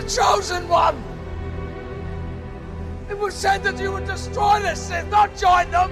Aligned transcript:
the 0.00 0.08
chosen 0.08 0.68
one! 0.68 1.02
It 3.08 3.18
was 3.18 3.34
said 3.34 3.62
that 3.64 3.78
you 3.78 3.92
would 3.92 4.06
destroy 4.06 4.60
the 4.60 4.74
Sith, 4.74 5.10
not 5.10 5.36
join 5.36 5.70
them! 5.70 5.90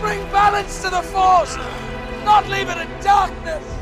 Bring 0.00 0.20
balance 0.32 0.82
to 0.82 0.90
the 0.90 1.02
Force, 1.02 1.56
not 2.24 2.48
leave 2.48 2.68
it 2.68 2.78
in 2.78 3.02
darkness! 3.02 3.79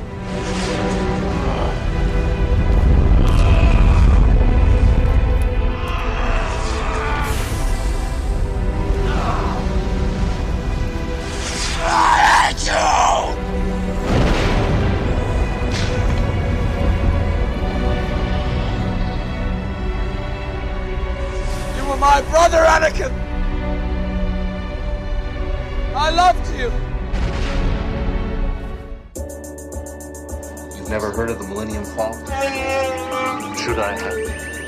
Anakin! 22.79 23.11
I 25.97 26.11
loved 26.11 26.47
you! 26.57 26.71
You've 30.79 30.89
never 30.89 31.11
heard 31.11 31.29
of 31.31 31.41
the 31.41 31.49
Millennium 31.49 31.85
Falcon? 31.85 32.25
Should 33.57 33.81
I 33.81 33.99
have? 33.99 34.15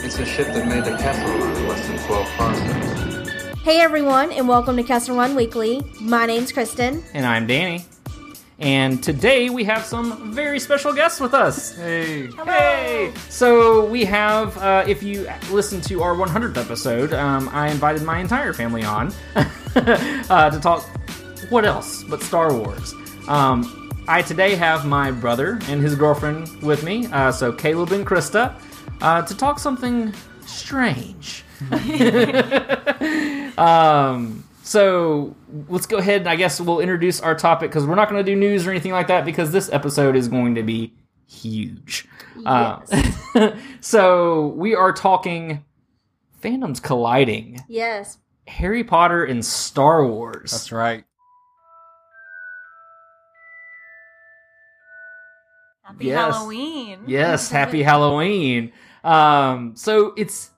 It's 0.05 0.19
a 0.19 0.27
ship 0.27 0.49
that 0.49 0.67
made 0.67 0.85
the 0.85 0.97
Kessel 0.99 1.39
Run 1.39 1.69
less 1.69 1.87
than 1.87 1.99
12 1.99 2.29
kilometers. 2.37 3.59
Hey 3.61 3.81
everyone, 3.81 4.33
and 4.33 4.49
welcome 4.49 4.77
to 4.77 4.83
Kessel 4.83 5.17
Run 5.17 5.37
Weekly. 5.37 5.81
My 6.01 6.27
name's 6.27 6.51
Kristen. 6.51 7.05
And 7.15 7.25
I'm 7.25 7.47
Danny. 7.47 7.85
And 8.61 9.03
today 9.03 9.49
we 9.49 9.65
have 9.65 9.87
some 9.87 10.35
very 10.35 10.61
special 10.61 10.93
guests 10.93 11.19
with 11.19 11.33
us. 11.33 11.75
Hey. 11.77 12.27
Hey! 12.45 13.11
So 13.31 13.87
we 13.87 14.05
have, 14.05 14.57
uh, 14.59 14.85
if 14.87 15.03
you 15.03 15.27
listen 15.51 15.81
to 15.83 16.03
our 16.03 16.15
100th 16.15 16.59
episode, 16.59 17.15
um, 17.15 17.49
I 17.53 17.71
invited 17.71 18.03
my 18.03 18.19
entire 18.19 18.53
family 18.53 18.85
on 18.85 19.15
uh, 19.35 20.51
to 20.51 20.61
talk. 20.61 20.83
What 21.49 21.65
else 21.65 22.05
but 22.05 22.23
Star 22.23 22.53
Wars? 22.53 22.93
Um, 23.29 23.91
I 24.07 24.21
today 24.21 24.57
have 24.57 24.85
my 24.85 25.11
brother 25.11 25.59
and 25.69 25.81
his 25.81 25.95
girlfriend 25.95 26.51
with 26.61 26.85
me, 26.85 27.07
uh, 27.07 27.33
so 27.33 27.53
Caleb 27.53 27.93
and 27.93 28.07
Krista, 28.07 28.61
uh, 29.01 29.23
to 29.23 29.35
talk 29.35 29.59
something 29.59 30.13
strange. 30.45 31.45
um, 33.57 34.45
so 34.71 35.35
let's 35.69 35.87
go 35.87 35.97
ahead 35.97 36.21
and 36.21 36.29
I 36.31 36.37
guess 36.37 36.61
we'll 36.61 36.79
introduce 36.79 37.21
our 37.21 37.35
topic 37.35 37.73
because 37.73 37.85
we're 37.85 37.97
not 37.97 38.09
going 38.09 38.25
to 38.25 38.33
do 38.33 38.37
news 38.39 38.69
or 38.69 38.71
anything 38.71 38.93
like 38.93 39.09
that 39.09 39.25
because 39.25 39.51
this 39.51 39.69
episode 39.73 40.15
is 40.15 40.29
going 40.29 40.55
to 40.55 40.63
be 40.63 40.95
huge. 41.27 42.07
Uh, 42.47 42.79
so 43.81 44.47
we 44.57 44.77
are 44.77 44.93
talking 44.93 45.65
fandoms 46.41 46.81
colliding. 46.81 47.59
Yes. 47.67 48.19
Harry 48.47 48.85
Potter 48.85 49.25
and 49.25 49.45
Star 49.45 50.07
Wars. 50.07 50.53
That's 50.53 50.71
right. 50.71 51.03
Happy 55.83 56.05
Yes. 56.05 56.33
Halloween. 56.33 57.01
Yes, 57.09 57.51
happy 57.51 57.83
Halloween. 57.83 58.73
Um, 59.03 59.75
so 59.75 60.15
it's 60.17 60.49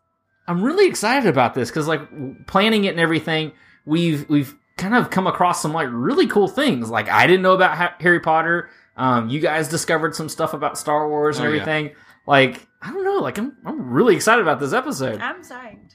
I'm 0.46 0.62
really 0.62 0.86
excited 0.86 1.30
about 1.30 1.55
this 1.55 1.70
because 1.70 1.88
like 1.88 2.46
planning 2.46 2.84
it 2.84 2.88
and 2.90 3.00
everything, 3.00 3.52
we've 3.84 4.28
we've 4.28 4.55
kind 4.77 4.94
of 4.94 5.11
come 5.11 5.27
across 5.27 5.61
some 5.62 5.72
like 5.72 5.88
really 5.91 6.27
cool 6.27 6.48
things. 6.48 6.91
Like 6.91 7.08
I 7.08 7.27
didn't 7.27 7.42
know 7.42 7.52
about 7.55 7.77
ha- 7.77 7.94
Harry 8.00 8.20
Potter. 8.20 8.70
Um, 8.97 9.28
you 9.28 9.41
guys 9.41 9.69
discovered 9.69 10.14
some 10.14 10.28
stuff 10.28 10.52
about 10.55 10.77
Star 10.78 11.08
Wars 11.08 11.39
and 11.39 11.47
Oh, 11.47 11.50
yeah. 11.50 11.61
everything. 11.62 11.94
Like 12.27 12.66
I 12.80 12.91
don't 12.92 13.05
know. 13.05 13.16
Like 13.19 13.39
I'm 13.39 13.56
I'm 13.64 13.91
really 13.91 14.14
excited 14.16 14.42
about 14.42 14.61
this 14.61 14.72
episode. 14.72 15.20
I'm 15.20 15.42
psyched. 15.42 15.94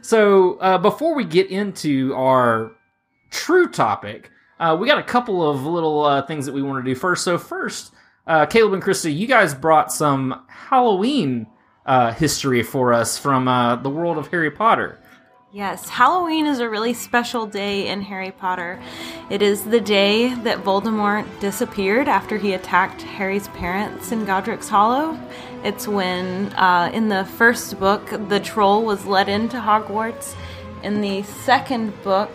so 0.04 0.58
uh, 0.58 0.78
before 0.78 1.14
we 1.14 1.24
get 1.24 1.50
into 1.50 2.14
our 2.14 2.72
true 3.30 3.68
topic, 3.68 4.30
uh, 4.60 4.76
we 4.78 4.86
got 4.86 4.98
a 4.98 5.02
couple 5.02 5.48
of 5.48 5.64
little 5.64 6.04
uh, 6.04 6.22
things 6.22 6.46
that 6.46 6.52
we 6.54 6.62
want 6.62 6.84
to 6.84 6.90
do 6.90 6.94
first. 6.98 7.24
So 7.24 7.38
first, 7.38 7.92
uh, 8.26 8.46
Caleb 8.46 8.74
and 8.74 8.82
Krista, 8.82 9.14
you 9.14 9.26
guys 9.26 9.54
brought 9.54 9.92
some 9.92 10.42
Halloween 10.48 11.46
uh, 11.86 12.12
history 12.12 12.62
for 12.62 12.92
us 12.92 13.18
from 13.18 13.48
uh, 13.48 13.76
the 13.76 13.90
world 13.90 14.18
of 14.18 14.28
Harry 14.28 14.50
Potter. 14.50 14.98
Yes, 15.50 15.88
Halloween 15.88 16.44
is 16.44 16.58
a 16.58 16.68
really 16.68 16.92
special 16.92 17.46
day 17.46 17.88
in 17.88 18.02
Harry 18.02 18.32
Potter. 18.32 18.78
It 19.30 19.40
is 19.40 19.64
the 19.64 19.80
day 19.80 20.34
that 20.34 20.62
Voldemort 20.62 21.24
disappeared 21.40 22.06
after 22.06 22.36
he 22.36 22.52
attacked 22.52 23.00
Harry's 23.00 23.48
parents 23.48 24.12
in 24.12 24.26
Godric's 24.26 24.68
Hollow. 24.68 25.18
It's 25.64 25.88
when, 25.88 26.52
uh, 26.52 26.90
in 26.92 27.08
the 27.08 27.24
first 27.24 27.80
book, 27.80 28.10
the 28.28 28.40
troll 28.40 28.84
was 28.84 29.06
let 29.06 29.30
into 29.30 29.56
Hogwarts. 29.56 30.34
In 30.82 31.00
the 31.00 31.22
second 31.22 31.94
book, 32.02 32.30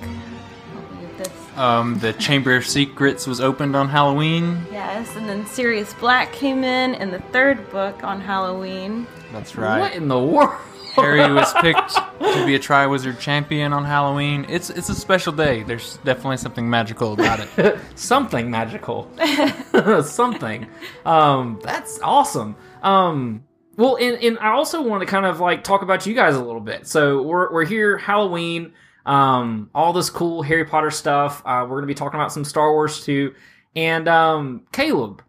this. 1.18 1.30
Um, 1.56 2.00
the 2.00 2.14
Chamber 2.14 2.56
of 2.56 2.66
Secrets 2.66 3.28
was 3.28 3.40
opened 3.40 3.76
on 3.76 3.90
Halloween. 3.90 4.66
yes, 4.72 5.16
and 5.16 5.30
then 5.30 5.46
Sirius 5.46 5.94
Black 5.94 6.34
came 6.34 6.64
in 6.64 6.96
in 6.96 7.12
the 7.12 7.20
third 7.20 7.70
book 7.70 8.04
on 8.04 8.20
Halloween. 8.22 9.06
That's 9.32 9.56
right. 9.56 9.80
What 9.82 9.94
in 9.94 10.08
the 10.08 10.18
world? 10.20 10.60
Harry 10.96 11.34
was 11.34 11.52
picked 11.54 11.96
to 12.20 12.46
be 12.46 12.56
a 12.56 12.60
Triwizard 12.60 13.20
champion 13.20 13.74
on 13.74 13.84
Halloween. 13.84 14.46
It's 14.48 14.70
it's 14.70 14.90
a 14.90 14.96
special 14.96 15.34
day. 15.34 15.64
There's 15.64 15.98
definitely 15.98 16.38
something 16.38 16.70
magical 16.70 17.14
about 17.14 17.48
it. 17.58 17.80
Something 17.96 18.52
magical. 18.52 19.10
Something. 20.04 20.68
Um, 21.06 21.60
that's 21.64 22.00
awesome. 22.02 22.56
Um, 22.82 23.44
well, 23.76 23.98
and, 23.98 24.22
and 24.24 24.40
I 24.40 24.52
also 24.52 24.82
want 24.84 25.02
to 25.02 25.08
kind 25.08 25.26
of 25.26 25.40
like 25.40 25.64
talk 25.64 25.82
about 25.82 26.06
you 26.06 26.14
guys 26.14 26.36
a 26.36 26.44
little 26.44 26.62
bit. 26.62 26.88
So 26.88 27.22
we're 27.24 27.52
we're 27.52 27.66
here 27.66 27.98
Halloween. 27.98 28.74
Um, 29.06 29.70
all 29.76 29.92
this 29.94 30.10
cool 30.10 30.44
Harry 30.44 30.66
Potter 30.66 30.92
stuff. 30.92 31.42
Uh, 31.46 31.66
we're 31.68 31.78
gonna 31.78 31.88
be 31.88 31.96
talking 31.96 32.20
about 32.20 32.32
some 32.32 32.46
Star 32.46 32.72
Wars 32.72 33.04
too. 33.04 33.34
And 33.76 34.08
um, 34.08 34.68
Caleb, 34.72 35.24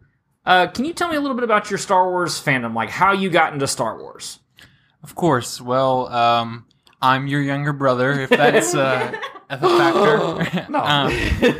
uh, 0.45 0.67
can 0.67 0.85
you 0.85 0.93
tell 0.93 1.09
me 1.09 1.15
a 1.15 1.19
little 1.19 1.35
bit 1.35 1.43
about 1.43 1.71
your 1.71 1.79
Star 1.79 2.09
Wars 2.09 2.41
fandom? 2.41 2.75
Like 2.75 2.89
how 2.89 3.13
you 3.13 3.29
got 3.29 3.53
into 3.53 3.67
Star 3.67 3.97
Wars? 3.97 4.39
Of 5.05 5.13
course. 5.13 5.61
Well, 5.61 6.07
um, 6.07 6.65
I'm 6.99 7.27
your 7.27 7.39
younger 7.43 7.73
brother, 7.73 8.11
if 8.21 8.31
that's 8.31 8.73
uh, 8.73 9.11
a 9.51 9.57
factor. 9.59 10.65
No. 10.71 10.79
um, 10.83 11.11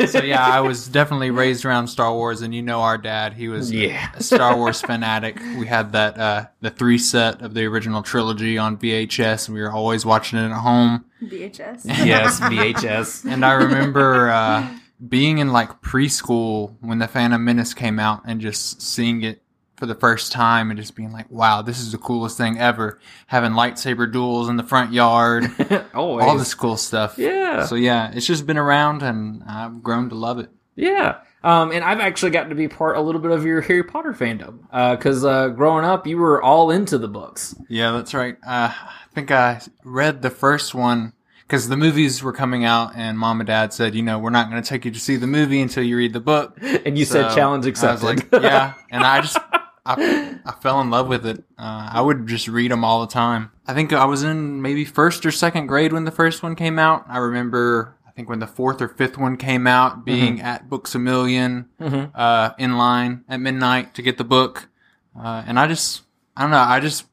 so 0.08 0.24
yeah, 0.24 0.44
I 0.44 0.62
was 0.62 0.88
definitely 0.88 1.30
raised 1.30 1.64
around 1.64 1.86
Star 1.88 2.12
Wars, 2.12 2.42
and 2.42 2.56
you 2.56 2.64
know 2.64 2.82
our 2.82 2.98
dad. 2.98 3.34
He 3.34 3.48
was 3.48 3.70
a- 3.70 3.76
Yeah. 3.76 4.10
a 4.16 4.24
Star 4.24 4.58
Wars 4.58 4.82
fanatic. 4.82 5.38
We 5.60 5.68
had 5.68 5.92
that 5.92 6.18
uh, 6.18 6.46
the 6.62 6.72
three 6.72 6.98
set 6.98 7.44
of 7.44 7.54
the 7.54 7.66
original 7.66 8.02
trilogy 8.02 8.58
on 8.58 8.78
VHS, 8.78 9.48
and 9.48 9.54
we 9.56 9.62
were 9.62 9.72
always 9.72 10.08
watching 10.08 10.40
it 10.40 10.46
at 10.50 10.58
home. 10.58 11.06
VHS. 11.22 11.86
yes, 11.86 12.40
VHS. 12.40 13.32
And 13.32 13.46
I 13.46 13.54
remember 13.54 14.30
uh, 14.32 14.68
being 15.08 15.38
in 15.38 15.52
like 15.52 15.82
preschool 15.84 16.76
when 16.82 16.98
the 16.98 17.08
Phantom 17.08 17.44
Menace 17.46 17.76
came 17.76 18.00
out, 18.00 18.24
and 18.26 18.42
just 18.42 18.82
seeing 18.82 19.22
it 19.22 19.44
for 19.78 19.86
the 19.86 19.96
first 19.96 20.32
time, 20.32 20.72
and 20.72 20.80
just 20.80 20.96
being 20.96 21.12
like, 21.12 21.30
"Wow, 21.30 21.62
this 21.62 21.80
is 21.80 21.92
the 21.92 21.98
coolest 21.98 22.38
thing 22.38 22.58
ever!" 22.60 23.00
Having 23.28 23.52
lightsaber 23.52 24.12
duels 24.12 24.50
in 24.50 24.58
the 24.58 24.64
front 24.64 24.94
yard. 24.94 25.46
All 25.94 26.38
this 26.38 26.54
cool 26.54 26.78
stuff. 26.78 27.18
Yeah. 27.18 27.66
So 27.66 27.76
yeah, 27.76 28.12
it's 28.14 28.26
just 28.26 28.46
been 28.48 28.58
around, 28.58 29.02
and 29.04 29.44
I've 29.48 29.84
grown 29.84 30.10
to 30.10 30.16
love 30.16 30.40
it. 30.40 30.50
Yeah. 30.76 31.18
Um, 31.44 31.72
and 31.72 31.84
I've 31.84 32.00
actually 32.00 32.32
gotten 32.32 32.50
to 32.50 32.56
be 32.56 32.68
part 32.68 32.98
a 32.98 33.02
little 33.02 33.22
bit 33.22 33.30
of 33.30 33.46
your 33.46 33.62
Harry 33.62 33.84
Potter 33.84 34.14
fandom 34.14 34.62
because 34.98 35.24
uh, 35.24 35.50
growing 35.50 35.86
up, 35.86 36.08
you 36.08 36.18
were 36.18 36.42
all 36.42 36.72
into 36.72 36.98
the 36.98 37.08
books. 37.08 37.54
Yeah, 37.70 37.92
that's 37.92 38.16
right. 38.16 38.36
Uh, 38.46 38.72
I 38.74 38.90
think 39.14 39.30
I 39.30 39.62
read 39.84 40.24
the 40.24 40.32
first 40.32 40.74
one 40.74 41.14
because 41.42 41.70
the 41.70 41.78
movies 41.78 42.24
were 42.24 42.34
coming 42.34 42.66
out, 42.66 42.94
and 42.96 43.20
mom 43.20 43.40
and 43.42 43.46
dad 43.48 43.74
said, 43.74 43.94
you 43.94 44.02
know, 44.02 44.18
we're 44.18 44.32
not 44.32 44.50
going 44.50 44.62
to 44.62 44.68
take 44.68 44.86
you 44.86 44.92
to 44.92 45.00
see 45.00 45.18
the 45.18 45.28
movie 45.28 45.62
until 45.62 45.84
you 45.84 45.96
read 45.98 46.14
the 46.14 46.20
book. 46.20 46.58
And 46.86 46.98
you 46.98 47.06
said 47.06 47.30
So 47.30 47.36
challenge 47.36 47.66
I 47.66 47.70
was 47.70 47.80
accepted. 47.80 48.32
like, 48.34 48.42
yeah, 48.44 48.74
and 48.90 49.04
I 49.04 49.22
just. 49.22 49.38
I, 49.86 50.38
I 50.46 50.52
fell 50.62 50.82
in 50.82 50.90
love 50.90 51.08
with 51.08 51.26
it. 51.26 51.44
Uh, 51.58 51.90
I 51.94 52.02
would 52.02 52.28
just 52.28 52.48
read 52.48 52.72
them 52.72 52.84
all 52.84 53.02
the 53.02 53.12
time. 53.14 53.52
I 53.68 53.74
think 53.74 53.94
I 53.94 54.06
was 54.06 54.24
in 54.24 54.62
maybe 54.62 54.84
first 54.86 55.26
or 55.26 55.32
second 55.32 55.68
grade 55.68 55.94
when 55.94 56.06
the 56.06 56.12
first 56.12 56.42
one 56.44 56.56
came 56.56 56.80
out. 56.80 57.06
I 57.08 57.18
remember, 57.20 57.96
I 58.08 58.12
think 58.12 58.28
when 58.30 58.40
the 58.40 58.48
fourth 58.48 58.82
or 58.82 58.88
fifth 58.88 59.18
one 59.18 59.38
came 59.38 59.68
out, 59.68 60.04
being 60.06 60.42
at 60.42 60.70
Books-A-Million 60.70 61.70
uh, 61.80 62.52
in 62.58 62.78
line 62.78 63.24
at 63.30 63.40
midnight 63.40 63.94
to 63.96 64.02
get 64.02 64.18
the 64.18 64.24
book. 64.24 64.70
Uh, 65.18 65.44
and 65.46 65.60
I 65.60 65.68
just, 65.68 66.02
I 66.36 66.42
don't 66.42 66.52
know, 66.52 66.58
I 66.58 66.80
just 66.80 67.06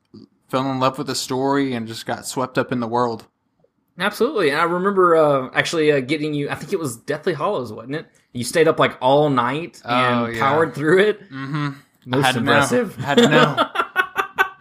fell 0.48 0.70
in 0.70 0.80
love 0.80 0.98
with 0.98 1.06
the 1.06 1.14
story 1.14 1.74
and 1.74 1.86
just 1.86 2.06
got 2.06 2.26
swept 2.26 2.58
up 2.58 2.72
in 2.72 2.80
the 2.80 2.88
world. 2.88 3.26
Absolutely. 3.98 4.48
And 4.50 4.58
I 4.60 4.64
remember 4.64 5.14
uh, 5.16 5.50
actually 5.54 5.92
uh, 5.92 6.00
getting 6.00 6.32
you, 6.34 6.48
I 6.48 6.54
think 6.54 6.72
it 6.72 6.78
was 6.78 6.96
Deathly 6.96 7.34
Hallows, 7.34 7.72
wasn't 7.72 7.96
it? 7.96 8.06
You 8.32 8.44
stayed 8.44 8.66
up 8.66 8.78
like 8.78 8.96
all 9.02 9.28
night 9.28 9.80
and 9.84 10.20
Oh, 10.20 10.26
yeah. 10.26 10.40
powered 10.40 10.74
through 10.74 11.00
it. 11.00 11.20
Mm-hmm. 11.30 11.68
Most 12.04 12.24
I 12.24 12.26
had 12.28 12.36
impressive. 12.36 12.94
to 12.96 13.00
know. 13.00 13.06
Had 13.06 13.18
to 13.18 13.28
know. 13.28 13.68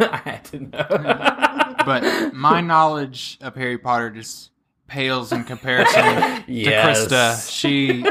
I 0.00 0.16
had 0.24 0.44
to 0.46 0.60
know. 0.60 1.74
but 1.86 2.34
my 2.34 2.60
knowledge 2.60 3.38
of 3.40 3.54
Harry 3.54 3.78
Potter 3.78 4.10
just 4.10 4.50
pales 4.86 5.32
in 5.32 5.44
comparison 5.44 6.44
Yes. 6.46 7.06
to 7.06 7.14
Krista. 7.14 7.50
She, 7.50 8.04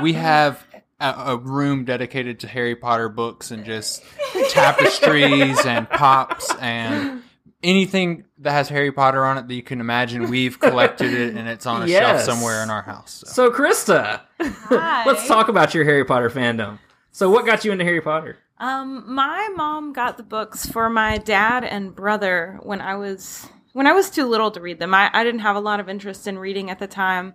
we 0.00 0.12
have 0.14 0.64
a, 1.00 1.14
a 1.28 1.36
room 1.36 1.84
dedicated 1.84 2.40
to 2.40 2.48
Harry 2.48 2.76
Potter 2.76 3.08
books 3.08 3.50
and 3.50 3.64
just 3.64 4.02
tapestries 4.50 5.64
and 5.66 5.88
pops 5.88 6.54
and 6.60 7.22
anything 7.62 8.24
that 8.38 8.52
has 8.52 8.68
Harry 8.68 8.92
Potter 8.92 9.24
on 9.24 9.38
it 9.38 9.48
that 9.48 9.54
you 9.54 9.62
can 9.62 9.80
imagine. 9.80 10.30
We've 10.30 10.58
collected 10.58 11.12
it 11.12 11.36
and 11.36 11.48
it's 11.48 11.66
on 11.66 11.82
a 11.82 11.86
Yes. 11.86 12.00
shelf 12.00 12.20
somewhere 12.22 12.62
in 12.62 12.70
our 12.70 12.82
house. 12.82 13.24
So. 13.26 13.50
So, 13.50 13.50
Krista, 13.50 14.20
Hi. 14.40 15.04
let's 15.04 15.26
talk 15.26 15.48
about 15.48 15.74
your 15.74 15.84
Harry 15.84 16.04
Potter 16.04 16.30
fandom. 16.30 16.78
So, 17.12 17.30
what 17.30 17.46
got 17.46 17.64
you 17.64 17.72
into 17.72 17.84
Harry 17.84 18.00
Potter? 18.00 18.38
Um, 18.58 19.04
my 19.12 19.48
mom 19.56 19.92
got 19.92 20.16
the 20.16 20.22
books 20.22 20.66
for 20.66 20.90
my 20.90 21.18
dad 21.18 21.64
and 21.64 21.94
brother 21.94 22.58
when 22.62 22.80
I 22.80 22.94
was 22.96 23.48
when 23.72 23.86
I 23.86 23.92
was 23.92 24.10
too 24.10 24.26
little 24.26 24.50
to 24.50 24.60
read 24.60 24.78
them. 24.78 24.94
I, 24.94 25.10
I 25.12 25.24
didn't 25.24 25.40
have 25.40 25.56
a 25.56 25.60
lot 25.60 25.80
of 25.80 25.88
interest 25.88 26.26
in 26.26 26.38
reading 26.38 26.70
at 26.70 26.78
the 26.78 26.86
time. 26.86 27.34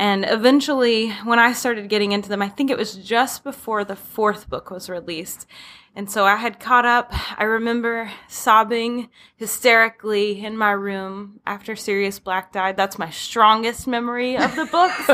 And 0.00 0.24
eventually, 0.26 1.10
when 1.24 1.38
I 1.38 1.52
started 1.52 1.90
getting 1.90 2.12
into 2.12 2.30
them, 2.30 2.40
I 2.40 2.48
think 2.48 2.70
it 2.70 2.78
was 2.78 2.94
just 2.96 3.44
before 3.44 3.84
the 3.84 3.94
fourth 3.94 4.48
book 4.48 4.70
was 4.70 4.88
released. 4.88 5.46
And 5.94 6.10
so 6.10 6.24
I 6.24 6.36
had 6.36 6.58
caught 6.58 6.86
up. 6.86 7.12
I 7.38 7.44
remember 7.44 8.10
sobbing 8.26 9.10
hysterically 9.36 10.42
in 10.42 10.56
my 10.56 10.70
room 10.70 11.40
after 11.44 11.76
Sirius 11.76 12.18
Black 12.18 12.50
died. 12.50 12.78
That's 12.78 12.98
my 12.98 13.10
strongest 13.10 13.86
memory 13.86 14.38
of 14.38 14.56
the 14.56 14.64
books. 14.64 15.06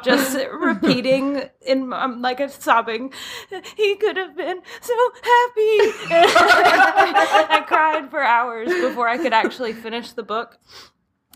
just 0.04 0.36
repeating 0.52 1.48
in 1.64 1.92
I'm 1.92 2.14
um, 2.14 2.20
like 2.20 2.40
a 2.40 2.48
sobbing. 2.48 3.12
He 3.76 3.94
could 3.94 4.16
have 4.16 4.36
been 4.36 4.60
so 4.80 4.94
happy. 5.22 5.78
I 6.10 7.64
cried 7.68 8.10
for 8.10 8.24
hours 8.24 8.70
before 8.70 9.06
I 9.06 9.18
could 9.18 9.32
actually 9.32 9.72
finish 9.72 10.10
the 10.10 10.24
book. 10.24 10.58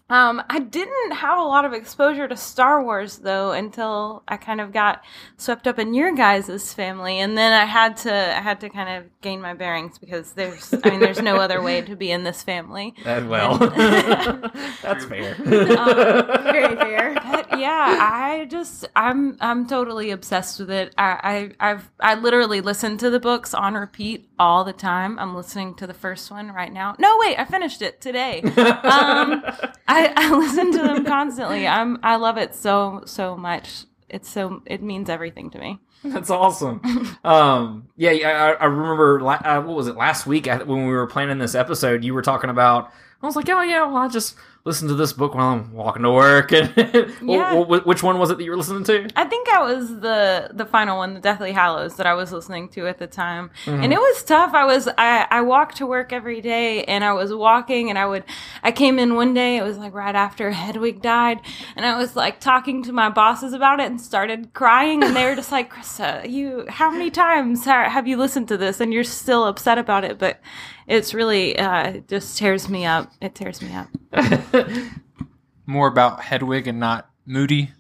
Um, 0.08 0.40
I 0.48 0.60
didn't 0.60 1.12
have 1.12 1.36
a 1.36 1.42
lot 1.42 1.64
of 1.64 1.72
exposure 1.72 2.28
to 2.28 2.36
Star 2.36 2.80
Wars 2.80 3.18
though 3.18 3.50
until 3.50 4.22
I 4.28 4.36
kind 4.36 4.60
of 4.60 4.72
got 4.72 5.02
swept 5.36 5.66
up 5.66 5.80
in 5.80 5.94
your 5.94 6.14
guys' 6.14 6.72
family, 6.72 7.18
and 7.18 7.36
then 7.36 7.52
I 7.52 7.64
had 7.64 7.96
to 7.98 8.14
I 8.14 8.40
had 8.40 8.60
to 8.60 8.68
kind 8.68 8.88
of 8.88 9.20
gain 9.20 9.40
my 9.40 9.54
bearings 9.54 9.98
because 9.98 10.32
there's 10.32 10.72
I 10.84 10.90
mean 10.90 11.00
there's 11.00 11.20
no 11.20 11.36
other 11.40 11.60
way 11.60 11.82
to 11.82 11.96
be 11.96 12.12
in 12.12 12.22
this 12.22 12.44
family. 12.44 12.94
That 13.02 13.26
well, 13.26 13.58
that's 14.82 15.04
fair. 15.06 15.34
Very 15.44 16.76
fair. 16.76 17.14
But 17.14 17.58
yeah, 17.58 17.98
I 18.00 18.46
just 18.48 18.86
I'm 18.94 19.36
I'm 19.40 19.66
totally 19.66 20.12
obsessed 20.12 20.60
with 20.60 20.70
it. 20.70 20.94
I, 20.96 21.50
I 21.58 21.70
I've 21.70 21.90
I 21.98 22.14
literally 22.14 22.60
listen 22.60 22.96
to 22.98 23.10
the 23.10 23.18
books 23.18 23.54
on 23.54 23.74
repeat 23.74 24.28
all 24.38 24.62
the 24.62 24.72
time. 24.72 25.18
I'm 25.18 25.34
listening 25.34 25.74
to 25.76 25.86
the 25.88 25.94
first 25.94 26.30
one 26.30 26.52
right 26.52 26.72
now. 26.72 26.94
No, 27.00 27.16
wait, 27.18 27.38
I 27.38 27.44
finished 27.44 27.82
it 27.82 28.00
today. 28.00 28.42
Um, 28.42 29.42
I, 29.88 29.95
I 30.16 30.36
listen 30.36 30.72
to 30.72 30.78
them 30.78 31.04
constantly. 31.04 31.66
I'm 31.66 31.98
I 32.02 32.16
love 32.16 32.36
it 32.38 32.54
so 32.54 33.02
so 33.06 33.36
much. 33.36 33.84
It's 34.08 34.28
so 34.28 34.62
it 34.66 34.82
means 34.82 35.08
everything 35.10 35.50
to 35.50 35.58
me. 35.58 35.78
That's 36.04 36.30
awesome. 36.30 36.80
Um, 37.24 37.88
yeah, 37.96 38.10
I, 38.10 38.52
I 38.62 38.64
remember. 38.66 39.20
Uh, 39.26 39.60
what 39.62 39.76
was 39.76 39.88
it 39.88 39.96
last 39.96 40.26
week 40.26 40.46
when 40.46 40.86
we 40.86 40.92
were 40.92 41.06
planning 41.06 41.38
this 41.38 41.54
episode? 41.54 42.04
You 42.04 42.14
were 42.14 42.22
talking 42.22 42.50
about. 42.50 42.92
I 43.22 43.26
was 43.26 43.34
like, 43.34 43.48
oh 43.48 43.62
yeah, 43.62 43.84
well, 43.86 43.96
I 43.96 44.08
just 44.08 44.36
listen 44.66 44.88
to 44.88 44.94
this 44.94 45.12
book 45.12 45.34
while 45.34 45.54
I'm 45.54 45.72
walking 45.72 46.02
to 46.02 46.10
work. 46.10 46.52
And 46.66 47.12
Yeah. 47.22 47.62
Wh- 47.62 47.66
wh- 47.66 47.86
which 47.86 48.02
one 48.02 48.18
was 48.18 48.30
it 48.30 48.38
that 48.38 48.44
you 48.44 48.50
were 48.50 48.56
listening 48.56 48.84
to? 48.84 49.08
I 49.16 49.24
think 49.24 49.46
that 49.46 49.62
was 49.62 50.00
the 50.00 50.50
the 50.52 50.66
final 50.66 50.98
one, 50.98 51.14
the 51.14 51.20
Deathly 51.20 51.52
Hallows, 51.52 51.94
that 51.96 52.06
I 52.06 52.14
was 52.14 52.32
listening 52.32 52.68
to 52.70 52.86
at 52.86 52.98
the 52.98 53.06
time, 53.06 53.50
mm-hmm. 53.64 53.82
and 53.82 53.92
it 53.92 53.98
was 53.98 54.24
tough. 54.24 54.52
I 54.52 54.64
was 54.64 54.88
I 54.98 55.26
I 55.30 55.40
walked 55.42 55.76
to 55.76 55.86
work 55.86 56.12
every 56.12 56.40
day, 56.40 56.84
and 56.84 57.04
I 57.04 57.12
was 57.12 57.32
walking, 57.32 57.88
and 57.88 57.98
I 57.98 58.06
would 58.06 58.24
I 58.62 58.72
came 58.72 58.98
in 58.98 59.14
one 59.14 59.32
day. 59.34 59.56
It 59.56 59.62
was 59.62 59.78
like 59.78 59.94
right 59.94 60.14
after 60.14 60.50
Hedwig 60.50 61.00
died, 61.00 61.40
and 61.76 61.86
I 61.86 61.96
was 61.96 62.16
like 62.16 62.40
talking 62.40 62.82
to 62.84 62.92
my 62.92 63.08
bosses 63.08 63.52
about 63.52 63.80
it, 63.80 63.86
and 63.86 64.00
started 64.00 64.52
crying, 64.52 65.04
and 65.04 65.14
they 65.14 65.24
were 65.24 65.36
just 65.36 65.52
like, 65.52 65.72
"Krista, 65.72 66.28
you 66.28 66.66
how 66.68 66.90
many 66.90 67.10
times 67.10 67.64
have 67.64 68.08
you 68.08 68.16
listened 68.16 68.48
to 68.48 68.56
this, 68.56 68.80
and 68.80 68.92
you're 68.92 69.04
still 69.04 69.44
upset 69.44 69.78
about 69.78 70.04
it?" 70.04 70.18
But 70.18 70.40
it's 70.86 71.14
really 71.14 71.58
uh, 71.58 71.88
it 71.88 72.08
just 72.08 72.38
tears 72.38 72.68
me 72.68 72.84
up. 72.84 73.12
It 73.20 73.34
tears 73.34 73.60
me 73.62 73.74
up. 73.74 73.88
More 75.66 75.88
about 75.88 76.22
Hedwig 76.22 76.66
and 76.68 76.78
not 76.78 77.10
Moody. 77.24 77.72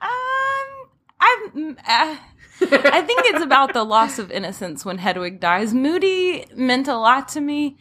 Um, 0.00 0.88
I'm. 1.20 1.78
Uh, 1.86 2.16
I 2.60 3.02
think 3.02 3.22
it's 3.24 3.42
about 3.42 3.72
the 3.72 3.84
loss 3.84 4.18
of 4.18 4.30
innocence 4.30 4.84
when 4.84 4.98
Hedwig 4.98 5.40
dies. 5.40 5.74
Moody 5.74 6.46
meant 6.54 6.86
a 6.86 6.96
lot 6.96 7.28
to 7.28 7.40
me, 7.40 7.76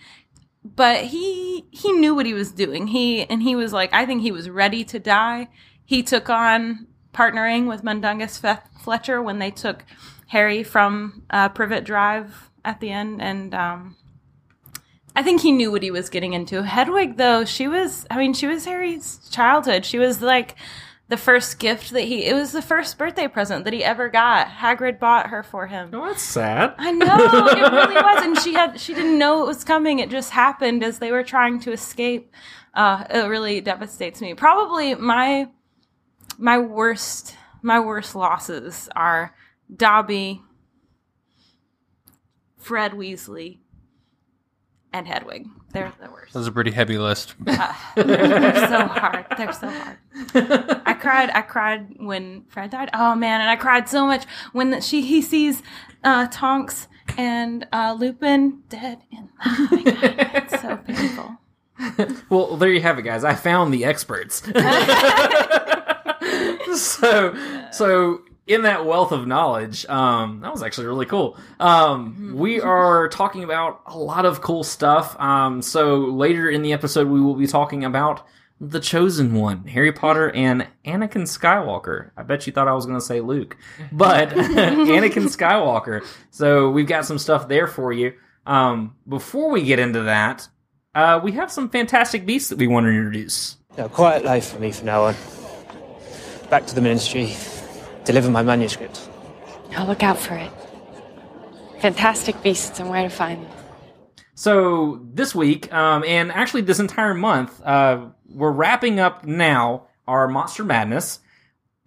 but 0.64 1.06
he 1.06 1.66
he 1.72 1.92
knew 1.92 2.16
what 2.16 2.26
he 2.26 2.34
was 2.34 2.52
doing. 2.52 2.88
He 2.88 3.24
and 3.24 3.44
he 3.44 3.56
was 3.56 3.74
like, 3.74 3.94
I 3.94 4.06
think 4.06 4.22
he 4.22 4.32
was 4.32 4.50
ready 4.50 4.84
to 4.86 5.00
die. 5.00 5.50
He 5.86 6.04
took 6.04 6.30
on 6.30 6.88
partnering 7.14 7.68
with 7.68 7.84
Mundungus 7.84 8.38
Fe- 8.38 8.60
Fletcher 8.82 9.22
when 9.22 9.40
they 9.40 9.52
took 9.52 9.84
Harry 10.28 10.64
from 10.64 11.24
uh, 11.30 11.50
Privet 11.50 11.84
Drive 11.84 12.50
at 12.64 12.80
the 12.80 12.90
end, 12.92 13.22
and 13.22 13.54
um, 13.54 13.98
I 15.16 15.24
think 15.24 15.42
he 15.42 15.52
knew 15.52 15.72
what 15.72 15.84
he 15.84 15.92
was 15.92 16.10
getting 16.10 16.34
into. 16.34 16.64
Hedwig, 16.64 17.18
though, 17.18 17.44
she 17.46 17.68
was, 17.68 18.06
I 18.10 18.18
mean, 18.18 18.34
she 18.34 18.48
was 18.48 18.66
Harry's 18.66 19.20
childhood. 19.30 19.86
She 19.86 20.00
was 20.00 20.22
like 20.22 20.56
the 21.10 21.18
first 21.18 21.60
gift 21.60 21.92
that 21.92 22.04
he, 22.04 22.24
it 22.26 22.34
was 22.34 22.54
the 22.54 22.62
first 22.62 22.98
birthday 22.98 23.28
present 23.28 23.66
that 23.66 23.74
he 23.74 23.84
ever 23.84 24.08
got. 24.08 24.48
Hagrid 24.48 25.00
bought 25.00 25.28
her 25.28 25.44
for 25.44 25.68
him. 25.68 25.90
Oh, 25.94 26.06
that's 26.06 26.22
sad. 26.22 26.74
I 26.78 26.92
know, 26.92 27.48
it 27.50 27.72
really 27.72 27.96
was. 27.96 28.24
And 28.24 28.40
she 28.40 28.54
had, 28.54 28.80
she 28.80 28.94
didn't 28.94 29.20
know 29.20 29.44
it 29.44 29.48
was 29.48 29.66
coming. 29.66 30.00
It 30.00 30.10
just 30.10 30.32
happened 30.32 30.84
as 30.84 31.00
they 31.00 31.12
were 31.12 31.24
trying 31.24 31.60
to 31.62 31.74
escape. 31.74 32.34
Uh, 32.74 33.04
it 33.10 33.28
really 33.28 33.60
devastates 33.60 34.22
me. 34.22 34.34
Probably 34.34 34.96
my, 34.96 35.50
my 36.38 36.58
worst, 36.58 37.36
my 37.62 37.82
worst 37.82 38.16
losses 38.16 38.88
are 38.96 39.36
Dobby, 39.76 40.42
Fred 42.58 42.94
Weasley, 42.94 43.58
and 44.94 45.08
Hedwig. 45.08 45.48
They're 45.74 45.92
the 46.02 46.10
worst. 46.10 46.34
That's 46.34 46.48
a 46.48 46.52
pretty 46.52 46.72
heavy 46.72 46.98
list. 46.98 47.36
They're 47.46 47.56
so 47.96 48.88
hard. 48.88 49.26
They're 49.38 49.54
so 49.54 49.70
hard. 49.70 49.98
I 50.86 50.94
cried. 50.94 51.30
I 51.34 51.42
cried 51.42 51.96
when 51.98 52.44
Fred 52.50 52.72
died. 52.72 52.90
Oh 52.94 53.16
man, 53.16 53.42
and 53.42 53.50
I 53.50 53.56
cried 53.56 53.88
so 53.88 54.06
much 54.06 54.26
when 54.52 54.72
the, 54.72 54.82
she 54.82 55.02
he 55.02 55.22
sees 55.22 55.64
uh, 56.04 56.28
Tonks 56.28 56.88
and 57.18 57.68
uh, 57.72 57.96
Lupin 57.98 58.64
dead. 58.70 59.00
In, 59.12 59.30
oh 59.46 59.68
my 59.72 59.84
god, 59.84 60.32
it's 60.36 60.62
so 60.62 60.78
painful. 60.78 61.38
Well, 62.30 62.58
there 62.58 62.70
you 62.70 62.82
have 62.82 63.00
it, 63.00 63.04
guys. 63.04 63.24
I 63.24 63.34
found 63.34 63.74
the 63.74 63.86
experts. 63.86 64.44
so, 66.80 67.36
so 67.72 68.22
in 68.48 68.64
that 68.64 68.86
wealth 68.86 69.12
of 69.12 69.28
knowledge, 69.28 69.86
um, 69.88 70.42
that 70.42 70.52
was 70.52 70.64
actually 70.64 70.88
really 70.88 71.06
cool. 71.06 71.38
Um, 71.60 72.34
we 72.36 72.60
are 72.60 73.08
talking 73.10 73.44
about 73.44 73.82
a 73.86 73.98
lot 73.98 74.26
of 74.26 74.42
cool 74.42 74.64
stuff. 74.64 75.20
Um, 75.20 75.62
so 75.62 75.98
later 75.98 76.50
in 76.50 76.62
the 76.62 76.74
episode, 76.74 77.08
we 77.08 77.22
will 77.22 77.36
be 77.36 77.48
talking 77.48 77.86
about 77.86 78.26
the 78.60 78.80
chosen 78.80 79.34
one, 79.34 79.66
Harry 79.66 79.92
Potter 79.92 80.30
and 80.32 80.68
Anakin 80.86 81.24
Skywalker. 81.24 82.12
I 82.16 82.22
bet 82.24 82.46
you 82.46 82.54
thought 82.54 82.68
I 82.68 82.74
was 82.74 82.86
going 82.86 83.00
to 83.00 83.06
say 83.06 83.20
Luke, 83.20 83.58
but 83.92 84.30
Anakin 84.30 85.26
Skywalker. 85.36 86.06
So 86.30 86.70
we've 86.70 86.88
got 86.88 87.06
some 87.06 87.18
stuff 87.18 87.48
there 87.48 87.68
for 87.68 87.92
you. 87.92 88.14
Um, 88.46 88.96
before 89.08 89.50
we 89.50 89.64
get 89.64 89.80
into 89.80 90.04
that, 90.04 90.48
uh, 90.94 91.20
we 91.24 91.32
have 91.34 91.52
some 91.52 91.70
fantastic 91.70 92.26
beasts 92.26 92.50
that 92.50 92.60
we 92.60 92.68
want 92.68 92.86
to 92.86 92.90
introduce. 92.90 93.58
No, 93.78 93.88
quiet 93.90 94.26
life 94.26 94.50
for 94.50 94.60
me 94.60 94.72
from 94.72 94.86
now 94.86 95.06
on. 95.06 95.16
Back 96.50 96.68
to 96.68 96.76
the 96.76 96.82
ministry, 96.82 97.34
deliver 98.12 98.30
my 98.30 98.42
manuscript. 98.44 99.08
I'll 99.78 99.88
look 99.88 100.04
out 100.04 100.18
for 100.20 100.36
it. 100.36 100.52
Fantastic 101.80 102.44
beasts 102.44 102.78
and 102.80 102.90
where 102.90 103.04
to 103.04 103.10
find 103.10 103.46
them. 103.46 103.52
So 104.36 105.00
this 105.14 105.34
week, 105.34 105.72
um, 105.74 106.04
and 106.06 106.30
actually 106.32 106.64
this 106.64 106.80
entire 106.80 107.14
month, 107.14 107.62
uh, 107.64 108.08
we're 108.30 108.52
wrapping 108.52 109.00
up 109.00 109.24
now 109.26 109.88
our 110.08 110.28
Monster 110.28 110.66
Madness, 110.66 111.20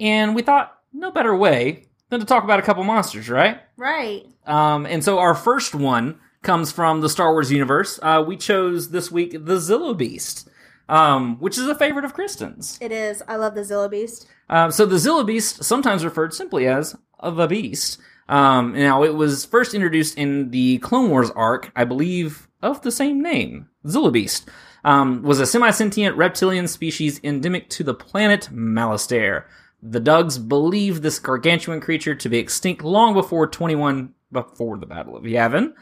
and 0.01 0.35
we 0.35 0.41
thought 0.41 0.73
no 0.95 1.11
better 1.11 1.37
way 1.37 1.89
than 2.09 2.21
to 2.21 2.27
talk 2.27 2.43
about 2.43 2.59
a 2.59 2.63
couple 2.63 2.85
monsters, 2.85 3.29
right? 3.29 3.61
Right. 3.77 4.25
Um, 4.47 4.87
and 4.87 5.05
so 5.05 5.19
our 5.19 5.35
first 5.35 5.75
one 5.75 6.19
comes 6.43 6.73
from 6.73 7.01
the 7.03 7.09
Star 7.09 7.33
Wars 7.33 7.53
universe. 7.53 7.99
Uh, 8.03 8.25
we 8.27 8.37
chose 8.37 8.91
this 8.91 9.11
week 9.11 9.33
the 9.33 9.57
Zillo 9.57 9.97
Beast, 9.97 10.49
um, 10.89 11.39
which 11.39 11.59
is 11.59 11.67
a 11.67 11.75
favorite 11.75 12.05
of 12.05 12.15
Kristen's. 12.15 12.79
It 12.81 12.93
is. 12.93 13.23
I 13.29 13.37
love 13.37 13.55
the 13.55 13.63
Zillo 13.63 13.91
Beast. 13.91 14.27
Um, 14.49 14.71
so 14.71 14.87
the 14.87 14.97
Zillo 14.97 15.27
Beast, 15.27 15.65
sometimes 15.65 16.05
referred 16.05 16.35
simply 16.35 16.67
as 16.67 16.97
the 17.23 17.47
Beast. 17.47 17.99
Um, 18.29 18.73
now 18.73 19.03
it 19.03 19.15
was 19.15 19.45
first 19.45 19.75
introduced 19.75 20.17
in 20.17 20.51
the 20.51 20.79
Clone 20.79 21.11
Wars 21.11 21.31
arc, 21.31 21.71
I 21.77 21.85
believe, 21.85 22.49
of 22.63 22.83
the 22.83 22.91
same 22.91 23.23
name, 23.23 23.69
Zillo 23.87 24.13
Beast. 24.13 24.49
Um, 24.85 25.23
was 25.23 25.41
a 25.41 25.47
semi-sentient 25.47 26.17
reptilian 26.17 26.69
species 26.69 27.19
endemic 27.25 27.71
to 27.71 27.85
the 27.85 27.95
planet 27.95 28.51
Malastare. 28.53 29.45
The 29.83 30.01
Dugs 30.01 30.39
believed 30.39 31.03
this 31.03 31.19
gargantuan 31.19 31.81
creature 31.81 32.15
to 32.15 32.29
be 32.29 32.39
extinct 32.39 32.83
long 32.83 33.15
before 33.15 33.47
21 33.47 34.15
before 34.33 34.79
the 34.79 34.87
Battle 34.87 35.17
of 35.17 35.25
Yavin. 35.25 35.73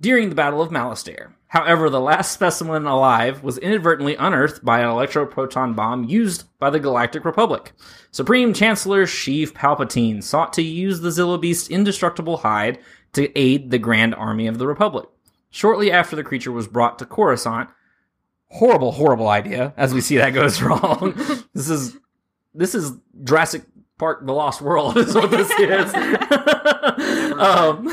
During 0.00 0.28
the 0.28 0.34
Battle 0.34 0.62
of 0.62 0.70
Malastare. 0.70 1.32
However, 1.48 1.88
the 1.88 2.00
last 2.00 2.32
specimen 2.32 2.84
alive 2.84 3.42
was 3.42 3.58
inadvertently 3.58 4.14
unearthed 4.16 4.64
by 4.64 4.80
an 4.80 4.88
electroproton 4.88 5.74
bomb 5.74 6.04
used 6.04 6.44
by 6.58 6.68
the 6.70 6.78
Galactic 6.78 7.24
Republic. 7.24 7.72
Supreme 8.10 8.52
Chancellor 8.52 9.06
Sheev 9.06 9.52
Palpatine 9.52 10.22
sought 10.22 10.52
to 10.52 10.62
use 10.62 11.00
the 11.00 11.08
Zillo 11.08 11.40
Beast's 11.40 11.68
indestructible 11.68 12.38
hide 12.38 12.78
to 13.14 13.36
aid 13.36 13.70
the 13.70 13.78
Grand 13.78 14.14
Army 14.14 14.46
of 14.46 14.58
the 14.58 14.66
Republic. 14.66 15.08
Shortly 15.50 15.90
after 15.90 16.14
the 16.14 16.22
creature 16.22 16.52
was 16.52 16.68
brought 16.68 16.98
to 16.98 17.06
Coruscant, 17.06 17.70
horrible, 18.48 18.92
horrible 18.92 19.28
idea. 19.28 19.72
As 19.76 19.94
we 19.94 20.02
see 20.02 20.18
that 20.18 20.34
goes 20.34 20.60
wrong. 20.62 21.14
this 21.54 21.70
is 21.70 21.96
this 22.54 22.74
is 22.74 22.92
Jurassic 23.24 23.62
Park: 23.98 24.24
The 24.24 24.32
Lost 24.32 24.62
World 24.62 24.96
is 24.96 25.14
what 25.14 25.30
this 25.30 25.50
is. 25.50 25.94
um, 27.38 27.86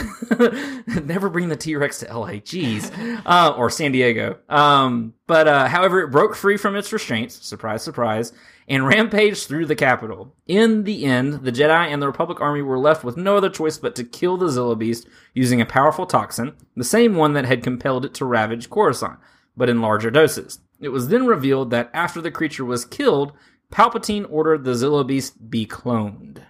never 1.06 1.30
bring 1.30 1.50
the 1.50 1.56
T 1.56 1.76
Rex 1.76 2.00
to 2.00 2.10
L.A. 2.10 2.40
Jeez, 2.40 2.92
uh, 3.26 3.54
or 3.56 3.70
San 3.70 3.92
Diego. 3.92 4.38
Um, 4.50 5.14
but 5.28 5.48
uh, 5.48 5.68
however, 5.68 6.02
it 6.02 6.12
broke 6.12 6.36
free 6.36 6.58
from 6.58 6.76
its 6.76 6.92
restraints. 6.94 7.46
Surprise, 7.46 7.84
surprise. 7.84 8.34
And 8.68 8.88
rampaged 8.88 9.48
through 9.48 9.68
the 9.68 9.76
capital. 9.76 10.34
In 10.48 10.86
the 10.86 11.06
end, 11.06 11.44
the 11.44 11.52
Jedi 11.52 11.88
and 11.88 12.02
the 12.02 12.08
Republic 12.08 12.42
army 12.42 12.64
were 12.64 12.80
left 12.80 13.04
with 13.04 13.16
no 13.16 13.38
other 13.38 13.50
choice 13.50 13.78
but 13.78 13.96
to 13.96 14.04
kill 14.04 14.38
the 14.38 14.48
Zillo 14.48 14.76
Beast 14.76 15.08
using 15.36 15.62
a 15.62 15.68
powerful 15.68 16.08
toxin, 16.08 16.56
the 16.76 16.84
same 16.84 17.14
one 17.14 17.34
that 17.34 17.46
had 17.46 17.62
compelled 17.62 18.06
it 18.06 18.16
to 18.16 18.26
ravage 18.26 18.72
Coruscant, 18.72 19.20
but 19.56 19.70
in 19.70 19.82
larger 19.82 20.10
doses. 20.10 20.62
It 20.80 20.90
was 20.90 21.10
then 21.10 21.28
revealed 21.28 21.70
that 21.72 21.92
after 21.94 22.22
the 22.22 22.32
creature 22.32 22.66
was 22.66 22.86
killed, 22.86 23.34
Palpatine 23.76 24.26
ordered 24.30 24.64
the 24.64 24.72
Zillo 24.72 25.06
Beast 25.06 25.52
be 25.52 25.66
cloned. 25.66 26.42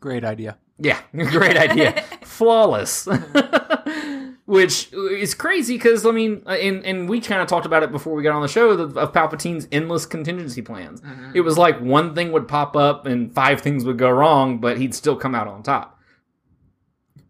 Great 0.00 0.24
idea. 0.24 0.58
Yeah, 0.76 0.98
great 1.12 1.56
idea. 1.56 2.02
Flawless. 2.22 3.06
Which 4.44 4.92
is 4.92 5.34
crazy 5.34 5.76
because, 5.76 6.04
I 6.04 6.10
mean, 6.10 6.42
uh, 6.44 6.50
and, 6.50 6.84
and 6.84 7.08
we 7.08 7.20
kind 7.20 7.40
of 7.40 7.46
talked 7.46 7.64
about 7.64 7.84
it 7.84 7.92
before 7.92 8.12
we 8.14 8.24
got 8.24 8.34
on 8.34 8.42
the 8.42 8.48
show 8.48 8.70
of, 8.70 8.98
of 8.98 9.12
Palpatine's 9.12 9.68
endless 9.70 10.04
contingency 10.04 10.60
plans. 10.60 11.00
It 11.32 11.42
was 11.42 11.56
like 11.56 11.80
one 11.80 12.12
thing 12.16 12.32
would 12.32 12.48
pop 12.48 12.76
up 12.76 13.06
and 13.06 13.32
five 13.32 13.60
things 13.60 13.84
would 13.84 13.96
go 13.96 14.10
wrong, 14.10 14.58
but 14.58 14.78
he'd 14.78 14.96
still 14.96 15.14
come 15.14 15.36
out 15.36 15.46
on 15.46 15.62
top. 15.62 16.00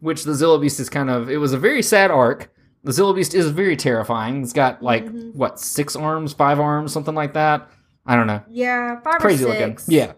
Which 0.00 0.25
the 0.25 0.33
Zillo 0.33 0.59
Beast 0.59 0.81
is 0.81 0.88
kind 0.88 1.11
of, 1.11 1.28
it 1.28 1.37
was 1.37 1.52
a 1.52 1.59
very 1.59 1.83
sad 1.83 2.11
arc. 2.11 2.50
The 2.83 2.92
Zillo 2.92 3.14
Beast 3.14 3.35
is 3.35 3.50
very 3.50 3.76
terrifying. 3.76 4.42
It's 4.42 4.54
got 4.54 4.83
like, 4.83 5.07
what, 5.33 5.61
six 5.61 5.95
arms, 5.95 6.33
five 6.33 6.59
arms, 6.59 6.92
something 6.92 7.14
like 7.14 7.35
that? 7.35 7.71
I 8.06 8.16
don't 8.16 8.26
know 8.26 8.42
Yeah, 8.50 9.00
five 9.00 9.18
crazy 9.21 9.44
or 9.44 9.52
six. 9.54 9.88
looking. 9.88 10.00
Yeah. 10.00 10.12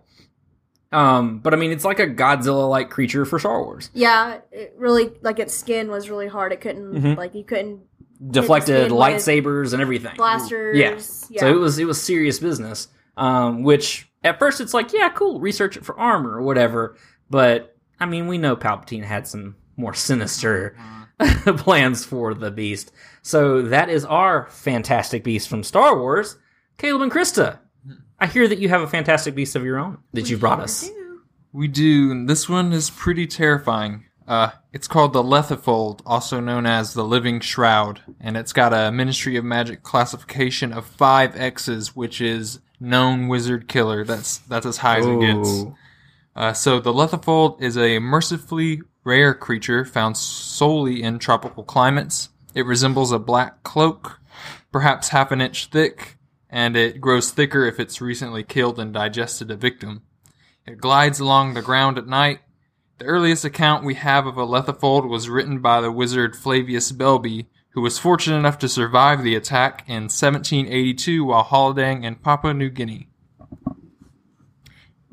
Um, 0.92 1.40
but 1.40 1.52
I 1.52 1.56
mean, 1.56 1.72
it's 1.72 1.84
like 1.84 1.98
a 1.98 2.06
Godzilla 2.06 2.68
like 2.68 2.88
creature 2.90 3.24
for 3.24 3.38
Star 3.38 3.62
Wars. 3.64 3.90
Yeah, 3.94 4.38
it 4.52 4.74
really 4.78 5.10
like 5.22 5.38
its 5.40 5.52
skin 5.54 5.90
was 5.90 6.08
really 6.08 6.28
hard. 6.28 6.52
It 6.52 6.60
couldn't 6.60 6.94
Mhm. 6.94 7.16
like 7.16 7.34
you 7.34 7.44
couldn't 7.44 7.80
Deflected 8.30 8.90
lightsabers 8.92 9.72
and 9.72 9.82
everything. 9.82 10.14
blasters. 10.16 10.78
Yeah. 10.78 10.90
yeah. 11.30 11.40
So 11.40 11.48
it 11.48 11.58
was 11.58 11.78
it 11.78 11.84
was 11.86 12.00
serious 12.00 12.38
business. 12.38 12.88
Um, 13.16 13.62
which 13.64 14.08
at 14.24 14.38
first 14.38 14.60
it's 14.60 14.72
like, 14.74 14.92
yeah, 14.92 15.08
cool, 15.10 15.40
research 15.40 15.76
it 15.76 15.84
for 15.84 15.98
armor 15.98 16.30
or 16.36 16.42
whatever. 16.42 16.96
But 17.28 17.76
I 18.00 18.06
mean, 18.06 18.26
we 18.28 18.38
know 18.38 18.56
Palpatine 18.56 19.04
had 19.04 19.26
some 19.26 19.56
more 19.76 19.94
sinister 19.94 20.76
plans 21.58 22.04
for 22.04 22.34
the 22.34 22.50
beast. 22.52 22.92
So 23.22 23.62
that 23.62 23.88
is 23.88 24.04
our 24.04 24.46
fantastic 24.50 25.24
beast 25.24 25.48
from 25.48 25.62
Star 25.64 25.98
Wars, 25.98 26.36
Caleb 26.78 27.02
and 27.02 27.12
Krista. 27.12 27.58
I 28.24 28.26
hear 28.26 28.48
that 28.48 28.58
you 28.58 28.70
have 28.70 28.80
a 28.80 28.86
fantastic 28.86 29.34
beast 29.34 29.54
of 29.54 29.66
your 29.66 29.78
own 29.78 29.98
that 30.14 30.30
you 30.30 30.38
brought 30.38 30.58
us. 30.58 30.88
We 31.52 31.68
do. 31.68 32.10
and 32.10 32.26
This 32.26 32.48
one 32.48 32.72
is 32.72 32.88
pretty 32.88 33.26
terrifying. 33.26 34.06
Uh, 34.26 34.52
it's 34.72 34.88
called 34.88 35.12
the 35.12 35.22
Lethifold, 35.22 36.00
also 36.06 36.40
known 36.40 36.64
as 36.64 36.94
the 36.94 37.04
Living 37.04 37.40
Shroud, 37.40 38.00
and 38.18 38.38
it's 38.38 38.54
got 38.54 38.72
a 38.72 38.90
Ministry 38.90 39.36
of 39.36 39.44
Magic 39.44 39.82
classification 39.82 40.72
of 40.72 40.86
five 40.86 41.36
X's, 41.36 41.94
which 41.94 42.22
is 42.22 42.60
known 42.80 43.28
wizard 43.28 43.68
killer. 43.68 44.06
That's 44.06 44.38
that's 44.38 44.64
as 44.64 44.78
high 44.78 45.00
as 45.00 45.06
it 45.06 45.20
gets. 45.20 45.48
Ooh. 45.50 45.76
Uh, 46.34 46.54
so 46.54 46.80
the 46.80 46.94
Lethifold 46.94 47.60
is 47.60 47.76
a 47.76 47.98
mercifully 47.98 48.80
rare 49.04 49.34
creature 49.34 49.84
found 49.84 50.16
solely 50.16 51.02
in 51.02 51.18
tropical 51.18 51.62
climates. 51.62 52.30
It 52.54 52.64
resembles 52.64 53.12
a 53.12 53.18
black 53.18 53.64
cloak, 53.64 54.18
perhaps 54.72 55.10
half 55.10 55.30
an 55.30 55.42
inch 55.42 55.66
thick, 55.66 56.13
and 56.54 56.76
it 56.76 57.00
grows 57.00 57.32
thicker 57.32 57.66
if 57.66 57.80
it's 57.80 58.00
recently 58.00 58.44
killed 58.44 58.78
and 58.78 58.94
digested 58.94 59.50
a 59.50 59.56
victim. 59.56 60.02
It 60.64 60.78
glides 60.78 61.18
along 61.18 61.54
the 61.54 61.62
ground 61.62 61.98
at 61.98 62.06
night. 62.06 62.38
The 62.98 63.06
earliest 63.06 63.44
account 63.44 63.84
we 63.84 63.94
have 63.94 64.24
of 64.24 64.38
a 64.38 64.46
Lethifold 64.46 65.08
was 65.08 65.28
written 65.28 65.58
by 65.58 65.80
the 65.80 65.90
wizard 65.90 66.36
Flavius 66.36 66.92
Belby, 66.92 67.46
who 67.70 67.80
was 67.80 67.98
fortunate 67.98 68.36
enough 68.36 68.58
to 68.60 68.68
survive 68.68 69.24
the 69.24 69.34
attack 69.34 69.82
in 69.88 70.04
1782 70.04 71.24
while 71.24 71.42
holidaying 71.42 72.04
in 72.04 72.14
Papua 72.14 72.54
New 72.54 72.70
Guinea. 72.70 73.08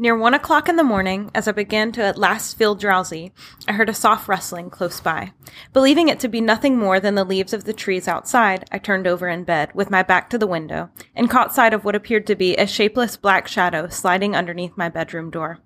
Near 0.01 0.17
one 0.17 0.33
o'clock 0.33 0.67
in 0.67 0.77
the 0.77 0.83
morning, 0.83 1.29
as 1.35 1.47
I 1.47 1.51
began 1.51 1.91
to 1.91 2.01
at 2.01 2.17
last 2.17 2.57
feel 2.57 2.73
drowsy, 2.73 3.33
I 3.67 3.73
heard 3.73 3.87
a 3.87 3.93
soft 3.93 4.27
rustling 4.27 4.71
close 4.71 4.99
by. 4.99 5.33
Believing 5.73 6.07
it 6.07 6.19
to 6.21 6.27
be 6.27 6.41
nothing 6.41 6.75
more 6.75 6.99
than 6.99 7.13
the 7.13 7.23
leaves 7.23 7.53
of 7.53 7.65
the 7.65 7.71
trees 7.71 8.07
outside, 8.07 8.67
I 8.71 8.79
turned 8.79 9.05
over 9.05 9.27
in 9.27 9.43
bed, 9.43 9.69
with 9.75 9.91
my 9.91 10.01
back 10.01 10.31
to 10.31 10.39
the 10.39 10.47
window, 10.47 10.89
and 11.15 11.29
caught 11.29 11.53
sight 11.53 11.71
of 11.71 11.85
what 11.85 11.93
appeared 11.93 12.25
to 12.25 12.35
be 12.35 12.57
a 12.57 12.65
shapeless 12.65 13.15
black 13.15 13.47
shadow 13.47 13.89
sliding 13.89 14.35
underneath 14.35 14.75
my 14.75 14.89
bedroom 14.89 15.29
door. 15.29 15.59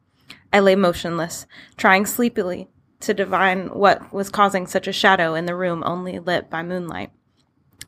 I 0.52 0.60
lay 0.60 0.76
motionless, 0.76 1.48
trying 1.78 2.06
sleepily 2.06 2.68
to 3.00 3.14
divine 3.14 3.68
what 3.68 4.12
was 4.12 4.28
causing 4.28 4.68
such 4.68 4.90
a 4.90 4.92
shadow 4.92 5.34
in 5.34 5.46
the 5.46 5.56
room 5.56 5.82
only 5.86 6.20
lit 6.20 6.50
by 6.50 6.62
moonlight. 6.62 7.12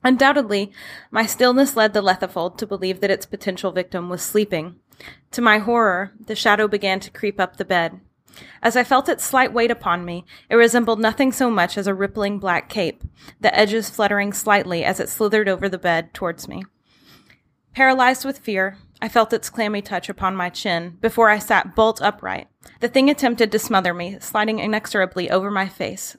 Undoubtedly, 0.02 0.72
my 1.12 1.26
stillness 1.26 1.76
led 1.76 1.92
the 1.92 2.02
Lethifold 2.02 2.58
to 2.58 2.66
believe 2.66 3.02
that 3.02 3.12
its 3.12 3.26
potential 3.26 3.74
victim 3.74 4.08
was 4.08 4.22
sleeping. 4.22 4.80
To 5.32 5.42
my 5.42 5.60
horror, 5.60 6.14
the 6.20 6.36
shadow 6.36 6.68
began 6.68 7.00
to 7.02 7.12
creep 7.12 7.40
up 7.40 7.58
the 7.58 7.66
bed. 7.66 8.00
As 8.62 8.76
I 8.76 8.84
felt 8.84 9.10
its 9.10 9.24
slight 9.24 9.54
weight 9.54 9.72
upon 9.72 10.06
me, 10.06 10.26
it 10.50 10.56
resembled 10.56 11.00
nothing 11.00 11.32
so 11.32 11.50
much 11.50 11.78
as 11.78 11.88
a 11.88 11.94
rippling 11.94 12.40
black 12.40 12.70
cape, 12.70 13.04
the 13.40 13.56
edges 13.58 13.90
fluttering 13.90 14.34
slightly 14.34 14.84
as 14.84 15.00
it 15.00 15.10
slithered 15.10 15.50
over 15.50 15.68
the 15.68 15.78
bed 15.78 16.14
towards 16.14 16.48
me. 16.48 16.64
Paralyzed 17.74 18.26
with 18.26 18.40
fear, 18.40 18.78
I 19.02 19.10
felt 19.10 19.34
its 19.34 19.50
clammy 19.50 19.82
touch 19.82 20.10
upon 20.10 20.36
my 20.36 20.50
chin 20.50 20.98
before 21.02 21.30
I 21.30 21.40
sat 21.40 21.76
bolt 21.76 22.02
upright. 22.02 22.48
The 22.80 22.88
thing 22.88 23.10
attempted 23.10 23.52
to 23.52 23.60
smother 23.60 23.94
me, 23.94 24.18
sliding 24.20 24.60
inexorably 24.60 25.30
over 25.30 25.52
my 25.52 25.68
face, 25.68 26.18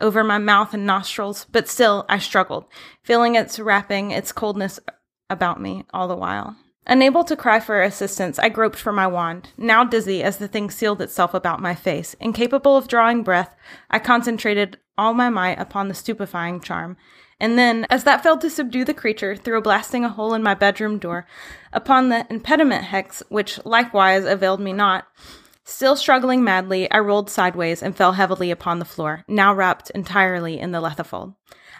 over 0.00 0.24
my 0.24 0.38
mouth 0.38 0.72
and 0.72 0.86
nostrils, 0.86 1.46
but 1.52 1.68
still 1.68 2.06
I 2.08 2.18
struggled, 2.18 2.66
feeling 3.02 3.34
its 3.34 3.60
wrapping 3.60 4.10
its 4.10 4.32
coldness 4.32 4.80
about 5.28 5.60
me 5.60 5.84
all 5.92 6.08
the 6.08 6.16
while. 6.16 6.56
Unable 6.90 7.22
to 7.24 7.36
cry 7.36 7.60
for 7.60 7.82
assistance, 7.82 8.38
I 8.38 8.48
groped 8.48 8.78
for 8.78 8.92
my 8.92 9.06
wand. 9.06 9.50
Now 9.58 9.84
dizzy 9.84 10.22
as 10.22 10.38
the 10.38 10.48
thing 10.48 10.70
sealed 10.70 11.02
itself 11.02 11.34
about 11.34 11.60
my 11.60 11.74
face, 11.74 12.14
incapable 12.18 12.78
of 12.78 12.88
drawing 12.88 13.22
breath, 13.22 13.54
I 13.90 13.98
concentrated 13.98 14.78
all 14.96 15.12
my 15.12 15.28
might 15.28 15.60
upon 15.60 15.88
the 15.88 15.94
stupefying 15.94 16.60
charm. 16.60 16.96
And 17.38 17.58
then, 17.58 17.86
as 17.90 18.04
that 18.04 18.22
failed 18.22 18.40
to 18.40 18.50
subdue 18.50 18.86
the 18.86 18.94
creature 18.94 19.36
through 19.36 19.60
blasting 19.60 20.02
a 20.02 20.08
hole 20.08 20.32
in 20.32 20.42
my 20.42 20.54
bedroom 20.54 20.98
door, 20.98 21.26
upon 21.74 22.08
the 22.08 22.26
impediment 22.30 22.84
hex, 22.84 23.22
which 23.28 23.64
likewise 23.66 24.24
availed 24.24 24.60
me 24.60 24.72
not, 24.72 25.06
Still 25.70 25.96
struggling 25.96 26.42
madly, 26.42 26.90
I 26.90 26.98
rolled 27.00 27.28
sideways 27.28 27.82
and 27.82 27.94
fell 27.94 28.12
heavily 28.12 28.50
upon 28.50 28.78
the 28.78 28.86
floor, 28.86 29.22
now 29.28 29.52
wrapped 29.52 29.90
entirely 29.90 30.58
in 30.58 30.72
the 30.72 30.80
lethifold. 30.80 31.34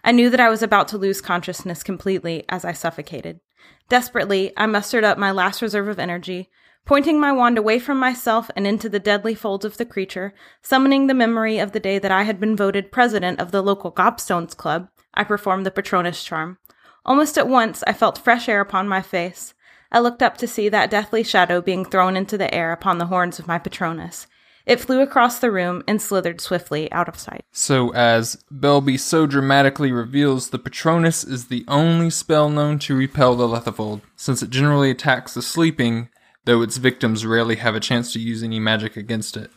I 0.04 0.12
knew 0.12 0.28
that 0.28 0.40
I 0.40 0.50
was 0.50 0.62
about 0.62 0.88
to 0.88 0.98
lose 0.98 1.22
consciousness 1.22 1.82
completely 1.82 2.44
as 2.50 2.66
I 2.66 2.72
suffocated. 2.72 3.40
Desperately, 3.88 4.52
I 4.56 4.66
mustered 4.66 5.04
up 5.04 5.18
my 5.18 5.30
last 5.30 5.62
reserve 5.62 5.88
of 5.88 5.98
energy, 5.98 6.50
pointing 6.84 7.20
my 7.20 7.32
wand 7.32 7.58
away 7.58 7.78
from 7.78 7.98
myself 7.98 8.50
and 8.56 8.66
into 8.66 8.88
the 8.88 8.98
deadly 8.98 9.34
folds 9.34 9.64
of 9.64 9.76
the 9.76 9.84
creature, 9.84 10.34
summoning 10.62 11.06
the 11.06 11.14
memory 11.14 11.58
of 11.58 11.72
the 11.72 11.80
day 11.80 11.98
that 11.98 12.10
I 12.10 12.22
had 12.22 12.40
been 12.40 12.56
voted 12.56 12.92
president 12.92 13.40
of 13.40 13.50
the 13.50 13.62
local 13.62 13.92
Gobstones 13.92 14.56
Club, 14.56 14.88
I 15.14 15.24
performed 15.24 15.66
the 15.66 15.70
Patronus 15.70 16.22
charm. 16.22 16.58
Almost 17.04 17.36
at 17.38 17.48
once, 17.48 17.82
I 17.86 17.92
felt 17.92 18.18
fresh 18.18 18.48
air 18.48 18.60
upon 18.60 18.88
my 18.88 19.02
face. 19.02 19.54
I 19.90 20.00
looked 20.00 20.22
up 20.22 20.36
to 20.38 20.46
see 20.46 20.68
that 20.68 20.90
deathly 20.90 21.22
shadow 21.22 21.60
being 21.60 21.84
thrown 21.84 22.16
into 22.16 22.38
the 22.38 22.52
air 22.54 22.72
upon 22.72 22.98
the 22.98 23.06
horns 23.06 23.38
of 23.38 23.48
my 23.48 23.58
Patronus. 23.58 24.26
It 24.68 24.80
flew 24.80 25.00
across 25.00 25.38
the 25.38 25.50
room 25.50 25.82
and 25.88 26.00
slithered 26.00 26.42
swiftly 26.42 26.92
out 26.92 27.08
of 27.08 27.18
sight. 27.18 27.46
So, 27.50 27.88
as 27.94 28.44
Belby 28.50 28.98
so 28.98 29.26
dramatically 29.26 29.90
reveals, 29.92 30.50
the 30.50 30.58
Patronus 30.58 31.24
is 31.24 31.46
the 31.46 31.64
only 31.66 32.10
spell 32.10 32.50
known 32.50 32.78
to 32.80 32.94
repel 32.94 33.34
the 33.34 33.48
Lethifold, 33.48 34.02
since 34.14 34.42
it 34.42 34.50
generally 34.50 34.90
attacks 34.90 35.32
the 35.32 35.40
sleeping, 35.40 36.10
though 36.44 36.60
its 36.60 36.76
victims 36.76 37.24
rarely 37.24 37.56
have 37.56 37.74
a 37.74 37.80
chance 37.80 38.12
to 38.12 38.20
use 38.20 38.42
any 38.42 38.60
magic 38.60 38.94
against 38.94 39.38
it. 39.38 39.50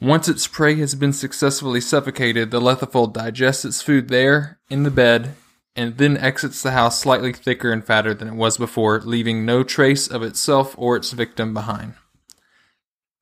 Once 0.00 0.28
its 0.28 0.46
prey 0.46 0.76
has 0.76 0.94
been 0.94 1.12
successfully 1.12 1.80
suffocated, 1.80 2.52
the 2.52 2.60
Lethifold 2.60 3.12
digests 3.12 3.64
its 3.64 3.82
food 3.82 4.06
there, 4.06 4.60
in 4.70 4.84
the 4.84 4.90
bed, 4.92 5.34
and 5.74 5.98
then 5.98 6.16
exits 6.16 6.62
the 6.62 6.70
house 6.70 7.00
slightly 7.00 7.32
thicker 7.32 7.72
and 7.72 7.84
fatter 7.84 8.14
than 8.14 8.28
it 8.28 8.34
was 8.34 8.56
before, 8.56 9.00
leaving 9.00 9.44
no 9.44 9.64
trace 9.64 10.06
of 10.06 10.22
itself 10.22 10.76
or 10.78 10.94
its 10.94 11.10
victim 11.10 11.52
behind. 11.52 11.94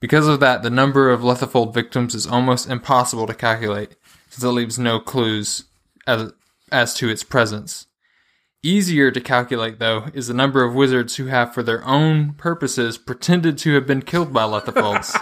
Because 0.05 0.29
of 0.29 0.39
that, 0.41 0.63
the 0.63 0.69
number 0.69 1.09
of 1.09 1.23
Lethifold 1.23 1.73
victims 1.73 2.15
is 2.15 2.27
almost 2.27 2.69
impossible 2.69 3.27
to 3.27 3.33
calculate, 3.33 3.97
since 4.29 4.45
it 4.45 4.49
leaves 4.49 4.79
no 4.79 5.01
clues 5.01 5.65
as 6.07 6.31
as 6.71 6.93
to 6.97 7.09
its 7.09 7.23
presence. 7.23 7.87
Easier 8.63 9.11
to 9.11 9.19
calculate, 9.23 9.79
though, 9.79 10.09
is 10.13 10.27
the 10.27 10.35
number 10.35 10.63
of 10.63 10.75
wizards 10.75 11.17
who 11.17 11.29
have, 11.29 11.55
for 11.55 11.63
their 11.63 11.83
own 11.87 12.35
purposes, 12.35 12.99
pretended 12.99 13.57
to 13.57 13.73
have 13.77 13.87
been 13.87 14.03
killed 14.03 14.31
by 14.31 14.43
Lethifolds. 14.43 15.19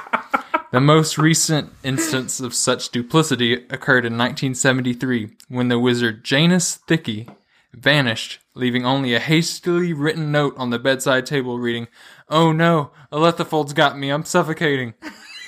the 0.72 0.80
most 0.80 1.16
recent 1.16 1.72
instance 1.84 2.40
of 2.40 2.52
such 2.52 2.88
duplicity 2.88 3.52
occurred 3.70 4.04
in 4.04 4.18
1973, 4.18 5.30
when 5.48 5.68
the 5.68 5.78
wizard 5.78 6.24
Janus 6.24 6.74
Thicky 6.74 7.28
vanished, 7.72 8.40
leaving 8.54 8.84
only 8.84 9.14
a 9.14 9.20
hastily 9.20 9.92
written 9.92 10.32
note 10.32 10.54
on 10.56 10.70
the 10.70 10.78
bedside 10.78 11.26
table 11.26 11.58
reading, 11.58 11.88
Oh 12.28 12.52
no, 12.52 12.90
a 13.10 13.18
Lethifold's 13.18 13.72
got 13.72 13.98
me, 13.98 14.10
I'm 14.10 14.24
suffocating. 14.24 14.94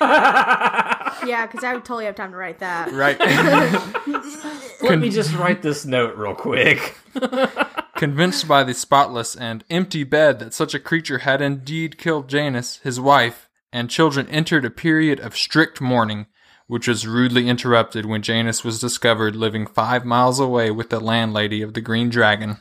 Yeah, 1.27 1.47
because 1.47 1.65
I 1.65 1.75
would 1.75 1.85
totally 1.85 2.05
have 2.07 2.15
time 2.15 2.33
to 2.33 2.37
write 2.37 2.59
that. 2.59 2.93
Right. 2.93 3.19
Let 4.83 4.99
me 4.99 5.11
just 5.11 5.35
write 5.35 5.63
this 5.63 5.85
note 5.85 6.17
real 6.17 6.35
quick. 6.35 6.99
Convinced 7.97 8.47
by 8.49 8.65
the 8.65 8.75
spotless 8.75 9.37
and 9.37 9.65
empty 9.71 10.05
bed 10.05 10.39
that 10.41 10.55
such 10.55 10.75
a 10.75 10.81
creature 10.81 11.19
had 11.19 11.41
indeed 11.41 11.99
killed 11.99 12.29
Janus, 12.29 12.79
his 12.79 13.01
wife, 13.01 13.49
and 13.73 13.91
children 13.91 14.29
entered 14.29 14.65
a 14.65 14.71
period 14.71 15.21
of 15.21 15.37
strict 15.37 15.81
mourning, 15.81 16.27
which 16.67 16.89
was 16.89 17.07
rudely 17.07 17.49
interrupted 17.49 18.07
when 18.07 18.23
Janus 18.23 18.65
was 18.65 18.81
discovered 18.81 19.37
living 19.37 19.67
five 19.67 20.05
miles 20.05 20.41
away 20.41 20.71
with 20.71 20.91
the 20.91 21.01
landlady 21.01 21.63
of 21.63 21.75
the 21.75 21.81
Green 21.81 22.09
Dragon. 22.11 22.59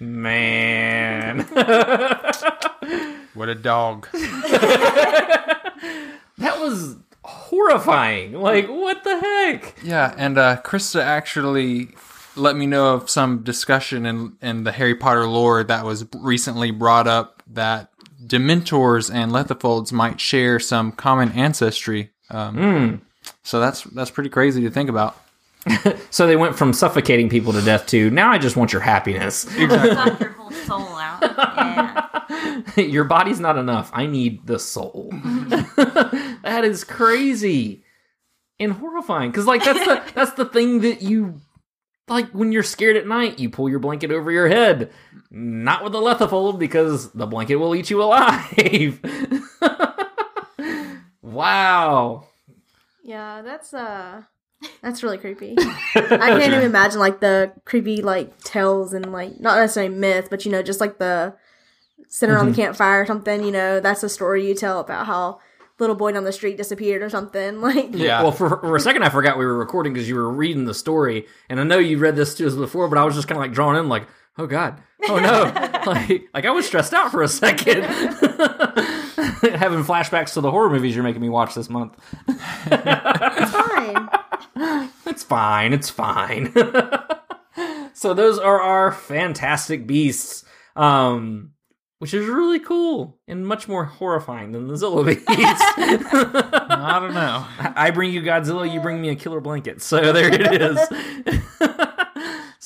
Man. 0.00 1.46
What 3.34 3.48
a 3.48 3.54
dog. 3.54 4.08
That 6.38 6.58
was 6.58 6.96
horrifying. 7.24 8.32
Like, 8.32 8.66
what 8.68 9.04
the 9.04 9.18
heck? 9.18 9.76
Yeah, 9.82 10.14
and 10.18 10.36
uh, 10.36 10.60
Krista 10.62 11.00
actually 11.00 11.90
let 12.36 12.56
me 12.56 12.66
know 12.66 12.94
of 12.94 13.08
some 13.08 13.42
discussion 13.42 14.04
in, 14.06 14.36
in 14.42 14.64
the 14.64 14.72
Harry 14.72 14.94
Potter 14.94 15.26
lore 15.26 15.62
that 15.64 15.84
was 15.84 16.06
recently 16.16 16.70
brought 16.70 17.06
up 17.06 17.42
that 17.48 17.90
Dementors 18.26 19.12
and 19.14 19.32
Lethifolds 19.32 19.92
might 19.92 20.20
share 20.20 20.58
some 20.58 20.92
common 20.92 21.30
ancestry. 21.32 22.10
Um, 22.30 23.02
So 23.42 23.60
that's 23.60 23.82
that's 23.84 24.10
pretty 24.10 24.30
crazy 24.30 24.62
to 24.62 24.70
think 24.70 24.88
about. 24.90 25.16
So 26.10 26.26
they 26.26 26.36
went 26.36 26.56
from 26.56 26.72
suffocating 26.72 27.28
people 27.28 27.52
to 27.52 27.62
death 27.62 27.86
to 27.88 28.10
now 28.10 28.30
I 28.32 28.38
just 28.38 28.56
want 28.56 28.72
your 28.72 28.82
happiness. 28.82 29.42
Suck 29.42 30.20
your 30.20 30.30
whole 30.30 30.50
soul 30.50 30.80
out. 30.80 31.22
Yeah. 31.22 32.76
your 32.80 33.04
body's 33.04 33.38
not 33.38 33.56
enough. 33.56 33.90
I 33.92 34.06
need 34.06 34.44
the 34.46 34.58
soul. 34.58 35.10
that 35.12 36.62
is 36.64 36.82
crazy 36.82 37.84
and 38.58 38.72
horrifying 38.72 39.30
because 39.30 39.46
like 39.46 39.62
that's 39.64 39.84
the 39.86 40.02
that's 40.14 40.32
the 40.32 40.44
thing 40.44 40.80
that 40.80 41.00
you 41.02 41.40
like 42.08 42.28
when 42.32 42.50
you're 42.52 42.62
scared 42.62 42.96
at 42.96 43.06
night 43.06 43.38
you 43.38 43.48
pull 43.48 43.68
your 43.68 43.78
blanket 43.78 44.10
over 44.10 44.30
your 44.30 44.48
head 44.48 44.90
not 45.30 45.82
with 45.84 45.92
the 45.92 45.98
lethifold 45.98 46.58
because 46.58 47.10
the 47.12 47.26
blanket 47.26 47.56
will 47.56 47.74
eat 47.74 47.88
you 47.88 48.02
alive 48.02 49.00
wow 51.22 52.26
Yeah, 53.02 53.40
that's 53.42 53.72
uh 53.72 54.22
that's 54.82 55.02
really 55.02 55.18
creepy. 55.18 55.56
I 55.58 56.38
can't 56.38 56.52
even 56.52 56.62
imagine 56.62 57.00
like 57.00 57.20
the 57.20 57.52
creepy 57.64 58.02
like 58.02 58.38
tales 58.42 58.92
and 58.92 59.12
like 59.12 59.40
not 59.40 59.56
necessarily 59.56 59.94
myth, 59.94 60.28
but 60.30 60.44
you 60.44 60.52
know, 60.52 60.62
just 60.62 60.80
like 60.80 60.98
the 60.98 61.34
sitting 62.08 62.34
around 62.34 62.46
the 62.46 62.52
mm-hmm. 62.52 62.62
campfire 62.62 63.02
or 63.02 63.06
something, 63.06 63.44
you 63.44 63.52
know, 63.52 63.80
that's 63.80 64.02
a 64.02 64.08
story 64.08 64.46
you 64.46 64.54
tell 64.54 64.80
about 64.80 65.06
how 65.06 65.40
little 65.78 65.96
boy 65.96 66.12
down 66.12 66.24
the 66.24 66.32
street 66.32 66.56
disappeared 66.56 67.02
or 67.02 67.08
something. 67.08 67.60
Like 67.70 67.90
Yeah. 67.92 68.22
well 68.22 68.32
for, 68.32 68.58
for 68.60 68.76
a 68.76 68.80
second 68.80 69.02
i 69.02 69.08
forgot 69.08 69.38
we 69.38 69.44
were 69.44 69.56
recording 69.56 69.92
because 69.92 70.08
you 70.08 70.14
were 70.16 70.30
reading 70.30 70.64
the 70.64 70.74
story 70.74 71.26
and 71.48 71.60
i 71.60 71.62
know 71.62 71.78
you 71.78 71.98
read 71.98 72.16
this 72.16 72.34
to 72.36 72.46
us 72.46 72.54
before 72.54 72.88
but 72.88 72.98
i 72.98 73.04
was 73.04 73.14
just 73.14 73.28
kind 73.28 73.36
of 73.36 73.42
like 73.42 73.52
drawn 73.52 73.76
in 73.76 73.88
like 73.88 74.06
oh 74.38 74.46
god 74.46 74.82
oh 75.08 75.18
no 75.18 75.44
like, 75.86 76.28
like 76.34 76.44
i 76.44 76.50
was 76.50 76.66
stressed 76.66 76.94
out 76.94 77.10
for 77.10 77.22
a 77.22 77.28
second 77.28 77.82
having 79.42 79.82
flashbacks 79.84 80.34
to 80.34 80.40
the 80.40 80.50
horror 80.50 80.70
movies 80.70 80.94
you're 80.94 81.04
making 81.04 81.22
me 81.22 81.28
watch 81.28 81.54
this 81.54 81.68
month 81.70 81.96
it's 82.26 83.50
fine. 83.50 84.08
It's 85.06 85.24
fine. 85.24 85.72
It's 85.72 85.90
fine. 85.90 86.52
so 87.94 88.14
those 88.14 88.38
are 88.38 88.60
our 88.60 88.92
fantastic 88.92 89.86
beasts, 89.86 90.44
um, 90.76 91.52
which 91.98 92.14
is 92.14 92.26
really 92.26 92.60
cool 92.60 93.18
and 93.26 93.46
much 93.46 93.66
more 93.68 93.84
horrifying 93.84 94.52
than 94.52 94.68
the 94.68 94.74
Zillo 94.74 95.04
beasts. 95.04 95.26
I 95.28 96.98
don't 97.00 97.14
know. 97.14 97.44
I 97.58 97.90
bring 97.90 98.12
you 98.12 98.22
Godzilla, 98.22 98.72
you 98.72 98.80
bring 98.80 99.00
me 99.00 99.08
a 99.08 99.16
killer 99.16 99.40
blanket. 99.40 99.82
So 99.82 100.12
there 100.12 100.32
it 100.32 100.62
is. 100.62 100.78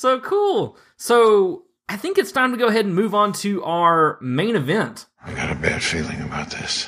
So 0.05 0.19
cool. 0.19 0.77
So 0.97 1.63
I 1.89 1.97
think 1.97 2.19
it's 2.19 2.31
time 2.31 2.51
to 2.51 2.57
go 2.57 2.67
ahead 2.67 2.85
and 2.85 2.93
move 2.93 3.15
on 3.15 3.33
to 3.41 3.63
our 3.63 4.19
main 4.21 4.55
event. 4.55 5.07
I 5.25 5.33
got 5.33 5.51
a 5.51 5.55
bad 5.55 5.81
feeling 5.81 6.21
about 6.21 6.51
this. 6.51 6.87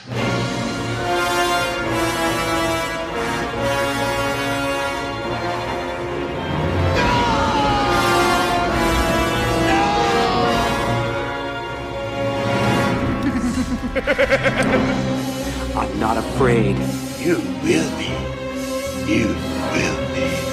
I'm 15.76 16.00
not 16.00 16.18
afraid. 16.18 16.78
You 17.18 17.38
will 17.64 17.90
be. 17.98 19.12
You 19.12 19.26
will 19.74 20.14
be. 20.14 20.47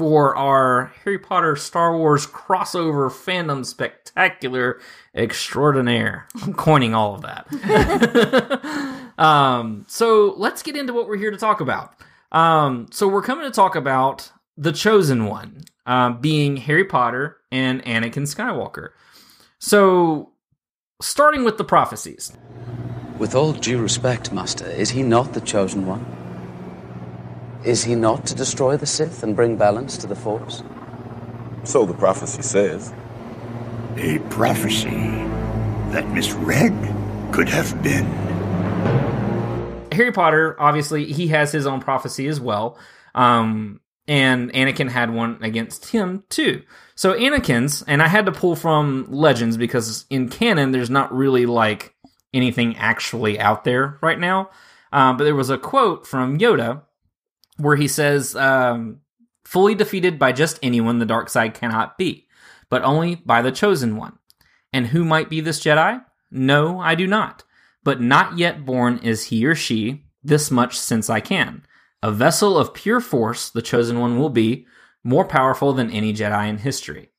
For 0.00 0.34
our 0.34 0.94
Harry 1.04 1.18
Potter 1.18 1.56
Star 1.56 1.94
Wars 1.94 2.26
crossover 2.26 3.10
fandom 3.10 3.66
spectacular 3.66 4.80
extraordinaire. 5.14 6.26
I'm 6.40 6.54
coining 6.54 6.94
all 6.94 7.16
of 7.16 7.20
that. 7.20 9.12
um, 9.18 9.84
so 9.88 10.32
let's 10.38 10.62
get 10.62 10.74
into 10.74 10.94
what 10.94 11.06
we're 11.06 11.18
here 11.18 11.30
to 11.30 11.36
talk 11.36 11.60
about. 11.60 11.92
Um, 12.32 12.86
so 12.90 13.06
we're 13.08 13.20
coming 13.20 13.44
to 13.44 13.50
talk 13.50 13.76
about 13.76 14.32
the 14.56 14.72
chosen 14.72 15.26
one, 15.26 15.64
uh, 15.84 16.14
being 16.14 16.56
Harry 16.56 16.86
Potter 16.86 17.36
and 17.52 17.84
Anakin 17.84 18.22
Skywalker. 18.22 18.92
So 19.58 20.30
starting 21.02 21.44
with 21.44 21.58
the 21.58 21.64
prophecies. 21.64 22.32
With 23.18 23.34
all 23.34 23.52
due 23.52 23.82
respect, 23.82 24.32
Master, 24.32 24.66
is 24.66 24.88
he 24.88 25.02
not 25.02 25.34
the 25.34 25.42
chosen 25.42 25.86
one? 25.86 26.19
Is 27.64 27.84
he 27.84 27.94
not 27.94 28.24
to 28.26 28.34
destroy 28.34 28.78
the 28.78 28.86
Sith 28.86 29.22
and 29.22 29.36
bring 29.36 29.56
balance 29.56 29.98
to 29.98 30.06
the 30.06 30.16
Force? 30.16 30.62
So 31.64 31.84
the 31.84 31.92
prophecy 31.92 32.40
says. 32.40 32.92
A 33.96 34.18
prophecy 34.30 34.88
that 35.92 36.08
misread 36.08 36.72
could 37.32 37.50
have 37.50 37.82
been. 37.82 38.06
Harry 39.92 40.10
Potter, 40.10 40.56
obviously, 40.58 41.12
he 41.12 41.28
has 41.28 41.52
his 41.52 41.66
own 41.66 41.80
prophecy 41.80 42.28
as 42.28 42.40
well. 42.40 42.78
Um, 43.14 43.80
and 44.08 44.50
Anakin 44.54 44.88
had 44.88 45.10
one 45.10 45.38
against 45.42 45.90
him 45.90 46.24
too. 46.30 46.62
So 46.94 47.12
Anakin's, 47.12 47.82
and 47.82 48.02
I 48.02 48.08
had 48.08 48.24
to 48.24 48.32
pull 48.32 48.56
from 48.56 49.06
Legends 49.10 49.58
because 49.58 50.06
in 50.08 50.30
canon, 50.30 50.70
there's 50.70 50.88
not 50.88 51.14
really 51.14 51.44
like 51.44 51.94
anything 52.32 52.76
actually 52.78 53.38
out 53.38 53.64
there 53.64 53.98
right 54.00 54.18
now. 54.18 54.48
Um, 54.92 55.18
but 55.18 55.24
there 55.24 55.34
was 55.34 55.50
a 55.50 55.58
quote 55.58 56.06
from 56.06 56.38
Yoda 56.38 56.82
where 57.60 57.76
he 57.76 57.88
says, 57.88 58.34
um, 58.36 59.00
fully 59.44 59.74
defeated 59.74 60.18
by 60.18 60.32
just 60.32 60.58
anyone 60.62 60.98
the 60.98 61.06
dark 61.06 61.28
side 61.28 61.54
cannot 61.54 61.98
be, 61.98 62.26
but 62.68 62.82
only 62.82 63.16
by 63.16 63.42
the 63.42 63.52
chosen 63.52 63.96
one. 63.96 64.18
And 64.72 64.88
who 64.88 65.04
might 65.04 65.28
be 65.28 65.40
this 65.40 65.60
Jedi? 65.60 66.04
No, 66.30 66.78
I 66.80 66.94
do 66.94 67.06
not. 67.06 67.44
But 67.82 68.00
not 68.00 68.38
yet 68.38 68.64
born 68.64 68.98
is 68.98 69.26
he 69.26 69.44
or 69.44 69.54
she, 69.54 70.04
this 70.22 70.50
much 70.50 70.78
since 70.78 71.10
I 71.10 71.20
can. 71.20 71.64
A 72.02 72.12
vessel 72.12 72.56
of 72.56 72.74
pure 72.74 73.00
force, 73.00 73.50
the 73.50 73.62
chosen 73.62 73.98
one 73.98 74.18
will 74.18 74.30
be, 74.30 74.66
more 75.02 75.24
powerful 75.24 75.72
than 75.72 75.90
any 75.90 76.12
Jedi 76.12 76.48
in 76.48 76.58
history. 76.58 77.10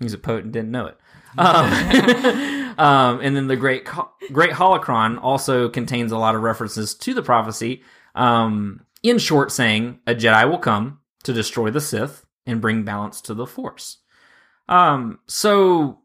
He's 0.00 0.14
a 0.14 0.18
poet 0.18 0.44
and 0.44 0.52
didn't 0.52 0.70
know 0.70 0.86
it. 0.86 0.98
Um, 1.36 2.74
um, 2.78 3.20
and 3.20 3.36
then 3.36 3.48
the 3.48 3.56
great 3.56 3.86
great 4.32 4.50
holocron 4.52 5.22
also 5.22 5.68
contains 5.68 6.10
a 6.10 6.18
lot 6.18 6.34
of 6.34 6.40
references 6.42 6.94
to 6.94 7.12
the 7.12 7.22
prophecy. 7.22 7.82
Um, 8.14 8.80
in 9.02 9.18
short, 9.18 9.52
saying 9.52 10.00
a 10.06 10.14
Jedi 10.14 10.48
will 10.48 10.58
come 10.58 11.00
to 11.24 11.32
destroy 11.32 11.70
the 11.70 11.80
Sith 11.80 12.24
and 12.46 12.60
bring 12.60 12.84
balance 12.84 13.20
to 13.22 13.34
the 13.34 13.46
Force. 13.46 13.98
Um, 14.68 15.18
so 15.26 16.00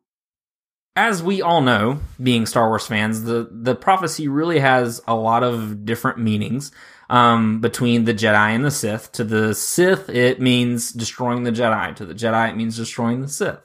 as 0.95 1.23
we 1.23 1.41
all 1.41 1.61
know, 1.61 1.99
being 2.21 2.45
Star 2.45 2.67
Wars 2.67 2.87
fans, 2.87 3.23
the 3.23 3.49
the 3.51 3.75
prophecy 3.75 4.27
really 4.27 4.59
has 4.59 5.01
a 5.07 5.15
lot 5.15 5.43
of 5.43 5.85
different 5.85 6.19
meanings 6.19 6.71
um, 7.09 7.61
between 7.61 8.05
the 8.05 8.13
Jedi 8.13 8.55
and 8.55 8.63
the 8.63 8.71
Sith. 8.71 9.11
To 9.13 9.23
the 9.23 9.55
Sith, 9.55 10.09
it 10.09 10.39
means 10.39 10.91
destroying 10.91 11.43
the 11.43 11.51
Jedi. 11.51 11.95
To 11.95 12.05
the 12.05 12.13
Jedi, 12.13 12.49
it 12.49 12.55
means 12.55 12.77
destroying 12.77 13.21
the 13.21 13.27
Sith. 13.27 13.59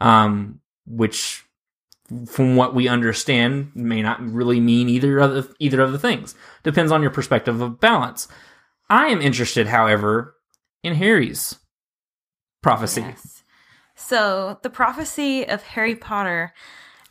Um, 0.00 0.60
which 0.86 1.44
from 2.26 2.56
what 2.56 2.74
we 2.74 2.88
understand, 2.88 3.70
may 3.74 4.02
not 4.02 4.20
really 4.20 4.58
mean 4.58 4.88
either 4.88 5.18
of 5.18 5.34
the, 5.34 5.54
either 5.58 5.80
of 5.80 5.92
the 5.92 5.98
things. 5.98 6.34
Depends 6.62 6.90
on 6.90 7.02
your 7.02 7.10
perspective 7.10 7.60
of 7.60 7.78
balance. 7.78 8.26
I 8.90 9.06
am 9.06 9.22
interested, 9.22 9.68
however, 9.68 10.34
in 10.82 10.96
Harry's 10.96 11.56
prophecy. 12.60 13.14
So, 13.94 14.58
the 14.62 14.70
prophecy 14.70 15.46
of 15.46 15.62
Harry 15.62 15.94
Potter 15.94 16.52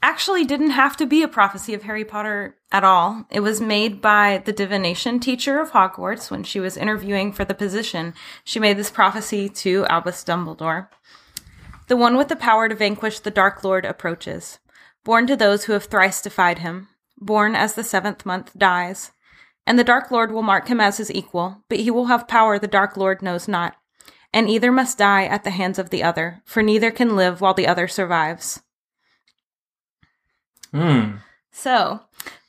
actually 0.04 0.44
didn't 0.44 0.72
have 0.72 0.98
to 0.98 1.06
be 1.06 1.24
a 1.24 1.28
prophecy 1.28 1.74
of 1.74 1.84
Harry 1.84 2.04
Potter 2.04 2.58
at 2.70 2.84
all. 2.84 3.26
It 3.32 3.40
was 3.40 3.62
made 3.62 4.02
by 4.02 4.42
the 4.44 4.52
divination 4.52 5.22
teacher 5.22 5.62
of 5.62 5.72
Hogwarts 5.72 6.30
when 6.30 6.44
she 6.44 6.60
was 6.60 6.76
interviewing 6.76 7.32
for 7.32 7.46
the 7.46 7.54
position. 7.54 8.14
She 8.44 8.60
made 8.60 8.78
this 8.78 8.92
prophecy 8.92 9.48
to 9.48 9.86
Albus 9.86 10.26
Dumbledore. 10.26 10.90
The 11.88 11.98
one 11.98 12.18
with 12.18 12.28
the 12.28 12.36
power 12.36 12.68
to 12.68 12.76
vanquish 12.76 13.20
the 13.20 13.32
Dark 13.32 13.64
Lord 13.64 13.86
approaches. 13.86 14.60
Born 15.06 15.28
to 15.28 15.38
those 15.38 15.64
who 15.64 15.74
have 15.74 15.86
thrice 15.86 16.22
defied 16.22 16.60
him, 16.60 16.90
born 17.18 17.56
as 17.56 17.74
the 17.74 17.86
seventh 17.86 18.26
month 18.26 18.58
dies. 18.58 19.12
And 19.70 19.78
the 19.78 19.84
Dark 19.84 20.10
Lord 20.10 20.32
will 20.32 20.42
mark 20.42 20.68
him 20.68 20.82
as 20.82 20.98
his 20.98 21.12
equal, 21.12 21.64
but 21.70 21.78
he 21.80 21.92
will 21.92 22.08
have 22.08 22.28
power 22.28 22.58
the 22.58 22.68
Dark 22.68 22.98
Lord 22.98 23.22
knows 23.22 23.48
not. 23.48 23.76
And 24.34 24.50
either 24.50 24.72
must 24.72 24.98
die 24.98 25.26
at 25.26 25.44
the 25.44 25.52
hands 25.52 25.78
of 25.78 25.92
the 25.92 26.02
other, 26.02 26.42
for 26.44 26.64
neither 26.64 26.90
can 26.90 27.16
live 27.16 27.40
while 27.40 27.54
the 27.54 27.68
other 27.68 27.88
survives. 27.88 28.64
Hmm. 30.72 31.18
So, 31.52 32.00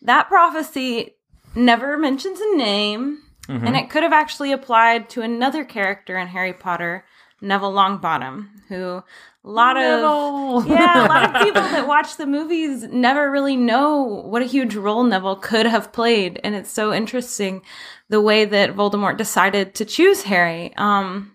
that 0.00 0.28
prophecy 0.28 1.16
never 1.54 1.98
mentions 1.98 2.40
a 2.40 2.56
name, 2.56 3.18
Mhm. 3.48 3.66
and 3.66 3.76
it 3.76 3.90
could 3.90 4.02
have 4.02 4.14
actually 4.14 4.50
applied 4.50 5.10
to 5.10 5.20
another 5.20 5.62
character 5.62 6.16
in 6.16 6.28
Harry 6.28 6.54
Potter, 6.54 7.04
Neville 7.42 7.72
Longbottom, 7.74 8.48
who 8.68 9.02
a 9.42 9.48
lot 9.50 9.76
Neville. 9.76 10.58
of 10.58 10.66
yeah, 10.68 11.06
a 11.06 11.08
lot 11.08 11.34
of 11.34 11.42
people 11.42 11.62
that 11.62 11.88
watch 11.88 12.16
the 12.16 12.26
movies 12.26 12.82
never 12.84 13.30
really 13.30 13.56
know 13.56 14.02
what 14.02 14.42
a 14.42 14.46
huge 14.46 14.74
role 14.74 15.02
Neville 15.02 15.36
could 15.36 15.66
have 15.66 15.92
played, 15.92 16.40
and 16.44 16.54
it's 16.54 16.70
so 16.70 16.92
interesting 16.92 17.62
the 18.08 18.20
way 18.20 18.44
that 18.44 18.76
Voldemort 18.76 19.16
decided 19.16 19.74
to 19.76 19.84
choose 19.84 20.22
Harry. 20.22 20.74
Um, 20.76 21.32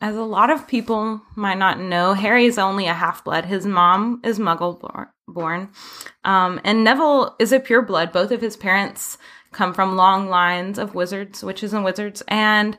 as 0.00 0.14
a 0.14 0.22
lot 0.22 0.50
of 0.50 0.68
people 0.68 1.22
might 1.34 1.58
not 1.58 1.80
know, 1.80 2.12
Harry 2.12 2.44
is 2.44 2.58
only 2.58 2.86
a 2.86 2.94
half 2.94 3.24
blood. 3.24 3.46
His 3.46 3.66
mom 3.66 4.20
is 4.22 4.38
Muggle 4.38 5.08
born, 5.26 5.70
um, 6.24 6.60
and 6.64 6.84
Neville 6.84 7.34
is 7.38 7.52
a 7.52 7.60
pure 7.60 7.82
blood. 7.82 8.12
Both 8.12 8.30
of 8.30 8.42
his 8.42 8.56
parents 8.56 9.16
come 9.52 9.72
from 9.72 9.96
long 9.96 10.28
lines 10.28 10.78
of 10.78 10.94
wizards, 10.94 11.42
witches, 11.42 11.72
and 11.72 11.82
wizards, 11.84 12.22
and 12.28 12.76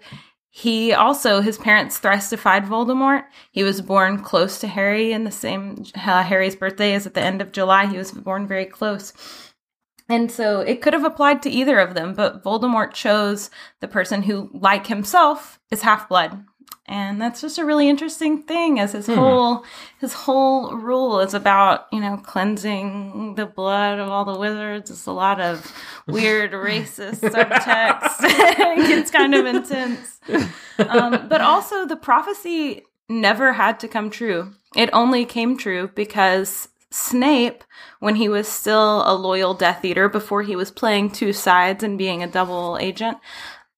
he 0.59 0.91
also 0.91 1.39
his 1.39 1.57
parents 1.57 1.97
thrice 1.99 2.29
defied 2.29 2.65
Voldemort. 2.65 3.23
He 3.49 3.63
was 3.63 3.79
born 3.81 4.21
close 4.21 4.59
to 4.59 4.67
Harry, 4.67 5.13
in 5.13 5.23
the 5.23 5.31
same 5.31 5.85
uh, 5.95 6.23
Harry's 6.23 6.57
birthday 6.57 6.93
is 6.93 7.07
at 7.07 7.13
the 7.13 7.21
end 7.21 7.41
of 7.41 7.53
July. 7.53 7.85
He 7.85 7.97
was 7.97 8.11
born 8.11 8.45
very 8.45 8.65
close. 8.65 9.13
And 10.09 10.29
so 10.29 10.59
it 10.59 10.81
could 10.81 10.91
have 10.91 11.05
applied 11.05 11.41
to 11.43 11.49
either 11.49 11.79
of 11.79 11.93
them, 11.93 12.13
but 12.13 12.43
Voldemort 12.43 12.93
chose 12.93 13.49
the 13.79 13.87
person 13.87 14.23
who, 14.23 14.49
like 14.53 14.87
himself, 14.87 15.61
is 15.71 15.83
half 15.83 16.09
blood. 16.09 16.43
And 16.85 17.21
that's 17.21 17.39
just 17.39 17.59
a 17.59 17.65
really 17.65 17.87
interesting 17.87 18.41
thing 18.41 18.79
as 18.79 18.93
his 18.93 19.05
Hmm. 19.05 19.13
whole 19.15 19.65
his 19.99 20.13
whole 20.13 20.73
rule 20.75 21.19
is 21.19 21.33
about, 21.35 21.85
you 21.91 21.99
know, 21.99 22.17
cleansing 22.17 23.35
the 23.35 23.45
blood 23.45 23.99
of 23.99 24.09
all 24.09 24.25
the 24.25 24.39
wizards. 24.39 24.89
It's 24.89 25.05
a 25.05 25.11
lot 25.11 25.39
of 25.39 25.71
weird 26.07 26.51
racist 26.53 27.19
subtext. 27.19 28.15
it 28.21 28.87
gets 28.87 29.11
kind 29.11 29.35
of 29.35 29.45
intense. 29.45 30.19
Um, 30.79 31.27
but 31.27 31.41
also 31.41 31.85
the 31.85 31.95
prophecy 31.95 32.83
never 33.07 33.53
had 33.53 33.79
to 33.81 33.87
come 33.87 34.09
true. 34.09 34.51
It 34.75 34.89
only 34.93 35.25
came 35.25 35.57
true 35.57 35.91
because 35.93 36.69
Snape, 36.91 37.63
when 37.99 38.15
he 38.15 38.27
was 38.29 38.47
still 38.47 39.03
a 39.05 39.13
loyal 39.13 39.53
Death 39.53 39.85
Eater, 39.85 40.09
before 40.09 40.41
he 40.41 40.55
was 40.55 40.71
playing 40.71 41.11
two 41.11 41.33
sides 41.33 41.83
and 41.83 41.99
being 41.99 42.23
a 42.23 42.27
double 42.27 42.77
agent, 42.81 43.17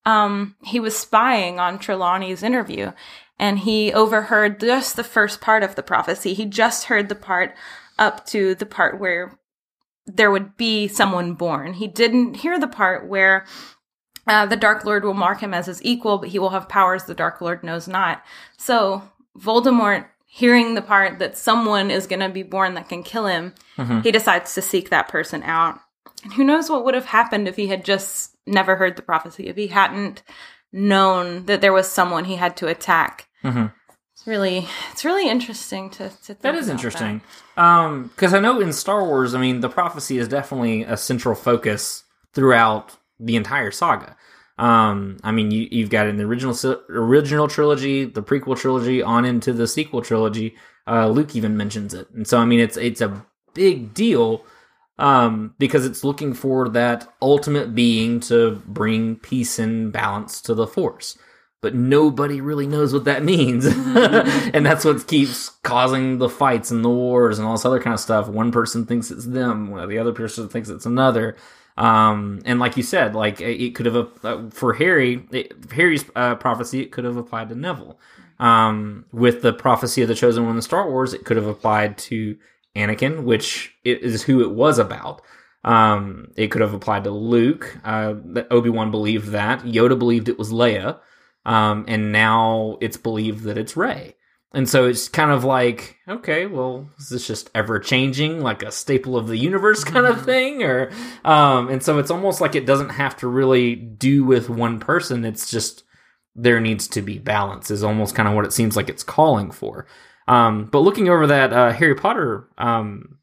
um, 0.05 0.55
he 0.63 0.79
was 0.79 0.97
spying 0.97 1.59
on 1.59 1.77
Trelawney's 1.79 2.43
interview 2.43 2.91
and 3.39 3.59
he 3.59 3.91
overheard 3.93 4.59
just 4.59 4.95
the 4.95 5.03
first 5.03 5.41
part 5.41 5.63
of 5.63 5.75
the 5.75 5.83
prophecy. 5.83 6.33
He 6.33 6.45
just 6.45 6.85
heard 6.85 7.09
the 7.09 7.15
part 7.15 7.55
up 7.99 8.25
to 8.27 8.55
the 8.55 8.65
part 8.65 8.99
where 8.99 9.37
there 10.05 10.31
would 10.31 10.57
be 10.57 10.87
someone 10.87 11.33
born. 11.33 11.73
He 11.73 11.87
didn't 11.87 12.35
hear 12.35 12.59
the 12.59 12.67
part 12.67 13.07
where 13.07 13.45
uh, 14.27 14.45
the 14.45 14.55
Dark 14.55 14.85
Lord 14.85 15.03
will 15.03 15.13
mark 15.13 15.39
him 15.41 15.53
as 15.53 15.65
his 15.67 15.83
equal, 15.83 16.17
but 16.19 16.29
he 16.29 16.39
will 16.39 16.49
have 16.49 16.69
powers 16.69 17.03
the 17.05 17.13
Dark 17.13 17.41
Lord 17.41 17.63
knows 17.63 17.87
not. 17.87 18.23
So 18.57 19.03
Voldemort, 19.39 20.05
hearing 20.25 20.73
the 20.75 20.81
part 20.81 21.19
that 21.19 21.37
someone 21.37 21.91
is 21.91 22.07
going 22.07 22.19
to 22.19 22.29
be 22.29 22.43
born 22.43 22.73
that 22.75 22.89
can 22.89 23.03
kill 23.03 23.25
him, 23.25 23.53
Mhm. 23.77 24.03
he 24.03 24.11
decides 24.11 24.53
to 24.53 24.61
seek 24.61 24.89
that 24.89 25.07
person 25.07 25.43
out. 25.43 25.79
And 26.23 26.33
who 26.33 26.43
knows 26.43 26.69
what 26.69 26.85
would 26.85 26.93
have 26.93 27.05
happened 27.07 27.47
if 27.47 27.55
he 27.55 27.67
had 27.67 27.83
just 27.83 28.30
never 28.47 28.75
heard 28.75 28.95
the 28.95 29.01
prophecy, 29.01 29.47
if 29.47 29.55
he 29.55 29.67
hadn't 29.67 30.23
known 30.71 31.45
that 31.45 31.61
there 31.61 31.73
was 31.73 31.87
someone 31.91 32.25
he 32.25 32.35
had 32.35 32.55
to 32.57 32.67
attack. 32.67 33.27
Mhm. 33.43 33.73
It's 34.13 34.27
really, 34.27 34.67
it's 34.91 35.03
really 35.03 35.27
interesting 35.27 35.89
to. 35.91 36.09
to 36.09 36.09
think 36.09 36.41
That 36.41 36.55
is 36.55 36.69
interesting. 36.69 37.21
Um, 37.57 38.03
because 38.15 38.33
I 38.33 38.39
know 38.39 38.59
in 38.59 38.71
Star 38.71 39.03
Wars, 39.03 39.33
I 39.33 39.41
mean, 39.41 39.61
the 39.61 39.69
prophecy 39.69 40.17
is 40.19 40.27
definitely 40.27 40.83
a 40.83 40.95
central 40.95 41.33
focus 41.35 42.03
throughout 42.33 42.97
the 43.19 43.35
entire 43.35 43.71
saga. 43.71 44.15
Um, 44.59 45.17
I 45.23 45.31
mean, 45.31 45.49
you, 45.49 45.67
you've 45.71 45.89
got 45.89 46.05
it 46.05 46.09
in 46.09 46.17
the 46.17 46.23
original 46.25 46.55
original 46.89 47.47
trilogy, 47.47 48.05
the 48.05 48.21
prequel 48.21 48.55
trilogy, 48.57 49.01
on 49.01 49.25
into 49.25 49.53
the 49.53 49.67
sequel 49.67 50.01
trilogy. 50.03 50.55
Uh, 50.87 51.07
Luke 51.07 51.35
even 51.35 51.57
mentions 51.57 51.93
it, 51.95 52.07
and 52.11 52.27
so 52.27 52.37
I 52.37 52.45
mean, 52.45 52.59
it's 52.59 52.77
it's 52.77 53.01
a 53.01 53.25
big 53.55 53.93
deal 53.93 54.45
um, 55.01 55.55
because 55.57 55.83
it's 55.83 56.03
looking 56.03 56.33
for 56.33 56.69
that 56.69 57.11
ultimate 57.23 57.73
being 57.73 58.19
to 58.19 58.61
bring 58.67 59.15
peace 59.15 59.57
and 59.57 59.91
balance 59.91 60.39
to 60.41 60.53
the 60.53 60.67
Force. 60.67 61.17
But 61.59 61.75
nobody 61.75 62.39
really 62.39 62.67
knows 62.67 62.93
what 62.93 63.05
that 63.05 63.23
means, 63.33 63.65
and 63.65 64.65
that's 64.65 64.85
what 64.85 65.05
keeps 65.07 65.49
causing 65.63 66.19
the 66.19 66.29
fights 66.29 66.71
and 66.71 66.85
the 66.85 66.89
wars 66.89 67.39
and 67.39 67.47
all 67.47 67.53
this 67.53 67.65
other 67.65 67.81
kind 67.81 67.95
of 67.95 67.99
stuff. 67.99 68.27
One 68.27 68.51
person 68.51 68.85
thinks 68.85 69.11
it's 69.11 69.25
them, 69.25 69.73
the 69.89 69.97
other 69.97 70.13
person 70.13 70.47
thinks 70.47 70.69
it's 70.69 70.85
another. 70.85 71.35
Um, 71.77 72.41
and 72.45 72.59
like 72.59 72.77
you 72.77 72.83
said, 72.83 73.15
like 73.15 73.41
it 73.41 73.73
could 73.73 73.87
have 73.87 74.09
uh, 74.23 74.49
for 74.51 74.73
Harry, 74.73 75.25
it, 75.31 75.53
Harry's 75.71 76.05
uh, 76.15 76.35
prophecy, 76.35 76.81
it 76.81 76.91
could 76.91 77.05
have 77.05 77.17
applied 77.17 77.49
to 77.49 77.55
Neville. 77.55 77.99
Um, 78.39 79.05
with 79.11 79.41
the 79.41 79.53
prophecy 79.53 80.01
of 80.01 80.07
the 80.07 80.15
chosen 80.15 80.45
one 80.45 80.55
in 80.55 80.61
Star 80.61 80.89
Wars, 80.89 81.13
it 81.13 81.25
could 81.25 81.37
have 81.37 81.47
applied 81.47 81.97
to 81.99 82.37
Anakin, 82.75 83.23
which 83.23 83.73
is 83.83 84.23
who 84.23 84.41
it 84.41 84.51
was 84.51 84.79
about. 84.79 85.21
Um, 85.63 86.31
it 86.35 86.47
could 86.47 86.61
have 86.61 86.73
applied 86.73 87.03
to 87.03 87.11
Luke. 87.11 87.77
Uh, 87.83 88.15
Obi 88.49 88.69
Wan 88.69 88.91
believed 88.91 89.29
that. 89.29 89.61
Yoda 89.61 89.97
believed 89.97 90.29
it 90.29 90.39
was 90.39 90.51
Leia. 90.51 90.99
Um, 91.45 91.85
and 91.87 92.11
now 92.11 92.77
it's 92.81 92.97
believed 92.97 93.43
that 93.43 93.57
it's 93.57 93.77
Rey. 93.77 94.15
And 94.53 94.67
so 94.67 94.85
it's 94.85 95.07
kind 95.07 95.31
of 95.31 95.45
like, 95.45 95.97
okay, 96.09 96.45
well, 96.45 96.89
is 96.99 97.09
this 97.09 97.25
just 97.25 97.49
ever 97.55 97.79
changing, 97.79 98.41
like 98.41 98.63
a 98.63 98.71
staple 98.71 99.15
of 99.15 99.27
the 99.27 99.37
universe 99.37 99.83
kind 99.83 100.05
of 100.05 100.25
thing? 100.25 100.61
Or, 100.61 100.91
um, 101.23 101.69
and 101.69 101.81
so 101.81 101.99
it's 101.99 102.11
almost 102.11 102.41
like 102.41 102.55
it 102.55 102.65
doesn't 102.65 102.89
have 102.89 103.15
to 103.17 103.27
really 103.27 103.75
do 103.75 104.25
with 104.25 104.49
one 104.49 104.79
person. 104.79 105.23
It's 105.23 105.49
just 105.49 105.83
there 106.35 106.59
needs 106.59 106.87
to 106.89 107.01
be 107.01 107.17
balance, 107.17 107.71
is 107.71 107.83
almost 107.83 108.13
kind 108.13 108.27
of 108.27 108.35
what 108.35 108.45
it 108.45 108.51
seems 108.51 108.75
like 108.75 108.89
it's 108.89 109.03
calling 109.03 109.51
for. 109.51 109.87
Um, 110.31 110.69
but 110.71 110.79
looking 110.79 111.09
over 111.09 111.27
that 111.27 111.51
uh, 111.51 111.73
Harry 111.73 111.93
Potter 111.93 112.47
um, 112.57 113.17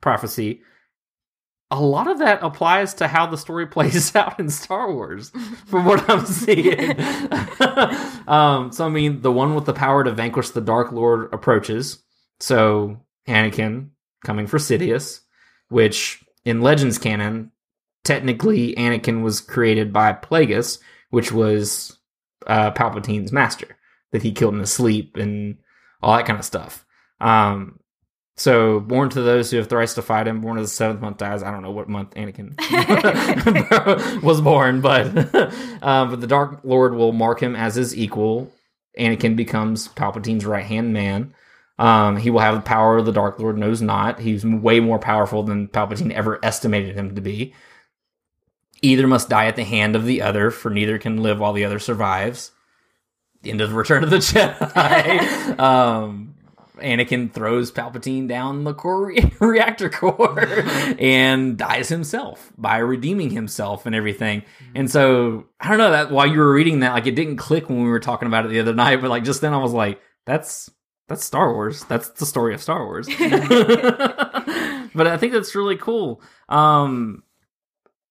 prophecy, 0.00 0.62
a 1.70 1.80
lot 1.80 2.10
of 2.10 2.18
that 2.18 2.42
applies 2.42 2.94
to 2.94 3.06
how 3.06 3.26
the 3.26 3.38
story 3.38 3.66
plays 3.68 4.16
out 4.16 4.40
in 4.40 4.50
Star 4.50 4.92
Wars, 4.92 5.30
from 5.66 5.84
what 5.84 6.10
I'm 6.10 6.26
seeing. 6.26 6.98
um, 8.26 8.72
so, 8.72 8.84
I 8.84 8.88
mean, 8.88 9.22
the 9.22 9.30
one 9.30 9.54
with 9.54 9.64
the 9.64 9.72
power 9.72 10.02
to 10.02 10.10
vanquish 10.10 10.50
the 10.50 10.60
Dark 10.60 10.90
Lord 10.90 11.32
approaches. 11.32 12.02
So, 12.40 12.98
Anakin 13.28 13.90
coming 14.24 14.48
for 14.48 14.58
Sidious, 14.58 15.20
which 15.68 16.24
in 16.44 16.62
Legends 16.62 16.98
canon, 16.98 17.52
technically 18.02 18.74
Anakin 18.74 19.22
was 19.22 19.40
created 19.40 19.92
by 19.92 20.14
Plagueis, 20.14 20.80
which 21.10 21.30
was 21.30 21.96
uh, 22.48 22.72
Palpatine's 22.72 23.30
master 23.30 23.76
that 24.10 24.22
he 24.24 24.32
killed 24.32 24.54
in 24.54 24.60
his 24.60 24.72
sleep 24.72 25.16
and 25.16 25.58
all 26.02 26.16
that 26.16 26.26
kind 26.26 26.38
of 26.38 26.44
stuff. 26.44 26.84
Um, 27.20 27.80
so, 28.36 28.78
born 28.78 29.10
to 29.10 29.22
those 29.22 29.50
who 29.50 29.56
have 29.56 29.66
thrice 29.66 29.94
defied 29.94 30.28
him, 30.28 30.40
born 30.40 30.58
as 30.58 30.70
the 30.70 30.76
seventh 30.76 31.00
month 31.00 31.16
dies. 31.16 31.42
I 31.42 31.50
don't 31.50 31.62
know 31.62 31.72
what 31.72 31.88
month 31.88 32.14
Anakin 32.14 32.54
was 34.22 34.40
born, 34.40 34.80
but 34.80 35.06
um, 35.82 36.10
but 36.10 36.20
the 36.20 36.28
Dark 36.28 36.60
Lord 36.62 36.94
will 36.94 37.12
mark 37.12 37.42
him 37.42 37.56
as 37.56 37.74
his 37.74 37.96
equal. 37.96 38.52
Anakin 38.96 39.34
becomes 39.34 39.88
Palpatine's 39.88 40.46
right 40.46 40.64
hand 40.64 40.92
man. 40.92 41.34
Um, 41.78 42.16
he 42.16 42.30
will 42.30 42.40
have 42.40 42.54
the 42.54 42.60
power 42.60 43.02
the 43.02 43.12
Dark 43.12 43.40
Lord 43.40 43.58
knows 43.58 43.82
not. 43.82 44.20
He's 44.20 44.44
way 44.44 44.78
more 44.78 44.98
powerful 45.00 45.42
than 45.42 45.68
Palpatine 45.68 46.12
ever 46.12 46.38
estimated 46.44 46.94
him 46.96 47.16
to 47.16 47.20
be. 47.20 47.54
Either 48.82 49.08
must 49.08 49.28
die 49.28 49.46
at 49.46 49.56
the 49.56 49.64
hand 49.64 49.96
of 49.96 50.04
the 50.04 50.22
other, 50.22 50.52
for 50.52 50.70
neither 50.70 50.98
can 50.98 51.22
live 51.22 51.40
while 51.40 51.52
the 51.52 51.64
other 51.64 51.80
survives. 51.80 52.52
The 53.42 53.50
end 53.50 53.60
of 53.60 53.70
the 53.70 53.76
Return 53.76 54.02
of 54.02 54.10
the 54.10 54.16
Jedi. 54.16 55.58
um, 55.60 56.34
Anakin 56.80 57.32
throws 57.32 57.72
Palpatine 57.72 58.28
down 58.28 58.64
the 58.64 58.74
core 58.74 59.06
re- 59.06 59.32
reactor 59.40 59.88
core 59.88 60.44
and 60.98 61.56
dies 61.56 61.88
himself 61.88 62.52
by 62.56 62.78
redeeming 62.78 63.30
himself 63.30 63.86
and 63.86 63.94
everything. 63.94 64.42
And 64.74 64.90
so 64.90 65.46
I 65.60 65.68
don't 65.68 65.78
know 65.78 65.90
that 65.90 66.10
while 66.10 66.26
you 66.26 66.38
were 66.38 66.52
reading 66.52 66.80
that, 66.80 66.92
like 66.92 67.06
it 67.06 67.14
didn't 67.14 67.36
click 67.36 67.68
when 67.68 67.82
we 67.82 67.88
were 67.88 68.00
talking 68.00 68.26
about 68.26 68.46
it 68.46 68.48
the 68.48 68.60
other 68.60 68.74
night, 68.74 69.00
but 69.00 69.10
like 69.10 69.24
just 69.24 69.40
then 69.40 69.54
I 69.54 69.58
was 69.58 69.72
like, 69.72 70.00
that's 70.24 70.70
that's 71.08 71.24
Star 71.24 71.52
Wars. 71.52 71.84
That's 71.84 72.10
the 72.10 72.26
story 72.26 72.54
of 72.54 72.62
Star 72.62 72.84
Wars. 72.84 73.06
but 73.18 75.06
I 75.06 75.16
think 75.16 75.32
that's 75.32 75.54
really 75.54 75.76
cool. 75.76 76.20
Um, 76.48 77.22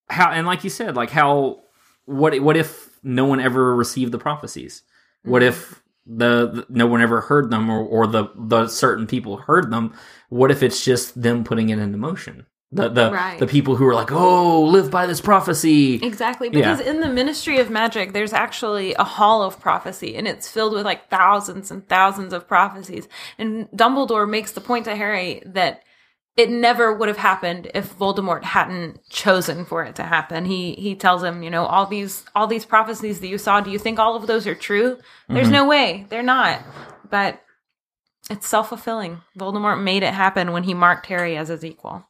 how 0.09 0.31
and 0.31 0.47
like 0.47 0.63
you 0.63 0.69
said, 0.69 0.95
like 0.95 1.11
how 1.11 1.61
what 2.05 2.39
what 2.41 2.57
if 2.57 2.89
no 3.03 3.25
one 3.25 3.39
ever 3.39 3.75
received 3.75 4.11
the 4.11 4.17
prophecies? 4.17 4.81
What 5.27 5.41
mm-hmm. 5.41 5.49
if 5.49 5.83
the, 6.05 6.47
the 6.47 6.65
no 6.69 6.87
one 6.87 7.01
ever 7.01 7.21
heard 7.21 7.49
them 7.51 7.69
or, 7.69 7.83
or 7.83 8.07
the 8.07 8.29
the 8.35 8.67
certain 8.67 9.07
people 9.07 9.37
heard 9.37 9.71
them? 9.71 9.93
What 10.29 10.51
if 10.51 10.63
it's 10.63 10.83
just 10.83 11.21
them 11.21 11.43
putting 11.43 11.69
it 11.69 11.79
into 11.79 11.97
motion? 11.97 12.45
The 12.71 12.89
the 12.89 13.11
Right. 13.11 13.39
the 13.39 13.47
people 13.47 13.77
who 13.77 13.87
are 13.87 13.95
like, 13.95 14.11
oh, 14.11 14.63
live 14.63 14.91
by 14.91 15.05
this 15.05 15.21
prophecy. 15.21 15.95
Exactly, 16.03 16.49
Yeah. 16.49 16.53
because 16.53 16.81
in 16.81 16.99
the 16.99 17.07
Ministry 17.07 17.59
of 17.59 17.69
Magic, 17.69 18.11
there's 18.11 18.33
actually 18.33 18.93
a 18.95 19.05
hall 19.05 19.41
of 19.41 19.59
prophecy, 19.59 20.15
and 20.17 20.27
it's 20.27 20.49
filled 20.49 20.73
with 20.73 20.83
like 20.83 21.09
thousands 21.09 21.71
and 21.71 21.87
thousands 21.87 22.33
of 22.33 22.45
prophecies. 22.47 23.07
And 23.37 23.69
Dumbledore 23.71 24.29
makes 24.29 24.51
the 24.51 24.61
point 24.61 24.83
to 24.85 24.95
Harry 24.97 25.41
that 25.45 25.83
it 26.37 26.49
never 26.51 26.93
would 26.93 27.07
have 27.07 27.17
happened 27.17 27.69
if 27.73 27.97
Voldemort 27.97 28.43
hadn't 28.43 29.03
chosen 29.09 29.65
for 29.65 29.83
it 29.83 29.95
to 29.95 30.03
happen. 30.03 30.45
He 30.45 30.73
he 30.75 30.95
tells 30.95 31.23
him, 31.23 31.41
you 31.43 31.49
know, 31.49 31.65
all 31.65 31.87
these 31.87 32.23
all 32.35 32.45
these 32.47 32.63
prophecies 32.65 33.19
that 33.19 33.27
you 33.27 33.37
saw, 33.39 33.59
do 33.59 33.71
you 33.71 33.79
think 33.79 33.97
all 33.99 34.15
of 34.15 34.27
those 34.27 34.45
are 34.47 34.55
true? 34.55 34.97
There's 35.27 35.47
Mhm. 35.49 35.51
no 35.53 35.65
way, 35.67 36.05
they're 36.09 36.21
not. 36.23 36.61
But 37.09 37.41
it's 38.29 38.47
self 38.47 38.69
fulfilling. 38.69 39.21
Voldemort 39.37 39.81
made 39.81 40.03
it 40.03 40.13
happen 40.13 40.51
when 40.51 40.63
he 40.63 40.73
marked 40.73 41.07
Harry 41.07 41.35
as 41.35 41.47
his 41.47 41.65
equal. 41.65 42.05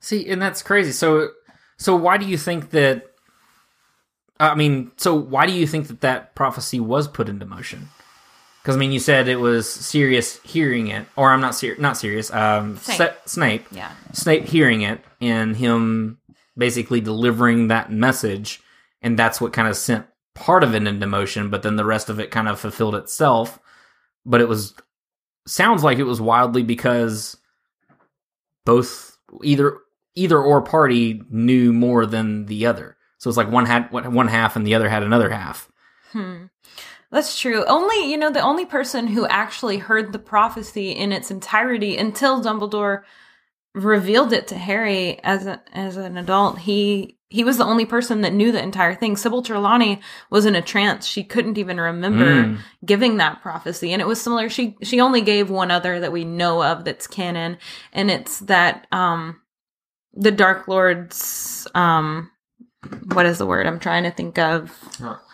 See, 0.00 0.28
and 0.28 0.40
that's 0.40 0.62
crazy. 0.62 0.92
So, 0.92 1.30
so 1.78 1.96
why 1.96 2.16
do 2.16 2.26
you 2.26 2.38
think 2.38 2.70
that? 2.70 3.06
I 4.38 4.54
mean, 4.54 4.92
so 4.96 5.14
why 5.14 5.46
do 5.46 5.52
you 5.52 5.66
think 5.66 5.88
that 5.88 6.00
that 6.02 6.36
prophecy 6.36 6.78
was 6.78 7.08
put 7.08 7.28
into 7.28 7.44
motion? 7.44 7.88
Because 8.68 8.76
I 8.76 8.80
mean, 8.80 8.92
you 8.92 9.00
said 9.00 9.28
it 9.28 9.40
was 9.40 9.66
Sirius 9.66 10.40
hearing 10.42 10.88
it, 10.88 11.06
or 11.16 11.30
I'm 11.30 11.40
not 11.40 11.54
ser- 11.54 11.76
not 11.78 11.96
Sirius. 11.96 12.30
Um, 12.30 12.76
Snape. 12.76 12.96
Snape. 12.98 13.14
Snape. 13.24 13.66
Yeah. 13.70 13.92
Snape 14.12 14.44
hearing 14.44 14.82
it 14.82 15.02
and 15.22 15.56
him 15.56 16.18
basically 16.54 17.00
delivering 17.00 17.68
that 17.68 17.90
message, 17.90 18.60
and 19.00 19.18
that's 19.18 19.40
what 19.40 19.54
kind 19.54 19.68
of 19.68 19.76
sent 19.78 20.04
part 20.34 20.62
of 20.62 20.74
it 20.74 20.86
into 20.86 21.06
motion. 21.06 21.48
But 21.48 21.62
then 21.62 21.76
the 21.76 21.84
rest 21.86 22.10
of 22.10 22.20
it 22.20 22.30
kind 22.30 22.46
of 22.46 22.60
fulfilled 22.60 22.94
itself. 22.94 23.58
But 24.26 24.42
it 24.42 24.48
was 24.48 24.74
sounds 25.46 25.82
like 25.82 25.96
it 25.96 26.02
was 26.02 26.20
wildly 26.20 26.62
because 26.62 27.38
both 28.66 29.16
either 29.42 29.78
either 30.14 30.38
or 30.38 30.60
party 30.60 31.22
knew 31.30 31.72
more 31.72 32.04
than 32.04 32.44
the 32.44 32.66
other. 32.66 32.98
So 33.16 33.30
it's 33.30 33.38
like 33.38 33.50
one 33.50 33.64
had 33.64 33.90
one 33.90 34.28
half 34.28 34.56
and 34.56 34.66
the 34.66 34.74
other 34.74 34.90
had 34.90 35.02
another 35.02 35.30
half. 35.30 35.70
Hmm. 36.12 36.48
That's 37.10 37.38
true. 37.40 37.64
Only, 37.64 38.10
you 38.10 38.18
know, 38.18 38.30
the 38.30 38.40
only 38.40 38.66
person 38.66 39.06
who 39.06 39.26
actually 39.26 39.78
heard 39.78 40.12
the 40.12 40.18
prophecy 40.18 40.90
in 40.90 41.10
its 41.12 41.30
entirety 41.30 41.96
until 41.96 42.42
Dumbledore 42.42 43.02
revealed 43.74 44.32
it 44.32 44.48
to 44.48 44.56
Harry 44.58 45.18
as 45.24 45.46
a, 45.46 45.62
as 45.72 45.96
an 45.96 46.16
adult, 46.18 46.58
he 46.58 47.14
he 47.30 47.44
was 47.44 47.58
the 47.58 47.64
only 47.64 47.84
person 47.84 48.22
that 48.22 48.32
knew 48.32 48.50
the 48.50 48.62
entire 48.62 48.94
thing. 48.94 49.14
Sybil 49.14 49.42
Trelawney 49.42 50.00
was 50.30 50.46
in 50.46 50.56
a 50.56 50.62
trance. 50.62 51.06
She 51.06 51.22
couldn't 51.22 51.58
even 51.58 51.78
remember 51.78 52.24
Mm. 52.24 52.58
giving 52.86 53.18
that 53.18 53.42
prophecy. 53.42 53.92
And 53.92 54.00
it 54.00 54.08
was 54.08 54.20
similar. 54.20 54.48
She 54.48 54.76
she 54.82 55.00
only 55.00 55.20
gave 55.20 55.50
one 55.50 55.70
other 55.70 56.00
that 56.00 56.12
we 56.12 56.24
know 56.24 56.62
of 56.62 56.84
that's 56.84 57.06
canon, 57.06 57.58
and 57.92 58.10
it's 58.10 58.40
that 58.40 58.86
um 58.92 59.40
the 60.14 60.30
Dark 60.30 60.68
Lord's 60.68 61.66
um 61.74 62.30
what 63.12 63.26
is 63.26 63.38
the 63.38 63.46
word 63.46 63.66
I'm 63.66 63.78
trying 63.80 64.04
to 64.04 64.10
think 64.10 64.38
of? 64.38 64.72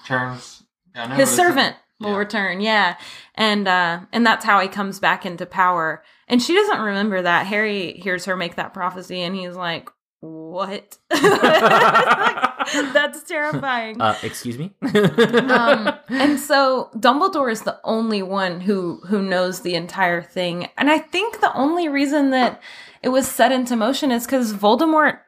Turns. 0.06 0.53
I 0.94 1.06
know 1.06 1.14
his 1.16 1.32
it's- 1.32 1.36
servant 1.36 1.76
will 2.00 2.16
return 2.16 2.60
yeah. 2.60 2.96
And 3.34 3.66
uh 3.66 4.00
and 4.12 4.26
that's 4.26 4.44
how 4.44 4.60
he 4.60 4.68
comes 4.68 5.00
back 5.00 5.24
into 5.24 5.46
power. 5.46 6.02
And 6.28 6.42
she 6.42 6.54
doesn't 6.54 6.80
remember 6.80 7.22
that. 7.22 7.46
Harry 7.46 7.92
hears 7.92 8.26
her 8.26 8.36
make 8.36 8.56
that 8.56 8.74
prophecy 8.74 9.22
and 9.22 9.34
he's 9.34 9.54
like 9.54 9.88
what? 10.20 10.98
That's 11.10 13.22
terrifying. 13.24 14.00
Uh, 14.00 14.16
excuse 14.22 14.58
me. 14.58 14.72
um, 14.82 15.94
and 16.08 16.40
so 16.40 16.90
Dumbledore 16.96 17.52
is 17.52 17.62
the 17.62 17.78
only 17.84 18.22
one 18.22 18.60
who 18.60 19.00
who 19.06 19.22
knows 19.22 19.60
the 19.60 19.74
entire 19.74 20.22
thing, 20.22 20.68
and 20.78 20.90
I 20.90 20.98
think 20.98 21.40
the 21.40 21.54
only 21.54 21.88
reason 21.88 22.30
that 22.30 22.60
it 23.02 23.10
was 23.10 23.28
set 23.28 23.52
into 23.52 23.76
motion 23.76 24.10
is 24.10 24.24
because 24.24 24.54
Voldemort. 24.54 25.18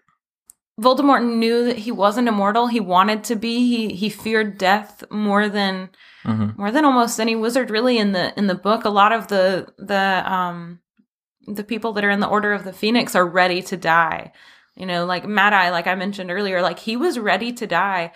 Voldemort 0.80 1.24
knew 1.24 1.64
that 1.64 1.78
he 1.78 1.90
wasn't 1.90 2.28
immortal. 2.28 2.66
He 2.66 2.80
wanted 2.80 3.24
to 3.24 3.36
be. 3.36 3.58
He 3.88 3.94
he 3.94 4.08
feared 4.10 4.58
death 4.58 5.02
more 5.10 5.48
than 5.48 5.88
Mhm. 6.24 6.58
more 6.58 6.70
than 6.70 6.84
almost 6.84 7.18
any 7.20 7.34
wizard 7.34 7.70
really 7.70 7.96
in 7.98 8.12
the 8.12 8.36
in 8.38 8.46
the 8.46 8.54
book. 8.54 8.84
A 8.84 8.90
lot 8.90 9.12
of 9.12 9.28
the 9.28 9.68
the 9.78 10.22
um 10.30 10.80
the 11.46 11.64
people 11.64 11.92
that 11.94 12.04
are 12.04 12.10
in 12.10 12.20
the 12.20 12.26
Order 12.28 12.52
of 12.52 12.64
the 12.64 12.72
Phoenix 12.72 13.14
are 13.14 13.26
ready 13.26 13.62
to 13.62 13.76
die. 13.76 14.32
You 14.74 14.84
know, 14.84 15.06
like 15.06 15.24
Mad 15.26 15.54
Eye, 15.54 15.70
like 15.70 15.86
I 15.86 15.94
mentioned 15.94 16.30
earlier, 16.30 16.60
like 16.60 16.78
he 16.80 16.96
was 16.96 17.18
ready 17.18 17.52
to 17.54 17.66
die. 17.66 18.12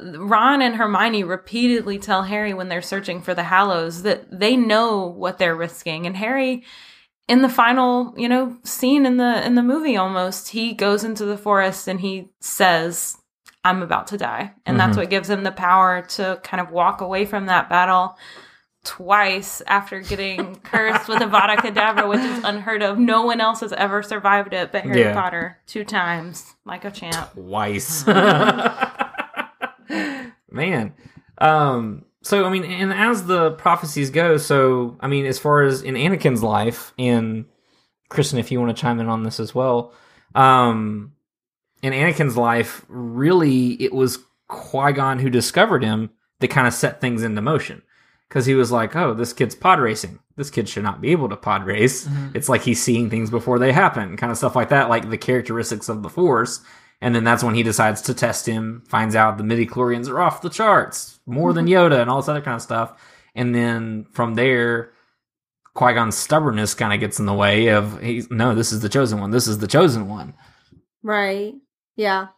Ron 0.00 0.62
and 0.62 0.76
Hermione 0.76 1.24
repeatedly 1.24 1.98
tell 1.98 2.22
Harry 2.24 2.54
when 2.54 2.68
they're 2.68 2.82
searching 2.82 3.20
for 3.22 3.34
the 3.34 3.42
Hallows 3.44 4.02
that 4.02 4.38
they 4.38 4.54
know 4.56 5.06
what 5.06 5.38
they're 5.38 5.56
risking. 5.56 6.06
And 6.06 6.16
Harry, 6.16 6.62
in 7.28 7.42
the 7.42 7.48
final, 7.48 8.12
you 8.16 8.28
know, 8.28 8.56
scene 8.64 9.06
in 9.06 9.16
the 9.16 9.44
in 9.46 9.54
the 9.54 9.62
movie 9.62 9.96
almost, 9.96 10.48
he 10.50 10.74
goes 10.74 11.04
into 11.04 11.24
the 11.24 11.38
forest 11.38 11.88
and 11.88 12.00
he 12.00 12.30
says, 12.40 13.16
I'm 13.64 13.82
about 13.82 14.08
to 14.08 14.18
die. 14.18 14.52
And 14.66 14.78
that's 14.78 14.96
Mhm. 14.96 15.00
what 15.00 15.10
gives 15.10 15.30
him 15.30 15.42
the 15.42 15.52
power 15.52 16.02
to 16.02 16.38
kind 16.42 16.60
of 16.60 16.70
walk 16.70 17.00
away 17.00 17.24
from 17.24 17.46
that 17.46 17.70
battle 17.70 18.18
twice 18.84 19.62
after 19.66 20.00
getting 20.00 20.56
cursed 20.64 21.08
with 21.08 21.20
Avada 21.20 21.56
Kedavra, 21.56 22.06
which 22.06 22.20
is 22.20 22.44
unheard 22.44 22.82
of. 22.82 22.98
No 22.98 23.22
one 23.24 23.40
else 23.40 23.60
has 23.60 23.72
ever 23.72 24.02
survived 24.02 24.52
it 24.52 24.70
but 24.72 24.82
Harry 24.82 25.00
Yeah. 25.00 25.14
Potter 25.14 25.56
two 25.66 25.84
times, 25.84 26.54
like 26.66 26.84
a 26.84 26.90
champ. 26.90 27.32
Twice. 27.32 28.06
Man. 30.50 30.92
Um 31.38 32.04
so 32.24 32.44
I 32.44 32.50
mean 32.50 32.64
and 32.64 32.92
as 32.92 33.26
the 33.26 33.52
prophecies 33.52 34.10
go, 34.10 34.36
so 34.36 34.96
I 35.00 35.06
mean 35.08 35.26
as 35.26 35.38
far 35.38 35.62
as 35.62 35.82
in 35.82 35.94
Anakin's 35.94 36.42
life 36.42 36.92
and 36.98 37.44
Kristen 38.08 38.38
if 38.38 38.50
you 38.50 38.60
want 38.60 38.76
to 38.76 38.80
chime 38.80 38.98
in 39.00 39.08
on 39.08 39.22
this 39.22 39.38
as 39.38 39.54
well. 39.54 39.92
Um 40.34 41.12
in 41.82 41.92
Anakin's 41.92 42.36
life, 42.36 42.84
really 42.88 43.74
it 43.82 43.92
was 43.92 44.18
Qui-Gon 44.48 45.18
who 45.18 45.30
discovered 45.30 45.84
him 45.84 46.10
that 46.40 46.48
kind 46.48 46.66
of 46.66 46.74
set 46.74 47.00
things 47.00 47.22
into 47.22 47.40
motion. 47.42 47.82
Cause 48.30 48.46
he 48.46 48.54
was 48.54 48.72
like, 48.72 48.96
Oh, 48.96 49.14
this 49.14 49.32
kid's 49.32 49.54
pod 49.54 49.78
racing. 49.80 50.18
This 50.36 50.50
kid 50.50 50.68
should 50.68 50.82
not 50.82 51.00
be 51.00 51.12
able 51.12 51.28
to 51.28 51.36
pod 51.36 51.64
race. 51.66 52.08
Mhm. 52.08 52.34
It's 52.34 52.48
like 52.48 52.62
he's 52.62 52.82
seeing 52.82 53.08
things 53.08 53.30
before 53.30 53.58
they 53.60 53.70
happen, 53.70 54.16
kind 54.16 54.32
of 54.32 54.38
stuff 54.38 54.56
like 54.56 54.70
that, 54.70 54.88
like 54.88 55.08
the 55.08 55.18
characteristics 55.18 55.88
of 55.88 56.02
the 56.02 56.08
force. 56.08 56.60
And 57.00 57.14
then 57.14 57.24
that's 57.24 57.44
when 57.44 57.54
he 57.54 57.62
decides 57.62 58.00
to 58.02 58.14
test 58.14 58.46
him, 58.46 58.82
finds 58.88 59.14
out 59.14 59.36
the 59.36 59.44
midi 59.44 59.66
chlorians 59.66 60.08
are 60.08 60.20
off 60.20 60.40
the 60.40 60.48
charts, 60.48 61.20
more 61.26 61.52
than 61.52 61.66
mm-hmm. 61.66 61.92
Yoda 61.92 62.00
and 62.00 62.08
all 62.08 62.20
this 62.20 62.28
other 62.28 62.40
kind 62.40 62.56
of 62.56 62.62
stuff. 62.62 62.98
And 63.34 63.54
then 63.54 64.06
from 64.12 64.34
there, 64.34 64.92
Qui 65.74 65.92
Gon's 65.92 66.16
stubbornness 66.16 66.74
kind 66.74 66.92
of 66.92 67.00
gets 67.00 67.18
in 67.18 67.26
the 67.26 67.34
way 67.34 67.68
of 67.68 68.00
he's 68.00 68.30
no, 68.30 68.54
this 68.54 68.72
is 68.72 68.80
the 68.80 68.88
chosen 68.88 69.20
one. 69.20 69.32
This 69.32 69.48
is 69.48 69.58
the 69.58 69.66
chosen 69.66 70.08
one. 70.08 70.34
Right. 71.02 71.54
Yeah. 71.96 72.28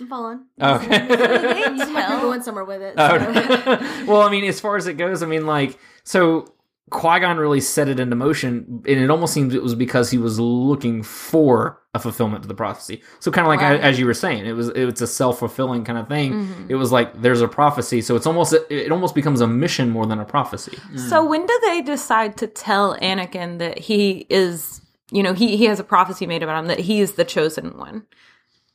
I'm 0.00 0.08
following. 0.08 0.44
Okay. 0.60 1.02
you 1.02 1.92
might 1.92 2.16
be 2.16 2.22
going 2.22 2.42
somewhere 2.42 2.64
with 2.64 2.82
it. 2.82 2.94
Oh, 2.96 3.18
so. 3.18 4.06
well, 4.06 4.22
I 4.22 4.30
mean, 4.30 4.44
as 4.44 4.60
far 4.60 4.76
as 4.76 4.86
it 4.86 4.94
goes, 4.94 5.22
I 5.22 5.26
mean, 5.26 5.46
like, 5.46 5.78
so 6.04 6.53
Qui 6.94 7.20
Gon 7.20 7.36
really 7.36 7.60
set 7.60 7.88
it 7.88 7.98
into 8.00 8.16
motion, 8.16 8.82
and 8.86 8.98
it 9.00 9.10
almost 9.10 9.34
seems 9.34 9.52
it 9.54 9.62
was 9.62 9.74
because 9.74 10.10
he 10.10 10.18
was 10.18 10.38
looking 10.40 11.02
for 11.02 11.80
a 11.94 11.98
fulfillment 11.98 12.42
to 12.42 12.48
the 12.48 12.54
prophecy. 12.54 13.02
So, 13.20 13.30
kind 13.30 13.46
of 13.46 13.48
like 13.48 13.60
Right. 13.60 13.80
as 13.80 13.98
you 13.98 14.06
were 14.06 14.14
saying, 14.14 14.46
it 14.46 14.52
was 14.52 14.68
it's 14.70 15.00
a 15.00 15.06
self 15.06 15.38
fulfilling 15.40 15.84
kind 15.84 15.98
of 15.98 16.08
thing. 16.08 16.32
Mhm. 16.34 16.66
It 16.70 16.76
was 16.76 16.90
like 16.92 17.20
there's 17.20 17.40
a 17.40 17.48
prophecy, 17.48 18.00
so 18.00 18.16
it's 18.16 18.26
almost 18.26 18.54
it 18.70 18.90
almost 18.92 19.14
becomes 19.14 19.40
a 19.40 19.46
mission 19.46 19.90
more 19.90 20.06
than 20.06 20.18
a 20.20 20.24
prophecy. 20.24 20.78
So 20.96 21.24
when 21.24 21.44
do 21.46 21.60
they 21.66 21.82
decide 21.82 22.36
to 22.38 22.46
tell 22.46 22.96
Anakin 23.00 23.58
that 23.58 23.78
he 23.78 24.26
is, 24.30 24.80
you 25.10 25.22
know, 25.22 25.32
he, 25.34 25.56
he 25.56 25.64
has 25.66 25.78
a 25.80 25.84
prophecy 25.84 26.26
made 26.26 26.42
about 26.42 26.58
him 26.60 26.66
that 26.68 26.80
he 26.80 27.00
is 27.00 27.12
the 27.14 27.24
chosen 27.24 27.76
one? 27.78 28.04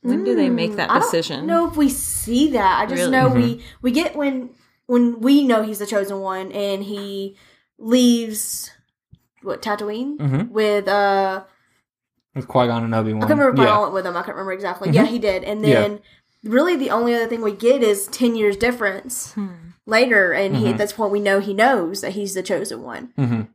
When 0.02 0.24
do 0.24 0.34
they 0.34 0.48
make 0.48 0.76
that 0.76 0.88
Mm, 0.88 0.92
I 0.92 0.98
don't 0.98 1.02
decision? 1.02 1.46
know 1.46 1.68
if 1.68 1.76
we 1.76 1.88
see 1.90 2.50
that. 2.52 2.80
I 2.80 2.86
just 2.86 3.00
Really? 3.00 3.10
know 3.12 3.28
Mm-hmm. 3.28 3.40
we 3.42 3.64
we 3.82 3.90
get 3.92 4.16
when 4.16 4.50
when 4.86 5.20
we 5.20 5.46
know 5.46 5.62
he's 5.62 5.78
the 5.78 5.86
chosen 5.86 6.20
one 6.20 6.50
and 6.52 6.82
he 6.82 7.36
leaves 7.80 8.70
what 9.42 9.62
Tatooine 9.62 10.18
Mhm. 10.18 10.50
with 10.50 10.86
uh 10.88 11.42
With 12.34 12.46
Qui 12.46 12.66
Gon 12.66 12.84
and 12.84 12.94
Obi 12.94 13.12
Wan, 13.12 13.24
I 13.24 13.26
can't 13.26 13.38
remember 13.40 13.62
if 13.62 13.68
I 13.68 13.72
yeah. 13.72 13.80
went 13.80 13.92
with 13.92 14.06
him. 14.06 14.16
I 14.16 14.20
can't 14.22 14.36
remember 14.36 14.52
exactly. 14.52 14.90
Mhm. 14.90 14.94
Yeah, 14.94 15.06
he 15.06 15.18
did. 15.18 15.42
And 15.42 15.64
Yeah. 15.66 15.80
then 15.80 16.00
really 16.44 16.76
the 16.76 16.90
only 16.90 17.14
other 17.14 17.26
thing 17.26 17.42
we 17.42 17.52
get 17.52 17.82
is 17.82 18.06
ten 18.06 18.36
years 18.36 18.56
difference 18.56 19.32
Hmm. 19.32 19.48
later, 19.86 20.32
and 20.32 20.56
he 20.56 20.66
Mhm. 20.66 20.70
at 20.72 20.78
this 20.78 20.92
point 20.92 21.10
we 21.10 21.20
know 21.20 21.40
he 21.40 21.52
knows 21.54 22.02
that 22.02 22.12
he's 22.12 22.34
the 22.34 22.42
chosen 22.42 22.82
one. 22.82 23.10
Mhm. 23.18 23.48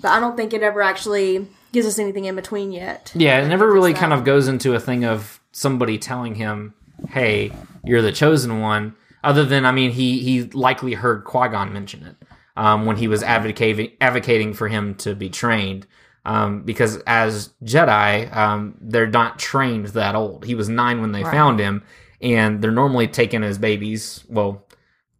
but 0.00 0.10
I 0.10 0.18
don't 0.20 0.36
think 0.38 0.54
it 0.54 0.62
ever 0.62 0.80
actually 0.82 1.46
gives 1.70 1.86
us 1.86 1.98
anything 1.98 2.24
in 2.24 2.34
between 2.34 2.72
yet. 2.72 3.12
Yeah, 3.14 3.38
it 3.40 3.46
never 3.48 3.70
really 3.70 3.92
kind 3.92 4.12
of 4.12 4.24
goes 4.24 4.48
into 4.48 4.74
a 4.74 4.80
thing 4.80 5.04
of 5.04 5.38
somebody 5.52 5.98
telling 5.98 6.34
him, 6.36 6.72
"Hey, 7.10 7.52
you're 7.84 8.00
the 8.02 8.10
chosen 8.10 8.58
one." 8.60 8.94
Other 9.22 9.44
than, 9.44 9.64
I 9.66 9.70
mean, 9.70 9.90
he 9.92 10.18
he 10.20 10.44
likely 10.54 10.94
heard 10.94 11.24
Qui 11.24 11.48
Gon 11.48 11.72
mention 11.72 12.04
it 12.06 12.16
um, 12.56 12.86
when 12.86 12.96
he 12.96 13.08
was 13.08 13.22
advocating 13.22 13.92
advocating 14.00 14.52
for 14.54 14.68
him 14.68 14.94
to 14.96 15.14
be 15.14 15.28
trained. 15.30 15.86
Um, 16.24 16.62
because 16.62 16.98
as 17.06 17.52
Jedi, 17.64 18.34
um, 18.36 18.76
they're 18.80 19.08
not 19.08 19.38
trained 19.40 19.86
that 19.88 20.14
old. 20.14 20.44
He 20.44 20.54
was 20.54 20.68
nine 20.68 21.00
when 21.00 21.10
they 21.12 21.24
Right. 21.24 21.32
found 21.32 21.58
him, 21.58 21.82
and 22.20 22.62
they're 22.62 22.70
normally 22.70 23.08
taken 23.08 23.42
as 23.42 23.58
babies. 23.58 24.22
Well, 24.28 24.64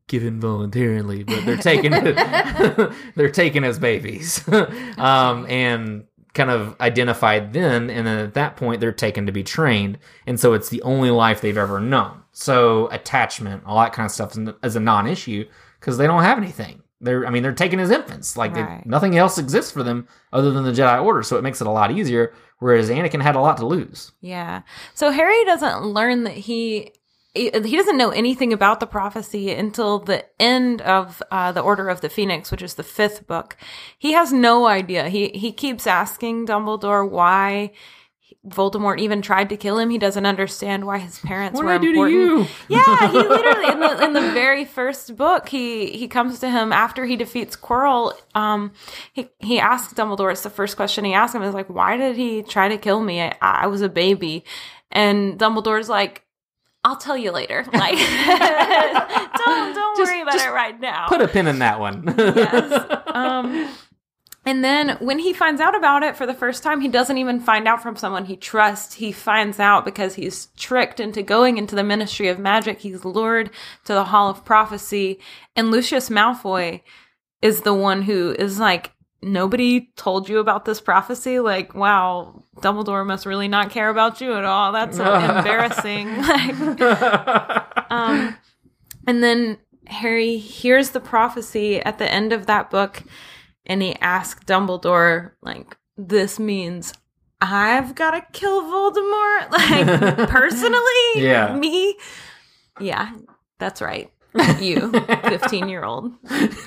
given 0.06 0.38
voluntarily, 0.40 1.24
but 1.24 1.44
they're 1.44 1.56
taken 1.56 1.92
they're 3.16 3.30
taken 3.30 3.64
as 3.64 3.78
babies, 3.80 4.46
um, 4.98 5.46
and 5.48 6.04
kind 6.34 6.50
of 6.50 6.76
identified 6.80 7.52
then. 7.52 7.90
And 7.90 8.06
then 8.06 8.18
at 8.18 8.34
that 8.34 8.56
point, 8.56 8.80
they're 8.80 8.92
taken 8.92 9.26
to 9.26 9.32
be 9.32 9.42
trained, 9.42 9.98
and 10.26 10.38
so 10.38 10.52
it's 10.52 10.68
the 10.68 10.82
only 10.82 11.10
life 11.10 11.40
they've 11.40 11.58
ever 11.58 11.80
known. 11.80 12.22
So 12.32 12.88
attachment, 12.90 13.64
all 13.66 13.80
that 13.82 13.92
kind 13.92 14.06
of 14.06 14.12
stuff, 14.12 14.36
is- 14.38 14.54
is 14.62 14.76
a 14.76 14.80
non-issue 14.80 15.46
because 15.80 15.98
they 15.98 16.06
don't 16.06 16.22
have 16.22 16.38
anything. 16.38 16.82
They're, 17.02 17.26
I 17.26 17.30
mean, 17.30 17.42
they're 17.42 17.52
taken 17.52 17.80
as 17.80 17.90
infants. 17.90 18.36
Like 18.36 18.54
they- 18.54 18.82
nothing 18.86 19.18
else 19.18 19.36
exists 19.36 19.70
for 19.72 19.82
them 19.82 20.06
other 20.32 20.50
than 20.52 20.64
the 20.64 20.72
Jedi 20.72 21.02
Order. 21.02 21.22
So 21.22 21.36
it 21.36 21.42
makes 21.42 21.60
it 21.60 21.66
a 21.66 21.70
lot 21.70 21.90
easier. 21.90 22.32
Whereas 22.60 22.88
Anakin 22.88 23.20
had 23.20 23.34
a 23.34 23.40
lot 23.40 23.56
to 23.56 23.66
lose. 23.66 24.12
Yeah. 24.20 24.62
So 24.94 25.10
Harry 25.10 25.44
doesn't 25.44 25.84
learn 25.84 26.22
that 26.24 26.34
he 26.34 26.92
he 27.34 27.50
doesn't 27.76 27.96
know 27.96 28.10
anything 28.10 28.52
about 28.52 28.78
the 28.78 28.86
prophecy 28.86 29.50
until 29.52 29.98
the 29.98 30.24
end 30.40 30.82
of 30.82 31.22
uh, 31.30 31.50
the 31.50 31.60
Order 31.62 31.88
of 31.88 32.02
the 32.02 32.10
Phoenix, 32.10 32.50
which 32.50 32.62
is 32.62 32.74
the 32.74 32.82
fifth 32.82 33.26
book. 33.26 33.56
He 33.98 34.12
has 34.12 34.32
no 34.32 34.66
idea. 34.66 35.08
He 35.08 35.28
he 35.30 35.50
keeps 35.50 35.86
asking 35.86 36.46
Dumbledore 36.46 37.08
why 37.08 37.72
Voldemort 38.48 38.98
even 38.98 39.22
tried 39.22 39.48
to 39.50 39.56
kill 39.56 39.78
him. 39.78 39.88
He 39.90 39.98
doesn't 39.98 40.26
understand 40.26 40.84
why 40.84 40.98
his 40.98 41.18
parents 41.20 41.56
What 41.56 41.64
were 41.64 41.78
did 41.78 41.80
I 41.80 41.82
do 41.82 41.92
to 41.94 42.04
important. 42.04 42.50
you? 42.68 42.76
Yeah, 42.76 43.10
he 43.10 43.18
literally 43.18 43.72
in 43.72 43.80
the 43.80 44.04
in 44.04 44.12
the 44.14 44.32
very 44.32 44.64
first 44.64 45.16
book, 45.16 45.48
he 45.48 45.90
he 45.92 46.08
comes 46.08 46.40
to 46.40 46.50
him 46.50 46.72
after 46.72 47.04
he 47.04 47.14
defeats 47.16 47.54
Quirrell. 47.56 48.14
Um, 48.34 48.72
he 49.12 49.28
he 49.38 49.60
asks 49.60 49.94
Dumbledore. 49.94 50.32
It's 50.32 50.42
the 50.42 50.50
first 50.50 50.76
question 50.76 51.04
he 51.04 51.14
asks 51.14 51.34
him 51.36 51.42
is 51.42 51.54
like, 51.54 51.68
"Why 51.70 51.96
did 51.96 52.16
he 52.16 52.42
try 52.42 52.68
to 52.68 52.78
kill 52.78 53.00
me? 53.00 53.20
I, 53.22 53.32
I 53.40 53.66
was 53.68 53.80
a 53.80 53.88
baby," 53.88 54.44
and 54.90 55.38
Dumbledore's 55.38 55.88
like. 55.88 56.24
I'll 56.84 56.96
tell 56.96 57.16
you 57.16 57.30
later. 57.30 57.64
Like, 57.72 57.96
don't 57.96 59.72
don't 59.72 59.98
worry 59.98 60.20
about 60.22 60.34
it 60.34 60.50
right 60.50 60.80
now. 60.80 61.06
Put 61.06 61.20
a 61.20 61.28
pin 61.28 61.46
in 61.46 61.60
that 61.60 61.78
one. 61.78 62.12
Yes. 62.18 62.98
Um, 63.14 63.68
and 64.44 64.64
then 64.64 64.96
when 64.98 65.20
he 65.20 65.32
finds 65.32 65.60
out 65.60 65.76
about 65.76 66.02
it 66.02 66.16
for 66.16 66.26
the 66.26 66.34
first 66.34 66.64
time, 66.64 66.80
he 66.80 66.88
doesn't 66.88 67.18
even 67.18 67.38
find 67.38 67.68
out 67.68 67.80
from 67.80 67.94
someone 67.94 68.24
he 68.24 68.36
trusts. 68.36 68.94
He 68.94 69.12
finds 69.12 69.60
out 69.60 69.84
because 69.84 70.16
he's 70.16 70.46
tricked 70.56 70.98
into 70.98 71.22
going 71.22 71.58
into 71.58 71.76
the 71.76 71.84
Ministry 71.84 72.26
of 72.26 72.40
Magic. 72.40 72.80
He's 72.80 73.04
lured 73.04 73.50
to 73.84 73.94
the 73.94 74.04
Hall 74.04 74.28
of 74.28 74.44
Prophecy. 74.44 75.20
And 75.54 75.70
Lucius 75.70 76.08
Malfoy 76.08 76.80
is 77.40 77.60
the 77.60 77.74
one 77.74 78.02
who 78.02 78.34
is 78.36 78.58
like, 78.58 78.90
nobody 79.22 79.92
told 79.94 80.28
you 80.28 80.40
about 80.40 80.64
this 80.64 80.80
prophecy. 80.80 81.38
Like, 81.38 81.76
wow, 81.76 82.42
Dumbledore 82.56 83.06
must 83.06 83.26
really 83.26 83.48
not 83.48 83.70
care 83.70 83.90
about 83.90 84.20
you 84.20 84.34
at 84.34 84.44
all. 84.44 84.72
That's 84.72 84.98
embarrassing. 84.98 86.08
Like, 86.22 87.90
um, 87.90 88.36
and 89.06 89.22
then 89.22 89.58
Harry 89.86 90.38
hears 90.38 90.90
the 90.90 91.00
prophecy 91.00 91.80
at 91.80 91.98
the 91.98 92.10
end 92.10 92.32
of 92.32 92.46
that 92.46 92.70
book 92.70 93.02
and 93.66 93.82
he 93.82 93.94
asked 93.96 94.46
Dumbledore, 94.46 95.32
like, 95.42 95.76
this 95.96 96.38
means 96.38 96.92
I've 97.40 97.94
got 97.94 98.12
to 98.12 98.22
kill 98.32 98.62
Voldemort? 98.62 99.50
Like, 99.50 100.28
personally? 100.28 101.12
Yeah. 101.16 101.56
Me? 101.56 101.96
Yeah, 102.80 103.12
that's 103.58 103.82
right. 103.82 104.10
You, 104.60 104.90
15 105.24 105.68
year 105.68 105.84
old 105.84 106.12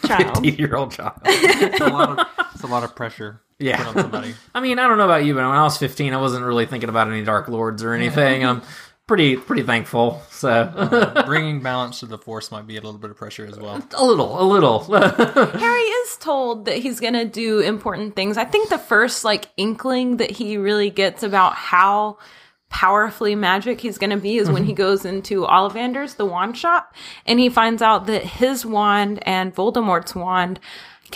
child. 0.06 0.36
15 0.46 0.56
year 0.56 0.76
old 0.76 0.92
child. 0.92 1.14
It's 1.26 1.80
a 1.82 1.88
lot 1.88 2.20
of, 2.20 2.28
it's 2.54 2.64
a 2.64 2.68
lot 2.68 2.84
of 2.84 2.96
pressure 2.96 3.42
to 3.60 3.66
Yeah. 3.66 3.78
put 3.78 3.88
on 3.88 4.02
somebody. 4.04 4.36
I 4.54 4.60
mean, 4.62 4.78
I 4.78 4.88
don't 4.88 5.00
know 5.00 5.06
about 5.06 5.26
you, 5.26 5.34
but 5.34 5.40
when 5.48 5.56
I 5.58 5.64
was 5.64 5.78
15, 5.80 6.14
I 6.14 6.18
wasn't 6.18 6.46
really 6.46 6.68
thinking 6.68 6.90
about 6.90 7.08
any 7.08 7.24
Dark 7.24 7.48
Lords 7.48 7.82
or 7.84 7.94
anything. 7.94 8.44
and 8.44 8.50
I'm 8.50 8.56
um, 8.58 8.64
pretty 9.08 9.38
pretty 9.38 9.64
thankful. 9.64 10.22
So 10.30 10.50
Uh, 10.50 11.24
bringing 11.26 11.62
balance 11.62 12.00
to 12.00 12.06
the 12.06 12.18
force 12.18 12.52
might 12.52 12.68
be 12.68 12.78
a 12.78 12.82
little 12.82 13.00
bit 13.00 13.12
of 13.12 13.18
pressure 13.18 13.46
as 13.46 13.58
well. 13.58 13.82
a 13.98 14.06
little, 14.06 14.42
a 14.42 14.44
little. 14.44 14.80
Harry 15.60 15.80
is 15.82 16.18
told 16.18 16.66
that 16.66 16.78
he's 16.78 17.00
going 17.00 17.14
to 17.14 17.26
do 17.26 17.60
important 17.60 18.16
things. 18.16 18.38
I 18.38 18.46
think 18.46 18.70
the 18.70 18.78
first 18.78 19.24
like 19.24 19.50
inkling 19.58 20.18
that 20.18 20.32
he 20.32 20.58
really 20.58 20.90
gets 20.90 21.24
about 21.24 21.54
how 21.56 22.18
powerfully 22.70 23.36
magic 23.36 23.80
he's 23.80 23.98
going 23.98 24.10
to 24.10 24.18
be 24.18 24.38
is 24.38 24.50
when 24.50 24.66
he 24.66 24.74
goes 24.74 25.06
into 25.06 25.46
Ollivander's 25.46 26.16
the 26.16 26.26
wand 26.26 26.58
shop 26.58 26.94
and 27.26 27.40
he 27.40 27.48
finds 27.48 27.82
out 27.82 28.08
that 28.08 28.24
his 28.24 28.66
wand 28.66 29.20
and 29.26 29.56
Voldemort's 29.56 30.14
wand 30.16 30.60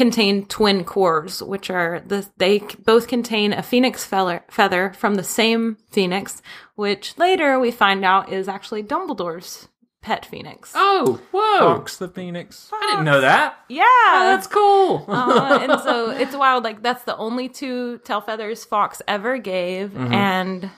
contain 0.03 0.45
twin 0.47 0.83
cores 0.83 1.43
which 1.43 1.69
are 1.69 2.01
the 2.11 2.19
they 2.37 2.55
both 2.91 3.05
contain 3.07 3.53
a 3.53 3.61
phoenix 3.61 3.95
feather 4.05 4.37
feather 4.49 4.93
from 5.01 5.13
the 5.15 5.23
same 5.39 5.77
phoenix 5.91 6.41
which 6.75 7.05
later 7.17 7.59
we 7.59 7.69
find 7.71 8.01
out 8.05 8.31
is 8.31 8.47
actually 8.47 8.81
Dumbledore's 8.81 9.67
pet 10.01 10.25
phoenix. 10.25 10.71
oh, 10.75 11.19
whoa! 11.33 11.59
Fawkes 11.59 11.97
the 11.97 12.07
Phoenix. 12.07 12.69
I 12.71 12.87
didn't 12.91 13.03
know 13.11 13.19
that. 13.21 13.57
Yeah, 13.67 13.83
Oh, 14.15 14.23
that's 14.31 14.47
cool. 14.47 15.03
uh, 15.09 15.59
and 15.61 15.81
so 15.81 16.09
it's 16.23 16.33
wild. 16.35 16.63
Like 16.63 16.81
that's 16.81 17.03
the 17.03 17.17
only 17.17 17.49
two 17.49 17.99
tail 18.05 18.21
feathers 18.21 18.63
Fawkes 18.63 19.01
ever 19.09 19.37
gave, 19.37 19.89
Mm-hmm. 19.91 20.13
and 20.13 20.69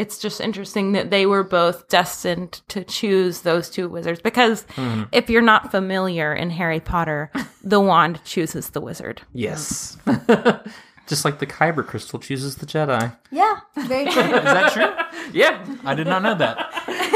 it's 0.00 0.18
just 0.18 0.40
interesting 0.40 0.92
that 0.92 1.10
they 1.10 1.26
were 1.26 1.44
both 1.44 1.88
destined 1.88 2.62
to 2.68 2.82
choose 2.84 3.42
those 3.42 3.68
two 3.70 3.88
wizards. 3.88 4.20
Because 4.22 4.64
Mm-hmm. 4.76 5.02
if 5.12 5.28
you're 5.30 5.42
not 5.42 5.70
familiar 5.70 6.34
in 6.34 6.50
Harry 6.50 6.80
Potter, 6.80 7.30
the 7.62 7.80
wand 7.80 8.20
chooses 8.24 8.70
the 8.70 8.80
wizard. 8.80 9.22
yes. 9.32 9.96
Just 11.06 11.24
like 11.24 11.40
the 11.40 11.46
Kyber 11.46 11.84
crystal 11.84 12.20
chooses 12.20 12.54
the 12.56 12.66
Jedi. 12.66 13.16
Yeah, 13.32 13.58
very 13.76 14.04
true. 14.04 14.22
Is 14.22 14.44
that 14.44 14.72
true? 14.72 15.30
Yeah, 15.32 15.66
I 15.84 15.94
did 15.96 16.06
not 16.06 16.22
know 16.22 16.36
that. 16.36 16.56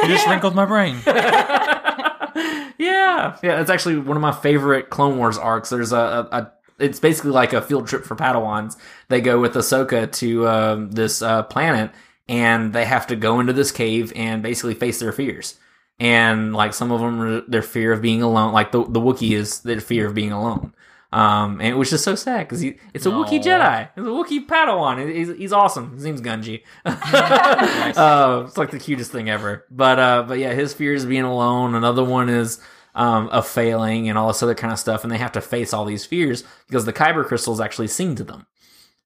You 0.03 0.09
just 0.09 0.27
wrinkled 0.31 0.53
my 0.57 0.65
brain. 0.67 0.97
yeah, 2.79 3.37
yeah. 3.43 3.61
It's 3.61 3.71
actually 3.71 3.99
one 3.99 4.17
of 4.17 4.21
my 4.21 4.33
favorite 4.33 4.91
Clone 4.91 5.17
Wars 5.19 5.39
arcs. 5.39 5.71
There's 5.71 5.93
a, 5.93 5.97
a, 6.33 6.37
a 6.37 6.53
it's 6.79 6.99
basically 6.99 7.31
like 7.31 7.53
a 7.53 7.63
field 7.63 7.87
trip 7.87 8.05
for 8.05 8.17
Padawans. 8.17 8.77
They 9.09 9.21
go 9.21 9.39
with 9.39 9.55
Ahsoka 9.55 10.11
to 10.13 10.49
um, 10.49 10.91
this 10.91 11.23
uh, 11.23 11.45
planet, 11.45 11.93
and 12.29 12.73
they 12.73 12.85
have 12.85 13.07
to 13.09 13.17
go 13.17 13.41
into 13.41 13.53
this 13.53 13.71
cave 13.71 14.13
and 14.17 14.43
basically 14.43 14.75
face 14.75 15.01
their 15.01 15.13
fears. 15.13 15.59
And 15.99 16.55
like 16.55 16.75
some 16.75 16.91
of 16.91 17.01
them, 17.01 17.21
are 17.21 17.41
their 17.43 17.63
fear 17.63 17.93
of 17.93 18.03
being 18.03 18.23
alone. 18.23 18.53
Like 18.53 18.73
the 18.73 18.83
the 18.85 19.01
Wookiee 19.01 19.37
is 19.37 19.61
their 19.61 19.81
fear 19.81 20.07
of 20.07 20.15
being 20.15 20.33
alone. 20.33 20.75
Um, 21.13 21.61
and 21.61 21.69
it 21.69 21.77
was 21.77 21.91
just 21.91 22.03
so 22.03 22.17
sad 22.17 22.41
because 22.41 22.59
he 22.61 22.77
it's 22.93 23.07
a 23.07 23.11
Wookiee 23.11 23.41
Jedi, 23.41 23.89
it's 23.97 23.99
a 23.99 24.11
Wookiee 24.11 24.49
Padawan. 24.49 25.15
He's, 25.15 25.29
he's 25.29 25.53
awesome. 25.53 25.95
His 25.95 26.05
name's 26.05 26.21
Gungi. 26.21 26.63
uh, 26.85 28.45
it's 28.49 28.57
like 28.57 28.73
the 28.73 28.81
cutest 28.81 29.13
thing 29.13 29.31
ever. 29.31 29.65
But 29.71 30.01
uh, 30.01 30.25
but 30.27 30.41
yeah, 30.41 30.53
his 30.55 30.75
fear 30.75 30.93
is 30.93 31.07
being 31.07 31.23
alone. 31.23 31.77
Another 31.77 32.03
one 32.03 32.29
is 32.29 32.61
um, 32.97 33.29
of 33.29 33.47
failing 33.47 34.09
and 34.09 34.19
all 34.19 34.27
this 34.27 34.43
other 34.43 34.57
kind 34.57 34.73
of 34.73 34.79
stuff, 34.81 35.05
and 35.05 35.13
they 35.13 35.19
have 35.19 35.31
to 35.33 35.41
face 35.41 35.73
all 35.73 35.85
these 35.85 36.05
fears 36.05 36.43
because 36.67 36.85
the 36.85 36.93
Kyber 36.93 37.25
crystals 37.25 37.61
actually 37.61 37.89
sing 37.89 38.17
to 38.17 38.25
them 38.25 38.47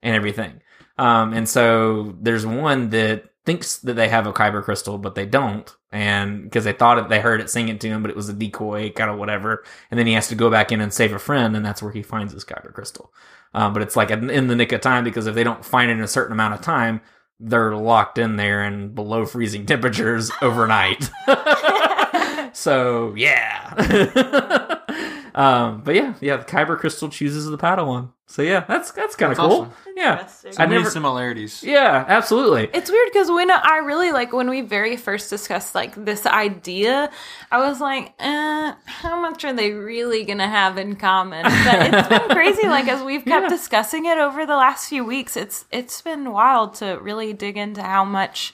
and 0.02 0.14
everything. 0.14 0.62
Um, 0.98 1.32
and 1.32 1.48
so 1.48 2.16
there's 2.20 2.44
one 2.44 2.90
that 2.90 3.24
thinks 3.46 3.78
that 3.78 3.94
they 3.94 4.08
have 4.08 4.26
a 4.26 4.32
kyber 4.32 4.62
crystal, 4.62 4.98
but 4.98 5.14
they 5.14 5.24
don't, 5.24 5.74
and 5.90 6.42
because 6.44 6.64
they 6.64 6.72
thought 6.72 6.98
it, 6.98 7.08
they 7.08 7.20
heard 7.20 7.40
it 7.40 7.48
sing 7.48 7.68
it 7.68 7.80
to 7.80 7.88
him, 7.88 8.02
but 8.02 8.10
it 8.10 8.16
was 8.16 8.28
a 8.28 8.34
decoy, 8.34 8.90
kind 8.90 9.10
of 9.10 9.18
whatever. 9.18 9.64
And 9.90 9.98
then 9.98 10.06
he 10.06 10.12
has 10.14 10.28
to 10.28 10.34
go 10.34 10.50
back 10.50 10.70
in 10.72 10.80
and 10.80 10.92
save 10.92 11.12
a 11.12 11.18
friend, 11.18 11.56
and 11.56 11.64
that's 11.64 11.82
where 11.82 11.92
he 11.92 12.02
finds 12.02 12.32
his 12.32 12.44
kyber 12.44 12.72
crystal. 12.72 13.12
Um, 13.54 13.72
but 13.72 13.82
it's 13.82 13.96
like 13.96 14.10
in 14.10 14.28
in 14.28 14.48
the 14.48 14.56
nick 14.56 14.72
of 14.72 14.80
time 14.82 15.04
because 15.04 15.26
if 15.26 15.34
they 15.34 15.44
don't 15.44 15.64
find 15.64 15.90
it 15.90 15.94
in 15.94 16.02
a 16.02 16.08
certain 16.08 16.32
amount 16.32 16.54
of 16.54 16.60
time, 16.60 17.00
they're 17.40 17.74
locked 17.76 18.18
in 18.18 18.36
there 18.36 18.62
and 18.62 18.94
below 18.94 19.24
freezing 19.24 19.64
temperatures 19.64 20.30
overnight. 20.42 21.10
so 22.52 23.14
yeah. 23.16 24.80
um, 25.38 25.82
but 25.84 25.94
yeah, 25.94 26.14
yeah, 26.20 26.36
the 26.36 26.44
kyber 26.44 26.76
crystal 26.78 27.08
chooses 27.08 27.46
the 27.46 27.56
Padawan. 27.56 28.10
So 28.26 28.42
yeah, 28.42 28.64
that's 28.68 28.90
that's 28.90 29.16
kind 29.16 29.32
of 29.32 29.38
cool. 29.38 29.46
awesome. 29.62 29.72
Yeah, 29.96 30.12
Interesting. 30.18 30.52
So 30.52 30.62
I 30.62 30.66
many 30.66 30.78
never. 30.80 30.90
similarities. 30.90 31.62
Yeah, 31.64 32.04
absolutely. 32.06 32.68
It's 32.74 32.90
weird 32.90 33.08
because 33.10 33.30
when 33.30 33.50
I 33.50 33.78
really 33.78 34.12
like 34.12 34.34
when 34.34 34.50
we 34.50 34.60
very 34.60 34.98
first 34.98 35.30
discussed 35.30 35.74
like 35.74 35.94
this 36.04 36.26
idea, 36.26 37.10
I 37.50 37.58
was 37.66 37.80
like, 37.80 38.12
eh, 38.18 38.74
how 38.84 39.18
much 39.20 39.44
are 39.46 39.54
they 39.54 39.70
really 39.72 40.24
gonna 40.24 40.46
have 40.48 40.76
in 40.76 40.96
common? 40.96 41.42
But 41.44 41.94
it's 41.94 42.08
been 42.08 42.28
crazy. 42.36 42.66
Like 42.68 42.86
as 42.88 43.02
we've 43.02 43.24
kept 43.24 43.44
Yeah. 43.44 43.48
discussing 43.48 44.04
it 44.04 44.18
over 44.18 44.44
the 44.44 44.56
last 44.56 44.88
few 44.90 45.04
weeks, 45.06 45.34
it's 45.36 45.64
it's 45.70 46.02
been 46.02 46.32
wild 46.32 46.74
to 46.74 46.98
really 47.00 47.32
dig 47.32 47.56
into 47.56 47.82
how 47.82 48.04
much 48.04 48.52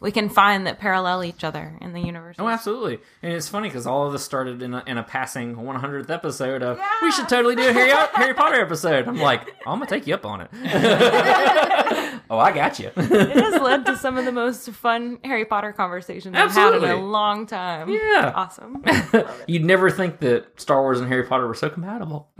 we 0.00 0.10
can 0.10 0.28
find 0.28 0.66
that 0.66 0.78
parallel 0.78 1.24
each 1.24 1.44
other 1.44 1.78
in 1.80 1.92
the 1.92 2.00
universe. 2.00 2.36
Oh, 2.38 2.48
absolutely. 2.48 2.98
And 3.22 3.32
it's 3.32 3.48
funny 3.48 3.68
because 3.68 3.86
all 3.86 4.06
of 4.06 4.12
this 4.12 4.22
started 4.22 4.62
in 4.62 4.74
a, 4.74 4.82
in 4.86 4.98
a 4.98 5.02
passing 5.02 5.56
100th 5.56 6.10
episode 6.10 6.62
of, 6.62 6.78
we 7.02 7.10
should 7.10 7.28
totally 7.28 7.56
do 7.56 7.68
a 7.68 7.72
Harry, 7.72 7.92
Harry 8.14 8.34
Potter 8.34 8.60
episode. 8.60 9.08
I'm 9.08 9.18
like, 9.18 9.48
I'm 9.66 9.78
going 9.78 9.88
to 9.88 9.94
take 9.94 10.06
you 10.06 10.14
up 10.14 10.26
on 10.26 10.42
it. 10.42 10.50
oh, 12.30 12.38
I 12.38 12.52
got 12.52 12.78
you. 12.78 12.90
it 12.96 13.36
has 13.36 13.60
led 13.62 13.86
to 13.86 13.96
some 13.96 14.18
of 14.18 14.24
the 14.24 14.32
most 14.32 14.68
fun 14.70 15.18
Harry 15.24 15.44
Potter 15.44 15.72
conversations 15.72 16.36
I've 16.36 16.52
had 16.52 16.74
in 16.74 16.84
a 16.84 16.96
long 16.96 17.46
time. 17.46 17.88
Yeah. 17.88 18.32
Awesome. 18.34 18.84
You'd 19.46 19.64
never 19.64 19.90
think 19.90 20.20
that 20.20 20.60
Star 20.60 20.82
Wars 20.82 21.00
and 21.00 21.08
Harry 21.08 21.24
Potter 21.24 21.46
were 21.46 21.54
so 21.54 21.70
compatible. 21.70 22.28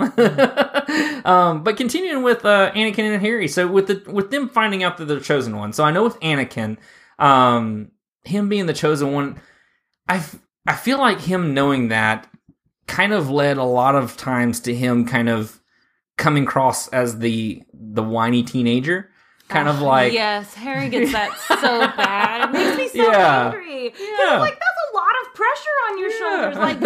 um, 1.24 1.62
but 1.62 1.76
continuing 1.76 2.22
with 2.22 2.44
uh, 2.44 2.72
Anakin 2.72 3.12
and 3.12 3.22
Harry, 3.22 3.48
so 3.48 3.66
with 3.66 3.86
the 3.86 4.10
with 4.10 4.30
them 4.30 4.48
finding 4.48 4.82
out 4.82 4.98
that 4.98 5.06
they're 5.06 5.20
chosen 5.20 5.56
one. 5.56 5.72
So 5.72 5.84
I 5.84 5.90
know 5.90 6.02
with 6.02 6.18
Anakin, 6.20 6.78
um, 7.24 7.90
him 8.24 8.48
being 8.48 8.66
the 8.66 8.72
chosen 8.74 9.12
one, 9.12 9.40
I 10.08 10.22
I 10.66 10.74
feel 10.74 10.98
like 10.98 11.20
him 11.20 11.54
knowing 11.54 11.88
that 11.88 12.26
kind 12.86 13.12
of 13.12 13.30
led 13.30 13.56
a 13.56 13.64
lot 13.64 13.94
of 13.94 14.16
times 14.16 14.60
to 14.60 14.74
him 14.74 15.06
kind 15.06 15.28
of 15.28 15.60
coming 16.16 16.44
across 16.44 16.88
as 16.88 17.18
the 17.18 17.62
the 17.72 18.02
whiny 18.02 18.42
teenager, 18.42 19.10
kind 19.48 19.68
of 19.68 19.80
like 19.80 20.12
yes, 20.12 20.54
Harry 20.54 20.88
gets 20.88 21.12
that 21.12 21.36
so 21.60 21.78
bad. 21.96 22.50
It 22.50 22.52
makes 22.52 22.76
me 22.94 23.00
so 23.02 23.10
Yeah. 23.10 23.46
angry. 23.46 23.84
Yeah. 23.84 24.38
like 24.38 24.54
that's 24.54 24.80
a 24.92 24.96
lot 24.96 25.12
of 25.22 25.34
pressure 25.34 25.76
on 25.90 25.98
your 25.98 26.10
shoulders. 26.10 26.56
Like 26.56 26.80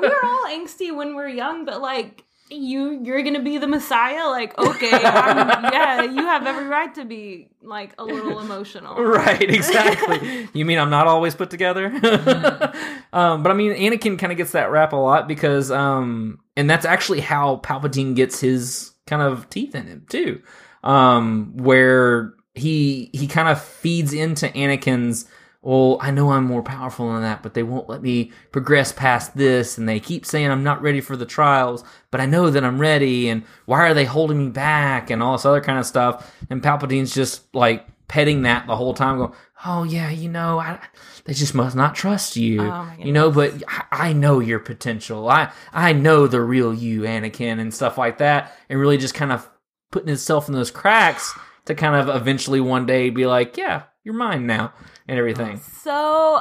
we're 0.00 0.20
all 0.24 0.44
angsty 0.48 0.94
when 0.94 1.14
we're 1.14 1.28
young, 1.28 1.64
but 1.64 1.80
like 1.80 2.24
you 2.50 3.00
you're 3.04 3.22
gonna 3.22 3.42
be 3.42 3.58
the 3.58 3.66
messiah. 3.66 4.28
Like 4.28 4.58
okay, 4.58 4.90
I'm, 4.92 5.64
yeah, 5.72 6.02
you 6.02 6.22
have 6.22 6.46
every 6.46 6.66
right 6.66 6.94
to 6.96 7.04
be 7.04 7.48
like 7.62 7.94
a 7.98 8.04
little 8.04 8.40
emotional. 8.40 9.00
Right, 9.02 9.42
exactly. 9.50 10.48
you 10.52 10.64
mean 10.64 10.78
I'm 10.78 10.90
not 10.90 11.06
always 11.06 11.34
put 11.34 11.50
together? 11.50 11.86
um, 13.12 13.42
but 13.42 13.50
I 13.50 13.54
mean, 13.54 13.72
Anakin 13.72 14.18
kind 14.18 14.32
of 14.32 14.36
gets 14.36 14.52
that 14.52 14.70
rap 14.70 14.92
a 14.92 14.96
lot 14.96 15.28
because, 15.28 15.70
um, 15.70 16.40
and 16.56 16.68
that's 16.68 16.84
actually 16.84 17.20
how 17.20 17.58
Palpatine 17.58 18.14
gets 18.14 18.40
his 18.40 18.92
kind 19.06 19.22
of 19.22 19.48
teeth 19.50 19.74
in 19.74 19.86
him 19.86 20.06
too, 20.08 20.42
um, 20.82 21.52
where 21.56 22.34
he 22.54 23.10
he 23.12 23.26
kind 23.26 23.48
of 23.48 23.62
feeds 23.62 24.12
into 24.12 24.48
Anakin's. 24.48 25.26
Well, 25.62 25.98
I 26.00 26.10
know 26.10 26.30
I'm 26.30 26.44
more 26.44 26.62
powerful 26.62 27.12
than 27.12 27.20
that, 27.22 27.42
but 27.42 27.52
they 27.52 27.62
won't 27.62 27.88
let 27.88 28.00
me 28.00 28.32
progress 28.50 28.92
past 28.92 29.36
this, 29.36 29.76
and 29.76 29.86
they 29.86 30.00
keep 30.00 30.24
saying 30.24 30.50
I'm 30.50 30.62
not 30.64 30.80
ready 30.80 31.02
for 31.02 31.16
the 31.16 31.26
trials, 31.26 31.84
but 32.10 32.20
I 32.20 32.24
know 32.26 32.48
that 32.48 32.64
I'm 32.64 32.80
ready, 32.80 33.28
and 33.28 33.42
why 33.66 33.80
are 33.80 33.92
they 33.92 34.06
holding 34.06 34.38
me 34.38 34.48
back, 34.48 35.10
and 35.10 35.22
all 35.22 35.32
this 35.32 35.44
other 35.44 35.60
kind 35.60 35.78
of 35.78 35.84
stuff. 35.84 36.34
And 36.48 36.62
Palpatine's 36.62 37.14
just 37.14 37.54
like 37.54 37.86
petting 38.08 38.42
that 38.42 38.66
the 38.66 38.74
whole 38.74 38.94
time, 38.94 39.18
going, 39.18 39.32
"Oh 39.66 39.82
yeah, 39.84 40.08
you 40.08 40.30
know, 40.30 40.58
I, 40.58 40.78
they 41.26 41.34
just 41.34 41.54
must 41.54 41.76
not 41.76 41.94
trust 41.94 42.36
you, 42.36 42.62
Oh, 42.62 42.90
you 42.98 43.12
know." 43.12 43.30
But 43.30 43.62
I, 43.68 43.84
I 43.90 44.12
know 44.14 44.40
your 44.40 44.60
potential. 44.60 45.28
I 45.28 45.52
I 45.74 45.92
know 45.92 46.26
the 46.26 46.40
real 46.40 46.72
you, 46.72 47.02
Anakin, 47.02 47.60
and 47.60 47.72
stuff 47.72 47.98
like 47.98 48.16
that, 48.16 48.56
and 48.70 48.80
really 48.80 48.96
just 48.96 49.14
kind 49.14 49.30
of 49.30 49.46
putting 49.92 50.08
himself 50.08 50.48
in 50.48 50.54
those 50.54 50.70
cracks 50.70 51.38
to 51.66 51.74
kind 51.74 51.96
of 51.96 52.16
eventually 52.16 52.60
one 52.62 52.86
day 52.86 53.10
be 53.10 53.26
like, 53.26 53.58
"Yeah, 53.58 53.82
you're 54.02 54.14
mine 54.14 54.46
now," 54.46 54.72
and 55.08 55.18
everything. 55.18 55.58
so 55.58 55.92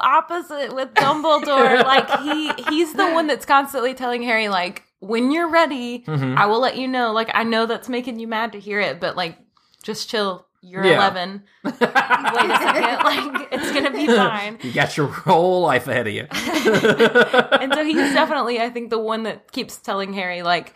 opposite 0.01 0.73
with 0.75 0.93
Dumbledore. 0.93 1.83
like 1.95 2.09
he 2.21 2.51
he's 2.69 2.93
the 2.93 3.09
one 3.11 3.27
that's 3.27 3.45
constantly 3.45 3.93
telling 3.93 4.21
Harry 4.23 4.49
like 4.49 4.83
when 4.99 5.31
you're 5.31 5.49
ready, 5.49 6.03
Mhm. 6.05 6.35
I 6.37 6.45
will 6.45 6.59
let 6.59 6.75
you 6.77 6.87
know. 6.87 7.11
Like 7.13 7.29
I 7.33 7.43
know 7.43 7.65
that's 7.65 7.87
making 7.89 8.19
you 8.19 8.27
mad 8.27 8.51
to 8.53 8.59
hear 8.59 8.79
it, 8.79 8.99
but 8.99 9.15
like 9.15 9.37
just 9.83 10.09
chill. 10.09 10.45
You're 10.61 10.83
Yeah. 10.83 10.95
11. 10.97 11.43
Wait 11.63 11.73
a 11.73 11.77
second. 11.77 12.99
Like 13.05 13.47
it's 13.53 13.71
going 13.71 13.85
to 13.85 13.91
be 13.91 14.07
fine. 14.07 14.59
You 14.61 14.73
got 14.73 14.97
your 14.97 15.07
whole 15.07 15.61
life 15.61 15.87
ahead 15.87 16.05
of 16.05 16.13
you. 16.13 16.27
and 17.61 17.73
so 17.73 17.83
he's 17.85 18.13
definitely, 18.13 18.59
I 18.59 18.69
think, 18.69 18.89
the 18.89 18.99
one 18.99 19.23
that 19.23 19.51
keeps 19.53 19.77
telling 19.77 20.11
Harry, 20.13 20.41
like, 20.41 20.73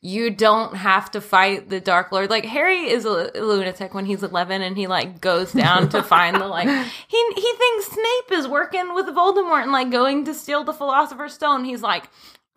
you 0.00 0.30
don't 0.30 0.76
have 0.76 1.10
to 1.12 1.20
fight 1.20 1.68
the 1.68 1.80
Dark 1.80 2.12
Lord. 2.12 2.30
Like 2.30 2.44
Harry 2.44 2.88
is 2.88 3.04
a 3.04 3.30
lunatic 3.34 3.94
when 3.94 4.06
he's 4.06 4.22
11 4.22 4.62
and 4.62 4.76
he 4.76 4.86
like 4.86 5.20
goes 5.20 5.52
down 5.52 5.88
to 5.90 6.02
find 6.02 6.36
the 6.36 6.46
like 6.46 6.68
he 7.08 7.24
he 7.34 7.52
thinks 7.58 7.86
Snape 7.86 8.38
is 8.38 8.46
working 8.46 8.94
with 8.94 9.06
Voldemort 9.06 9.62
and 9.62 9.72
like 9.72 9.90
going 9.90 10.24
to 10.26 10.34
steal 10.34 10.64
the 10.64 10.72
Philosopher's 10.72 11.34
Stone. 11.34 11.64
He's 11.64 11.82
like 11.82 12.08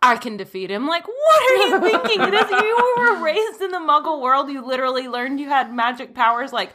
I 0.02 0.16
can 0.16 0.36
defeat 0.36 0.70
him. 0.70 0.86
Like, 0.86 1.06
what 1.06 1.50
are 1.50 1.66
you 1.66 1.80
thinking? 1.80 2.22
It 2.22 2.32
is 2.32 2.50
you 2.50 2.94
were 2.96 3.22
raised 3.22 3.60
in 3.60 3.70
the 3.70 3.78
Muggle 3.78 4.22
world. 4.22 4.48
You 4.48 4.64
literally 4.64 5.08
learned 5.08 5.40
you 5.40 5.48
had 5.48 5.74
magic 5.74 6.14
powers 6.14 6.54
like 6.54 6.70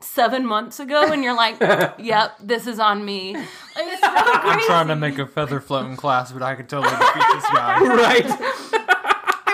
seven 0.00 0.44
months 0.44 0.80
ago, 0.80 1.12
and 1.12 1.22
you're 1.22 1.36
like, 1.36 1.60
"Yep, 1.98 2.38
this 2.42 2.66
is 2.66 2.80
on 2.80 3.04
me." 3.04 3.34
Like, 3.34 3.44
it's 3.76 4.00
so 4.00 4.08
I'm 4.10 4.60
trying 4.66 4.88
to 4.88 4.96
make 4.96 5.18
a 5.18 5.26
feather 5.26 5.60
floating 5.60 5.96
class, 5.96 6.32
but 6.32 6.42
I 6.42 6.56
could 6.56 6.68
totally 6.68 6.94
defeat 6.96 7.24
this 7.32 7.44
guy. 7.50 7.80
right. 7.94 8.26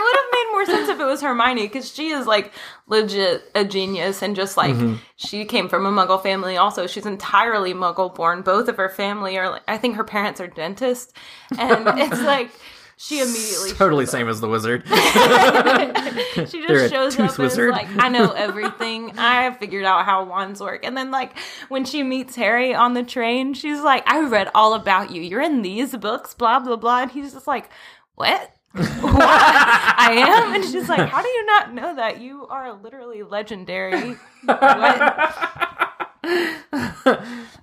It 0.01 0.03
would 0.03 0.17
have 0.17 0.25
made 0.33 0.49
more 0.53 0.65
sense 0.67 0.89
if 0.89 0.99
it 1.01 1.05
was 1.05 1.21
Hermione 1.21 1.63
because 1.67 1.93
she 1.95 2.09
is 2.09 2.27
like 2.27 2.53
legit 2.87 3.51
a 3.55 3.65
genius 3.65 4.23
and 4.23 4.35
just 4.35 4.57
like 4.57 4.75
Mhm. 4.75 4.99
she 5.17 5.45
came 5.45 5.69
from 5.69 5.85
a 5.85 5.91
Muggle 5.93 6.23
family. 6.23 6.57
Also, 6.57 6.87
she's 6.87 7.05
entirely 7.07 7.75
Muggle 7.75 8.15
born. 8.15 8.43
Both 8.43 8.69
of 8.69 8.77
her 8.79 8.89
family 8.89 9.37
are. 9.39 9.51
Like, 9.51 9.63
I 9.69 9.77
think 9.77 9.97
her 9.97 10.05
parents 10.05 10.41
are 10.41 10.47
dentists, 10.47 11.13
and 11.59 11.87
it's 11.99 12.21
like 12.23 12.51
she 12.97 13.21
immediately 13.21 13.73
Totally 13.73 14.07
same 14.07 14.29
as 14.29 14.41
the 14.41 14.49
wizard. 14.49 14.85
she 14.89 16.67
They're 16.67 16.79
just 16.89 16.93
shows 16.93 17.17
tooth 17.17 17.31
up 17.31 17.39
wizard. 17.39 17.71
and 17.75 17.89
is 17.89 17.97
like, 17.97 18.05
I 18.05 18.09
know 18.09 18.31
everything. 18.31 19.19
I 19.19 19.43
have 19.45 19.59
figured 19.59 19.85
out 19.85 20.05
how 20.05 20.25
wands 20.25 20.61
work. 20.61 20.85
And 20.85 20.97
then 20.97 21.11
like 21.11 21.39
when 21.69 21.85
she 21.85 22.03
meets 22.03 22.37
Harry 22.37 22.75
on 22.75 22.95
the 22.95 23.03
train, 23.03 23.55
she's 23.55 23.81
like, 23.81 24.03
I 24.07 24.21
read 24.23 24.51
all 24.55 24.75
about 24.75 25.11
you. 25.11 25.23
You're 25.23 25.41
in 25.43 25.63
these 25.63 25.97
books, 25.97 26.35
blah 26.35 26.59
blah 26.61 26.77
blah. 26.77 27.03
And 27.03 27.11
he's 27.11 27.33
just 27.33 27.47
like, 27.47 27.71
What? 28.17 28.51
I 28.75 30.15
am? 30.27 30.55
And 30.55 30.65
she's 30.65 30.89
like, 30.89 31.09
How 31.09 31.23
do 31.23 31.29
you 31.29 31.47
not 31.47 31.75
know 31.75 31.97
that? 31.97 32.21
You 32.21 32.47
are 32.47 32.73
literally 32.75 33.23
legendary. 33.23 34.17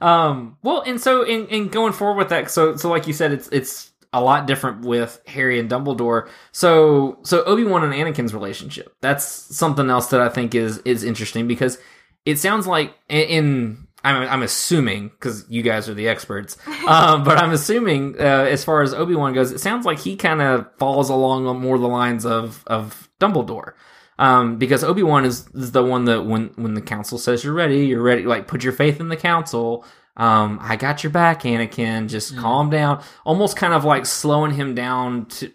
Um 0.02 0.58
well 0.64 0.82
and 0.82 1.00
so 1.02 1.24
in, 1.24 1.48
in 1.48 1.70
going 1.70 1.94
forward 1.94 2.18
with 2.18 2.30
that 2.30 2.52
so 2.52 2.76
so 2.76 2.90
like 2.90 3.08
you 3.08 3.14
said 3.14 3.32
it's 3.32 3.48
it's 3.50 3.92
a 4.14 4.22
lot 4.22 4.48
different 4.48 4.82
with 4.82 5.22
harry 5.26 5.60
and 5.60 5.70
dumbledore 5.70 6.30
so 6.52 7.18
so 7.24 7.44
obi-wan 7.44 7.84
and 7.84 7.94
anakin's 7.94 8.34
relationship 8.34 8.96
that's 9.02 9.26
something 9.26 9.90
else 9.90 10.08
that 10.08 10.22
i 10.22 10.30
think 10.30 10.56
is 10.56 10.78
is 10.80 11.04
interesting 11.04 11.48
because 11.48 11.78
it 12.26 12.38
sounds 12.38 12.68
like 12.68 12.94
in 13.10 13.87
I'm, 14.08 14.30
I'm 14.30 14.44
assuming 14.44 15.10
because 15.10 15.46
you 15.50 15.62
guys 15.62 15.90
are 15.90 15.94
the 15.94 16.08
experts 16.08 16.58
um, 16.88 17.24
but 17.24 17.38
i'm 17.38 17.52
assuming 17.52 18.16
uh, 18.20 18.24
as 18.50 18.64
far 18.64 18.82
as 18.82 18.94
obi-wan 18.94 19.34
goes 19.34 19.52
it 19.52 19.60
sounds 19.60 19.86
like 19.86 20.00
he 20.00 20.16
kind 20.16 20.42
of 20.42 20.68
falls 20.78 21.10
along 21.10 21.44
more 21.60 21.78
the 21.78 21.88
lines 21.88 22.26
of 22.26 22.64
of 22.68 23.10
dumbledore 23.20 23.74
um, 24.20 24.58
because 24.58 24.84
Obi 24.84 25.04
Wan 25.04 25.26
is, 25.26 25.48
is 25.54 25.72
the 25.72 25.84
one 25.84 26.06
that 26.06 26.26
when 26.26 26.48
when 26.56 26.74
the 26.74 26.82
council 26.82 27.18
says 27.18 27.44
you're 27.44 27.54
ready, 27.54 27.86
you're 27.86 28.02
ready. 28.02 28.24
Like 28.24 28.48
put 28.48 28.64
your 28.64 28.74
faith 28.74 29.00
in 29.00 29.10
the 29.10 29.18
council. 29.18 29.86
Um, 30.16 30.58
I 30.62 30.76
got 30.76 31.04
your 31.04 31.12
back, 31.12 31.44
Anakin. 31.44 32.10
Just 32.10 32.36
calm 32.36 32.70
down. 32.70 33.04
Almost 33.24 33.56
kind 33.56 33.74
of 33.74 33.86
like 33.86 34.06
slowing 34.06 34.54
him 34.54 34.74
down 34.74 35.28
to. 35.28 35.52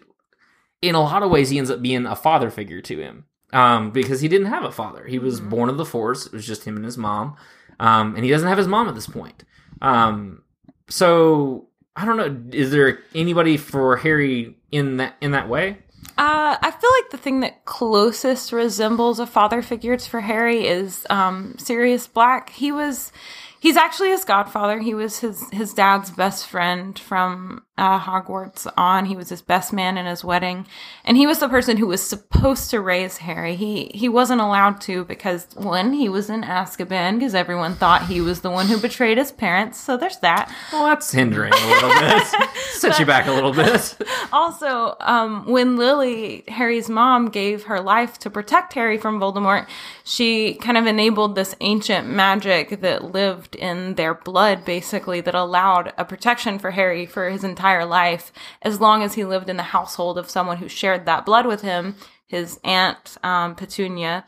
In 0.81 0.95
a 0.95 1.01
lot 1.01 1.23
of 1.23 1.31
ways, 1.31 1.49
he 1.49 1.57
ends 1.57 1.69
up 1.69 1.81
being 1.81 2.05
a 2.05 2.15
father 2.15 2.49
figure 2.49 2.81
to 2.81 2.97
him. 2.97 3.25
Um, 3.51 3.91
because 3.91 4.21
he 4.21 4.27
didn't 4.27 4.47
have 4.47 4.63
a 4.63 4.71
father. 4.71 5.05
He 5.05 5.19
was 5.19 5.39
born 5.39 5.69
of 5.69 5.77
the 5.77 5.85
Force. 5.85 6.25
It 6.25 6.33
was 6.33 6.47
just 6.47 6.63
him 6.63 6.75
and 6.75 6.83
his 6.83 6.97
mom. 6.97 7.35
Um, 7.79 8.15
and 8.15 8.23
he 8.23 8.31
doesn't 8.31 8.47
have 8.47 8.57
his 8.57 8.67
mom 8.67 8.87
at 8.87 8.95
this 8.95 9.07
point. 9.07 9.43
Um, 9.81 10.43
so 10.89 11.67
I 11.95 12.05
don't 12.05 12.17
know. 12.17 12.57
Is 12.57 12.71
there 12.71 12.99
anybody 13.13 13.57
for 13.57 13.97
Harry 13.97 14.55
in 14.71 14.97
that 14.97 15.15
in 15.21 15.31
that 15.31 15.49
way? 15.49 15.77
Uh, 16.17 16.57
I 16.61 16.71
feel 16.71 16.91
like 17.01 17.09
the 17.11 17.17
thing 17.17 17.39
that 17.39 17.65
closest 17.65 18.51
resembles 18.51 19.19
a 19.19 19.25
father 19.25 19.61
figure 19.61 19.97
for 19.97 20.21
Harry 20.21 20.67
is 20.67 21.07
um, 21.09 21.55
Sirius 21.57 22.05
Black. 22.05 22.51
He 22.51 22.71
was, 22.71 23.11
he's 23.59 23.77
actually 23.77 24.09
his 24.09 24.23
godfather. 24.23 24.79
He 24.79 24.93
was 24.93 25.19
his 25.19 25.43
his 25.51 25.73
dad's 25.73 26.11
best 26.11 26.47
friend 26.47 26.97
from 26.99 27.63
uh, 27.77 27.99
Hogwarts 27.99 28.71
on. 28.77 29.05
He 29.05 29.15
was 29.15 29.29
his 29.29 29.41
best 29.41 29.73
man 29.73 29.97
in 29.97 30.05
his 30.05 30.23
wedding, 30.23 30.67
and 31.03 31.17
he 31.17 31.25
was 31.25 31.39
the 31.39 31.49
person 31.49 31.77
who 31.77 31.87
was 31.87 32.07
supposed 32.07 32.69
to 32.69 32.79
raise 32.79 33.17
Harry. 33.17 33.55
He 33.55 33.89
he 33.93 34.07
wasn't 34.07 34.41
allowed 34.41 34.79
to 34.81 35.05
because 35.05 35.47
one, 35.55 35.93
he 35.93 36.07
was 36.07 36.29
in 36.29 36.43
Azkaban 36.43 37.17
because 37.17 37.33
everyone 37.33 37.73
thought 37.73 38.05
he 38.05 38.21
was 38.21 38.41
the 38.41 38.51
one 38.51 38.67
who 38.67 38.77
betrayed 38.79 39.17
his 39.17 39.31
parents. 39.31 39.79
So 39.79 39.97
there's 39.97 40.19
that. 40.19 40.53
Well, 40.71 40.85
that's 40.85 41.11
hindering 41.11 41.53
a 41.53 41.67
little 41.67 41.89
bit. 41.89 42.23
Set 42.73 42.99
you 42.99 43.05
back 43.05 43.27
a 43.27 43.31
little 43.31 43.53
bit. 43.53 43.97
Also, 44.31 44.95
um, 44.99 45.45
when 45.45 45.77
Lily, 45.77 46.43
Harry's 46.47 46.89
mom, 46.89 47.29
gave 47.29 47.65
her 47.65 47.79
life 47.79 48.17
to 48.19 48.31
protect 48.31 48.73
Harry 48.73 48.97
from 48.97 49.19
Voldemort, 49.19 49.67
she 50.03 50.55
kind 50.55 50.75
of 50.75 50.87
enabled 50.87 51.35
this 51.35 51.55
ancient 51.61 52.09
magic 52.09 52.81
that 52.81 53.11
lived 53.11 53.55
in 53.55 53.93
their 53.93 54.15
blood, 54.15 54.65
basically, 54.65 55.21
that 55.21 55.35
allowed 55.35 55.93
a 55.99 56.05
protection 56.05 56.57
for 56.57 56.71
Harry 56.71 57.05
for 57.05 57.29
his 57.29 57.43
entire 57.43 57.62
life, 57.85 58.31
as 58.61 58.79
long 58.81 59.03
as 59.03 59.13
he 59.15 59.23
lived 59.25 59.49
in 59.49 59.57
the 59.57 59.63
household 59.63 60.17
of 60.17 60.29
someone 60.29 60.57
who 60.57 60.67
shared 60.67 61.05
that 61.05 61.25
blood 61.25 61.45
with 61.45 61.61
him, 61.61 61.95
his 62.27 62.59
aunt, 62.63 63.17
um, 63.23 63.55
Petunia 63.55 64.25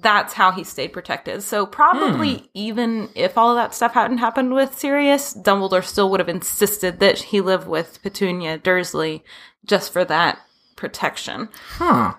that's 0.00 0.34
how 0.34 0.52
he 0.52 0.62
stayed 0.62 0.92
protected. 0.92 1.42
So 1.42 1.66
probably 1.66 2.34
Hmm. 2.34 2.44
even 2.54 3.08
if 3.16 3.36
all 3.36 3.50
of 3.50 3.56
that 3.56 3.74
stuff 3.74 3.94
hadn't 3.94 4.18
happened 4.18 4.54
with 4.54 4.78
Sirius, 4.78 5.34
Dumbledore 5.34 5.82
still 5.82 6.08
would 6.10 6.20
have 6.20 6.28
insisted 6.28 7.00
that 7.00 7.18
he 7.18 7.40
live 7.40 7.66
with 7.66 8.00
Petunia 8.02 8.58
Dursley 8.58 9.24
just 9.64 9.92
for 9.92 10.04
that 10.04 10.38
protection. 10.76 11.48
Huh. 11.78 12.14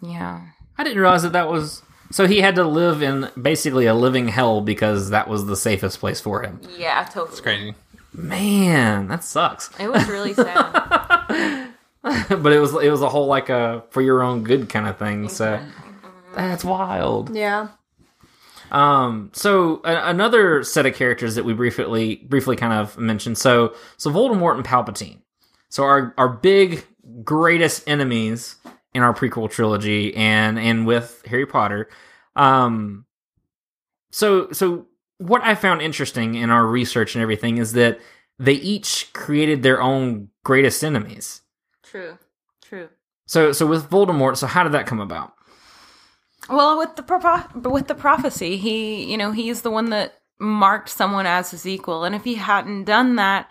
Yeah. 0.00 0.40
I 0.76 0.82
didn't 0.82 0.98
realize 0.98 1.22
that 1.22 1.34
that 1.34 1.48
was. 1.48 1.82
So 2.10 2.26
he 2.26 2.40
had 2.40 2.56
to 2.56 2.64
live 2.64 3.00
in 3.00 3.30
basically 3.40 3.86
a 3.86 3.94
living 3.94 4.28
hell 4.28 4.60
because 4.60 5.10
that 5.10 5.28
was 5.28 5.46
the 5.46 5.56
safest 5.56 6.00
place 6.00 6.20
for 6.20 6.42
him. 6.42 6.60
Yeah, 6.76 7.04
totally. 7.04 7.28
It's 7.30 7.40
crazy. 7.40 7.74
Man, 8.14 9.08
that 9.08 9.24
sucks. 9.24 9.70
It 9.78 9.88
was 9.88 10.08
really 10.08 10.34
sad. 10.34 11.68
but 12.02 12.52
it 12.52 12.60
was 12.60 12.72
it 12.74 12.90
was 12.90 13.02
a 13.02 13.08
whole 13.08 13.26
like 13.26 13.48
a 13.48 13.84
for 13.90 14.00
your 14.02 14.22
own 14.22 14.44
good 14.44 14.68
kind 14.68 14.86
of 14.86 14.98
thing. 14.98 15.28
So 15.28 15.60
that's 16.34 16.64
wild. 16.64 17.34
Yeah. 17.34 17.68
Um, 18.70 19.30
so 19.32 19.80
a- 19.84 20.08
another 20.10 20.62
set 20.64 20.86
of 20.86 20.94
characters 20.94 21.34
that 21.34 21.44
we 21.44 21.54
briefly 21.54 22.16
briefly 22.28 22.56
kind 22.56 22.72
of 22.72 22.96
mentioned. 22.98 23.38
So 23.38 23.74
so 23.96 24.10
Voldemort 24.10 24.54
and 24.54 24.64
Palpatine. 24.64 25.18
So 25.68 25.82
our 25.82 26.14
our 26.16 26.28
big 26.28 26.86
greatest 27.24 27.82
enemies 27.88 28.56
in 28.94 29.02
our 29.02 29.12
prequel 29.12 29.50
trilogy 29.50 30.14
and 30.14 30.58
and 30.58 30.86
with 30.86 31.22
Harry 31.26 31.46
Potter. 31.46 31.88
Um, 32.36 33.06
so 34.10 34.52
so 34.52 34.86
what 35.28 35.42
I 35.42 35.54
found 35.54 35.80
interesting 35.82 36.34
in 36.34 36.50
our 36.50 36.66
research 36.66 37.14
and 37.14 37.22
everything 37.22 37.58
is 37.58 37.72
that 37.72 38.00
they 38.38 38.54
each 38.54 39.12
created 39.12 39.62
their 39.62 39.80
own 39.80 40.28
greatest 40.44 40.82
enemies. 40.84 41.42
True. 41.82 42.18
True. 42.62 42.88
So 43.26 43.52
so 43.52 43.66
with 43.66 43.88
Voldemort, 43.88 44.36
so 44.36 44.46
how 44.46 44.62
did 44.64 44.72
that 44.72 44.86
come 44.86 45.00
about? 45.00 45.32
Well, 46.48 46.78
with 46.78 46.96
the 46.96 47.68
with 47.70 47.86
the 47.86 47.94
prophecy, 47.94 48.56
he 48.56 49.10
you 49.10 49.16
know 49.16 49.32
he's 49.32 49.62
the 49.62 49.70
one 49.70 49.90
that 49.90 50.14
marked 50.38 50.90
someone 50.90 51.26
as 51.26 51.50
his 51.50 51.66
equal, 51.66 52.04
and 52.04 52.14
if 52.14 52.24
he 52.24 52.34
hadn't 52.34 52.84
done 52.84 53.16
that, 53.16 53.48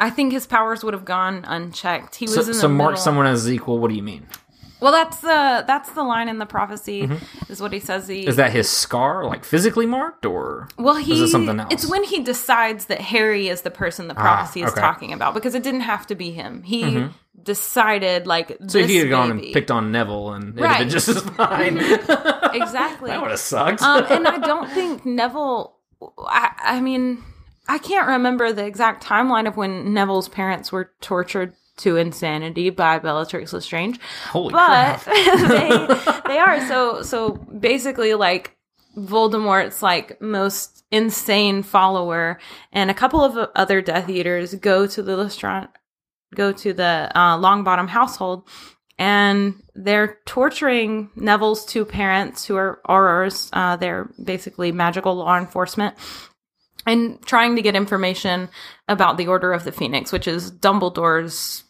I 0.00 0.10
think 0.10 0.32
his 0.32 0.46
powers 0.46 0.82
would 0.82 0.94
have 0.94 1.04
gone 1.04 1.44
unchecked. 1.46 2.16
He 2.16 2.24
was 2.24 2.34
So, 2.34 2.40
in 2.40 2.46
the 2.48 2.54
so 2.54 2.68
mark 2.68 2.96
someone 2.96 3.26
as 3.26 3.48
equal. 3.48 3.78
What 3.78 3.88
do 3.88 3.94
you 3.94 4.02
mean? 4.02 4.26
Well, 4.82 4.92
that's 4.92 5.18
the 5.20 5.64
that's 5.66 5.90
the 5.92 6.02
line 6.02 6.28
in 6.28 6.38
the 6.38 6.46
prophecy 6.46 7.06
Mhm. 7.06 7.50
is 7.50 7.60
what 7.62 7.72
he 7.72 7.78
says. 7.80 8.08
He 8.08 8.26
Is 8.26 8.36
that 8.36 8.50
his 8.52 8.68
scar, 8.68 9.24
like 9.24 9.44
physically 9.44 9.86
marked, 9.86 10.26
or 10.26 10.68
Well, 10.76 10.96
he 10.96 11.12
is 11.14 11.20
it 11.20 11.28
something 11.28 11.60
else? 11.60 11.72
It's 11.72 11.86
when 11.86 12.02
he 12.04 12.20
decides 12.20 12.86
that 12.86 13.00
Harry 13.00 13.48
is 13.48 13.62
the 13.62 13.70
person 13.70 14.08
the 14.08 14.14
Ah, 14.16 14.20
prophecy 14.20 14.62
is 14.62 14.72
talking 14.74 15.12
about 15.12 15.34
because 15.34 15.54
it 15.54 15.62
didn't 15.62 15.82
have 15.82 16.06
to 16.08 16.14
be 16.16 16.32
him. 16.32 16.62
He 16.64 16.82
Mhm. 16.82 17.10
decided 17.42 18.26
like 18.26 18.56
so 18.66 18.78
if 18.78 18.88
he 18.88 18.96
had 18.96 19.08
gone 19.08 19.30
baby. 19.36 19.46
and 19.46 19.54
picked 19.54 19.70
on 19.70 19.92
Neville, 19.92 20.32
and 20.32 20.58
have 20.58 20.78
been 20.78 20.88
just 20.90 21.08
as 21.08 21.20
fine. 21.36 21.78
exactly. 22.52 23.10
that 23.10 23.20
would 23.22 23.30
have 23.30 23.40
sucked. 23.40 23.82
um, 23.82 24.04
and 24.10 24.26
I 24.26 24.38
don't 24.50 24.68
think 24.70 25.06
Neville. 25.06 25.76
I, 26.26 26.50
I 26.58 26.80
mean, 26.80 27.22
I 27.68 27.78
can't 27.78 28.08
remember 28.08 28.52
the 28.52 28.64
exact 28.66 29.04
timeline 29.06 29.46
of 29.46 29.56
when 29.56 29.94
Neville's 29.94 30.28
parents 30.28 30.72
were 30.72 30.90
tortured 31.00 31.54
to 31.78 31.96
insanity 31.96 32.70
by 32.70 32.98
Bellatrix 32.98 33.52
Lestrange. 33.52 33.98
Holy 34.28 34.52
but 34.52 34.98
they 35.04 35.70
they 36.26 36.38
are 36.38 36.66
so 36.68 37.02
so 37.02 37.32
basically 37.32 38.14
like 38.14 38.56
Voldemort's 38.96 39.82
like 39.82 40.20
most 40.20 40.84
insane 40.90 41.62
follower, 41.62 42.38
and 42.72 42.90
a 42.90 42.94
couple 42.94 43.22
of 43.22 43.50
other 43.54 43.80
Death 43.80 44.08
Eaters 44.08 44.54
go 44.54 44.86
to 44.86 45.02
the 45.02 45.16
Lestrange, 45.16 45.68
go 46.34 46.52
to 46.52 46.72
the 46.72 47.10
uh, 47.14 47.38
Longbottom 47.38 47.88
household, 47.88 48.46
and 48.98 49.54
they're 49.74 50.18
torturing 50.26 51.10
Neville's 51.16 51.64
two 51.64 51.84
parents, 51.84 52.44
who 52.44 52.56
are 52.56 52.80
Aurors. 52.86 53.48
Uh, 53.52 53.76
they're 53.76 54.10
basically 54.22 54.72
magical 54.72 55.14
law 55.14 55.38
enforcement, 55.38 55.96
and 56.86 57.20
trying 57.24 57.56
to 57.56 57.62
get 57.62 57.76
information 57.76 58.48
about 58.88 59.16
the 59.16 59.28
Order 59.28 59.52
of 59.52 59.64
the 59.64 59.72
Phoenix, 59.72 60.12
which 60.12 60.26
is 60.28 60.50
Dumbledore's 60.50 61.64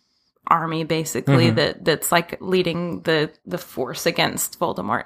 army, 0.49 0.85
basically 0.85 1.51
Mhm. 1.51 1.55
that 1.57 1.85
that's 1.85 2.11
like 2.13 2.37
leading 2.41 3.03
the 3.03 3.31
the 3.47 3.59
force 3.59 4.07
against 4.07 4.59
Voldemort. 4.59 5.05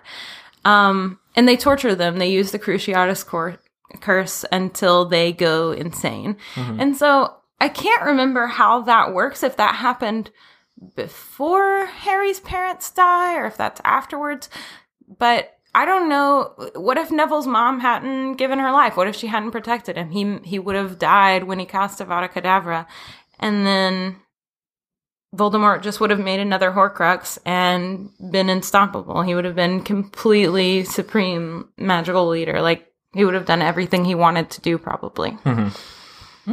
Um, 0.65 1.19
and 1.37 1.47
they 1.49 1.57
torture 1.57 1.95
them. 1.95 2.19
They 2.19 2.29
use 2.31 2.51
the 2.53 2.59
Cruciatus 2.59 3.25
cor- 3.27 3.59
curse 4.01 4.45
until 4.51 5.05
they 5.05 5.33
go 5.33 5.71
insane. 5.73 6.37
Mhm. 6.55 6.81
And 6.81 6.97
so 6.97 7.35
I 7.61 7.69
can't 7.69 8.03
remember 8.05 8.47
how 8.47 8.83
that 8.83 9.13
works. 9.15 9.43
If 9.43 9.57
that 9.57 9.77
happened 9.77 10.31
before 10.95 11.87
Harry's 11.87 12.41
parents 12.41 12.91
die, 12.91 13.37
or 13.37 13.47
if 13.47 13.57
that's 13.57 13.81
afterwards. 13.85 14.49
But 15.19 15.56
I 15.77 15.85
don't 15.85 16.09
know. 16.09 16.55
What 16.75 16.97
if 16.97 17.11
Neville's 17.11 17.47
mom 17.47 17.81
hadn't 17.81 18.37
given 18.37 18.59
her 18.59 18.73
life? 18.73 18.97
What 18.97 19.09
if 19.09 19.15
she 19.15 19.27
hadn't 19.27 19.51
protected 19.51 19.99
him? 19.99 20.11
He 20.11 20.39
he 20.43 20.59
would 20.59 20.75
have 20.75 20.99
died 20.99 21.45
when 21.45 21.59
he 21.59 21.67
cast 21.67 21.99
Avada 22.01 22.33
Kedavra, 22.33 22.87
and 23.39 23.67
then 23.67 24.17
Voldemort 25.37 25.83
just 25.83 26.01
would 26.01 26.09
have 26.09 26.19
made 26.19 26.41
another 26.41 26.71
Horcrux 26.73 27.39
and 27.45 28.09
been 28.33 28.49
unstoppable. 28.49 29.21
He 29.21 29.35
would 29.35 29.45
have 29.45 29.55
been 29.55 29.83
completely 29.83 30.85
supreme 30.85 31.69
magical 31.77 32.27
leader. 32.27 32.63
Like 32.63 32.87
he 33.13 33.27
would 33.27 33.35
have 33.35 33.45
done 33.45 33.61
everything 33.61 34.07
he 34.07 34.15
wanted 34.15 34.49
to 34.51 34.63
do, 34.63 34.79
probably. 34.79 35.33
Mhm. 35.45 35.79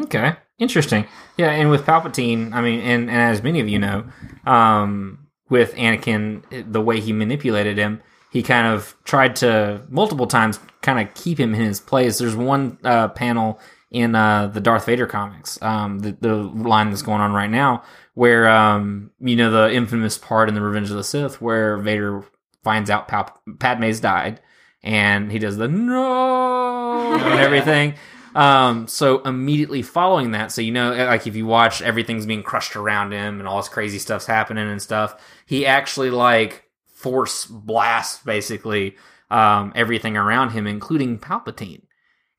Okay, 0.03 0.33
interesting. 0.59 1.05
Yeah, 1.37 1.51
and 1.51 1.69
with 1.69 1.85
Palpatine, 1.85 2.51
I 2.53 2.59
mean, 2.61 2.81
and, 2.81 3.09
and 3.09 3.19
as 3.21 3.41
many 3.41 3.61
of 3.61 3.69
you 3.69 3.79
know, 3.79 4.03
um, 4.45 5.27
with 5.49 5.75
Anakin, 5.75 6.43
the 6.71 6.81
way 6.81 6.99
he 6.99 7.13
manipulated 7.13 7.77
him, 7.77 8.01
he 8.33 8.41
kind 8.41 8.65
of 8.65 8.95
tried 9.03 9.35
to 9.37 9.79
multiple 9.89 10.25
times 10.25 10.59
kind 10.81 11.07
of 11.07 11.13
keep 11.13 11.39
him 11.39 11.53
in 11.53 11.61
his 11.61 11.79
place. 11.79 12.17
There's 12.17 12.35
one 12.35 12.79
uh, 12.83 13.09
panel 13.09 13.59
in 13.91 14.15
uh, 14.15 14.47
the 14.47 14.59
Darth 14.59 14.87
Vader 14.87 15.05
comics, 15.05 15.61
um, 15.61 15.99
the, 15.99 16.17
the 16.19 16.33
line 16.33 16.89
that's 16.89 17.03
going 17.03 17.21
on 17.21 17.31
right 17.31 17.49
now, 17.49 17.83
where 18.15 18.49
um, 18.49 19.11
you 19.19 19.35
know 19.35 19.51
the 19.51 19.71
infamous 19.71 20.17
part 20.17 20.49
in 20.49 20.55
the 20.55 20.61
Revenge 20.61 20.89
of 20.89 20.97
the 20.97 21.03
Sith 21.03 21.41
where 21.41 21.77
Vader 21.77 22.25
finds 22.63 22.89
out 22.89 23.07
Pal- 23.07 23.39
Padme's 23.59 23.99
died, 23.99 24.41
and 24.81 25.31
he 25.31 25.37
does 25.37 25.57
the 25.57 25.67
no 25.67 27.13
and 27.13 27.39
everything. 27.39 27.93
Um, 28.35 28.87
so 28.87 29.21
immediately 29.21 29.83
following 29.83 30.31
that, 30.31 30.51
so 30.51 30.61
you 30.61 30.71
know, 30.71 30.91
like 30.91 31.27
if 31.27 31.35
you 31.35 31.45
watch 31.45 31.83
everything's 31.83 32.25
being 32.25 32.41
crushed 32.41 32.75
around 32.75 33.11
him 33.11 33.37
and 33.37 33.47
all 33.47 33.57
this 33.57 33.69
crazy 33.69 33.99
stuff's 33.99 34.25
happening 34.25 34.67
and 34.67 34.81
stuff, 34.81 35.23
he 35.45 35.67
actually 35.67 36.09
like 36.09 36.63
force 37.03 37.45
blasts 37.45 38.23
basically 38.23 38.95
um, 39.29 39.73
everything 39.75 40.17
around 40.17 40.51
him, 40.51 40.65
including 40.65 41.19
Palpatine. 41.19 41.81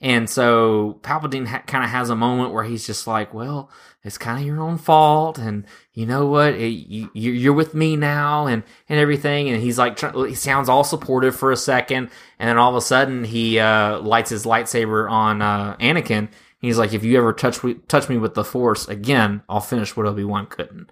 And 0.01 0.29
so 0.29 1.01
Palpatine 1.03 1.47
ha- 1.47 1.63
kind 1.67 1.85
of 1.85 1.91
has 1.91 2.11
a 2.11 2.17
moment 2.17 2.53
where 2.53 2.65
he's 2.65 2.87
just 2.87 3.07
like, 3.07 3.33
"Well, 3.33 3.71
it's 4.03 4.19
kind 4.19 4.39
of 4.39 4.47
your 4.47 4.61
own 4.61 4.77
fault, 4.77 5.39
and 5.39 5.65
you 5.93 6.05
know 6.05 6.27
what? 6.27 6.55
It, 6.55 6.69
you, 6.69 7.09
you're 7.15 7.55
with 7.55 7.75
me 7.75 7.97
now, 7.97 8.47
and 8.47 8.65
and 8.89 8.99
everything." 8.99 9.49
And 9.49 9.63
he's 9.63 9.79
like, 9.79 9.97
try- 9.97 10.29
he 10.29 10.35
sounds 10.35 10.69
all 10.69 10.85
supportive 10.85 11.35
for 11.35 11.53
a 11.53 11.57
second, 11.57 12.11
and 12.39 12.49
then 12.49 12.59
all 12.59 12.71
of 12.71 12.77
a 12.77 12.83
sudden 12.83 13.25
he 13.25 13.59
uh, 13.59 13.99
lights 14.01 14.31
his 14.31 14.45
lightsaber 14.45 15.11
on 15.11 15.41
uh, 15.41 15.77
Anakin. 15.79 16.29
He's 16.59 16.77
like, 16.77 16.93
"If 16.93 17.03
you 17.03 17.17
ever 17.17 17.33
touch 17.33 17.61
touch 17.89 18.09
me 18.09 18.19
with 18.19 18.35
the 18.35 18.45
Force 18.45 18.87
again, 18.89 19.43
I'll 19.49 19.61
finish 19.61 19.97
what 19.97 20.07
Obi 20.07 20.25
Wan 20.25 20.47
couldn't." 20.47 20.91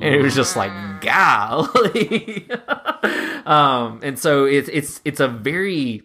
And 0.00 0.14
it 0.14 0.22
was 0.22 0.34
just 0.34 0.56
like, 0.56 0.72
golly. 1.00 2.48
um, 3.46 4.00
and 4.02 4.18
so 4.18 4.44
it's 4.44 4.68
it's 4.68 5.00
it's 5.04 5.20
a 5.20 5.28
very 5.28 6.02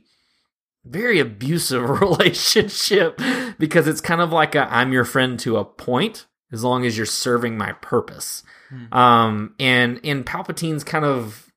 very 0.86 1.20
abusive 1.20 1.90
relationship 2.02 3.20
because 3.58 3.88
it's 3.88 4.02
kind 4.02 4.22
of 4.22 4.32
like 4.32 4.56
a 4.56 4.72
I'm 4.74 4.94
your 4.94 5.06
friend 5.06 5.40
to 5.42 5.58
a 5.58 5.66
point 5.66 6.26
as 6.52 6.64
long 6.64 6.86
as 6.86 6.98
you're 6.98 7.06
serving 7.06 7.58
my 7.58 7.74
purpose. 7.74 8.44
Um, 8.92 9.56
and 9.60 10.00
and 10.04 10.26
Palpatine's 10.26 10.84
kind 10.84 11.06
of 11.06 11.52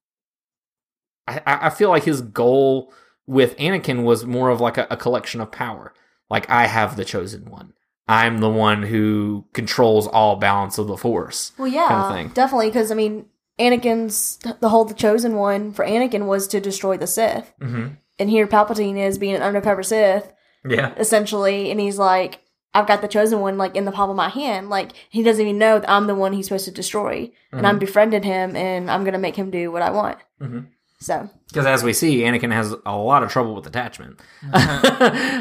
I, 1.27 1.41
I 1.47 1.67
I 1.67 1.71
feel 1.71 1.89
like 1.89 2.05
his 2.05 2.21
goal 2.21 2.93
with 3.27 3.57
Anakin 3.57 4.05
was 4.05 4.27
more 4.27 4.51
of 4.51 4.61
like 4.61 4.79
a, 4.79 4.87
a 4.91 4.97
collection 4.97 5.41
of 5.41 5.53
power. 5.53 5.93
Like 6.29 6.49
I 6.51 6.67
have 6.67 6.97
the 6.97 7.05
chosen 7.05 7.51
one. 7.51 7.75
I'm 8.11 8.39
the 8.39 8.51
one 8.51 8.83
who 8.83 9.45
controls 9.53 10.07
all 10.09 10.37
balance 10.37 10.79
of 10.79 10.87
the 10.89 10.97
force. 10.97 11.53
Well, 11.59 11.69
yeah, 11.69 11.87
kind 11.89 12.03
of 12.03 12.13
thing. 12.15 12.29
definitely. 12.35 12.69
Because 12.69 12.91
I 12.91 12.95
mean, 12.95 13.27
Anakin's 13.59 14.39
the 14.61 14.69
whole 14.69 14.85
the 14.85 14.95
chosen 14.95 15.37
one 15.37 15.73
for 15.73 15.85
Anakin 15.85 16.27
was 16.27 16.47
to 16.49 16.61
destroy 16.61 16.97
the 16.97 17.07
Sith, 17.07 17.53
Mhm. 17.61 17.97
and 18.19 18.31
here 18.31 18.47
Palpatine 18.47 18.97
is 18.99 19.19
being 19.19 19.35
an 19.37 19.43
undercover 19.43 19.83
Sith, 19.83 20.33
Yeah. 20.69 20.93
essentially, 20.97 21.71
and 21.71 21.79
he's 21.79 21.99
like, 21.99 22.41
"I've 22.75 22.87
got 22.87 23.03
the 23.03 23.09
chosen 23.09 23.41
one 23.41 23.59
like 23.59 23.77
in 23.77 23.85
the 23.85 23.93
palm 23.93 24.11
of 24.11 24.17
my 24.17 24.29
hand." 24.31 24.71
Like 24.71 24.93
he 25.11 25.23
doesn't 25.23 25.45
even 25.47 25.59
know 25.59 25.79
that 25.79 25.91
I'm 25.91 26.07
the 26.07 26.15
one 26.15 26.33
he's 26.33 26.47
supposed 26.47 26.65
to 26.65 26.71
destroy, 26.71 27.31
and 27.53 27.67
I'm 27.67 27.77
Mhm. 27.77 27.81
befriended 27.81 28.25
him, 28.25 28.57
and 28.57 28.91
I'm 28.91 29.05
gonna 29.05 29.19
make 29.19 29.37
him 29.37 29.51
do 29.51 29.71
what 29.71 29.83
I 29.83 29.91
want. 29.91 30.19
Mhm. 30.43 30.67
So 31.01 31.29
Because 31.49 31.67
as 31.67 31.83
we 31.85 31.93
see, 31.93 32.21
Anakin 32.23 32.53
has 32.53 32.75
a 32.87 32.97
lot 32.97 33.23
of 33.23 33.31
trouble 33.31 33.55
with 33.55 33.67
attachment. 33.67 34.21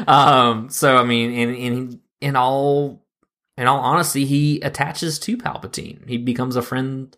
um, 0.08 0.68
so 0.70 0.96
I 0.96 1.04
mean, 1.04 1.32
and, 1.32 1.54
in 1.56 2.00
in 2.20 2.36
all 2.36 3.04
in 3.56 3.66
all 3.66 3.80
honesty, 3.80 4.24
he 4.24 4.60
attaches 4.60 5.18
to 5.20 5.36
Palpatine. 5.36 6.08
He 6.08 6.16
becomes 6.18 6.56
a 6.56 6.62
friend, 6.62 7.14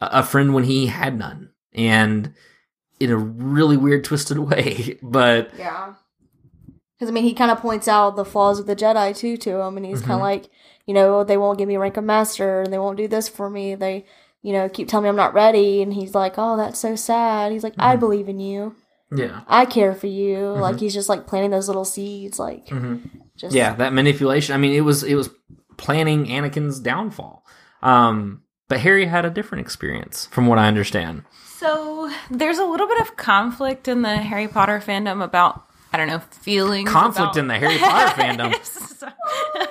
a 0.00 0.22
friend 0.22 0.52
when 0.54 0.64
he 0.64 0.86
had 0.86 1.16
none, 1.18 1.50
and 1.72 2.34
in 3.00 3.10
a 3.10 3.16
really 3.16 3.76
weird, 3.76 4.04
twisted 4.04 4.38
way. 4.38 4.98
But 5.02 5.50
Yeah. 5.56 5.94
Because 6.98 7.10
I 7.10 7.12
mean, 7.12 7.22
he 7.24 7.32
kind 7.32 7.50
of 7.52 7.58
points 7.60 7.86
out 7.86 8.16
the 8.16 8.24
flaws 8.24 8.58
of 8.58 8.66
the 8.66 8.74
Jedi 8.74 9.16
too 9.16 9.36
to 9.38 9.60
him, 9.60 9.76
and 9.76 9.86
he's 9.86 10.00
kind 10.00 10.12
Mhm. 10.12 10.16
of 10.16 10.20
like, 10.20 10.50
you 10.84 10.92
know, 10.94 11.22
they 11.22 11.36
won't 11.36 11.56
give 11.58 11.68
me 11.68 11.76
rank 11.76 11.96
of 11.96 12.02
master, 12.04 12.62
and 12.62 12.72
they 12.72 12.78
won't 12.78 12.96
do 12.96 13.06
this 13.06 13.28
for 13.28 13.48
me. 13.48 13.76
They, 13.76 14.04
you 14.42 14.52
know, 14.52 14.68
keep 14.68 14.88
telling 14.88 15.04
me 15.04 15.08
I'm 15.08 15.14
not 15.16 15.32
ready, 15.32 15.80
and 15.80 15.94
he's 15.94 16.12
like, 16.14 16.34
oh, 16.38 16.56
that's 16.56 16.80
so 16.80 16.96
sad. 16.96 17.52
He's 17.52 17.62
like, 17.62 17.74
I 17.78 17.94
Mhm. 17.96 18.00
believe 18.00 18.28
in 18.28 18.40
you. 18.40 18.74
Yeah. 19.14 19.40
I 19.46 19.64
care 19.64 19.94
for 19.94 20.08
you. 20.08 20.48
Like 20.48 20.76
Mhm. 20.76 20.80
he's 20.80 20.94
just 20.94 21.08
like 21.08 21.26
planting 21.28 21.50
those 21.52 21.68
little 21.68 21.84
seeds, 21.84 22.38
like 22.40 22.66
Mhm. 22.66 23.00
Just 23.38 23.54
yeah, 23.54 23.74
that 23.74 23.92
manipulation. 23.92 24.54
I 24.54 24.58
mean, 24.58 24.72
it 24.72 24.82
was 24.82 25.02
it 25.02 25.14
was 25.14 25.30
planning 25.76 26.26
Anakin's 26.26 26.80
downfall. 26.80 27.44
Um, 27.82 28.42
but 28.68 28.80
Harry 28.80 29.06
had 29.06 29.24
a 29.24 29.30
different 29.30 29.62
experience, 29.62 30.26
from 30.26 30.46
what 30.46 30.58
I 30.58 30.68
understand. 30.68 31.22
So 31.46 32.10
there's 32.30 32.58
a 32.58 32.64
little 32.66 32.86
bit 32.86 33.00
of 33.00 33.16
conflict 33.16 33.88
in 33.88 34.02
the 34.02 34.16
Harry 34.16 34.46
Potter 34.48 34.80
fandom 34.84 35.24
about 35.24 35.64
I 35.92 35.96
don't 35.96 36.08
know 36.08 36.18
feelings. 36.18 36.90
Conflict 36.90 37.32
about- 37.32 37.36
in 37.38 37.46
the 37.48 37.54
Harry 37.58 37.78
Potter 37.78 38.12
fandom. 38.22 38.54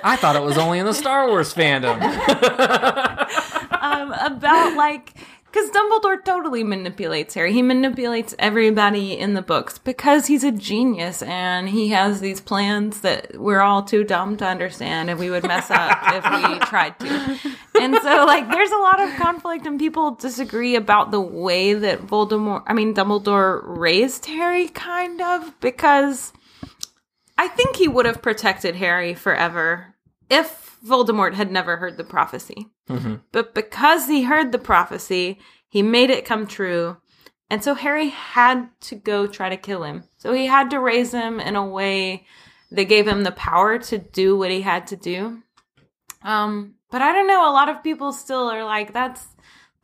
I 0.02 0.16
thought 0.16 0.36
it 0.36 0.42
was 0.42 0.58
only 0.58 0.78
in 0.78 0.86
the 0.86 0.94
Star 0.94 1.28
Wars 1.28 1.52
fandom. 1.54 2.00
um, 3.82 4.12
about 4.12 4.76
like 4.76 5.14
because 5.50 5.70
Dumbledore 5.70 6.22
totally 6.24 6.62
manipulates 6.62 7.34
Harry. 7.34 7.52
He 7.52 7.62
manipulates 7.62 8.34
everybody 8.38 9.18
in 9.18 9.34
the 9.34 9.42
books 9.42 9.78
because 9.78 10.26
he's 10.26 10.44
a 10.44 10.52
genius 10.52 11.22
and 11.22 11.68
he 11.68 11.88
has 11.88 12.20
these 12.20 12.40
plans 12.40 13.00
that 13.00 13.38
we're 13.38 13.60
all 13.60 13.82
too 13.82 14.04
dumb 14.04 14.36
to 14.38 14.46
understand 14.46 15.08
and 15.08 15.18
we 15.18 15.30
would 15.30 15.44
mess 15.44 15.70
up 15.70 15.98
if 16.14 16.24
we 16.24 16.58
tried 16.66 16.98
to. 17.00 17.38
And 17.80 17.96
so 18.02 18.26
like 18.26 18.50
there's 18.50 18.70
a 18.70 18.78
lot 18.78 19.00
of 19.00 19.14
conflict 19.16 19.66
and 19.66 19.78
people 19.78 20.12
disagree 20.12 20.76
about 20.76 21.10
the 21.10 21.20
way 21.20 21.74
that 21.74 22.06
Voldemort 22.06 22.64
I 22.66 22.74
mean 22.74 22.94
Dumbledore 22.94 23.62
raised 23.64 24.26
Harry 24.26 24.68
kind 24.68 25.20
of 25.20 25.58
because 25.60 26.32
I 27.38 27.48
think 27.48 27.76
he 27.76 27.88
would 27.88 28.04
have 28.04 28.20
protected 28.20 28.76
Harry 28.76 29.14
forever 29.14 29.87
if 30.30 30.76
Voldemort 30.86 31.34
had 31.34 31.50
never 31.50 31.76
heard 31.76 31.96
the 31.96 32.04
prophecy. 32.04 32.68
Mhm. 32.88 33.22
But 33.32 33.54
because 33.54 34.06
he 34.06 34.22
heard 34.22 34.52
the 34.52 34.58
prophecy, 34.58 35.38
he 35.68 35.82
made 35.82 36.10
it 36.10 36.24
come 36.24 36.46
true. 36.46 36.98
And 37.50 37.64
so 37.64 37.74
Harry 37.74 38.08
had 38.10 38.68
to 38.82 38.94
go 38.94 39.26
try 39.26 39.48
to 39.48 39.56
kill 39.56 39.82
him. 39.82 40.04
So 40.18 40.32
he 40.32 40.46
had 40.46 40.70
to 40.70 40.80
raise 40.80 41.12
him 41.12 41.40
in 41.40 41.56
a 41.56 41.66
way 41.66 42.26
that 42.70 42.84
gave 42.84 43.08
him 43.08 43.24
the 43.24 43.32
power 43.32 43.78
to 43.78 43.98
do 43.98 44.36
what 44.36 44.50
he 44.50 44.60
had 44.60 44.86
to 44.88 44.96
do. 44.96 45.42
Um, 46.22 46.74
but 46.90 47.00
I 47.02 47.12
don't 47.12 47.26
know, 47.26 47.50
a 47.50 47.52
lot 47.52 47.68
of 47.68 47.82
people 47.82 48.12
still 48.12 48.50
are 48.50 48.64
like, 48.64 48.92
that's 48.92 49.26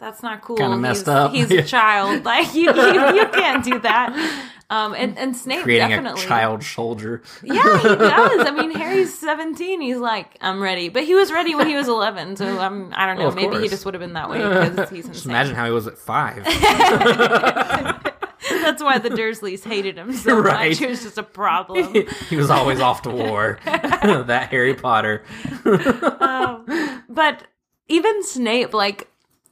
that's 0.04 0.22
not 0.22 0.42
cool. 0.42 0.56
Kinda 0.56 0.76
messed 0.76 1.00
he's, 1.06 1.08
up. 1.08 1.32
He's 1.32 1.50
a 1.50 1.62
child. 1.76 2.24
Like 2.24 2.54
you, 2.54 2.72
you, 2.74 3.14
you 3.16 3.26
can't 3.28 3.64
do 3.64 3.78
that. 3.80 4.50
Um, 4.70 4.94
and, 4.94 5.16
and 5.18 5.36
Snape 5.36 5.62
Creating 5.62 5.88
definitely 5.90 6.22
a 6.22 6.26
child 6.26 6.62
soldier. 6.64 7.22
yeah, 7.42 7.78
he 7.78 7.88
does. 7.96 8.46
I 8.46 8.50
mean, 8.50 8.70
Harry's 8.72 9.16
17. 9.18 9.80
He's 9.80 9.98
like, 9.98 10.36
I'm 10.40 10.60
ready. 10.60 10.88
But 10.88 11.04
he 11.04 11.14
was 11.14 11.30
ready 11.30 11.54
when 11.54 11.68
he 11.68 11.74
was 11.76 11.86
11. 11.86 12.36
So 12.36 12.58
I'm, 12.58 12.92
I 12.94 13.06
don't 13.06 13.16
know. 13.16 13.22
Well, 13.22 13.28
of 13.28 13.34
maybe 13.36 13.58
he 13.60 13.68
just 13.68 13.84
would 13.84 13.94
have 13.94 14.00
been 14.00 14.14
that 14.14 14.30
way 14.30 14.38
because 14.38 14.88
he's 14.90 15.06
Just 15.06 15.26
imagine 15.26 15.54
how 15.54 15.66
he 15.66 15.70
was 15.70 15.86
at 15.86 15.96
five. 15.98 16.44
That's 18.46 18.82
why 18.82 18.98
the 18.98 19.10
Dursleys 19.10 19.64
hated 19.64 19.96
him 19.98 20.12
so 20.12 20.38
Right. 20.38 20.70
much. 20.70 20.80
It 20.82 20.88
was 20.88 21.02
just 21.02 21.18
a 21.18 21.22
problem. 21.22 21.94
he 22.28 22.36
was 22.36 22.50
always 22.50 22.80
off 22.80 23.02
to 23.02 23.10
war. 23.10 23.58
that 23.64 24.48
Harry 24.50 24.74
Potter. 24.74 25.22
um, 26.20 27.02
but 27.08 27.44
even 27.88 28.22
Snape, 28.22 28.72
like, 28.74 29.08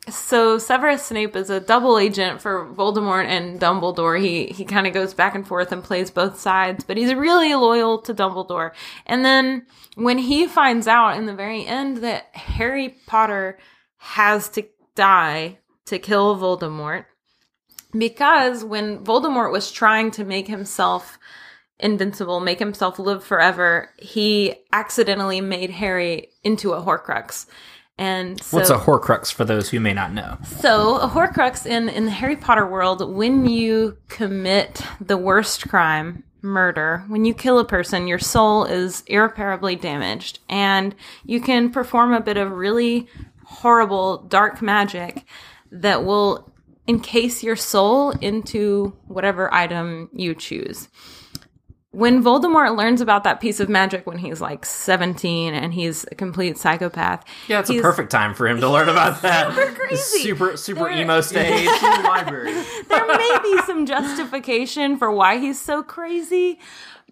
so 0.09 0.59
Severus 0.59 1.07
Snape 1.07 1.37
is 1.37 1.49
a 1.49 1.61
double 1.61 1.97
agent 1.97 2.41
for 2.41 2.67
Voldemort 2.67 3.25
and 3.25 3.61
Dumbledore. 3.61 4.21
He 4.21 4.47
he 4.47 4.65
kind 4.65 4.87
of 4.87 4.93
goes 4.93 5.15
back 5.15 5.35
and 5.35 5.47
forth 5.47 5.71
and 5.71 5.83
plays 5.83 6.11
both 6.11 6.41
sides, 6.41 6.85
but 6.85 6.97
he's 6.97 7.15
really 7.15 7.55
loyal 7.55 7.99
to 8.03 8.15
Dumbledore. 8.15 8.73
And 9.07 9.25
then 9.25 9.67
when 9.95 10.19
he 10.19 10.49
finds 10.49 10.89
out 10.89 11.17
in 11.17 11.27
the 11.27 11.35
very 11.35 11.65
end 11.65 11.99
that 11.99 12.35
Harry 12.35 12.97
Potter 13.07 13.59
has 13.99 14.49
to 14.51 14.67
die 14.97 15.59
to 15.87 16.01
kill 16.01 16.37
Voldemort, 16.37 17.05
because 17.97 18.65
when 18.65 19.05
Voldemort 19.05 19.53
was 19.53 19.71
trying 19.71 20.11
to 20.13 20.25
make 20.25 20.49
himself 20.49 21.19
invincible, 21.79 22.41
make 22.41 22.59
himself 22.59 22.99
live 22.99 23.23
forever, 23.23 23.91
he 23.99 24.55
accidentally 24.73 25.41
made 25.41 25.71
Harry 25.71 26.31
into 26.43 26.73
a 26.73 26.83
Horcrux. 26.83 27.47
And 28.03 28.43
so, 28.43 28.57
What's 28.57 28.69
a 28.69 28.79
Horcrux 28.79 29.33
for 29.33 29.45
those 29.45 29.71
who 29.71 29.79
may 29.79 29.95
not 29.95 30.13
know? 30.13 30.37
so 30.59 30.97
a 30.97 31.09
Horcrux 31.09 31.67
in 31.67 31.89
in 31.89 32.05
the 32.07 32.11
Harry 32.11 32.35
Potter 32.35 32.67
world, 32.67 33.15
when 33.15 33.47
you 33.47 33.97
commit 34.09 34.83
the 35.01 35.17
worst 35.17 35.69
crime, 35.69 36.25
murder, 36.41 37.05
when 37.07 37.25
you 37.25 37.33
kill 37.33 37.61
a 37.61 37.65
person, 37.65 38.09
your 38.09 38.19
soul 38.19 38.65
is 38.65 39.05
irreparably 39.07 39.77
damaged, 39.77 40.41
and 40.49 40.97
you 41.25 41.41
can 41.41 41.71
perform 41.71 42.13
a 42.13 42.21
bit 42.21 42.37
of 42.37 42.51
really 42.51 43.07
horrible 43.45 44.19
dark 44.25 44.61
magic 44.61 45.25
that 45.71 46.05
will 46.05 46.53
encase 46.89 47.45
your 47.45 47.55
soul 47.55 48.11
into 48.21 48.97
whatever 49.07 49.55
item 49.55 50.11
you 50.13 50.35
choose 50.35 50.89
when 51.93 52.23
Voldemort 52.23 52.77
learns 52.77 53.01
about 53.01 53.23
that 53.25 53.41
piece 53.41 53.61
of 53.61 53.69
magic 53.69 54.07
when 54.07 54.19
he's 54.19 54.41
like 54.41 54.65
17 54.67 55.55
and 55.55 55.73
he's 55.75 56.05
a 56.11 56.15
complete 56.15 56.57
psychopath. 56.59 57.25
Yeah, 57.49 57.61
it's 57.61 57.71
a 57.71 57.81
perfect 57.81 58.11
time 58.11 58.35
for 58.35 58.49
him 58.49 58.61
to 58.61 58.69
learn 58.69 58.89
about 58.89 59.21
that. 59.23 59.55
Super 59.55 59.73
crazy. 59.75 60.19
Super, 60.23 60.57
super 60.57 60.85
There- 60.85 60.93
emo 61.03 61.21
stage. 61.23 61.69
library. 61.83 62.53
There 62.89 63.07
may 63.07 63.39
be 63.43 63.59
some 63.67 63.85
justification 63.87 64.97
for 64.97 65.11
why 65.13 65.39
he's 65.39 65.61
so 65.61 65.83
crazy, 65.83 66.59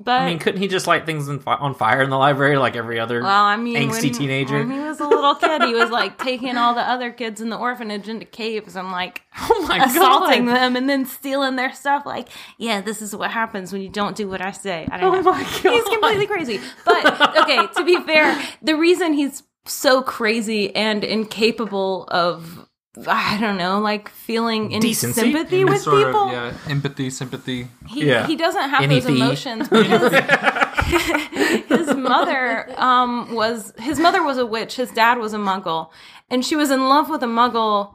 but 0.02 0.20
I 0.22 0.26
mean, 0.26 0.38
couldn't 0.38 0.60
he 0.60 0.66
just 0.68 0.86
light 0.86 1.04
things 1.06 1.28
in 1.28 1.40
fi- 1.40 1.56
on 1.56 1.74
fire 1.74 2.02
in 2.02 2.10
the 2.10 2.16
library 2.16 2.56
like 2.56 2.74
every 2.76 2.98
other 2.98 3.22
well, 3.22 3.44
I 3.44 3.56
mean, 3.56 3.76
angsty 3.76 4.02
when, 4.04 4.12
teenager? 4.12 4.58
when 4.58 4.70
he 4.70 4.78
was 4.80 4.98
a 5.00 5.06
little 5.06 5.34
kid, 5.34 5.62
he 5.64 5.74
was 5.74 5.90
like 5.90 6.18
taking 6.18 6.56
all 6.56 6.74
the 6.74 6.80
other 6.80 7.10
kids 7.10 7.40
in 7.40 7.50
the 7.50 7.56
orphanage 7.58 8.08
into 8.08 8.24
caves 8.24 8.76
and 8.76 8.90
like 8.90 9.22
oh 9.38 9.66
my 9.68 9.84
assaulting 9.84 10.46
God. 10.46 10.56
them 10.56 10.76
and 10.76 10.88
then 10.88 11.04
stealing 11.06 11.56
their 11.56 11.72
stuff. 11.74 12.06
Like, 12.06 12.28
yeah, 12.58 12.80
this 12.80 13.02
is 13.02 13.14
what 13.14 13.30
happens 13.30 13.72
when 13.72 13.82
you 13.82 13.88
don't 13.90 14.16
do 14.16 14.28
what 14.28 14.40
I 14.40 14.52
say. 14.52 14.88
I 14.90 14.96
don't 14.98 15.14
Oh 15.14 15.20
know. 15.20 15.30
my 15.32 15.42
God. 15.42 15.72
He's 15.72 15.84
completely 15.84 16.26
crazy. 16.26 16.60
But 16.84 17.36
okay, 17.42 17.66
to 17.76 17.84
be 17.84 18.00
fair, 18.00 18.40
the 18.62 18.76
reason 18.76 19.12
he's 19.12 19.42
so 19.66 20.02
crazy 20.02 20.74
and 20.74 21.04
incapable 21.04 22.04
of 22.08 22.66
I 23.06 23.38
don't 23.40 23.56
know, 23.56 23.78
like 23.80 24.08
feeling 24.08 24.74
any 24.74 24.80
Decency? 24.88 25.20
sympathy 25.20 25.60
Any 25.60 25.64
with 25.70 25.82
sort 25.82 26.00
of, 26.02 26.06
people. 26.08 26.32
yeah, 26.32 26.52
empathy, 26.68 27.08
sympathy. 27.10 27.68
He, 27.88 28.06
Yeah. 28.06 28.26
he 28.26 28.34
doesn't 28.36 28.68
have 28.68 28.82
Any 28.82 28.98
those 28.98 29.06
fee? 29.06 29.16
emotions 29.20 29.68
because 29.70 30.12
his 31.68 31.94
mother 31.96 32.68
um, 32.80 33.32
was 33.34 33.72
his 33.78 33.98
mother 34.00 34.22
was 34.24 34.38
a 34.38 34.46
witch. 34.46 34.76
His 34.76 34.90
dad 34.90 35.18
was 35.18 35.32
a 35.34 35.38
muggle, 35.38 35.90
and 36.28 36.44
she 36.44 36.56
was 36.56 36.70
in 36.70 36.88
love 36.88 37.08
with 37.08 37.22
a 37.22 37.26
muggle, 37.26 37.94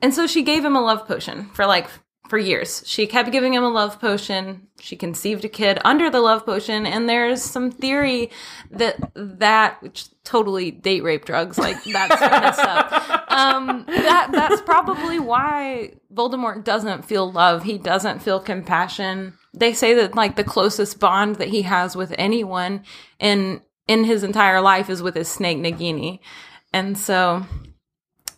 and 0.00 0.14
so 0.14 0.26
she 0.26 0.42
gave 0.42 0.64
him 0.64 0.76
a 0.76 0.80
love 0.80 1.06
potion 1.06 1.46
for 1.52 1.66
like 1.66 1.88
for 2.32 2.38
years. 2.38 2.82
She 2.86 3.06
kept 3.06 3.30
giving 3.30 3.52
him 3.52 3.62
a 3.62 3.68
love 3.68 4.00
potion. 4.00 4.66
She 4.80 4.96
conceived 4.96 5.44
a 5.44 5.50
kid 5.50 5.78
under 5.84 6.08
the 6.08 6.22
love 6.22 6.46
potion, 6.46 6.86
and 6.86 7.06
there's 7.06 7.42
some 7.42 7.70
theory 7.70 8.30
that 8.70 9.12
that 9.14 9.82
which 9.82 10.06
totally 10.24 10.70
date 10.70 11.02
rape 11.02 11.26
drugs 11.26 11.58
like 11.58 11.76
that's 11.84 12.18
messed 12.22 12.58
up. 12.58 13.30
Um, 13.30 13.84
that 13.86 14.30
that's 14.32 14.62
probably 14.62 15.18
why 15.18 15.92
Voldemort 16.10 16.64
doesn't 16.64 17.04
feel 17.04 17.30
love. 17.30 17.64
He 17.64 17.76
doesn't 17.76 18.22
feel 18.22 18.40
compassion. 18.40 19.34
They 19.52 19.74
say 19.74 19.92
that 19.92 20.14
like 20.14 20.36
the 20.36 20.42
closest 20.42 20.98
bond 20.98 21.36
that 21.36 21.48
he 21.48 21.60
has 21.60 21.94
with 21.94 22.14
anyone 22.16 22.84
in 23.18 23.60
in 23.86 24.04
his 24.04 24.24
entire 24.24 24.62
life 24.62 24.88
is 24.88 25.02
with 25.02 25.16
his 25.16 25.28
snake 25.28 25.58
Nagini, 25.58 26.20
and 26.72 26.96
so 26.96 27.44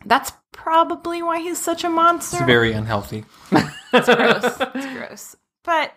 that's 0.05 0.33
probably 0.51 1.23
why 1.23 1.39
he's 1.39 1.59
such 1.59 1.85
a 1.85 1.89
monster. 1.89 2.39
It's 2.39 2.47
very 2.47 2.73
unhealthy. 2.73 3.25
It's 3.95 4.07
gross. 4.07 4.57
It's 4.75 4.87
gross. 4.87 5.37
But 5.65 5.93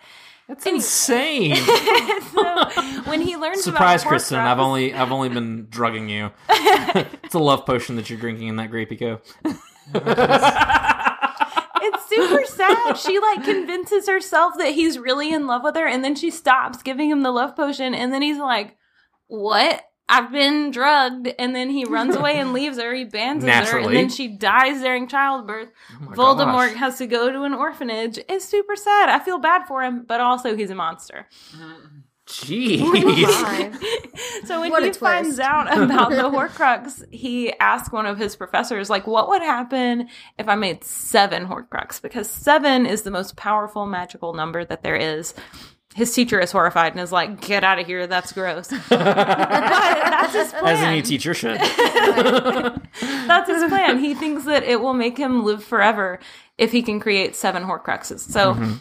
That's 0.48 0.66
Anyway. 0.66 0.78
insane. 0.78 1.56
so 2.34 2.70
when 3.10 3.22
he 3.22 3.36
learns 3.36 3.64
Surprise, 3.64 4.02
about 4.04 4.10
Kristen! 4.10 4.38
I've 4.40 4.60
only 4.60 4.94
I've 4.94 5.12
only 5.12 5.30
been 5.30 5.68
drugging 5.70 6.08
you. 6.10 6.32
it's 6.50 7.34
a 7.36 7.40
love 7.40 7.66
potion 7.66 7.96
that 7.98 8.10
you're 8.10 8.20
drinking 8.20 8.48
in 8.48 8.56
that 8.58 8.72
Grapey 8.72 8.98
Co. 8.98 9.20
it's 11.82 12.10
super 12.10 12.46
sad. 12.46 12.96
She 12.98 13.20
like 13.20 13.44
convinces 13.44 14.08
herself 14.08 14.54
that 14.58 14.74
he's 14.74 14.98
really 14.98 15.32
in 15.34 15.48
love 15.48 15.64
with 15.64 15.76
her, 15.76 15.88
and 15.88 16.04
then 16.04 16.16
she 16.16 16.32
stops 16.32 16.82
giving 16.84 17.10
him 17.10 17.24
the 17.24 17.32
love 17.32 17.56
potion, 17.56 17.94
and 17.94 18.14
then 18.14 18.22
he's 18.22 18.38
like, 18.40 18.78
"What? 19.28 19.82
I've 20.10 20.32
been 20.32 20.72
drugged." 20.72 21.30
And 21.40 21.56
then 21.56 21.70
he 21.70 21.86
runs 21.86 22.16
away 22.16 22.40
and 22.40 22.54
leaves 22.58 22.80
her. 22.80 22.94
He 22.94 23.04
abandons 23.04 23.70
her, 23.70 23.80
and 23.80 23.96
then 23.96 24.10
she 24.10 24.28
dies 24.28 24.82
during 24.82 25.08
childbirth. 25.08 25.70
Oh 25.94 26.06
my 26.06 26.16
Voldemort 26.16 26.70
gosh. 26.70 26.78
has 26.78 26.98
to 27.00 27.08
go 27.08 27.32
to 27.32 27.44
an 27.44 27.54
orphanage. 27.54 28.20
It's 28.30 28.46
super 28.46 28.76
sad. 28.76 29.10
I 29.10 29.20
feel 29.20 29.40
bad 29.40 29.68
for 29.68 29.84
him, 29.84 30.06
but 30.08 30.22
also 30.22 30.56
he's 30.56 30.70
a 30.70 30.76
monster. 30.76 31.28
Jeez. 32.28 32.82
so 34.46 34.60
when 34.60 34.72
What 34.72 34.84
he 34.84 34.92
finds 34.92 35.40
out 35.40 35.68
about 35.72 36.10
the 36.10 36.30
Horcrux, 36.30 37.04
he 37.10 37.54
asks 37.60 37.92
one 37.92 38.06
of 38.06 38.18
his 38.18 38.36
professors, 38.36 38.90
like, 38.90 39.08
what 39.08 39.30
would 39.30 39.42
happen 39.42 40.10
if 40.38 40.50
I 40.50 40.56
made 40.56 40.84
seven 40.84 41.48
Horcrux? 41.48 42.02
Because 42.02 42.30
seven 42.30 42.86
is 42.86 43.04
the 43.04 43.12
most 43.12 43.38
powerful 43.38 43.86
magical 43.86 44.34
number 44.34 44.66
that 44.66 44.84
there 44.84 44.98
is. 44.98 45.34
His 45.98 46.14
teacher 46.14 46.40
is 46.40 46.52
horrified 46.52 46.92
and 46.92 47.02
is 47.02 47.12
like, 47.12 47.42
get 47.42 47.64
out 47.64 47.80
of 47.80 47.88
here, 47.88 48.06
that's 48.06 48.32
gross. 48.32 48.68
but 48.90 49.00
that's 49.00 50.34
his 50.34 50.52
plan. 50.54 50.76
As 50.76 50.82
any 50.84 51.02
teacher 51.02 51.34
should. 51.34 51.58
That's 53.28 53.50
his 53.50 53.64
plan. 53.68 53.98
He 53.98 54.14
thinks 54.14 54.46
that 54.46 54.64
it 54.64 54.80
will 54.80 54.94
make 54.94 55.18
him 55.18 55.44
live 55.44 55.64
forever 55.64 56.20
if 56.58 56.72
he 56.72 56.84
can 56.84 57.00
create 57.00 57.36
seven 57.36 57.64
Horcruxes. 57.64 58.20
So 58.20 58.54
Mhm. 58.54 58.80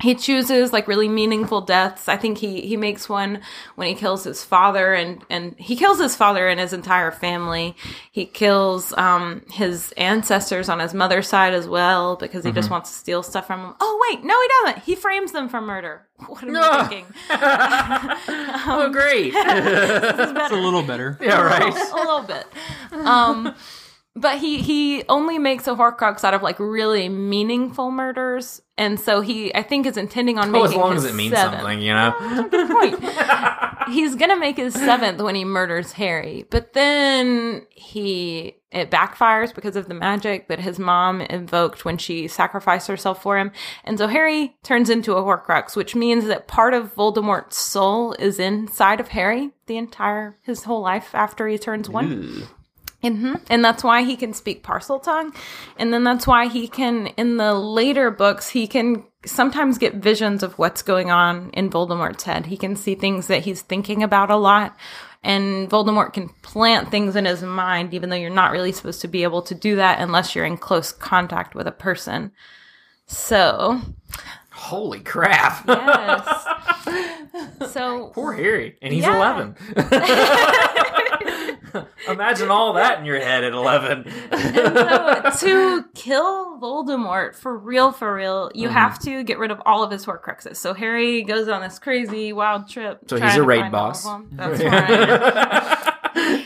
He 0.00 0.14
chooses 0.14 0.72
like 0.72 0.86
really 0.86 1.08
meaningful 1.08 1.60
deaths. 1.60 2.08
I 2.08 2.16
think 2.16 2.38
he 2.38 2.60
he 2.60 2.76
makes 2.76 3.08
one 3.08 3.40
when 3.74 3.88
he 3.88 3.94
kills 3.94 4.22
his 4.24 4.44
father 4.44 4.94
and 4.94 5.24
and 5.28 5.54
he 5.58 5.74
kills 5.74 5.98
his 5.98 6.14
father 6.14 6.46
and 6.48 6.60
his 6.60 6.72
entire 6.72 7.10
family. 7.10 7.74
He 8.12 8.24
kills 8.26 8.92
um 8.96 9.42
his 9.50 9.92
ancestors 9.96 10.68
on 10.68 10.78
his 10.78 10.94
mother's 10.94 11.26
side 11.26 11.52
as 11.52 11.66
well 11.66 12.14
because 12.16 12.44
he 12.44 12.52
just 12.52 12.68
Mhm. 12.68 12.72
wants 12.72 12.90
to 12.92 12.96
steal 12.96 13.22
stuff 13.24 13.46
from 13.48 13.62
them. 13.62 13.74
Oh 13.80 14.06
wait, 14.10 14.22
no 14.24 14.40
he 14.40 14.48
doesn't. 14.64 14.84
He 14.84 14.94
frames 14.94 15.32
them 15.32 15.48
for 15.48 15.60
murder. 15.60 16.06
What 16.28 16.42
am 16.44 16.56
I 16.56 16.84
thinking? 16.88 17.06
oh 18.66 18.88
great. 18.92 19.32
It's 19.34 20.52
a 20.52 20.56
little 20.56 20.82
better. 20.82 21.18
Yeah, 21.20 21.40
right. 21.42 21.74
a 21.74 21.96
little 21.96 22.22
bit. 22.22 22.46
Um, 23.04 23.54
but 24.20 24.38
he 24.38 24.60
he 24.62 25.04
only 25.08 25.38
makes 25.38 25.66
a 25.66 25.74
Horcrux 25.74 26.24
out 26.24 26.34
of 26.34 26.42
like 26.42 26.58
really 26.58 27.08
meaningful 27.08 27.90
murders, 27.90 28.60
and 28.76 28.98
so 28.98 29.20
he 29.20 29.54
I 29.54 29.62
think 29.62 29.86
is 29.86 29.96
intending 29.96 30.38
on 30.38 30.48
Oh, 30.48 30.52
making 30.52 30.66
as 30.68 30.74
long 30.76 30.96
as 30.96 31.04
it 31.04 31.14
means 31.14 31.34
seventh. 31.34 31.60
something, 31.62 31.80
you 31.80 31.92
know? 31.94 32.14
He's 33.88 34.14
gonna 34.16 34.36
make 34.38 34.58
his 34.58 34.74
seventh 34.74 35.20
when 35.22 35.34
he 35.34 35.44
murders 35.46 35.92
Harry, 35.92 36.44
but 36.50 36.74
then 36.74 37.66
he 37.70 38.54
it 38.70 38.90
backfires 38.90 39.54
because 39.54 39.76
of 39.76 39.88
the 39.88 39.94
magic 39.94 40.48
that 40.48 40.60
his 40.60 40.78
mom 40.78 41.22
invoked 41.22 41.86
when 41.86 41.96
she 41.96 42.28
sacrificed 42.28 42.86
herself 42.86 43.22
for 43.22 43.38
him, 43.38 43.50
and 43.84 43.96
so 43.96 44.06
Harry 44.06 44.56
turns 44.62 44.90
into 44.90 45.14
a 45.14 45.22
Horcrux, 45.22 45.74
which 45.74 45.94
means 45.94 46.26
that 46.26 46.46
part 46.48 46.74
of 46.74 46.94
Voldemort's 46.94 47.56
soul 47.56 48.12
is 48.18 48.38
inside 48.38 49.00
of 49.00 49.08
Harry 49.08 49.52
the 49.66 49.78
entire 49.78 50.36
his 50.42 50.64
whole 50.64 50.82
life 50.82 51.14
after 51.14 51.48
he 51.48 51.56
turns 51.56 51.88
one. 51.88 52.46
Hmm 53.02 53.34
And 53.48 53.64
that's 53.64 53.84
why 53.84 54.02
he 54.02 54.16
can 54.16 54.32
speak 54.32 54.64
Parseltongue. 54.64 55.34
And 55.78 55.92
then 55.92 56.02
that's 56.04 56.26
why 56.26 56.48
he 56.48 56.66
can, 56.66 57.08
in 57.16 57.36
the 57.36 57.54
later 57.54 58.10
books, 58.10 58.48
he 58.50 58.66
can 58.66 59.04
sometimes 59.24 59.78
get 59.78 59.94
visions 59.96 60.42
of 60.42 60.58
what's 60.58 60.82
going 60.82 61.10
on 61.10 61.50
in 61.50 61.70
Voldemort's 61.70 62.24
head. 62.24 62.46
He 62.46 62.56
can 62.56 62.74
see 62.76 62.94
things 62.96 63.28
that 63.28 63.42
he's 63.44 63.62
thinking 63.62 64.02
about 64.02 64.30
a 64.30 64.36
lot. 64.36 64.76
And 65.22 65.68
Voldemort 65.68 66.12
can 66.12 66.28
plant 66.42 66.90
things 66.90 67.16
in 67.16 67.24
his 67.24 67.42
mind, 67.42 67.92
even 67.94 68.08
though 68.08 68.16
you're 68.16 68.30
not 68.30 68.52
really 68.52 68.72
supposed 68.72 69.00
to 69.02 69.08
be 69.08 69.22
able 69.24 69.42
to 69.42 69.54
do 69.54 69.76
that 69.76 70.00
unless 70.00 70.34
you're 70.34 70.44
in 70.44 70.56
close 70.56 70.92
contact 70.92 71.54
with 71.54 71.66
a 71.66 71.72
person. 71.72 72.32
So, 73.06 73.80
Holy 74.50 75.00
crap. 75.00 75.64
yes. 75.68 76.44
So, 77.72 78.10
Poor 78.14 78.32
Harry. 78.32 78.76
And 78.82 78.92
he's 78.92 79.04
Yeah. 79.04 79.16
11. 79.16 79.54
Imagine 82.08 82.50
all 82.50 82.72
that 82.74 82.98
in 83.00 83.04
your 83.04 83.18
head 83.20 83.44
at 83.44 83.52
11. 83.52 84.04
so 84.32 85.30
to 85.40 85.84
kill 85.94 86.58
Voldemort 86.60 87.34
for 87.34 87.56
real, 87.56 87.92
for 87.92 88.14
real, 88.14 88.50
you 88.54 88.68
Mhm. 88.68 88.72
have 88.72 88.98
to 89.00 89.22
get 89.24 89.38
rid 89.38 89.50
of 89.50 89.60
all 89.66 89.82
of 89.82 89.90
his 89.90 90.04
Horcruxes. 90.06 90.56
So 90.56 90.74
Harry 90.74 91.22
goes 91.22 91.48
on 91.48 91.62
this 91.62 91.78
crazy 91.78 92.32
wild 92.32 92.68
trip. 92.68 93.00
So 93.08 93.16
he's 93.16 93.32
a 93.34 93.36
to 93.36 93.42
raid 93.42 93.60
find 93.62 93.74
all 93.74 93.88
boss. 93.88 94.06
of 94.06 94.12
them. 94.12 94.28
That's 94.58 94.62
right. 94.62 95.94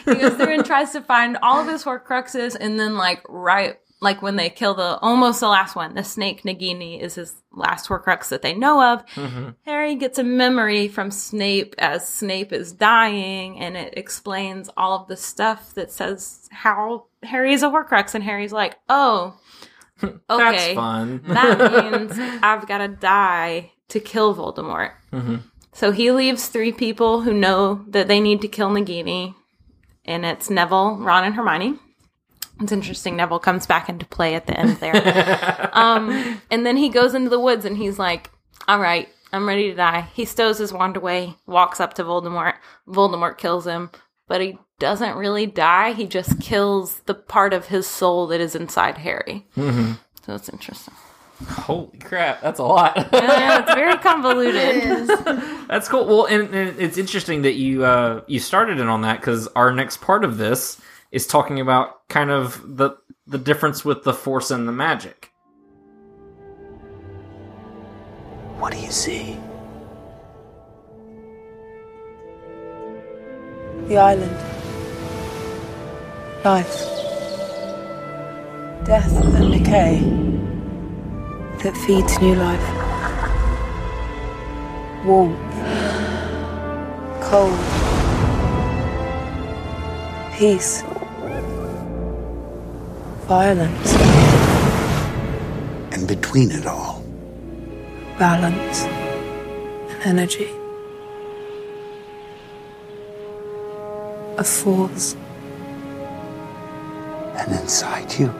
he 0.05 0.15
goes 0.15 0.35
through 0.35 0.55
and 0.55 0.65
tries 0.65 0.93
to 0.93 1.01
find 1.01 1.39
all 1.43 1.61
of 1.61 1.69
his 1.69 1.85
Horcruxes, 1.85 2.57
and 2.59 2.79
then 2.79 2.97
like 2.97 3.23
right. 3.29 3.77
Like 4.03 4.21
when 4.21 4.35
they 4.37 4.51
kill 4.51 4.75
the 4.75 4.99
almost 4.99 5.39
the 5.41 5.47
last 5.49 5.77
one, 5.77 5.95
the 5.95 6.03
snake 6.03 6.43
Nagini 6.43 7.01
is 7.01 7.15
his 7.15 7.35
last 7.53 7.89
Horcrux 7.89 8.29
that 8.31 8.43
they 8.43 8.53
know 8.53 8.83
of. 8.83 9.07
Mhm. 9.15 9.55
Harry 9.65 9.95
gets 9.95 10.19
a 10.19 10.25
memory 10.25 10.89
from 10.89 11.13
Snape 11.13 11.77
as 11.79 12.09
Snape 12.09 12.53
is 12.53 12.73
dying, 12.73 13.61
and 13.61 13.77
it 13.77 13.95
explains 13.97 14.69
all 14.77 14.99
of 15.01 15.07
the 15.07 15.17
stuff 15.17 15.73
that 15.75 15.93
says 15.93 16.49
how 16.51 17.05
Harry 17.23 17.53
is 17.55 17.63
a 17.63 17.69
Horcrux, 17.69 18.15
and 18.17 18.25
Harry's 18.25 18.53
like, 18.53 18.77
"Oh, 18.89 19.35
okay, 20.03 20.15
That's 20.29 20.75
fun. 20.75 21.21
that 21.29 21.93
means 21.93 22.19
I've 22.43 22.67
got 22.67 22.79
to 22.79 22.89
die 22.89 23.71
to 23.91 24.01
kill 24.01 24.35
Voldemort." 24.35 24.91
Mhm. 25.13 25.43
So 25.73 25.93
he 25.93 26.11
leaves 26.11 26.49
three 26.49 26.73
people 26.73 27.21
who 27.21 27.33
know 27.33 27.85
that 27.89 28.09
they 28.09 28.21
need 28.21 28.41
to 28.41 28.49
kill 28.49 28.71
Nagini, 28.71 29.37
and 30.05 30.27
it's 30.27 30.51
Neville, 30.51 30.97
Ron, 30.97 31.23
and 31.25 31.35
Hermione. 31.37 31.79
It's 32.61 32.73
interesting. 32.73 33.17
Neville 33.17 33.39
comes 33.39 33.67
back 33.67 33.89
into 33.89 34.07
play 34.07 34.35
at 34.35 34.47
the 34.47 34.59
end 34.59 34.77
there. 34.77 35.71
um, 35.73 36.41
and 36.51 36.65
then 36.65 36.77
he 36.77 36.89
goes 36.89 37.15
into 37.15 37.31
the 37.31 37.41
woods 37.41 37.65
and 37.65 37.77
he's 37.77 37.99
like, 37.99 38.31
all 38.69 38.79
right, 38.79 39.09
I'm 39.33 39.49
ready 39.49 39.71
to 39.71 39.75
die. 39.75 40.09
He 40.15 40.25
stows 40.25 40.59
his 40.59 40.73
wand 40.73 40.97
away, 40.97 41.35
walks 41.47 41.81
up 41.81 41.95
to 41.95 42.05
Voldemort. 42.05 42.55
Voldemort 42.87 43.39
kills 43.39 43.67
him, 43.67 43.91
but 44.29 44.41
he 44.41 44.59
doesn't 44.79 45.17
really 45.17 45.47
die. 45.47 45.93
He 45.93 46.07
just 46.07 46.41
kills 46.41 47.01
the 47.07 47.15
part 47.15 47.53
of 47.55 47.67
his 47.67 47.87
soul 47.87 48.27
that 48.29 48.41
is 48.41 48.55
inside 48.55 48.99
Harry. 48.99 49.47
Mhm. 49.57 49.99
So 50.25 50.35
it's 50.35 50.49
interesting. 50.49 50.95
Holy 51.49 51.99
crap, 51.99 52.41
that's 52.41 52.61
a 52.61 52.65
lot. 52.65 52.97
Yeah, 53.13 53.61
it's 53.63 53.75
very 53.75 53.97
convoluted. 53.99 55.09
That's 55.69 55.89
cool. 55.89 56.05
Well, 56.07 56.27
and, 56.27 56.55
and 56.55 56.79
it's 56.79 56.99
interesting 56.99 57.43
that 57.43 57.55
you 57.55 57.85
uh, 57.85 58.21
you 58.29 58.39
started 58.39 58.79
in 58.79 58.87
on 58.89 59.01
that 59.03 59.21
because 59.21 59.49
our 59.57 59.73
next 59.73 60.01
part 60.03 60.23
of 60.25 60.37
this 60.39 60.81
is 61.13 61.27
talking 61.27 61.61
about 61.61 62.09
kind 62.09 62.31
of 62.31 62.77
the 62.77 62.97
the 63.27 63.39
difference 63.39 63.85
with 63.85 64.03
the 64.03 64.13
force 64.13 64.51
and 64.51 64.67
the 64.67 64.73
magic. 64.73 65.31
What 68.59 68.73
do 68.73 68.79
you 68.79 68.91
see? 68.91 69.39
The 73.87 73.99
island. 73.99 74.37
Life. 76.45 76.79
Death 78.85 79.13
and 79.37 79.53
decay 79.53 80.01
that 81.63 81.77
feeds 81.87 82.19
new 82.21 82.35
life. 82.35 82.69
Warmth. 85.05 85.39
Cold. 87.23 87.59
Peace. 90.37 90.83
Violence. 93.27 93.95
And 95.93 96.07
between 96.09 96.51
it 96.51 96.67
all, 96.67 97.03
Balance. 98.19 98.83
And 98.83 100.03
energy. 100.05 100.49
A 104.39 104.45
force. 104.45 105.17
and 107.37 107.53
inside 107.61 108.13
you, 108.19 108.33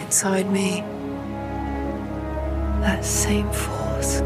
Inside 0.00 0.50
me. 0.50 0.80
That 2.80 3.04
same 3.04 3.50
force. 3.52 4.22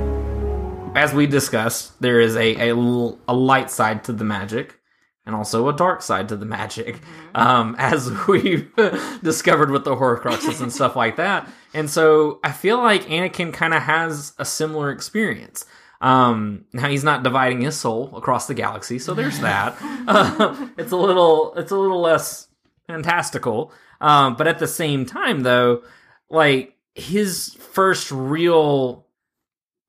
As 0.94 1.12
we 1.12 1.26
discussed, 1.26 2.00
there 2.00 2.20
is 2.20 2.36
a 2.36 2.70
a 2.70 3.34
light 3.34 3.70
side 3.70 4.04
to 4.04 4.12
the 4.12 4.24
magic 4.24 4.80
and 5.26 5.34
also 5.34 5.68
a 5.68 5.72
dark 5.72 6.02
side 6.02 6.28
to 6.28 6.36
the 6.36 6.44
magic, 6.44 7.00
um, 7.34 7.74
as 7.78 8.10
we've 8.28 8.70
discovered 9.22 9.70
with 9.70 9.84
the 9.84 9.96
Horcruxes 9.96 10.60
and 10.60 10.72
stuff 10.72 10.96
like 10.96 11.16
that. 11.16 11.48
And 11.72 11.88
so 11.88 12.40
I 12.44 12.52
feel 12.52 12.78
like 12.78 13.04
Anakin 13.04 13.52
kind 13.52 13.74
of 13.74 13.82
has 13.82 14.32
a 14.38 14.44
similar 14.44 14.90
experience. 14.90 15.64
Um, 16.00 16.66
now 16.72 16.88
he's 16.88 17.04
not 17.04 17.22
dividing 17.22 17.62
his 17.62 17.76
soul 17.76 18.14
across 18.16 18.46
the 18.46 18.54
galaxy, 18.54 18.98
so 18.98 19.14
there's 19.14 19.40
that. 19.40 19.76
Uh, 19.80 20.68
it's 20.78 20.92
a 20.92 20.96
little, 20.96 21.54
it's 21.56 21.72
a 21.72 21.76
little 21.76 22.00
less 22.00 22.48
fantastical. 22.86 23.72
Um, 24.00 24.36
but 24.36 24.46
at 24.46 24.58
the 24.58 24.66
same 24.66 25.06
time, 25.06 25.40
though, 25.40 25.82
like 26.28 26.76
his 26.94 27.54
first 27.72 28.10
real, 28.10 29.06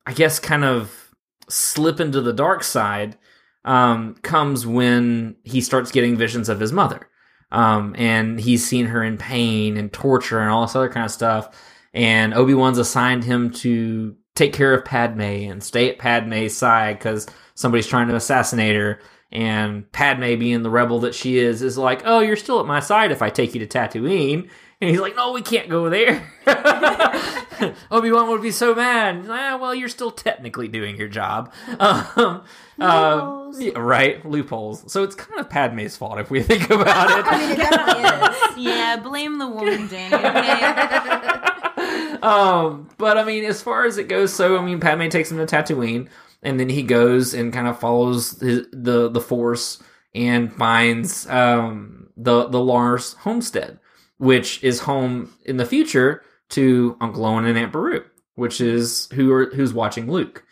I 0.06 0.14
guess, 0.14 0.38
kind 0.38 0.64
of 0.64 1.14
slip 1.48 2.00
into 2.00 2.22
the 2.22 2.32
dark 2.32 2.64
side 2.64 3.18
um, 3.66 4.14
comes 4.22 4.66
when 4.66 5.36
he 5.42 5.60
starts 5.60 5.92
getting 5.92 6.16
visions 6.16 6.48
of 6.48 6.60
his 6.60 6.72
mother. 6.72 7.08
Um, 7.52 7.94
and 7.98 8.40
he's 8.40 8.66
seen 8.66 8.86
her 8.86 9.02
in 9.02 9.18
pain 9.18 9.76
and 9.76 9.92
torture 9.92 10.40
and 10.40 10.50
all 10.50 10.62
this 10.62 10.74
other 10.74 10.88
kind 10.88 11.04
of 11.04 11.12
stuff. 11.12 11.76
And 11.92 12.32
Obi 12.34 12.54
Wan's 12.54 12.78
assigned 12.78 13.24
him 13.24 13.50
to 13.54 14.16
take 14.34 14.52
care 14.52 14.72
of 14.72 14.84
Padme 14.84 15.20
and 15.20 15.62
stay 15.62 15.90
at 15.90 15.98
Padme's 15.98 16.56
side 16.56 16.98
because 16.98 17.26
somebody's 17.54 17.86
trying 17.86 18.08
to 18.08 18.16
assassinate 18.16 18.76
her. 18.76 19.00
And 19.32 19.90
Padme, 19.92 20.38
being 20.38 20.62
the 20.62 20.70
rebel 20.70 21.00
that 21.00 21.14
she 21.14 21.38
is, 21.38 21.62
is 21.62 21.76
like, 21.76 22.02
"Oh, 22.04 22.20
you're 22.20 22.36
still 22.36 22.60
at 22.60 22.66
my 22.66 22.80
side 22.80 23.10
if 23.10 23.22
I 23.22 23.30
take 23.30 23.54
you 23.54 23.66
to 23.66 23.66
Tatooine." 23.66 24.48
And 24.80 24.90
he's 24.90 25.00
like, 25.00 25.16
"No, 25.16 25.32
we 25.32 25.42
can't 25.42 25.68
go 25.68 25.88
there." 25.88 26.30
Obi 27.90 28.12
Wan 28.12 28.28
would 28.28 28.42
be 28.42 28.50
so 28.50 28.74
mad. 28.74 29.24
Ah, 29.28 29.58
well, 29.60 29.74
you're 29.74 29.88
still 29.88 30.10
technically 30.10 30.68
doing 30.68 30.96
your 30.96 31.08
job. 31.08 31.52
Um, 31.80 32.42
uh, 32.78 33.52
yeah, 33.58 33.78
right? 33.78 34.24
Loopholes. 34.24 34.90
So 34.92 35.02
it's 35.02 35.14
kind 35.14 35.40
of 35.40 35.48
Padme's 35.48 35.96
fault 35.96 36.18
if 36.18 36.30
we 36.30 36.42
think 36.42 36.70
about 36.70 37.18
it. 37.18 37.24
I 37.26 37.38
mean, 37.38 37.50
it 37.52 37.56
definitely 37.56 38.62
is. 38.62 38.66
yeah, 38.66 38.96
blame 38.96 39.38
the 39.38 39.48
woman, 39.48 39.88
Danny. 39.88 40.14
Okay? 40.14 42.18
um, 42.22 42.88
but 42.98 43.16
I 43.16 43.24
mean, 43.24 43.44
as 43.44 43.62
far 43.62 43.86
as 43.86 43.96
it 43.96 44.08
goes, 44.08 44.34
so 44.34 44.58
I 44.58 44.62
mean, 44.62 44.80
Padme 44.80 45.08
takes 45.08 45.30
him 45.30 45.38
to 45.38 45.46
Tatooine, 45.46 46.08
and 46.42 46.60
then 46.60 46.68
he 46.68 46.82
goes 46.82 47.32
and 47.32 47.52
kind 47.52 47.66
of 47.66 47.80
follows 47.80 48.38
his, 48.40 48.66
the 48.72 49.08
the 49.08 49.20
Force 49.20 49.82
and 50.14 50.52
finds 50.52 51.26
um, 51.28 52.08
the 52.16 52.48
the 52.48 52.60
Lars 52.60 53.14
homestead, 53.14 53.78
which 54.18 54.62
is 54.62 54.80
home 54.80 55.34
in 55.44 55.56
the 55.56 55.66
future 55.66 56.22
to 56.50 56.96
Uncle 57.00 57.24
Owen 57.24 57.44
and 57.46 57.58
Aunt 57.58 57.72
Beru, 57.72 58.04
which 58.34 58.60
is 58.60 59.08
who 59.12 59.32
are 59.32 59.46
who's 59.46 59.72
watching 59.72 60.10
Luke. 60.10 60.44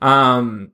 Um, 0.00 0.72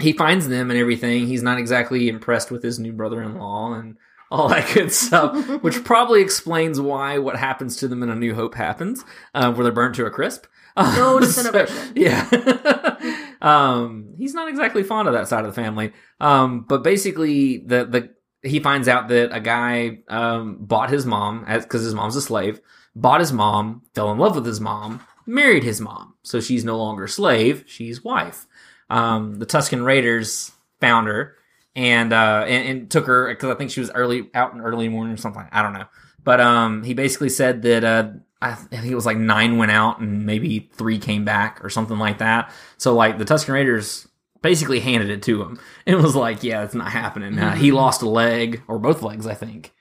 he 0.00 0.12
finds 0.12 0.48
them 0.48 0.70
and 0.70 0.78
everything. 0.78 1.26
He's 1.26 1.42
not 1.42 1.58
exactly 1.58 2.08
impressed 2.08 2.50
with 2.50 2.62
his 2.62 2.78
new 2.78 2.92
brother-in-law 2.92 3.74
and 3.74 3.96
all 4.30 4.48
that 4.48 4.72
good 4.74 4.92
stuff, 4.92 5.34
which 5.62 5.84
probably 5.84 6.20
explains 6.20 6.80
why 6.80 7.18
what 7.18 7.36
happens 7.36 7.76
to 7.76 7.88
them 7.88 8.02
in 8.02 8.10
A 8.10 8.14
New 8.14 8.34
Hope 8.34 8.54
happens, 8.54 9.04
uh, 9.34 9.52
where 9.52 9.64
they're 9.64 9.72
burnt 9.72 9.94
to 9.96 10.06
a 10.06 10.10
crisp. 10.10 10.46
No 10.76 11.20
So, 11.20 11.20
disintegration. 11.20 11.92
yeah. 11.96 12.96
um, 13.40 14.14
he's 14.16 14.34
not 14.34 14.48
exactly 14.48 14.82
fond 14.82 15.08
of 15.08 15.14
that 15.14 15.28
side 15.28 15.44
of 15.44 15.54
the 15.54 15.60
family. 15.60 15.92
Um, 16.20 16.66
but 16.68 16.84
basically, 16.84 17.58
the 17.58 17.84
the 17.84 18.10
he 18.42 18.60
finds 18.60 18.88
out 18.88 19.08
that 19.08 19.34
a 19.34 19.40
guy 19.40 19.98
um, 20.08 20.58
bought 20.60 20.90
his 20.90 21.06
mom 21.06 21.44
because 21.44 21.82
his 21.82 21.94
mom's 21.94 22.16
a 22.16 22.22
slave. 22.22 22.60
Bought 22.94 23.20
his 23.20 23.32
mom, 23.32 23.82
fell 23.94 24.10
in 24.10 24.18
love 24.18 24.34
with 24.34 24.46
his 24.46 24.60
mom, 24.60 25.00
married 25.26 25.62
his 25.62 25.80
mom, 25.80 26.14
so 26.22 26.40
she's 26.40 26.64
no 26.64 26.76
longer 26.76 27.06
slave; 27.06 27.64
she's 27.66 28.02
wife. 28.02 28.46
Um, 28.90 29.38
the 29.38 29.46
Tusken 29.46 29.84
Raiders 29.84 30.50
found 30.80 31.06
her 31.06 31.36
and 31.76 32.12
uh, 32.12 32.44
and, 32.48 32.68
and 32.68 32.90
took 32.90 33.06
her 33.06 33.28
because 33.28 33.50
I 33.50 33.54
think 33.54 33.70
she 33.70 33.80
was 33.80 33.90
early 33.90 34.30
out 34.34 34.52
in 34.52 34.60
early 34.60 34.88
morning 34.88 35.14
or 35.14 35.18
something. 35.18 35.46
I 35.52 35.62
don't 35.62 35.74
know, 35.74 35.86
but 36.24 36.40
um, 36.40 36.82
he 36.82 36.94
basically 36.94 37.28
said 37.28 37.62
that 37.62 37.84
uh, 37.84 38.10
I, 38.42 38.54
think 38.54 38.86
it 38.86 38.94
was 38.94 39.06
like 39.06 39.16
nine 39.16 39.58
went 39.58 39.70
out 39.70 40.00
and 40.00 40.26
maybe 40.26 40.70
three 40.72 40.98
came 40.98 41.24
back 41.24 41.64
or 41.64 41.70
something 41.70 41.98
like 41.98 42.18
that. 42.18 42.52
So 42.78 42.94
like 42.94 43.18
the 43.18 43.24
Tusken 43.24 43.52
Raiders 43.52 44.07
basically 44.42 44.80
handed 44.80 45.10
it 45.10 45.22
to 45.24 45.42
him 45.42 45.58
and 45.86 46.02
was 46.02 46.16
like, 46.16 46.42
"Yeah, 46.42 46.62
it's 46.64 46.74
not 46.74 46.90
happening." 46.92 47.38
Uh, 47.38 47.54
he 47.54 47.72
lost 47.72 48.02
a 48.02 48.08
leg 48.08 48.62
or 48.68 48.78
both 48.78 49.02
legs, 49.02 49.26
I 49.26 49.34
think. 49.34 49.72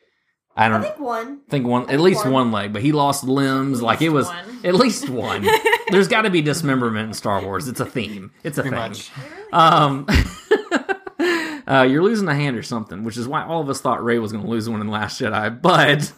I 0.59 0.69
don't 0.69 0.83
I 0.83 0.87
think 0.89 0.99
one. 0.99 1.41
think 1.49 1.67
one 1.67 1.87
at 1.89 1.99
least 1.99 2.23
one. 2.25 2.33
one 2.33 2.51
leg, 2.51 2.73
but 2.73 2.81
he 2.81 2.91
lost 2.91 3.23
limbs. 3.23 3.79
like 3.81 4.01
it 4.01 4.09
was 4.09 4.25
one. 4.25 4.59
at 4.63 4.73
least 4.73 5.07
one. 5.07 5.45
There's 5.91 6.07
got 6.07 6.23
to 6.23 6.31
be 6.31 6.41
dismemberment 6.41 7.07
in 7.09 7.13
Star 7.13 7.43
Wars. 7.43 7.67
It's 7.67 7.79
a 7.79 7.85
theme. 7.85 8.31
It's 8.43 8.57
a 8.57 8.63
Pretty 8.63 8.75
thing. 8.75 8.89
much. 8.89 9.11
Um, 9.53 10.07
uh, 11.67 11.83
you're 11.83 12.01
losing 12.01 12.27
a 12.27 12.33
hand 12.33 12.57
or 12.57 12.63
something, 12.63 13.03
which 13.03 13.17
is 13.17 13.27
why 13.27 13.43
all 13.43 13.61
of 13.61 13.69
us 13.69 13.81
thought 13.81 14.03
Rey 14.03 14.17
was 14.19 14.31
going 14.31 14.43
to 14.43 14.49
lose 14.49 14.67
one 14.67 14.81
in 14.81 14.87
the 14.87 14.93
Last 14.93 15.21
Jedi. 15.21 15.61
But, 15.61 16.11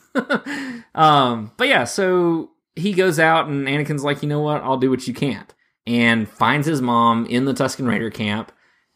um, 0.96 1.52
but 1.58 1.68
yeah, 1.68 1.84
so 1.84 2.52
he 2.76 2.94
goes 2.94 3.20
out 3.20 3.48
and 3.48 3.68
Anakin's 3.68 4.04
like, 4.06 4.24
you 4.24 4.30
know 4.30 4.40
what? 4.42 4.62
I'll 4.64 4.78
do 4.78 4.90
what 4.90 5.08
you 5.08 5.14
can't, 5.14 5.54
and 5.90 6.30
finds 6.30 6.68
his 6.68 6.82
mom 6.82 7.26
in 7.26 7.46
the 7.46 7.54
Tusken 7.54 7.88
Raider 7.88 8.12
camp, 8.12 8.52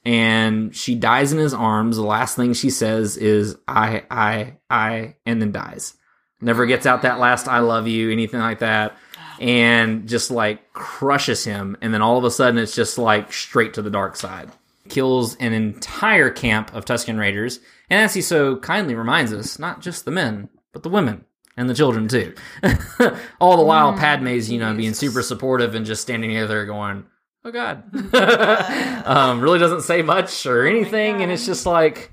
and 0.05 0.75
she 0.75 0.93
dies 0.93 1.33
in 1.33 1.39
his 1.39 1.53
arms. 1.53 1.97
The 1.97 2.03
last 2.03 2.35
thing 2.35 2.53
she 2.53 2.69
says 2.69 3.17
is 3.17 3.57
"I, 3.67 4.03
I, 4.11 4.57
I," 4.69 5.15
and 5.25 5.41
then 5.41 5.51
dies. 5.51 5.95
Never 6.39 6.67
gets 6.67 6.85
out 6.85 7.01
that 7.01 7.19
last 7.19 7.47
"I 7.47 7.59
love 7.59 7.87
you," 7.87 8.11
anything 8.11 8.39
like 8.39 8.59
that. 8.59 8.95
And 9.39 10.07
just 10.07 10.29
like 10.29 10.71
crushes 10.73 11.43
him, 11.43 11.75
and 11.81 11.91
then 11.93 12.03
all 12.03 12.19
of 12.19 12.23
a 12.23 12.31
sudden 12.31 12.59
it's 12.59 12.75
just 12.75 12.99
like 12.99 13.33
straight 13.33 13.73
to 13.73 13.81
the 13.81 13.89
dark 13.89 14.15
side 14.15 14.51
kills 14.89 15.35
an 15.37 15.53
entire 15.53 16.29
camp 16.29 16.73
of 16.75 16.83
Tusken 16.85 17.17
Raiders, 17.17 17.59
and 17.89 18.01
as 18.01 18.13
he 18.13 18.21
so 18.21 18.57
kindly 18.57 18.95
reminds 18.95 19.31
us, 19.31 19.57
not 19.57 19.81
just 19.81 20.03
the 20.03 20.11
men, 20.11 20.49
but 20.73 20.83
the 20.83 20.89
women 20.89 21.23
and 21.57 21.69
the 21.69 21.73
children 21.73 22.07
too. 22.07 22.33
All 23.39 23.57
the 23.57 23.63
while, 23.63 23.93
Padme's, 23.93 24.51
you 24.51 24.59
know, 24.59 24.73
being 24.73 24.93
super 24.93 25.21
supportive 25.21 25.75
and 25.75 25.85
just 25.85 26.01
standing 26.01 26.31
there 26.31 26.65
going, 26.65 27.05
"Oh 27.43 27.51
God," 27.51 27.83
um, 29.05 29.41
really 29.41 29.59
doesn't 29.59 29.81
say 29.81 30.01
much 30.01 30.45
or 30.45 30.65
anything, 30.65 31.21
and 31.21 31.31
it's 31.31 31.45
just 31.45 31.65
like. 31.65 32.11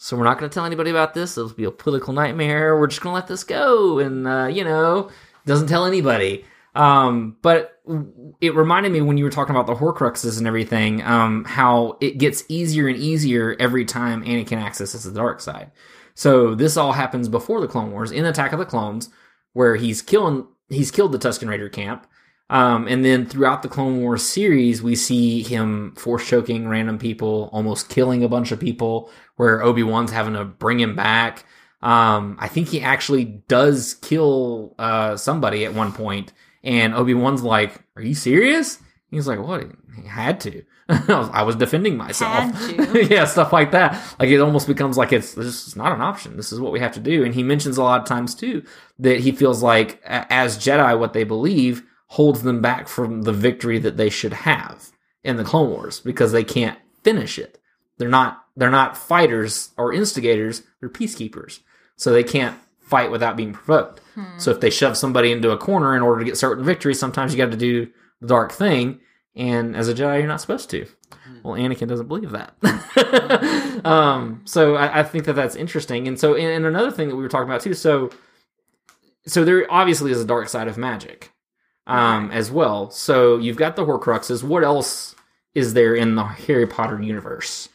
So 0.00 0.16
we're 0.16 0.22
not 0.22 0.38
going 0.38 0.48
to 0.48 0.54
tell 0.54 0.64
anybody 0.64 0.90
about 0.90 1.12
this. 1.12 1.36
It'll 1.36 1.50
be 1.50 1.64
a 1.64 1.72
political 1.72 2.12
nightmare. 2.12 2.78
We're 2.78 2.86
just 2.86 3.00
going 3.00 3.10
to 3.10 3.14
let 3.16 3.26
this 3.26 3.42
go, 3.42 3.98
and 3.98 4.28
uh, 4.28 4.46
you 4.46 4.62
know, 4.62 5.10
doesn't 5.44 5.66
tell 5.66 5.86
anybody. 5.86 6.44
Um, 6.78 7.36
but 7.42 7.80
it 8.40 8.54
reminded 8.54 8.92
me 8.92 9.00
when 9.00 9.18
you 9.18 9.24
were 9.24 9.30
talking 9.30 9.56
about 9.56 9.66
the 9.66 9.74
Horcruxes 9.74 10.38
and 10.38 10.46
everything, 10.46 11.02
um, 11.02 11.44
how 11.44 11.96
it 12.00 12.18
gets 12.18 12.44
easier 12.48 12.86
and 12.86 12.96
easier 12.96 13.56
every 13.58 13.84
time 13.84 14.24
Anakin 14.24 14.62
accesses 14.62 15.02
the 15.02 15.10
dark 15.10 15.40
side. 15.40 15.72
So 16.18 16.56
this 16.56 16.76
all 16.76 16.94
happens 16.94 17.28
before 17.28 17.60
the 17.60 17.68
Clone 17.68 17.92
Wars 17.92 18.10
in 18.10 18.24
Attack 18.24 18.52
of 18.52 18.58
the 18.58 18.64
Clones, 18.64 19.08
where 19.52 19.76
he's 19.76 20.02
killing 20.02 20.48
he's 20.68 20.90
killed 20.90 21.12
the 21.12 21.18
Tusken 21.18 21.48
Raider 21.48 21.68
camp. 21.68 22.08
Um, 22.50 22.88
and 22.88 23.04
then 23.04 23.24
throughout 23.24 23.62
the 23.62 23.68
Clone 23.68 24.00
Wars 24.00 24.24
series, 24.24 24.82
we 24.82 24.96
see 24.96 25.44
him 25.44 25.94
force 25.94 26.26
choking 26.26 26.66
random 26.66 26.98
people, 26.98 27.48
almost 27.52 27.88
killing 27.88 28.24
a 28.24 28.28
bunch 28.28 28.50
of 28.50 28.58
people, 28.58 29.12
where 29.36 29.62
Obi 29.62 29.84
Wan's 29.84 30.10
having 30.10 30.34
to 30.34 30.44
bring 30.44 30.80
him 30.80 30.96
back. 30.96 31.44
Um, 31.82 32.36
I 32.40 32.48
think 32.48 32.66
he 32.66 32.80
actually 32.80 33.24
does 33.24 33.94
kill 33.94 34.74
uh, 34.76 35.16
somebody 35.16 35.64
at 35.64 35.74
one 35.74 35.92
point, 35.92 36.32
and 36.64 36.94
Obi 36.94 37.14
Wan's 37.14 37.44
like, 37.44 37.80
"Are 37.94 38.02
you 38.02 38.16
serious?" 38.16 38.80
He's 39.08 39.28
like, 39.28 39.38
"What? 39.38 39.70
He 39.94 40.08
had 40.08 40.40
to. 40.40 40.64
I, 41.08 41.42
was, 41.42 41.56
defending 41.56 41.96
myself. 41.98 42.50
Yeah, 43.10 43.26
stuff 43.26 43.52
like 43.52 43.72
that. 43.72 44.00
Like 44.18 44.30
it 44.30 44.40
almost 44.40 44.66
becomes 44.66 44.96
like 44.96 45.12
it's 45.12 45.34
this 45.34 45.66
is 45.66 45.76
not 45.76 45.92
an 45.92 46.00
option. 46.00 46.36
This 46.36 46.50
is 46.50 46.60
what 46.60 46.72
we 46.72 46.80
have 46.80 46.92
to 46.92 47.00
do." 47.00 47.24
And 47.24 47.34
he 47.34 47.42
mentions 47.42 47.76
a 47.76 47.82
lot 47.82 48.00
of 48.00 48.06
times 48.06 48.34
too 48.34 48.64
that 48.98 49.20
he 49.20 49.32
feels 49.32 49.62
like 49.62 50.00
as 50.04 50.56
Jedi, 50.58 50.98
what 50.98 51.12
they 51.12 51.24
believe 51.24 51.82
holds 52.06 52.42
them 52.42 52.62
back 52.62 52.88
from 52.88 53.22
the 53.22 53.32
victory 53.32 53.78
that 53.78 53.98
they 53.98 54.08
should 54.08 54.32
have 54.32 54.90
in 55.22 55.36
the 55.36 55.44
Clone 55.44 55.70
Wars 55.70 56.00
because 56.00 56.32
they 56.32 56.44
can't 56.44 56.78
finish 57.04 57.38
it. 57.38 57.60
They're 57.98 58.08
not 58.08 58.44
they're 58.56 58.70
not 58.70 58.96
fighters 58.96 59.70
or 59.76 59.92
instigators. 59.92 60.62
They're 60.80 60.88
peacekeepers, 60.88 61.60
so 61.96 62.12
they 62.12 62.24
can't 62.24 62.58
fight 62.80 63.10
without 63.10 63.36
being 63.36 63.52
provoked. 63.52 64.00
Hmm. 64.14 64.38
So 64.38 64.50
if 64.50 64.60
they 64.60 64.70
shove 64.70 64.96
somebody 64.96 65.30
into 65.30 65.50
a 65.50 65.58
corner 65.58 65.94
in 65.94 66.02
order 66.02 66.20
to 66.20 66.24
get 66.24 66.38
certain 66.38 66.64
victory, 66.64 66.94
sometimes 66.94 67.32
you 67.32 67.38
got 67.38 67.50
to 67.50 67.56
do 67.56 67.88
the 68.20 68.26
dark 68.26 68.52
thing. 68.52 69.00
And 69.38 69.76
as 69.76 69.88
a 69.88 69.94
Jedi, 69.94 70.18
you're 70.18 70.28
not 70.28 70.40
supposed 70.40 70.68
to. 70.70 70.86
Well, 71.42 71.54
Anakin 71.54 71.88
doesn't 71.88 72.08
believe 72.08 72.32
that. 72.32 72.54
um, 73.86 74.42
so 74.44 74.74
I, 74.74 75.00
I 75.00 75.02
think 75.04 75.24
that 75.24 75.34
that's 75.34 75.54
interesting. 75.54 76.08
And 76.08 76.18
so, 76.18 76.34
and, 76.34 76.48
and 76.48 76.66
another 76.66 76.90
thing 76.90 77.08
that 77.08 77.16
we 77.16 77.22
were 77.22 77.28
talking 77.28 77.48
about 77.48 77.60
too. 77.60 77.74
So, 77.74 78.10
so 79.26 79.44
there 79.44 79.70
obviously 79.70 80.10
is 80.10 80.20
a 80.20 80.24
dark 80.24 80.48
side 80.48 80.66
of 80.66 80.76
magic, 80.76 81.30
um, 81.86 82.30
as 82.32 82.50
well. 82.50 82.90
So 82.90 83.38
you've 83.38 83.56
got 83.56 83.76
the 83.76 83.84
Horcruxes. 83.84 84.42
What 84.42 84.64
else 84.64 85.14
is 85.54 85.74
there 85.74 85.94
in 85.94 86.16
the 86.16 86.24
Harry 86.24 86.66
Potter 86.66 87.00
universe? 87.00 87.68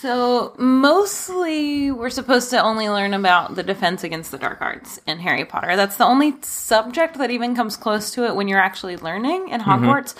So 0.00 0.54
mostly 0.58 1.90
we're 1.90 2.10
supposed 2.10 2.50
to 2.50 2.62
only 2.62 2.88
learn 2.88 3.14
about 3.14 3.56
the 3.56 3.64
defense 3.64 4.04
against 4.04 4.30
the 4.30 4.38
dark 4.38 4.60
arts 4.60 5.00
in 5.08 5.18
Harry 5.18 5.44
Potter. 5.44 5.74
That's 5.74 5.96
the 5.96 6.04
only 6.04 6.40
subject 6.40 7.18
that 7.18 7.32
even 7.32 7.56
comes 7.56 7.76
close 7.76 8.12
to 8.12 8.24
it 8.24 8.36
when 8.36 8.46
you're 8.46 8.60
actually 8.60 8.96
learning 8.96 9.48
in 9.48 9.60
Hogwarts. 9.60 10.14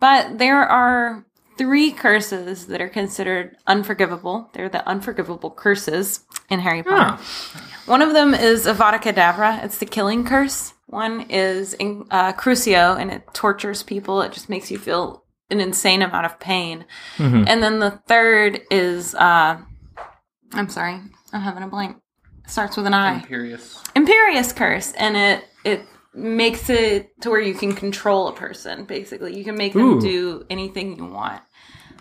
But 0.00 0.38
there 0.38 0.62
are 0.62 1.24
three 1.56 1.92
curses 1.92 2.66
that 2.66 2.80
are 2.80 2.88
considered 2.88 3.56
unforgivable. 3.66 4.50
They're 4.52 4.68
the 4.68 4.86
unforgivable 4.88 5.50
curses 5.50 6.24
in 6.50 6.60
Harry 6.60 6.82
Potter. 6.82 7.22
One 7.86 8.02
of 8.02 8.12
them 8.12 8.34
is 8.34 8.66
Avada 8.66 9.00
Kedavra. 9.00 9.62
It's 9.64 9.78
the 9.78 9.86
killing 9.86 10.24
curse. 10.24 10.72
One 10.86 11.22
is 11.30 11.74
in, 11.74 12.06
uh, 12.10 12.32
Crucio, 12.32 12.98
and 12.98 13.10
it 13.10 13.22
tortures 13.32 13.82
people. 13.82 14.20
It 14.22 14.32
just 14.32 14.48
makes 14.48 14.70
you 14.70 14.78
feel 14.78 15.24
an 15.50 15.60
insane 15.60 16.02
amount 16.02 16.26
of 16.26 16.40
pain. 16.40 16.84
And 17.18 17.62
then 17.62 17.78
the 17.78 18.00
third 18.08 18.62
is, 18.70 19.14
uh, 19.14 19.58
I'm 20.52 20.68
sorry, 20.68 21.00
I'm 21.32 21.40
having 21.40 21.62
a 21.62 21.68
blank. 21.68 21.98
It 22.44 22.50
starts 22.50 22.76
with 22.76 22.86
an 22.86 22.94
I. 22.94 23.20
Imperius. 23.20 23.82
Imperius 23.94 24.54
curse, 24.54 24.92
and 24.92 25.16
it 25.16 25.44
it 25.64 25.86
makes 26.14 26.70
it 26.70 27.20
to 27.22 27.30
where 27.30 27.40
you 27.40 27.54
can 27.54 27.74
control 27.74 28.28
a 28.28 28.32
person. 28.32 28.84
Basically, 28.84 29.36
you 29.36 29.44
can 29.44 29.56
make 29.56 29.72
them 29.72 29.82
Ooh. 29.82 30.00
do 30.00 30.46
anything 30.48 30.96
you 30.96 31.06
want. 31.06 31.42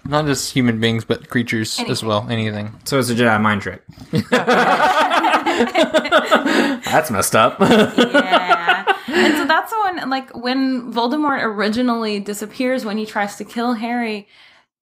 Not 0.06 0.26
just 0.26 0.54
human 0.54 0.80
beings, 0.80 1.06
but 1.06 1.30
creatures 1.30 1.80
as 1.88 2.04
well. 2.04 2.28
Anything. 2.30 2.74
So 2.84 3.00
it's 3.00 3.10
a 3.10 3.16
Jedi 3.16 3.42
mind 3.42 3.62
trick. 3.62 3.82
That's 6.84 7.10
messed 7.10 7.36
up. 7.36 7.58
yeah. 7.60 8.86
And 9.08 9.38
so 9.38 9.46
that's 9.46 9.72
the 9.72 9.78
one, 9.78 10.10
like, 10.10 10.36
when 10.36 10.92
Voldemort 10.92 11.44
originally 11.44 12.20
disappears 12.20 12.84
when 12.84 12.98
he 12.98 13.06
tries 13.06 13.36
to 13.38 13.46
kill 13.46 13.74
Harry, 13.74 14.28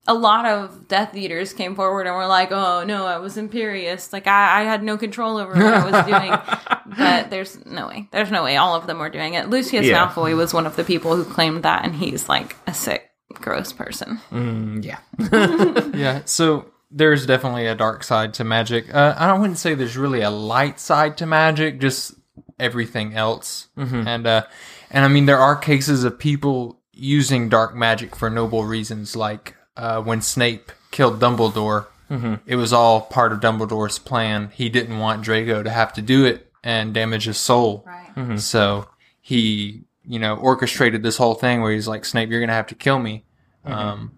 a 0.08 0.14
lot 0.14 0.46
of 0.46 0.88
Death 0.88 1.16
Eaters 1.16 1.54
came 1.54 1.76
forward 1.76 2.08
and 2.08 2.16
were 2.16 2.26
like, 2.28 2.52
"Oh 2.52 2.84
no, 2.84 3.06
I 3.06 3.18
was 3.18 3.38
imperious. 3.38 4.12
Like 4.12 4.28
I, 4.28 4.62
I 4.62 4.64
had 4.64 4.82
no 4.84 4.98
control 4.98 5.38
over 5.38 5.54
what 5.54 5.74
I 5.74 5.90
was 5.92 6.06
doing." 6.06 6.98
but 6.98 7.30
there's 7.30 7.64
no 7.66 7.88
way. 7.88 8.08
There's 8.12 8.32
no 8.32 8.44
way 8.44 8.58
all 8.58 8.76
of 8.76 8.88
them 8.88 9.00
were 9.00 9.10
doing 9.10 9.36
it. 9.36 9.50
Lucius 9.50 9.86
Yeah. 9.86 10.08
Malfoy 10.08 10.36
was 10.36 10.54
one 10.54 10.66
of 10.66 10.76
the 10.76 10.84
people 10.84 11.16
who 11.16 11.24
claimed 11.24 11.64
that, 11.64 11.86
and 11.86 11.94
he's 11.96 12.28
like 12.28 12.56
a 12.68 12.74
sick, 12.74 13.10
gross 13.34 13.72
person. 13.74 14.20
Mm, 14.32 14.84
yeah. 14.84 15.00
yeah, 15.96 16.22
so 16.26 16.66
there's 16.90 17.26
definitely 17.26 17.68
a 17.68 17.76
dark 17.76 18.04
side 18.04 18.34
to 18.36 18.44
magic. 18.44 18.94
Uh, 18.94 19.14
I 19.18 19.32
wouldn't 19.38 19.60
say 19.60 19.76
there's 19.76 19.98
really 19.98 20.22
a 20.22 20.32
light 20.32 20.80
side 20.80 21.16
to 21.18 21.26
magic, 21.26 21.80
just 21.80 22.16
everything 22.60 23.14
else. 23.14 23.68
Mhm. 23.78 24.08
And 24.08 24.26
uh, 24.28 24.44
and 24.90 25.06
I 25.06 25.08
mean, 25.08 25.26
there 25.28 25.40
are 25.40 25.56
cases 25.56 26.04
of 26.04 26.18
people 26.18 26.82
using 26.92 27.50
dark 27.50 27.76
magic 27.76 28.16
for 28.16 28.30
noble 28.30 28.64
reasons, 28.66 29.16
like 29.16 29.56
uh, 29.82 30.02
when 30.02 30.22
Snape 30.22 30.72
killed 30.92 31.20
Dumbledore. 31.20 31.88
Mhm. 32.10 32.40
It 32.46 32.56
was 32.58 32.72
all 32.74 33.02
part 33.02 33.32
of 33.34 33.40
Dumbledore's 33.40 33.98
plan. 34.00 34.52
He 34.54 34.70
didn't 34.70 35.00
want 35.00 35.24
Draco 35.24 35.64
to 35.64 35.70
have 35.70 35.92
to 35.94 36.02
do 36.02 36.26
it 36.26 36.52
and 36.64 36.94
damage 36.94 37.26
his 37.26 37.38
soul. 37.38 37.84
Right. 37.88 38.16
Mhm. 38.16 38.40
So 38.40 38.88
he, 39.22 39.82
you 40.06 40.20
know, 40.20 40.36
orchestrated 40.36 41.04
this 41.04 41.18
whole 41.18 41.34
thing 41.36 41.62
where 41.62 41.72
he's 41.72 41.88
like, 41.88 42.06
Snape, 42.06 42.30
you're 42.30 42.42
gonna 42.42 42.54
have 42.54 42.68
to 42.68 42.76
kill 42.76 43.00
me. 43.00 43.24
Mhm. 43.66 43.72
Um, 43.74 44.12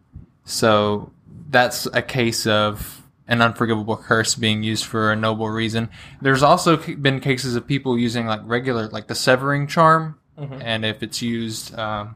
so 0.43 1.11
that's 1.49 1.85
a 1.93 2.01
case 2.01 2.45
of 2.47 3.01
an 3.27 3.41
unforgivable 3.41 3.95
curse 3.95 4.35
being 4.35 4.63
used 4.63 4.83
for 4.85 5.11
a 5.11 5.15
noble 5.15 5.49
reason. 5.49 5.89
There's 6.21 6.43
also 6.43 6.75
been 6.77 7.19
cases 7.21 7.55
of 7.55 7.65
people 7.67 7.97
using 7.97 8.25
like 8.25 8.41
regular, 8.43 8.87
like 8.87 9.07
the 9.07 9.15
severing 9.15 9.67
charm, 9.67 10.15
Mhm. 10.39 10.61
and 10.63 10.83
if 10.83 11.01
it's 11.03 11.21
used 11.21 11.77
um, 11.77 12.15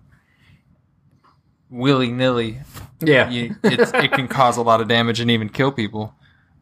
willy 1.70 2.11
nilly, 2.11 2.59
Yeah. 2.99 3.30
you, 3.30 3.55
it's, 3.63 3.91
it 3.93 4.11
can 4.11 4.28
cause 4.28 4.57
a 4.57 4.61
lot 4.61 4.82
of 4.82 4.88
damage 4.88 5.20
and 5.20 5.30
even 5.32 5.49
kill 5.49 5.72
people. 5.72 6.13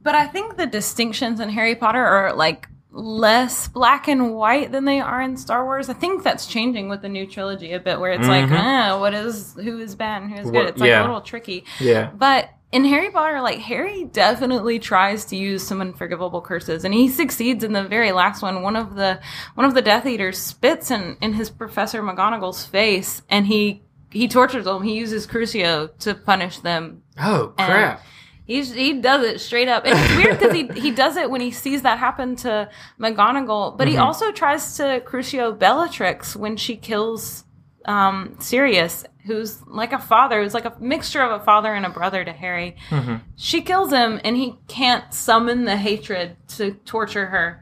But 0.01 0.15
I 0.15 0.27
think 0.27 0.57
the 0.57 0.65
distinctions 0.67 1.39
in 1.39 1.49
Harry 1.49 1.75
Potter 1.75 2.03
are 2.03 2.33
like 2.33 2.67
less 2.91 3.67
black 3.67 4.07
and 4.07 4.35
white 4.35 4.71
than 4.71 4.85
they 4.85 4.99
are 5.01 5.21
in 5.21 5.35
Star 5.35 5.65
Wars. 5.65 5.89
I 5.89 5.93
think 5.93 6.23
that's 6.23 6.45
changing 6.45 6.87
with 6.89 7.01
the 7.01 7.09
new 7.09 7.25
trilogy 7.27 7.73
a 7.73 7.79
bit, 7.79 7.99
where 7.99 8.11
it's 8.13 8.27
like, 8.27 8.45
Mhm. 8.45 8.57
ah, 8.57 8.99
what 8.99 9.13
is 9.13 9.53
who 9.55 9.79
is 9.79 9.95
bad 9.95 10.21
and 10.21 10.31
who 10.31 10.39
is 10.39 10.51
good? 10.51 10.67
It's 10.67 10.79
like 10.79 10.87
yeah. 10.89 11.01
a 11.01 11.05
little 11.05 11.21
tricky. 11.21 11.65
Yeah. 11.79 12.09
But 12.15 12.49
in 12.71 12.85
Harry 12.85 13.09
Potter, 13.09 13.41
like 13.41 13.59
Harry 13.59 14.05
definitely 14.05 14.79
tries 14.79 15.25
to 15.25 15.35
use 15.35 15.65
some 15.65 15.81
unforgivable 15.81 16.41
curses, 16.41 16.85
and 16.85 16.93
he 16.93 17.09
succeeds 17.09 17.63
in 17.63 17.73
the 17.73 17.83
very 17.83 18.11
last 18.11 18.41
one. 18.41 18.61
One 18.61 18.75
of 18.75 18.95
the 18.95 19.19
one 19.55 19.65
of 19.65 19.73
the 19.73 19.81
Death 19.81 20.05
Eaters 20.05 20.37
spits 20.37 20.89
in 20.91 21.17
in 21.21 21.33
his 21.33 21.49
Professor 21.49 22.01
McGonagall's 22.01 22.65
face, 22.65 23.21
and 23.29 23.47
he 23.47 23.81
he 24.15 24.27
tortures 24.27 24.65
them. 24.65 24.81
He 24.83 24.93
uses 24.95 25.27
Crucio 25.27 25.89
to 25.99 26.15
punish 26.15 26.59
them. 26.59 27.03
Oh 27.19 27.53
crap. 27.57 28.01
He's, 28.47 28.71
he 28.73 29.01
does 29.01 29.25
it 29.25 29.41
straight 29.41 29.67
up. 29.67 29.85
And 29.85 29.97
it's 29.97 30.15
weird 30.15 30.39
because 30.39 30.53
he, 30.53 30.67
he 30.79 30.91
does 30.91 31.17
it 31.17 31.29
when 31.31 31.41
he 31.41 31.49
sees 31.51 31.81
that 31.81 31.97
happen 31.97 32.35
to 32.37 32.69
McGonagall, 32.99 33.75
but 33.77 33.87
he 33.87 33.95
Mhm. 33.95 34.01
also 34.01 34.31
tries 34.31 34.77
to 34.77 35.01
Crucio 35.05 35.57
Bellatrix 35.57 36.35
when 36.35 36.55
she 36.55 36.75
kills 36.75 37.43
um, 37.85 38.35
Sirius, 38.39 39.03
who's 39.25 39.61
like 39.67 39.93
a 39.93 39.99
father, 39.99 40.41
who's 40.43 40.53
like 40.53 40.65
a 40.65 40.73
mixture 40.79 41.21
of 41.21 41.39
a 41.39 41.43
father 41.43 41.73
and 41.73 41.85
a 41.85 41.89
brother 41.89 42.23
to 42.25 42.31
Harry. 42.33 42.75
Mhm. 42.89 43.21
She 43.35 43.61
kills 43.61 43.91
him, 43.91 44.19
and 44.23 44.35
he 44.37 44.55
can't 44.67 45.11
summon 45.13 45.65
the 45.65 45.77
hatred 45.77 46.35
to 46.57 46.71
torture 46.85 47.27
her. 47.27 47.61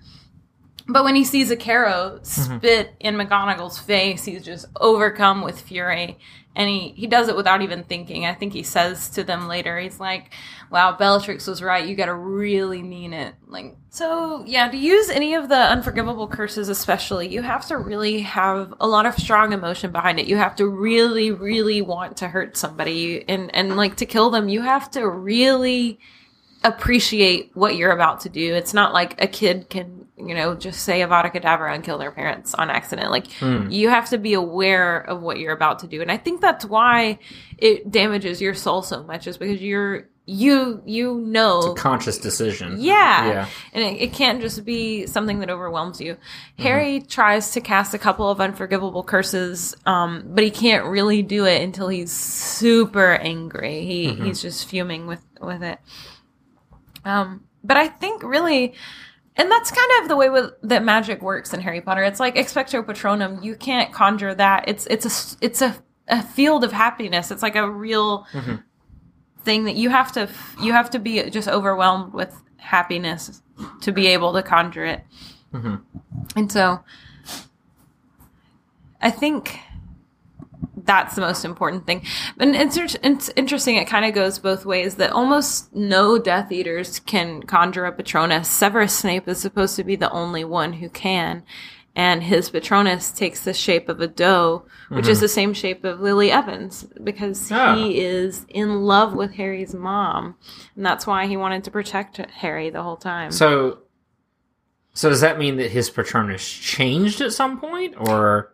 But 0.87 1.03
when 1.05 1.15
he 1.15 1.23
sees 1.23 1.49
a 1.51 1.55
Carrow 1.57 2.19
spit 2.23 2.93
in 2.99 3.15
McGonagall's 3.15 3.79
face, 3.79 4.23
he's 4.25 4.43
just 4.43 4.65
overcome 4.79 5.41
with 5.41 5.59
fury. 5.61 6.17
And 6.55 6.69
he, 6.69 6.89
he 6.89 7.07
does 7.07 7.29
it 7.29 7.35
without 7.35 7.61
even 7.63 7.83
thinking. 7.83 8.25
I 8.25 8.33
think 8.33 8.53
he 8.53 8.63
says 8.63 9.09
to 9.11 9.23
them 9.23 9.47
later, 9.47 9.79
he's 9.79 9.99
like, 9.99 10.31
Wow, 10.69 10.95
Bellatrix 10.97 11.47
was 11.47 11.61
right. 11.61 11.87
You 11.87 11.95
gotta 11.95 12.13
really 12.13 12.81
mean 12.81 13.13
it. 13.13 13.35
Like 13.47 13.75
so 13.89 14.43
yeah, 14.45 14.69
to 14.69 14.77
use 14.77 15.09
any 15.09 15.35
of 15.35 15.49
the 15.49 15.55
unforgivable 15.55 16.27
curses 16.27 16.69
especially, 16.69 17.27
you 17.27 17.43
have 17.43 17.67
to 17.67 17.77
really 17.77 18.21
have 18.21 18.73
a 18.79 18.87
lot 18.87 19.05
of 19.05 19.15
strong 19.15 19.53
emotion 19.53 19.91
behind 19.91 20.19
it. 20.19 20.27
You 20.27 20.37
have 20.37 20.55
to 20.55 20.67
really, 20.67 21.31
really 21.31 21.81
want 21.81 22.17
to 22.17 22.27
hurt 22.27 22.57
somebody 22.57 23.23
and, 23.29 23.53
and 23.55 23.75
like 23.75 23.97
to 23.97 24.05
kill 24.05 24.29
them. 24.29 24.49
You 24.49 24.61
have 24.61 24.89
to 24.91 25.07
really 25.07 25.99
appreciate 26.63 27.51
what 27.53 27.75
you're 27.75 27.91
about 27.91 28.21
to 28.21 28.29
do. 28.29 28.53
It's 28.55 28.73
not 28.73 28.93
like 28.93 29.21
a 29.21 29.27
kid 29.27 29.69
can, 29.69 30.02
you 30.27 30.35
know, 30.35 30.55
just 30.55 30.81
say 30.81 31.01
Avada 31.01 31.31
Kedavra 31.33 31.73
and 31.73 31.83
kill 31.83 31.97
their 31.97 32.11
parents 32.11 32.53
on 32.53 32.69
accident. 32.69 33.11
Like, 33.11 33.31
Hmm. 33.33 33.69
you 33.69 33.89
have 33.89 34.09
to 34.09 34.17
be 34.17 34.33
aware 34.33 34.97
of 34.99 35.21
what 35.21 35.39
you're 35.39 35.53
about 35.53 35.79
to 35.79 35.87
do. 35.87 36.01
And 36.01 36.11
I 36.11 36.17
think 36.17 36.41
that's 36.41 36.65
why 36.65 37.19
it 37.57 37.91
damages 37.91 38.41
your 38.41 38.53
soul 38.53 38.81
so 38.81 39.03
much, 39.03 39.27
is 39.27 39.37
because 39.37 39.61
you're, 39.61 40.07
you, 40.25 40.81
you 40.85 41.19
know. 41.19 41.57
It's 41.59 41.79
a 41.79 41.83
conscious 41.83 42.17
decision. 42.17 42.77
Yeah. 42.79 43.27
Yeah. 43.27 43.47
And 43.73 43.83
it, 43.83 44.01
it 44.03 44.13
can't 44.13 44.39
just 44.39 44.63
be 44.63 45.05
something 45.05 45.39
that 45.39 45.49
overwhelms 45.49 45.99
you. 45.99 46.15
Harry 46.57 47.01
tries 47.01 47.51
to 47.51 47.61
cast 47.61 47.93
a 47.93 47.97
couple 47.99 48.29
of 48.29 48.39
unforgivable 48.39 49.03
curses, 49.03 49.75
um, 49.85 50.23
but 50.27 50.43
he 50.45 50.49
can't 50.51 50.85
really 50.85 51.23
do 51.23 51.45
it 51.45 51.61
until 51.61 51.89
he's 51.89 52.11
super 52.13 53.11
angry. 53.15 53.83
He, 53.85 54.07
Mhm. 54.07 54.25
He's 54.25 54.41
just 54.41 54.67
fuming 54.69 55.07
with, 55.07 55.25
with 55.41 55.61
it. 55.61 55.79
Um, 57.05 57.43
but 57.63 57.75
I 57.77 57.87
think 57.89 58.23
really, 58.23 58.73
and 59.35 59.49
that's 59.51 59.71
kind 59.71 59.91
of 60.01 60.09
the 60.09 60.15
way 60.15 60.29
with, 60.29 60.51
that 60.63 60.83
magic 60.83 61.21
works 61.21 61.53
in 61.53 61.61
Harry 61.61 61.81
Potter. 61.81 62.03
It's 62.03 62.19
like 62.19 62.35
expecto 62.35 62.83
patronum. 62.83 63.43
You 63.43 63.55
can't 63.55 63.91
conjure 63.93 64.35
that. 64.35 64.65
It's 64.67 64.85
it's 64.87 65.05
a 65.05 65.37
it's 65.45 65.61
a 65.61 65.75
a 66.07 66.21
field 66.21 66.63
of 66.63 66.71
happiness. 66.71 67.31
It's 67.31 67.41
like 67.43 67.55
a 67.55 67.69
real 67.69 68.25
Mhm. 68.33 68.61
thing 69.43 69.63
that 69.65 69.75
you 69.75 69.89
have 69.89 70.11
to 70.13 70.29
you 70.61 70.71
have 70.73 70.89
to 70.91 70.99
be 70.99 71.29
just 71.29 71.47
overwhelmed 71.47 72.13
with 72.13 72.35
happiness 72.57 73.41
to 73.81 73.91
be 73.91 74.07
able 74.07 74.33
to 74.33 74.43
conjure 74.43 74.85
it. 74.85 75.03
Mhm. 75.53 75.81
And 76.35 76.51
so 76.51 76.83
I 79.01 79.11
think 79.11 79.59
that's 80.85 81.15
the 81.15 81.21
most 81.21 81.45
important 81.45 81.85
thing. 81.85 82.01
And 82.39 82.55
it's, 82.55 82.77
it's 83.03 83.29
interesting, 83.35 83.75
it 83.77 83.85
kind 83.85 84.05
of 84.05 84.13
goes 84.13 84.39
both 84.39 84.65
ways 84.65 84.95
that 84.95 85.11
almost 85.11 85.73
no 85.75 86.17
Death 86.17 86.51
Eaters 86.51 86.99
can 86.99 87.43
conjure 87.43 87.85
a 87.85 87.91
Patronus. 87.91 88.49
Severus 88.49 88.93
Snape 88.97 89.27
is 89.27 89.39
supposed 89.39 89.75
to 89.77 89.83
be 89.83 89.95
the 89.95 90.11
only 90.11 90.43
one 90.43 90.73
who 90.73 90.89
can. 90.89 91.43
And 91.95 92.23
his 92.23 92.49
Patronus 92.49 93.11
takes 93.11 93.43
the 93.43 93.53
shape 93.53 93.87
of 93.87 94.01
a 94.01 94.07
doe, 94.07 94.65
which 94.89 95.07
is 95.07 95.19
Mhm. 95.19 95.21
the 95.21 95.27
same 95.27 95.53
shape 95.53 95.83
of 95.83 96.01
Lily 96.01 96.31
Evans, 96.31 96.87
because 97.03 97.51
Ah. 97.51 97.75
he 97.75 97.99
is 97.99 98.47
in 98.49 98.81
love 98.81 99.13
with 99.13 99.33
Harry's 99.35 99.75
mom. 99.75 100.35
And 100.75 100.83
that's 100.83 101.05
why 101.05 101.27
he 101.27 101.37
wanted 101.37 101.63
to 101.65 101.71
protect 101.71 102.17
Harry 102.17 102.71
the 102.71 102.81
whole 102.81 102.97
time. 102.97 103.31
So, 103.31 103.77
so 104.93 105.07
does 105.09 105.21
that 105.21 105.37
mean 105.37 105.57
that 105.57 105.69
his 105.69 105.91
Patronus 105.91 106.47
changed 106.49 107.21
at 107.21 107.31
some 107.31 107.59
point, 107.59 107.93
or 107.97 108.53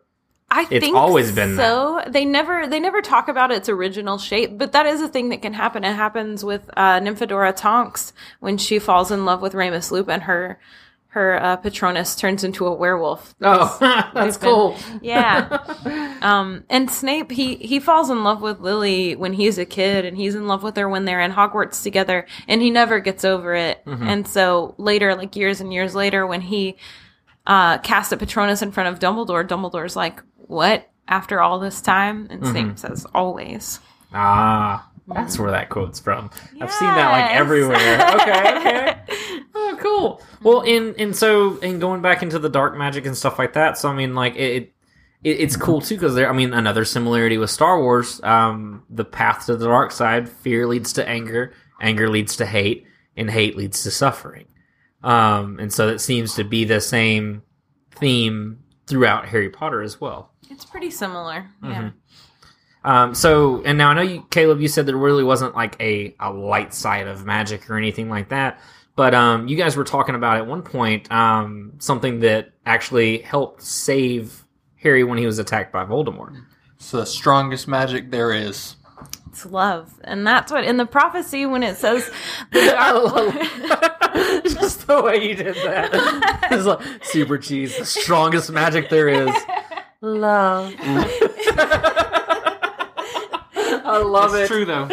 I 0.52 0.68
It's 0.72 0.84
think 0.84 0.95
always 0.95 1.32
been 1.32 1.56
so. 1.56 2.02
They 2.08 2.26
never 2.26 2.68
they 2.68 2.80
never 2.80 3.02
talk 3.02 3.28
about 3.28 3.52
its 3.52 3.70
original 3.70 4.18
shape, 4.18 4.58
but 4.58 4.72
that 4.72 4.86
is 4.86 5.02
a 5.02 5.08
thing 5.08 5.30
that 5.30 5.41
can 5.41 5.54
happen. 5.54 5.84
It 5.84 5.95
happens 5.95 6.43
with 6.43 6.70
uh, 6.76 7.00
Nymphadora 7.00 7.56
Tonks 7.56 8.14
when 8.39 8.58
she 8.58 8.80
falls 8.80 9.12
in 9.12 9.26
love 9.26 9.41
with 9.41 9.54
Remus 9.54 9.91
Lupin. 9.91 10.16
And 10.16 10.24
her 10.24 10.60
her 11.10 11.41
uh, 11.41 11.56
Patronus 11.58 12.16
turns 12.16 12.43
into 12.43 12.68
a 12.68 12.74
werewolf. 12.74 13.34
Oh, 13.41 13.78
that's 14.14 14.38
cool. 14.38 14.78
Yeah. 15.02 16.18
um, 16.22 16.64
and 16.70 16.89
Snape 16.89 17.32
he 17.32 17.56
he 17.56 17.80
falls 17.80 18.10
in 18.10 18.24
love 18.24 18.41
with 18.41 18.60
Lily 18.60 19.16
when 19.16 19.34
he's 19.34 19.58
a 19.60 19.66
kid, 19.66 20.06
and 20.06 20.18
he's 20.18 20.36
in 20.36 20.47
love 20.47 20.64
with 20.64 20.78
her 20.78 20.89
when 20.89 21.06
they're 21.06 21.22
in 21.22 21.32
Hogwarts 21.32 21.84
together, 21.84 22.26
and 22.47 22.62
he 22.62 22.70
never 22.72 23.00
gets 23.00 23.24
over 23.24 23.54
it. 23.54 23.84
Mhm. 23.86 24.02
And 24.02 24.28
so 24.28 24.74
later, 24.78 25.16
like 25.16 25.36
years 25.36 25.62
and 25.62 25.72
years 25.74 25.93
later, 25.95 26.26
when 26.26 26.41
he 26.41 26.76
uh, 27.47 27.80
cast 27.80 28.12
a 28.12 28.18
Patronus 28.18 28.62
in 28.62 28.72
front 28.72 28.89
of 28.89 29.00
Dumbledore, 29.00 29.47
Dumbledore's 29.47 29.95
like, 29.95 30.22
"What? 30.50 30.89
After 31.08 31.39
all 31.41 31.60
this 31.60 31.80
time?" 31.82 32.28
And 32.30 32.41
Mhm. 32.41 32.52
Snape 32.52 32.78
says, 32.80 33.06
"Always." 33.16 33.80
ah, 34.14 34.89
that's 35.08 35.38
where 35.39 35.52
that 35.52 35.70
quote's 35.70 36.00
from. 36.00 36.30
I've 36.60 36.72
seen 36.72 36.88
that 36.89 37.12
like 37.12 37.32
everywhere. 37.36 37.78
Okay, 38.22 38.58
okay. 38.58 38.95
Oh, 39.56 39.78
cool. 39.80 40.22
Well, 40.43 40.62
and 40.62 40.95
and 41.00 41.16
so 41.16 41.58
and 41.62 41.80
going 41.80 42.02
back 42.02 42.22
into 42.24 42.39
the 42.39 42.50
dark 42.50 42.76
magic 42.78 43.06
and 43.06 43.16
stuff 43.16 43.38
like 43.39 43.54
that. 43.54 43.78
So 43.78 43.89
I 43.89 43.93
mean, 43.95 44.16
like 44.16 44.36
it. 44.36 44.74
it 45.24 45.30
it's 45.39 45.56
cool 45.56 45.82
too 45.82 45.95
because 45.95 46.16
there. 46.16 46.30
I 46.30 46.34
mean, 46.34 46.54
another 46.54 46.86
similarity 46.86 47.38
with 47.38 47.50
Star 47.50 47.80
Wars. 47.82 48.22
Um, 48.24 48.84
the 48.89 49.06
path 49.06 49.45
to 49.47 49.56
the 49.58 49.68
dark 49.68 49.91
side: 49.91 50.30
fear 50.30 50.66
leads 50.68 50.93
to 50.93 51.08
anger, 51.08 51.54
anger 51.82 52.10
leads 52.10 52.36
to 52.38 52.45
hate, 52.45 52.86
and 53.18 53.30
hate 53.30 53.56
leads 53.58 53.84
to 53.84 53.91
suffering. 53.91 54.45
Um, 55.04 55.60
and 55.60 55.72
so 55.74 55.88
it 55.89 56.00
seems 56.00 56.36
to 56.36 56.43
be 56.43 56.66
the 56.66 56.82
same 56.82 57.41
theme 57.91 58.60
throughout 58.90 59.28
Harry 59.28 59.50
Potter 59.50 59.82
as 59.82 60.02
well. 60.02 60.32
It's 60.50 60.66
pretty 60.66 60.90
similar. 60.92 61.46
Yeah. 61.64 61.70
Mhm. 61.70 61.94
Um, 62.84 63.14
so, 63.14 63.62
and 63.64 63.78
now 63.78 63.90
I 63.90 63.94
know 63.94 64.02
you, 64.02 64.26
Caleb, 64.32 64.62
you 64.62 64.68
said 64.68 64.86
there 64.86 64.96
really 64.98 65.24
wasn't 65.24 65.54
like 65.56 65.76
a, 65.80 66.16
a 66.20 66.32
light 66.32 66.74
side 66.74 67.08
of 67.08 67.26
magic 67.26 67.70
or 67.70 67.78
anything 67.78 68.10
like 68.10 68.30
that. 68.30 68.60
But 68.96 69.14
um, 69.14 69.48
you 69.48 69.56
guys 69.58 69.78
were 69.78 69.84
talking 69.84 70.16
about 70.16 70.38
at 70.38 70.48
one 70.48 70.62
point 70.62 71.10
um, 71.12 71.74
something 71.80 72.20
that 72.22 72.52
actually 72.66 73.20
helped 73.20 73.62
save 73.62 74.44
Harry 74.78 75.04
when 75.04 75.18
he 75.18 75.26
was 75.26 75.40
attacked 75.40 75.72
by 75.72 75.86
Voldemort. 75.86 76.42
It's 76.76 76.92
the 76.92 77.06
strongest 77.06 77.68
magic 77.68 78.12
there 78.12 78.34
is. 78.34 78.76
It's 79.28 79.46
love, 79.46 79.94
and 80.04 80.26
that's 80.26 80.52
what 80.52 80.64
in 80.64 80.78
the 80.78 80.86
prophecy 80.86 81.46
when 81.46 81.64
it 81.64 81.78
says 81.78 82.10
the 82.52 82.66
dark. 82.66 83.96
Just 84.70 84.86
the 84.86 85.01
way 85.01 85.28
you 85.30 85.34
did 85.36 85.55
that. 85.55 85.89
It's 86.51 86.65
like 86.65 86.80
super 87.03 87.39
cheese, 87.39 87.76
the 87.78 87.86
strongest 87.86 88.51
magic 88.51 88.89
there 88.89 89.09
is. 89.09 89.36
Love. 90.01 90.74
I 93.55 94.01
love 94.05 94.34
It's 94.36 94.45
it. 94.51 94.53
true 94.53 94.65
though. 94.65 94.88
it 94.89 94.91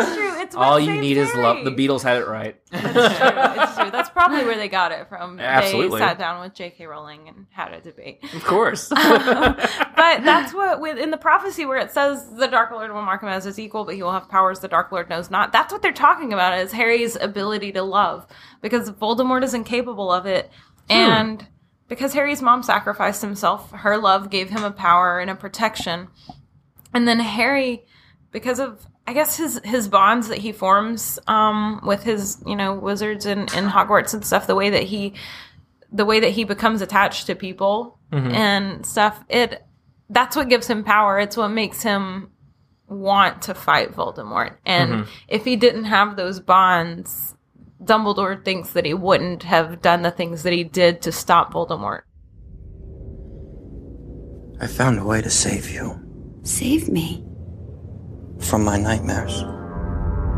is 0.00 0.14
true. 0.16 0.40
It's 0.40 0.47
what 0.47 0.47
All 0.58 0.80
you 0.80 0.92
saved 0.92 1.00
need 1.00 1.16
is 1.16 1.34
love. 1.34 1.64
The 1.64 1.70
Beatles 1.70 2.02
had 2.02 2.16
it 2.18 2.26
right. 2.26 2.60
It's 2.72 2.82
true. 2.82 2.90
It's 3.62 3.76
true. 3.76 3.90
That's 3.90 4.10
probably 4.10 4.44
where 4.44 4.56
they 4.56 4.68
got 4.68 4.92
it 4.92 5.08
from. 5.08 5.38
Absolutely. 5.38 6.00
They 6.00 6.06
sat 6.06 6.18
down 6.18 6.40
with 6.40 6.54
J.K. 6.54 6.86
Rowling 6.86 7.28
and 7.28 7.46
had 7.50 7.72
a 7.72 7.80
debate. 7.80 8.24
Of 8.34 8.44
course. 8.44 8.92
Um, 9.18 9.56
but 9.96 10.24
that's 10.24 10.54
what 10.54 10.80
with 10.80 10.98
in 10.98 11.10
the 11.10 11.16
prophecy 11.16 11.66
where 11.66 11.78
it 11.78 11.90
says 11.90 12.28
the 12.36 12.46
Dark 12.46 12.70
Lord 12.70 12.92
will 12.92 13.02
mark 13.02 13.22
him 13.22 13.28
as 13.28 13.44
his 13.44 13.58
equal, 13.58 13.84
but 13.84 13.94
he 13.94 14.02
will 14.02 14.12
have 14.12 14.28
powers 14.28 14.60
the 14.60 14.68
Dark 14.68 14.92
Lord 14.92 15.08
knows 15.08 15.30
not. 15.30 15.50
That's 15.52 15.72
what 15.72 15.82
they're 15.82 15.92
talking 15.92 16.32
about 16.32 16.58
is 16.58 16.72
Harry's 16.72 17.16
ability 17.16 17.72
to 17.72 17.82
love 17.82 18.26
because 18.60 18.90
Voldemort 18.90 19.42
is 19.42 19.54
incapable 19.54 20.12
of 20.12 20.26
it, 20.26 20.50
and 20.88 21.46
because 21.88 22.12
Harry's 22.12 22.42
mom 22.42 22.62
sacrificed 22.62 23.22
himself, 23.22 23.70
her 23.72 23.96
love 23.96 24.30
gave 24.30 24.50
him 24.50 24.62
a 24.64 24.70
power 24.70 25.18
and 25.20 25.30
a 25.30 25.34
protection, 25.34 26.08
and 26.94 27.08
then 27.08 27.20
Harry, 27.20 27.84
because 28.30 28.58
of 28.60 28.86
I 29.08 29.14
guess 29.14 29.36
his 29.38 29.58
his 29.64 29.88
bonds 29.88 30.28
that 30.28 30.36
he 30.36 30.52
forms 30.52 31.18
um, 31.26 31.80
with 31.82 32.02
his 32.02 32.42
you 32.46 32.54
know 32.54 32.74
wizards 32.74 33.24
in, 33.24 33.38
in 33.40 33.64
Hogwarts 33.64 34.12
and 34.12 34.22
stuff, 34.24 34.46
the 34.46 34.54
way 34.54 34.68
that 34.68 34.82
he 34.82 35.14
the 35.90 36.04
way 36.04 36.20
that 36.20 36.28
he 36.32 36.44
becomes 36.44 36.82
attached 36.82 37.26
to 37.26 37.34
people 37.34 37.98
Mhm. 38.12 38.32
and 38.34 38.86
stuff 38.86 39.22
it 39.30 39.62
that's 40.10 40.34
what 40.36 40.48
gives 40.50 40.66
him 40.66 40.82
power 40.84 41.18
it's 41.18 41.36
what 41.36 41.48
makes 41.48 41.82
him 41.82 42.30
want 42.86 43.42
to 43.42 43.54
fight 43.54 43.94
voldemort 43.94 44.56
and 44.64 44.90
Mhm. 44.92 45.06
if 45.28 45.44
he 45.44 45.56
didn't 45.56 45.84
have 45.84 46.16
those 46.16 46.40
bonds 46.40 47.34
dumbledore 47.84 48.42
thinks 48.42 48.70
that 48.72 48.86
he 48.86 48.94
wouldn't 48.94 49.42
have 49.42 49.82
done 49.82 50.00
the 50.02 50.10
things 50.10 50.42
that 50.42 50.52
he 50.54 50.64
did 50.64 51.02
to 51.02 51.12
stop 51.12 51.52
voldemort 51.52 52.00
I 54.60 54.66
found 54.66 54.98
a 54.98 55.04
way 55.04 55.20
to 55.22 55.30
save 55.30 55.70
you 55.70 56.00
Save 56.44 56.88
me. 56.88 57.27
From 58.38 58.64
my 58.64 58.78
nightmares. 58.78 59.32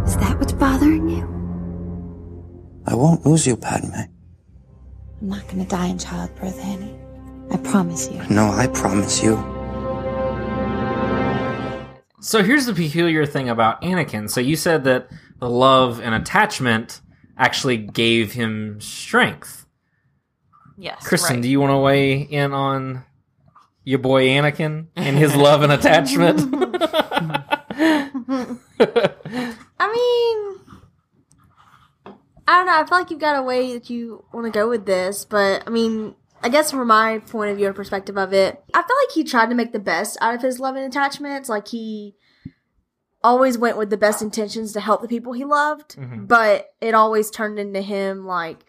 Is 0.08 0.16
that 0.16 0.38
what's 0.38 0.52
bothering 0.52 1.08
you? 1.08 1.24
I 2.86 2.94
won't 2.94 3.24
lose 3.24 3.46
you, 3.46 3.56
Padme. 3.56 3.92
I'm 3.94 5.28
not 5.28 5.46
gonna 5.48 5.66
die 5.66 5.86
in 5.88 5.98
childbirth, 5.98 6.58
Annie. 6.60 6.98
I 7.52 7.56
promise 7.58 8.10
you. 8.10 8.22
No, 8.30 8.50
I 8.50 8.66
promise 8.68 9.22
you. 9.22 9.36
So 12.20 12.42
here's 12.42 12.66
the 12.66 12.74
peculiar 12.74 13.26
thing 13.26 13.48
about 13.48 13.80
Anakin. 13.82 14.28
So 14.30 14.40
you 14.40 14.54
said 14.56 14.84
that 14.84 15.08
the 15.38 15.48
love 15.48 16.00
and 16.00 16.14
attachment 16.14 17.00
actually 17.36 17.78
gave 17.78 18.32
him 18.32 18.80
strength. 18.80 19.66
yes 20.76 21.02
Kristen, 21.06 21.36
right. 21.36 21.42
do 21.42 21.48
you 21.48 21.60
want 21.60 21.70
to 21.72 21.78
weigh 21.78 22.20
in 22.20 22.52
on 22.52 23.04
your 23.84 23.98
boy 23.98 24.26
Anakin 24.26 24.88
and 24.96 25.16
his 25.16 25.34
love 25.34 25.62
and 25.62 25.72
attachment? 25.78 26.40
I 28.80 29.92
mean, 29.92 30.60
I 32.46 32.58
don't 32.58 32.66
know. 32.66 32.80
I 32.80 32.84
feel 32.88 32.98
like 32.98 33.10
you've 33.10 33.20
got 33.20 33.38
a 33.38 33.42
way 33.42 33.72
that 33.74 33.90
you 33.90 34.24
want 34.32 34.46
to 34.46 34.50
go 34.50 34.68
with 34.68 34.86
this, 34.86 35.24
but 35.24 35.62
I 35.66 35.70
mean, 35.70 36.14
I 36.42 36.48
guess 36.48 36.70
from 36.70 36.88
my 36.88 37.18
point 37.18 37.50
of 37.50 37.56
view 37.56 37.66
and 37.66 37.76
perspective 37.76 38.16
of 38.16 38.32
it, 38.32 38.62
I 38.72 38.82
feel 38.82 38.96
like 39.04 39.12
he 39.14 39.24
tried 39.24 39.50
to 39.50 39.54
make 39.54 39.72
the 39.72 39.78
best 39.78 40.16
out 40.20 40.34
of 40.34 40.42
his 40.42 40.58
love 40.60 40.76
and 40.76 40.84
attachments. 40.86 41.48
Like 41.48 41.68
he 41.68 42.16
always 43.22 43.58
went 43.58 43.76
with 43.76 43.90
the 43.90 43.98
best 43.98 44.22
intentions 44.22 44.72
to 44.72 44.80
help 44.80 45.02
the 45.02 45.08
people 45.08 45.34
he 45.34 45.44
loved, 45.44 45.96
Mhm. 45.96 46.26
but 46.26 46.70
it 46.80 46.94
always 46.94 47.30
turned 47.30 47.58
into 47.58 47.82
him 47.82 48.24
like 48.26 48.64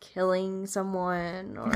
killing 0.00 0.66
someone 0.66 1.56
or 1.58 1.72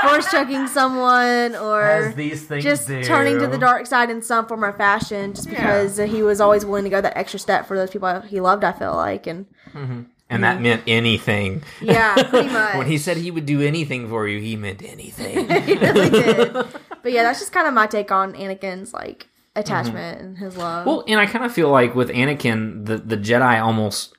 force 0.00 0.30
choking 0.30 0.66
someone 0.66 1.54
or 1.56 1.82
As 1.82 2.14
these 2.14 2.46
things 2.46 2.64
just 2.64 2.88
do. 2.88 3.02
turning 3.04 3.38
to 3.38 3.46
the 3.46 3.58
dark 3.58 3.86
side 3.86 4.10
in 4.10 4.20
some 4.22 4.46
form 4.46 4.64
or 4.64 4.72
fashion 4.72 5.32
just 5.34 5.48
because 5.48 5.96
he 5.96 6.22
was 6.22 6.40
always 6.40 6.64
willing 6.66 6.84
to 6.84 6.90
go 6.90 7.00
that 7.00 7.16
extra 7.16 7.38
step 7.38 7.66
for 7.66 7.76
those 7.76 7.90
people 7.90 8.20
he 8.22 8.40
loved 8.40 8.64
i 8.64 8.72
feel 8.72 8.94
like 8.94 9.26
and 9.26 9.46
Mhm. 9.74 10.06
And 10.32 10.44
that 10.44 10.60
meant 10.60 10.82
anything. 10.86 11.64
Yeah, 11.80 12.14
pretty 12.14 12.50
much. 12.50 12.76
when 12.78 12.86
he 12.86 12.98
said 12.98 13.16
he 13.16 13.32
would 13.32 13.46
do 13.46 13.60
anything 13.62 14.08
for 14.08 14.28
you, 14.28 14.38
he 14.40 14.54
meant 14.54 14.80
anything. 14.80 15.48
he 15.66 15.74
really 15.74 16.08
did 16.10 16.52
but 16.52 17.10
yeah 17.12 17.24
that's 17.24 17.40
just 17.40 17.50
kind 17.52 17.66
of 17.66 17.74
my 17.74 17.86
take 17.88 18.12
on 18.12 18.34
anakin's 18.34 18.92
like 18.94 19.26
attachment 19.56 20.20
and 20.20 20.38
his 20.38 20.56
love 20.56 20.86
Well, 20.86 21.02
and 21.08 21.18
I 21.18 21.26
kind 21.26 21.44
of 21.44 21.52
feel 21.52 21.68
like 21.70 21.94
with 21.96 22.10
Anakin, 22.10 22.86
the 22.86 22.98
the 22.98 23.16
Jedi 23.16 23.60
almost 23.60 24.14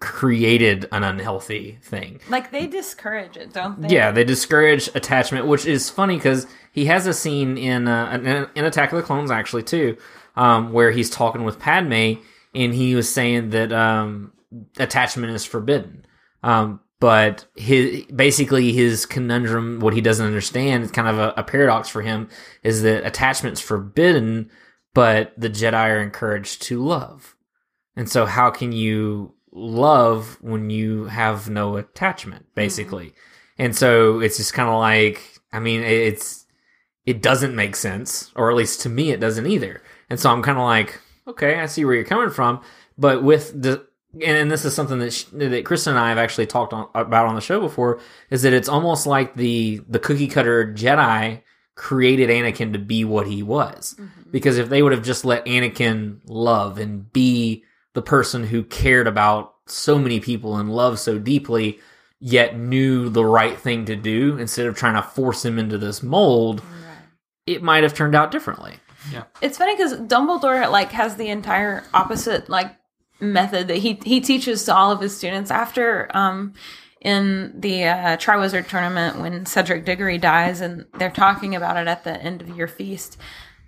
created 0.00 0.86
an 0.92 1.02
unhealthy 1.02 1.78
thing. 1.82 2.20
like 2.28 2.50
they 2.50 2.66
discourage 2.66 3.36
it 3.36 3.52
don't 3.52 3.80
they 3.80 3.88
Yeah, 3.88 4.10
they 4.10 4.24
discourage 4.24 4.88
attachment, 4.94 5.46
which 5.46 5.64
is 5.64 5.88
funny 5.88 6.16
because 6.16 6.46
he 6.72 6.84
has 6.86 7.06
a 7.06 7.14
scene 7.14 7.56
in 7.56 7.88
uh, 7.88 8.10
in- 8.12 8.48
in 8.54 8.64
Attack 8.64 8.92
of 8.92 8.96
the 8.98 9.02
Clones 9.02 9.30
actually 9.30 9.62
too, 9.62 9.96
um, 10.36 10.72
where 10.72 10.90
he's 10.90 11.08
talking 11.08 11.44
with 11.44 11.58
Padme 11.58 12.14
and 12.54 12.74
he 12.74 12.94
was 12.94 13.10
saying 13.12 13.50
that 13.50 13.72
um, 13.72 14.32
attachment 14.78 15.32
is 15.32 15.44
forbidden. 15.44 16.04
Um, 16.42 16.80
but 17.00 17.46
his 17.56 18.04
basically 18.06 18.72
his 18.72 19.04
conundrum, 19.06 19.80
what 19.80 19.94
he 19.94 20.00
doesn't 20.00 20.24
understand, 20.26 20.82
it's 20.82 20.92
kind 20.92 21.08
of 21.08 21.18
a, 21.18 21.34
a 21.38 21.44
paradox 21.44 21.88
for 21.88 22.02
him, 22.02 22.28
is 22.62 22.82
that 22.82 23.06
attachment's 23.06 23.60
forbidden, 23.60 24.50
but 24.94 25.32
the 25.36 25.50
Jedi 25.50 25.74
are 25.74 26.00
encouraged 26.00 26.62
to 26.62 26.82
love. 26.82 27.34
And 27.96 28.08
so, 28.10 28.26
how 28.26 28.50
can 28.50 28.72
you 28.72 29.34
love 29.56 30.38
when 30.40 30.70
you 30.70 31.06
have 31.06 31.48
no 31.48 31.76
attachment, 31.76 32.44
mm-hmm. 32.44 32.54
basically? 32.54 33.14
And 33.58 33.74
so, 33.74 34.20
it's 34.20 34.36
just 34.36 34.54
kind 34.54 34.68
of 34.68 34.78
like, 34.78 35.40
I 35.52 35.60
mean, 35.60 35.82
it's 35.82 36.46
it 37.06 37.22
doesn't 37.22 37.54
make 37.54 37.76
sense, 37.76 38.32
or 38.36 38.50
at 38.50 38.56
least 38.56 38.82
to 38.82 38.88
me, 38.88 39.10
it 39.10 39.20
doesn't 39.20 39.46
either. 39.46 39.82
And 40.10 40.20
so, 40.20 40.30
I'm 40.30 40.42
kind 40.42 40.58
of 40.58 40.64
like, 40.64 41.00
okay, 41.26 41.58
I 41.58 41.66
see 41.66 41.84
where 41.84 41.94
you're 41.94 42.04
coming 42.04 42.30
from, 42.30 42.60
but 42.98 43.22
with 43.22 43.60
the 43.60 43.86
and 44.24 44.50
this 44.50 44.64
is 44.64 44.74
something 44.74 44.98
that 45.00 45.12
sh- 45.12 45.24
that 45.32 45.64
Kristen 45.64 45.92
and 45.92 46.00
I 46.00 46.08
have 46.08 46.18
actually 46.18 46.46
talked 46.46 46.72
on, 46.72 46.88
about 46.94 47.26
on 47.26 47.34
the 47.34 47.40
show 47.40 47.60
before, 47.60 48.00
is 48.30 48.42
that 48.42 48.52
it's 48.52 48.68
almost 48.68 49.06
like 49.06 49.34
the 49.34 49.82
the 49.88 49.98
cookie 49.98 50.28
cutter 50.28 50.72
Jedi 50.72 51.42
created 51.74 52.30
Anakin 52.30 52.72
to 52.72 52.78
be 52.78 53.04
what 53.04 53.26
he 53.26 53.42
was. 53.42 53.94
Mm-hmm. 53.98 54.30
Because 54.30 54.58
if 54.58 54.68
they 54.68 54.82
would 54.82 54.92
have 54.92 55.04
just 55.04 55.24
let 55.24 55.44
Anakin 55.46 56.20
love 56.26 56.78
and 56.78 57.12
be 57.12 57.64
the 57.96 58.02
person 58.02 58.44
who 58.44 58.62
cared 58.62 59.06
about 59.06 59.54
so 59.64 59.98
many 59.98 60.20
people 60.20 60.58
and 60.58 60.70
loved 60.70 60.98
so 60.98 61.18
deeply, 61.18 61.80
yet 62.20 62.54
knew 62.54 63.08
the 63.08 63.24
right 63.24 63.58
thing 63.58 63.86
to 63.86 63.96
do 63.96 64.36
instead 64.36 64.66
of 64.66 64.76
trying 64.76 64.96
to 64.96 65.02
force 65.02 65.42
him 65.42 65.58
into 65.58 65.78
this 65.78 66.02
mold, 66.02 66.62
it 67.46 67.62
might 67.62 67.84
have 67.84 67.94
turned 67.94 68.14
out 68.14 68.30
differently. 68.30 68.74
Yeah. 69.10 69.22
It's 69.40 69.56
funny 69.56 69.74
because 69.74 69.94
Dumbledore 69.94 70.70
like 70.70 70.92
has 70.92 71.16
the 71.16 71.28
entire 71.28 71.84
opposite 71.94 72.50
like 72.50 72.76
method 73.18 73.68
that 73.68 73.78
he 73.78 73.98
he 74.04 74.20
teaches 74.20 74.64
to 74.64 74.74
all 74.74 74.92
of 74.92 75.00
his 75.00 75.16
students 75.16 75.50
after 75.50 76.14
um 76.14 76.52
in 77.00 77.54
the 77.58 77.84
uh, 77.84 78.16
Triwizard 78.18 78.68
tournament 78.68 79.20
when 79.20 79.46
Cedric 79.46 79.86
Diggory 79.86 80.18
dies 80.18 80.60
and 80.60 80.84
they're 80.98 81.10
talking 81.10 81.54
about 81.54 81.78
it 81.78 81.86
at 81.88 82.04
the 82.04 82.20
end 82.20 82.42
of 82.42 82.54
your 82.56 82.68
feast. 82.68 83.16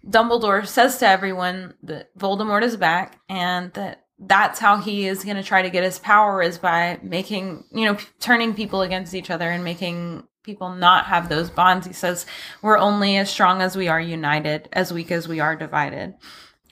Dumbledore 0.07 0.67
says 0.67 0.99
to 0.99 1.07
everyone 1.07 1.75
that 1.85 2.17
Voldemort 2.19 2.63
is 2.63 2.77
back 2.77 3.21
and 3.29 3.73
that 3.73 4.05
that's 4.19 4.59
how 4.59 4.79
he 4.79 5.07
is 5.07 5.25
going 5.25 5.37
to 5.37 5.43
try 5.43 5.63
to 5.63 5.71
get 5.71 5.85
his 5.85 5.99
power 5.99 6.43
is 6.43 6.59
by 6.59 6.99
making, 7.03 7.65
you 7.71 7.85
know, 7.85 7.95
p- 7.95 8.07
turning 8.21 8.55
people 8.55 8.83
against 8.83 9.15
each 9.15 9.31
other 9.31 9.49
and 9.49 9.63
making 9.63 10.25
people 10.43 10.71
not 10.75 11.07
have 11.07 11.29
those 11.29 11.51
bonds. 11.51 11.87
He 11.87 11.93
says, 11.93 12.27
we're 12.63 12.79
only 12.79 13.17
as 13.17 13.31
strong 13.31 13.61
as 13.63 13.77
we 13.77 13.87
are 13.89 14.01
united, 14.01 14.69
as 14.73 14.93
weak 14.93 15.13
as 15.13 15.29
we 15.29 15.41
are 15.41 15.55
divided. 15.55 16.15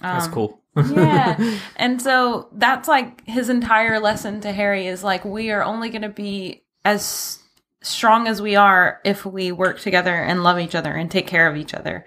That's 0.00 0.26
Um, 0.26 0.32
cool. 0.32 0.60
yeah. 0.92 1.58
And 1.76 2.00
so 2.02 2.48
that's 2.52 2.88
like 2.88 3.24
his 3.26 3.48
entire 3.48 4.00
lesson 4.00 4.40
to 4.40 4.52
Harry 4.52 4.86
is 4.86 5.04
like, 5.04 5.24
we 5.24 5.50
are 5.50 5.62
only 5.62 5.90
going 5.90 6.02
to 6.02 6.08
be 6.08 6.64
as 6.84 7.38
strong 7.82 8.26
as 8.26 8.42
we 8.42 8.56
are 8.56 9.00
if 9.04 9.24
we 9.24 9.52
work 9.52 9.78
together 9.80 10.14
and 10.14 10.42
love 10.42 10.58
each 10.58 10.74
other 10.74 10.92
and 10.92 11.10
take 11.10 11.26
care 11.28 11.46
of 11.48 11.56
each 11.56 11.74
other. 11.74 12.04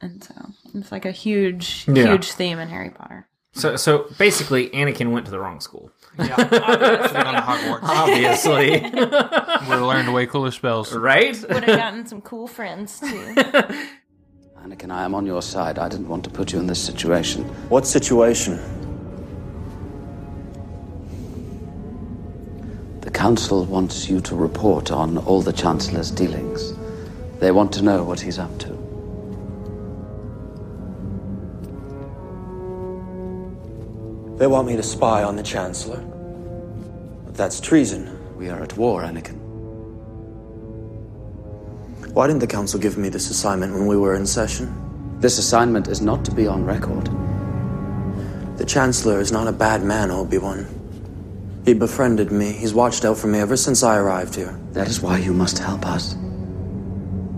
And 0.00 0.22
so 0.22 0.34
it's 0.74 0.92
like 0.92 1.04
a 1.04 1.10
huge, 1.10 1.86
Yeah. 1.88 2.04
huge 2.12 2.30
theme 2.32 2.58
in 2.58 2.68
Harry 2.68 2.90
Potter. 2.90 3.26
So, 3.52 3.76
so 3.76 4.06
basically, 4.18 4.68
Anakin 4.70 5.10
went 5.12 5.26
to 5.26 5.30
the 5.32 5.40
wrong 5.40 5.60
school. 5.60 5.90
Yeah, 6.18 6.34
obviously. 6.38 7.18
on 7.20 7.34
Hogwarts. 7.34 7.82
Obviously, 7.82 8.70
Would 8.80 9.12
have 9.12 9.82
learned 9.82 10.12
way 10.14 10.26
cooler 10.26 10.50
spells. 10.50 10.92
right? 10.94 11.36
Would 11.48 11.64
have 11.64 11.78
gotten 11.78 12.06
some 12.06 12.20
cool 12.20 12.46
friends 12.46 13.00
too. 13.00 13.06
Anakin, 14.62 14.90
I 14.90 15.04
am 15.04 15.14
on 15.14 15.26
your 15.26 15.42
side. 15.42 15.78
I 15.78 15.88
didn't 15.88 16.08
want 16.08 16.22
to 16.24 16.30
put 16.30 16.52
you 16.52 16.58
in 16.58 16.66
this 16.66 16.82
situation. 16.82 17.44
What 17.70 17.86
situation? 17.86 18.58
The 23.00 23.10
Council 23.10 23.64
wants 23.64 24.08
you 24.08 24.20
to 24.20 24.34
report 24.36 24.90
on 24.92 25.18
all 25.18 25.40
the 25.42 25.52
Chancellor's 25.52 26.10
dealings. 26.10 26.74
They 27.40 27.50
want 27.50 27.72
to 27.72 27.82
know 27.82 28.04
what 28.04 28.20
he's 28.20 28.38
up 28.38 28.56
to. 28.60 28.79
They 34.40 34.46
want 34.46 34.66
me 34.66 34.74
to 34.76 34.82
spy 34.82 35.22
on 35.22 35.36
the 35.36 35.42
Chancellor. 35.42 36.00
But 37.26 37.34
that's 37.34 37.60
treason. 37.60 38.08
We 38.38 38.48
are 38.48 38.62
at 38.62 38.74
war, 38.74 39.02
Anakin. 39.02 39.36
Why 42.14 42.26
didn't 42.26 42.40
the 42.40 42.46
Council 42.46 42.80
give 42.80 42.96
me 42.96 43.10
this 43.10 43.28
assignment 43.28 43.74
when 43.74 43.86
we 43.86 43.98
were 43.98 44.14
in 44.14 44.24
session? 44.24 45.18
This 45.20 45.36
assignment 45.36 45.88
is 45.88 46.00
not 46.00 46.24
to 46.24 46.30
be 46.30 46.46
on 46.46 46.64
record. 46.64 47.10
The 48.56 48.64
Chancellor 48.64 49.20
is 49.20 49.30
not 49.30 49.46
a 49.46 49.52
bad 49.52 49.82
man, 49.82 50.10
Obi-Wan. 50.10 50.66
He 51.66 51.74
befriended 51.74 52.32
me. 52.32 52.52
He's 52.52 52.72
watched 52.72 53.04
out 53.04 53.18
for 53.18 53.26
me 53.26 53.40
ever 53.40 53.58
since 53.58 53.82
I 53.82 53.98
arrived 53.98 54.34
here. 54.34 54.58
That 54.72 54.88
is 54.88 55.02
why 55.02 55.18
you 55.18 55.34
must 55.34 55.58
help 55.58 55.84
us. 55.84 56.14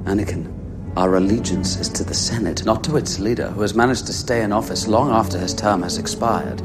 Anakin, 0.05 0.53
our 0.97 1.17
allegiance 1.17 1.75
is 1.81 1.89
to 1.89 2.05
the 2.05 2.15
Senate, 2.15 2.65
not 2.65 2.85
to 2.85 2.97
its 2.97 3.19
leader, 3.19 3.49
who 3.49 3.63
has 3.63 3.75
managed 3.75 4.07
to 4.07 4.13
stay 4.13 4.43
in 4.45 4.53
office 4.53 4.87
long 4.87 5.11
after 5.11 5.37
his 5.37 5.53
term 5.53 5.83
has 5.83 5.99
expired. 5.99 6.63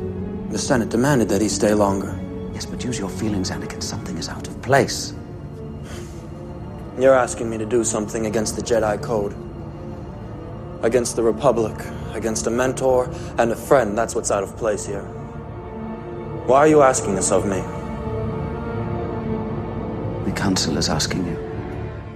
The 0.58 0.64
Senate 0.64 0.90
demanded 0.90 1.30
that 1.30 1.40
he 1.40 1.50
stay 1.50 1.76
longer. 1.76 2.20
Yes, 2.52 2.66
but 2.66 2.84
use 2.84 2.98
your 2.98 3.10
feelings, 3.10 3.52
Anakin. 3.52 3.84
Something 3.84 4.18
is 4.18 4.28
out 4.28 4.48
of 4.48 4.60
place. 4.64 5.14
You're 6.98 7.14
asking 7.14 7.48
me 7.48 7.60
to 7.60 7.66
do 7.68 7.84
something 7.84 8.26
against 8.26 8.56
the 8.56 8.64
Jedi 8.64 9.00
Code. 9.00 9.36
Against 10.82 11.16
the 11.16 11.22
Republic. 11.22 11.76
Against 12.16 12.48
a 12.48 12.50
mentor 12.50 13.08
and 13.38 13.52
a 13.52 13.56
friend. 13.56 13.96
That's 13.96 14.16
what's 14.16 14.32
out 14.32 14.42
of 14.42 14.58
place 14.58 14.84
here. 14.84 15.04
Why 16.48 16.58
are 16.58 16.68
you 16.68 16.82
asking 16.82 17.14
this 17.14 17.32
of 17.32 17.46
me? 17.46 17.62
The 20.26 20.36
Council 20.36 20.76
is 20.80 20.90
asking 20.90 21.28
you. 21.28 21.38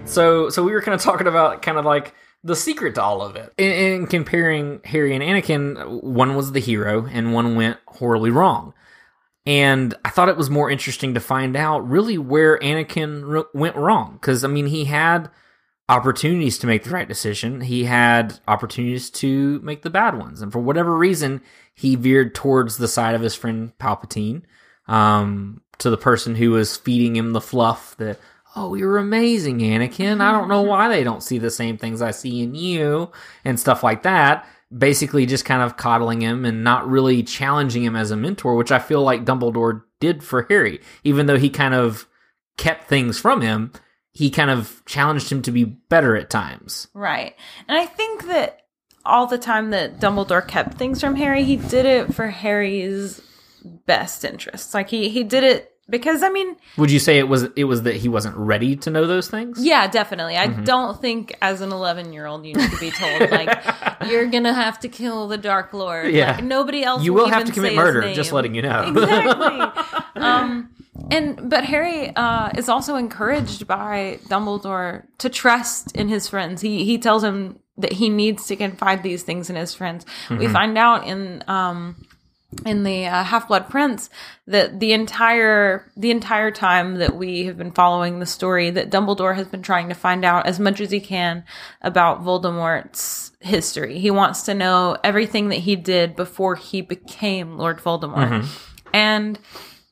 So, 0.06 0.50
so 0.50 0.64
we 0.64 0.72
were 0.72 0.82
kind 0.82 0.96
of 0.96 1.02
talking 1.02 1.28
about 1.28 1.62
kind 1.62 1.78
of 1.78 1.86
like 1.86 2.16
the 2.44 2.56
secret 2.56 2.96
to 2.96 3.04
all 3.04 3.22
of 3.22 3.36
it, 3.36 3.54
in, 3.58 3.72
in 3.72 4.08
comparing 4.08 4.82
Harry 4.86 5.16
and 5.16 5.24
Anakin. 5.24 6.02
One 6.04 6.36
was 6.36 6.52
the 6.52 6.60
hero, 6.60 7.06
and 7.06 7.34
one 7.34 7.56
went 7.56 7.78
horribly 7.88 8.32
wrong. 8.32 8.74
And 9.46 9.96
I 10.06 10.10
thought 10.10 10.30
it 10.30 10.38
was 10.38 10.50
more 10.50 10.70
interesting 10.70 11.14
to 11.14 11.20
find 11.20 11.56
out 11.56 11.88
really 11.88 12.18
where 12.18 12.60
Anakin 12.60 13.46
went 13.54 13.76
wrong. 13.76 14.14
Because, 14.14 14.44
I 14.44 14.48
mean, 14.48 14.68
he 14.68 14.86
had 14.86 15.30
opportunities 15.90 16.58
to 16.60 16.68
make 16.68 16.84
the 16.84 16.92
right 16.92 17.08
decision, 17.08 17.62
he 17.62 17.84
had 17.84 18.40
opportunities 18.48 19.10
to 19.10 19.60
make 19.60 19.82
the 19.82 19.90
bad 19.90 20.18
ones. 20.18 20.42
And 20.42 20.52
for 20.52 20.60
whatever 20.60 20.96
reason, 20.98 21.42
he 21.74 21.96
veered 21.96 22.34
towards 22.34 22.78
the 22.78 22.88
side 22.88 23.14
of 23.14 23.22
his 23.22 23.36
friend 23.36 23.74
Palpatine, 23.78 24.44
um, 24.88 25.62
to 25.80 25.90
the 25.90 25.98
person 25.98 26.36
who 26.36 26.52
was 26.52 26.78
feeding 26.78 27.16
him 27.16 27.34
the 27.34 27.42
fluff 27.42 27.96
that, 27.98 28.20
oh, 28.56 28.76
you're 28.76 28.98
amazing, 28.98 29.60
Anakin. 29.60 30.22
I 30.22 30.32
don't 30.32 30.50
know 30.50 30.62
why 30.64 30.88
they 30.88 31.04
don't 31.04 31.24
see 31.24 31.38
the 31.38 31.52
same 31.52 31.78
things 31.78 32.02
I 32.02 32.12
see 32.12 32.42
in 32.42 32.56
you, 32.56 33.12
and 33.46 33.60
stuff 33.60 33.84
like 33.84 34.04
that 34.04 34.48
basically 34.76 35.26
just 35.26 35.46
kind 35.46 35.62
of 35.62 35.78
coddling 35.78 36.22
him 36.22 36.46
and 36.46 36.64
not 36.64 36.88
really 36.88 37.24
challenging 37.24 37.84
him 37.84 37.96
as 37.96 38.12
a 38.12 38.16
mentor, 38.16 38.56
which 38.56 38.72
I 38.72 38.80
feel 38.80 39.02
like 39.02 39.26
Dumbledore 39.26 39.84
did 40.00 40.24
for 40.24 40.44
Harry. 40.44 40.80
Even 41.04 41.26
though 41.26 41.38
he 41.38 41.50
kind 41.50 41.74
of 41.74 42.08
kept 42.58 42.88
things 42.88 43.20
from 43.20 43.42
him, 43.42 43.72
he 44.12 44.30
kind 44.30 44.50
of 44.50 44.82
challenged 44.86 45.32
him 45.32 45.42
to 45.44 45.52
be 45.52 45.64
better 45.64 46.16
at 46.16 46.30
times. 46.30 46.88
Right. 46.94 47.36
And 47.68 47.78
I 47.78 47.86
think 47.86 48.28
that 48.28 48.62
all 49.06 49.28
the 49.28 49.38
time 49.38 49.72
that 49.72 50.00
Dumbledore 50.00 50.48
kept 50.48 50.78
things 50.78 51.02
from 51.02 51.16
Harry, 51.16 51.44
he 51.44 51.56
did 51.56 51.86
it 51.86 52.14
for 52.14 52.28
Harry's 52.28 53.22
best 53.86 54.24
interests. 54.24 54.74
Like 54.74 54.90
he 54.90 55.10
he 55.10 55.24
did 55.24 55.44
it 55.44 55.72
because 55.92 56.24
I 56.24 56.30
mean, 56.30 56.56
Would 56.78 56.90
you 56.90 56.98
say 57.00 57.20
it 57.20 57.28
was 57.28 57.44
it 57.56 57.66
was 57.66 57.84
that 57.84 57.96
he 57.98 58.10
wasn't 58.10 58.36
ready 58.38 58.76
to 58.78 58.90
know 58.90 59.06
those 59.06 59.28
things? 59.30 59.64
yeah, 59.64 59.88
definitely. 59.88 60.38
I 60.38 60.48
Mhm. 60.48 60.66
don't 60.66 61.00
think 61.00 61.36
as 61.42 61.62
an 61.62 61.70
11-year-old 61.70 62.46
you 62.48 62.56
need 62.56 62.72
to 62.72 62.80
be 62.80 62.90
told 62.92 63.30
like 63.30 63.64
you're 64.10 64.26
going 64.26 64.46
to 64.46 64.54
have 64.54 64.80
to 64.80 64.88
kill 64.90 65.28
the 65.28 65.38
Dark 65.38 65.74
Lord. 65.74 66.12
Yeah. 66.12 66.36
Like, 66.38 66.44
nobody 66.46 66.84
else 66.84 67.04
You 67.04 67.14
will 67.14 67.28
have 67.30 67.46
to 67.46 67.52
commit 67.52 67.76
murder, 67.76 68.14
just 68.16 68.32
letting 68.32 68.56
you 68.56 68.64
know. 68.64 68.82
exactly. 68.88 69.60
um 70.16 70.70
and 71.10 71.50
but 71.50 71.64
Harry 71.66 72.12
uh, 72.16 72.52
is 72.58 72.70
also 72.70 72.96
encouraged 72.96 73.68
by 73.68 74.20
Dumbledore 74.28 75.04
to 75.20 75.30
trust 75.30 75.96
in 75.96 76.08
his 76.10 76.28
friends. 76.28 76.62
He 76.62 76.86
he 76.86 76.98
tells 76.98 77.24
him 77.24 77.60
that 77.78 77.94
he 77.94 78.10
needs 78.10 78.46
to 78.48 78.56
confide 78.56 79.02
these 79.04 79.24
things 79.24 79.50
in 79.50 79.56
his 79.56 79.74
friends. 79.74 80.06
We 80.30 80.46
Mhm. 80.48 80.54
find 80.54 80.78
out 80.78 81.08
in 81.08 81.44
um 81.48 81.96
in 82.66 82.84
the 82.84 83.06
uh, 83.06 83.24
Half 83.24 83.48
Blood 83.48 83.70
Prince 83.70 84.10
that 84.48 84.80
the 84.80 84.94
entire 84.94 85.90
the 85.96 86.12
entire 86.12 86.52
time 86.52 86.96
that 86.96 87.16
we 87.16 87.46
have 87.46 87.58
been 87.58 87.72
following 87.72 88.20
the 88.20 88.26
story 88.26 88.70
that 88.70 88.92
Dumbledore 88.92 89.36
has 89.36 89.48
been 89.48 89.62
trying 89.62 89.90
to 89.90 89.96
find 89.96 90.26
out 90.26 90.46
as 90.46 90.60
much 90.60 90.82
as 90.82 90.92
he 90.92 91.00
can 91.00 91.44
about 91.82 92.24
Voldemort's 92.24 93.32
history. 93.40 94.00
He 94.00 94.12
wants 94.12 94.44
to 94.44 94.54
know 94.54 94.98
everything 95.04 95.50
that 95.50 95.60
he 95.60 95.76
did 95.76 96.16
before 96.16 96.56
he 96.56 96.82
became 96.82 97.58
Lord 97.58 97.80
Voldemort. 97.80 98.30
Mhm. 98.42 98.68
And 98.94 99.40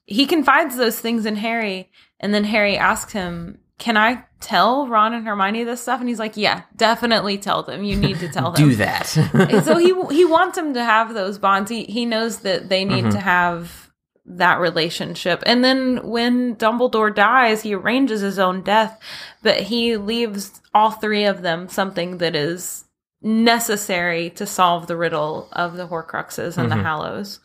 he 0.05 0.25
confides 0.25 0.75
those 0.75 0.99
things 0.99 1.25
in 1.25 1.37
Harry 1.37 1.89
and 2.19 2.33
then 2.33 2.43
Harry 2.43 2.77
asks 2.77 3.13
him, 3.13 3.59
"Can 3.79 3.97
I 3.97 4.23
tell 4.39 4.87
Ron 4.87 5.13
and 5.13 5.25
Hermione 5.25 5.63
this 5.63 5.81
stuff?" 5.81 5.99
And 5.99 6.07
he's 6.07 6.19
like, 6.19 6.37
"Yeah, 6.37 6.61
definitely 6.75 7.37
tell 7.39 7.63
them. 7.63 7.83
You 7.83 7.95
need 7.95 8.19
to 8.19 8.29
tell 8.31 8.51
them." 8.51 8.69
Do 8.69 8.75
that. 8.75 9.07
So 9.07 9.77
he 9.77 9.93
he 10.15 10.25
wants 10.25 10.57
him 10.57 10.73
to 10.75 10.83
have 10.83 11.13
those 11.15 11.39
bonds. 11.39 11.71
He 11.71 11.85
he 11.85 12.05
knows 12.05 12.39
that 12.41 12.69
they 12.69 12.85
need 12.85 13.05
Mhm. 13.05 13.11
to 13.13 13.19
have 13.19 13.89
that 14.31 14.59
relationship. 14.59 15.41
And 15.47 15.63
then 15.63 16.01
when 16.07 16.55
Dumbledore 16.55 17.13
dies, 17.15 17.63
he 17.63 17.73
arranges 17.73 18.21
his 18.21 18.37
own 18.37 18.61
death, 18.61 18.99
but 19.41 19.61
he 19.61 19.97
leaves 19.97 20.61
all 20.71 20.91
three 20.91 21.23
of 21.23 21.41
them 21.41 21.67
something 21.67 22.19
that 22.19 22.35
is 22.35 22.85
necessary 23.23 24.29
to 24.31 24.45
solve 24.45 24.87
the 24.87 24.95
riddle 24.95 25.49
of 25.53 25.75
the 25.77 25.87
Horcruxes 25.87 26.57
and 26.57 26.71
Mhm. 26.71 26.75
the 26.77 26.83
Hallows. 26.83 27.39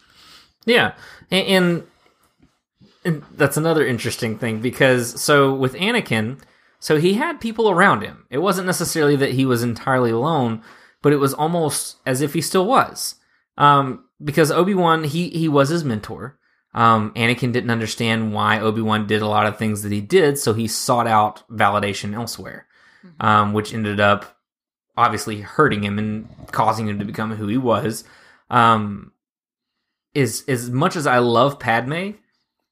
Yeah, 0.67 0.93
and, 1.31 1.47
and 1.47 1.83
and 3.05 3.23
that's 3.33 3.57
another 3.57 3.87
interesting 3.87 4.39
thing 4.39 4.61
because 4.61 5.21
so 5.21 5.55
with 5.55 5.75
Anakin, 5.75 6.41
so 6.79 6.99
he 6.99 7.15
had 7.15 7.41
people 7.41 7.71
around 7.71 8.03
him. 8.03 8.27
It 8.31 8.39
wasn't 8.39 8.67
necessarily 8.67 9.17
that 9.17 9.33
he 9.33 9.47
was 9.47 9.63
entirely 9.63 10.11
alone, 10.11 10.63
but 11.03 11.13
it 11.13 11.19
was 11.19 11.35
almost 11.35 11.97
as 12.07 12.21
if 12.21 12.35
he 12.35 12.41
still 12.41 12.67
was. 12.67 13.17
Um, 13.57 14.05
because 14.23 14.51
Obi 14.51 14.75
Wan, 14.75 15.05
he 15.05 15.29
he 15.31 15.49
was 15.49 15.69
his 15.69 15.85
mentor. 15.85 16.39
Um, 16.75 17.13
Anakin 17.15 17.53
didn't 17.53 17.71
understand 17.71 18.33
why 18.33 18.59
Obi 18.59 18.81
Wan 18.81 19.07
did 19.07 19.23
a 19.23 19.29
lot 19.29 19.47
of 19.47 19.59
things 19.59 19.83
that 19.83 19.93
he 19.93 20.01
did, 20.01 20.39
so 20.39 20.55
he 20.55 20.67
sought 20.67 21.07
out 21.07 21.49
validation 21.49 22.15
elsewhere, 22.15 22.67
um, 23.21 23.53
which 23.53 23.73
ended 23.73 24.01
up 24.01 24.39
obviously 24.97 25.41
hurting 25.41 25.85
him 25.85 25.99
and 25.99 26.29
causing 26.51 26.89
him 26.89 26.99
to 26.99 27.05
become 27.05 27.35
who 27.37 27.47
he 27.47 27.57
was. 27.57 28.05
Um, 28.51 29.13
is 30.15 30.45
as 30.49 30.71
much 30.71 30.97
as 30.97 31.07
I 31.07 31.19
love 31.19 31.59
Padme, 31.59 32.13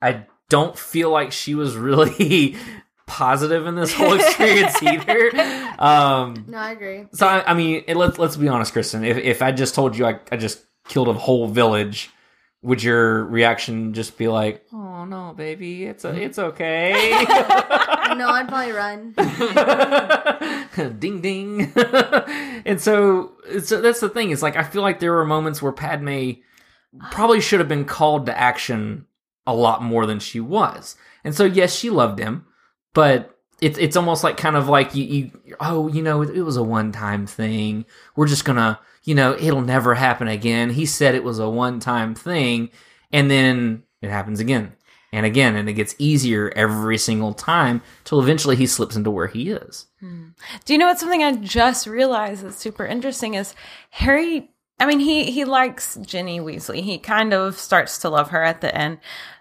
I 0.02 0.26
don't 0.48 0.76
feel 0.76 1.10
like 1.10 1.32
she 1.32 1.54
was 1.54 1.76
really 1.76 2.56
positive 3.06 3.66
in 3.66 3.74
this 3.74 3.92
whole 3.94 4.14
experience 4.14 4.82
either. 4.82 5.30
Um, 5.78 6.44
No, 6.48 6.58
I 6.58 6.72
agree. 6.72 7.06
so 7.12 7.26
I, 7.26 7.50
I 7.50 7.54
mean, 7.54 7.84
it, 7.86 7.96
let's 7.96 8.18
let's 8.18 8.36
be 8.36 8.48
honest, 8.48 8.72
Kristen. 8.72 9.04
If 9.04 9.16
if 9.18 9.42
I 9.42 9.52
just 9.52 9.74
told 9.74 9.96
you 9.96 10.04
I, 10.06 10.18
I 10.30 10.36
just 10.36 10.64
killed 10.88 11.08
a 11.08 11.12
whole 11.14 11.46
village, 11.48 12.10
would 12.62 12.82
your 12.82 13.24
reaction 13.24 13.92
just 13.94 14.18
be 14.18 14.28
like, 14.28 14.64
"Oh 14.72 15.04
no, 15.04 15.32
baby, 15.36 15.84
it's 15.84 16.04
a, 16.04 16.14
it's 16.14 16.38
okay"? 16.38 17.10
no, 18.16 18.28
I'd 18.28 18.46
probably 18.48 18.72
run. 18.72 19.14
ding 20.98 21.20
ding. 21.20 21.72
and 22.64 22.80
so, 22.80 23.32
so 23.62 23.80
that's 23.80 24.00
the 24.00 24.08
thing. 24.08 24.30
Is 24.30 24.42
like 24.42 24.56
I 24.56 24.62
feel 24.64 24.82
like 24.82 25.00
there 25.00 25.12
were 25.12 25.24
moments 25.24 25.60
where 25.62 25.72
Padme 25.72 26.32
probably 27.10 27.40
should 27.40 27.58
have 27.60 27.68
been 27.68 27.84
called 27.84 28.26
to 28.26 28.38
action 28.38 29.06
a 29.46 29.54
lot 29.54 29.82
more 29.82 30.06
than 30.06 30.18
she 30.18 30.40
was. 30.40 30.96
And 31.24 31.34
so, 31.34 31.44
yes, 31.44 31.74
she 31.74 31.90
loved 31.90 32.18
him, 32.18 32.46
but 32.94 33.36
it's 33.60 33.78
it's 33.78 33.96
almost 33.96 34.24
like 34.24 34.36
kind 34.36 34.56
of 34.56 34.68
like 34.68 34.94
you, 34.94 35.04
you 35.04 35.30
oh, 35.60 35.88
you 35.88 36.02
know, 36.02 36.22
it, 36.22 36.30
it 36.30 36.42
was 36.42 36.56
a 36.56 36.62
one 36.62 36.92
time 36.92 37.26
thing. 37.26 37.84
We're 38.16 38.26
just 38.26 38.44
gonna, 38.44 38.80
you 39.04 39.14
know, 39.14 39.36
it'll 39.38 39.62
never 39.62 39.94
happen 39.94 40.28
again. 40.28 40.70
He 40.70 40.84
said 40.84 41.14
it 41.14 41.24
was 41.24 41.38
a 41.38 41.48
one 41.48 41.78
time 41.78 42.14
thing, 42.14 42.70
and 43.12 43.30
then 43.30 43.84
it 44.00 44.10
happens 44.10 44.40
again 44.40 44.72
and 45.12 45.26
again, 45.26 45.56
and 45.56 45.68
it 45.68 45.74
gets 45.74 45.94
easier 45.98 46.52
every 46.56 46.96
single 46.96 47.34
time 47.34 47.82
till 48.04 48.20
eventually 48.20 48.56
he 48.56 48.66
slips 48.66 48.96
into 48.96 49.10
where 49.10 49.26
he 49.26 49.50
is. 49.50 49.86
Hmm. 50.00 50.28
Do 50.64 50.72
you 50.72 50.78
know 50.78 50.86
what 50.86 50.98
something 50.98 51.22
I 51.22 51.36
just 51.36 51.86
realized 51.86 52.42
that's 52.42 52.56
super 52.56 52.86
interesting 52.86 53.34
is 53.34 53.54
Harry 53.90 54.50
I 54.82 54.86
mean 54.86 54.98
he 54.98 55.30
he 55.30 55.44
likes 55.44 55.96
Ginny 56.02 56.40
Weasley. 56.40 56.82
He 56.82 56.98
kind 56.98 57.32
of 57.32 57.56
starts 57.56 57.98
to 57.98 58.08
love 58.08 58.30
her 58.30 58.42
at 58.42 58.60
the 58.60 58.74
end 58.76 58.98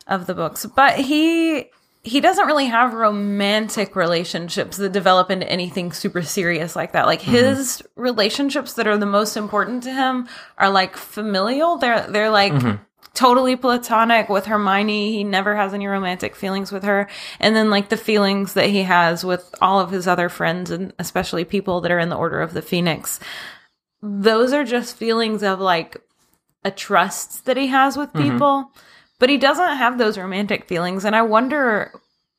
of 0.08 0.28
the 0.28 0.36
books. 0.36 0.66
But 0.68 1.00
he 1.00 1.70
he 2.04 2.20
doesn't 2.20 2.46
really 2.48 2.66
have 2.68 2.94
romantic 2.94 3.96
relationships 3.96 4.78
that 4.78 4.92
develop 4.92 5.30
into 5.32 5.50
anything 5.52 5.92
super 5.92 6.22
serious 6.22 6.76
like 6.76 6.92
that. 6.94 7.06
Like 7.08 7.22
his 7.22 7.82
relationships 7.96 8.74
that 8.74 8.88
are 8.88 8.98
the 8.98 9.06
most 9.06 9.36
important 9.36 9.84
to 9.84 9.94
him 9.94 10.28
are 10.58 10.70
like 10.70 10.96
familial. 10.96 11.78
They're 11.78 12.06
they're 12.08 12.30
like 12.32 12.54
Mhm. 12.54 12.80
totally 13.14 13.56
platonic 13.56 14.30
with 14.30 14.46
Hermione. 14.46 15.12
He 15.12 15.24
never 15.24 15.56
has 15.56 15.74
any 15.74 15.88
romantic 15.88 16.36
feelings 16.36 16.72
with 16.72 16.84
her. 16.84 17.08
And 17.40 17.56
then 17.56 17.70
like 17.70 17.90
the 17.90 17.98
feelings 17.98 18.54
that 18.54 18.70
he 18.70 18.84
has 18.84 19.24
with 19.26 19.54
all 19.62 19.80
of 19.80 19.92
his 19.92 20.08
other 20.08 20.30
friends 20.30 20.70
and 20.72 20.94
especially 21.00 21.46
people 21.46 21.82
that 21.82 21.92
are 21.92 22.00
in 22.00 22.10
the 22.10 22.16
Order 22.16 22.42
of 22.42 22.54
the 22.54 22.62
Phoenix. 22.62 23.20
Those 24.02 24.54
are 24.54 24.64
just 24.64 24.98
feelings 24.98 25.44
of 25.44 25.60
like 25.60 25.98
a 26.64 26.72
trust 26.72 27.46
that 27.46 27.58
he 27.58 27.68
has 27.68 27.98
with 27.98 28.12
Mhm. 28.14 28.32
people, 28.32 28.72
but 29.20 29.30
he 29.30 29.38
doesn't 29.38 29.78
have 29.78 29.98
those 29.98 30.18
romantic 30.18 30.68
feelings. 30.68 31.06
And 31.06 31.16
I 31.16 31.22
wonder 31.22 31.92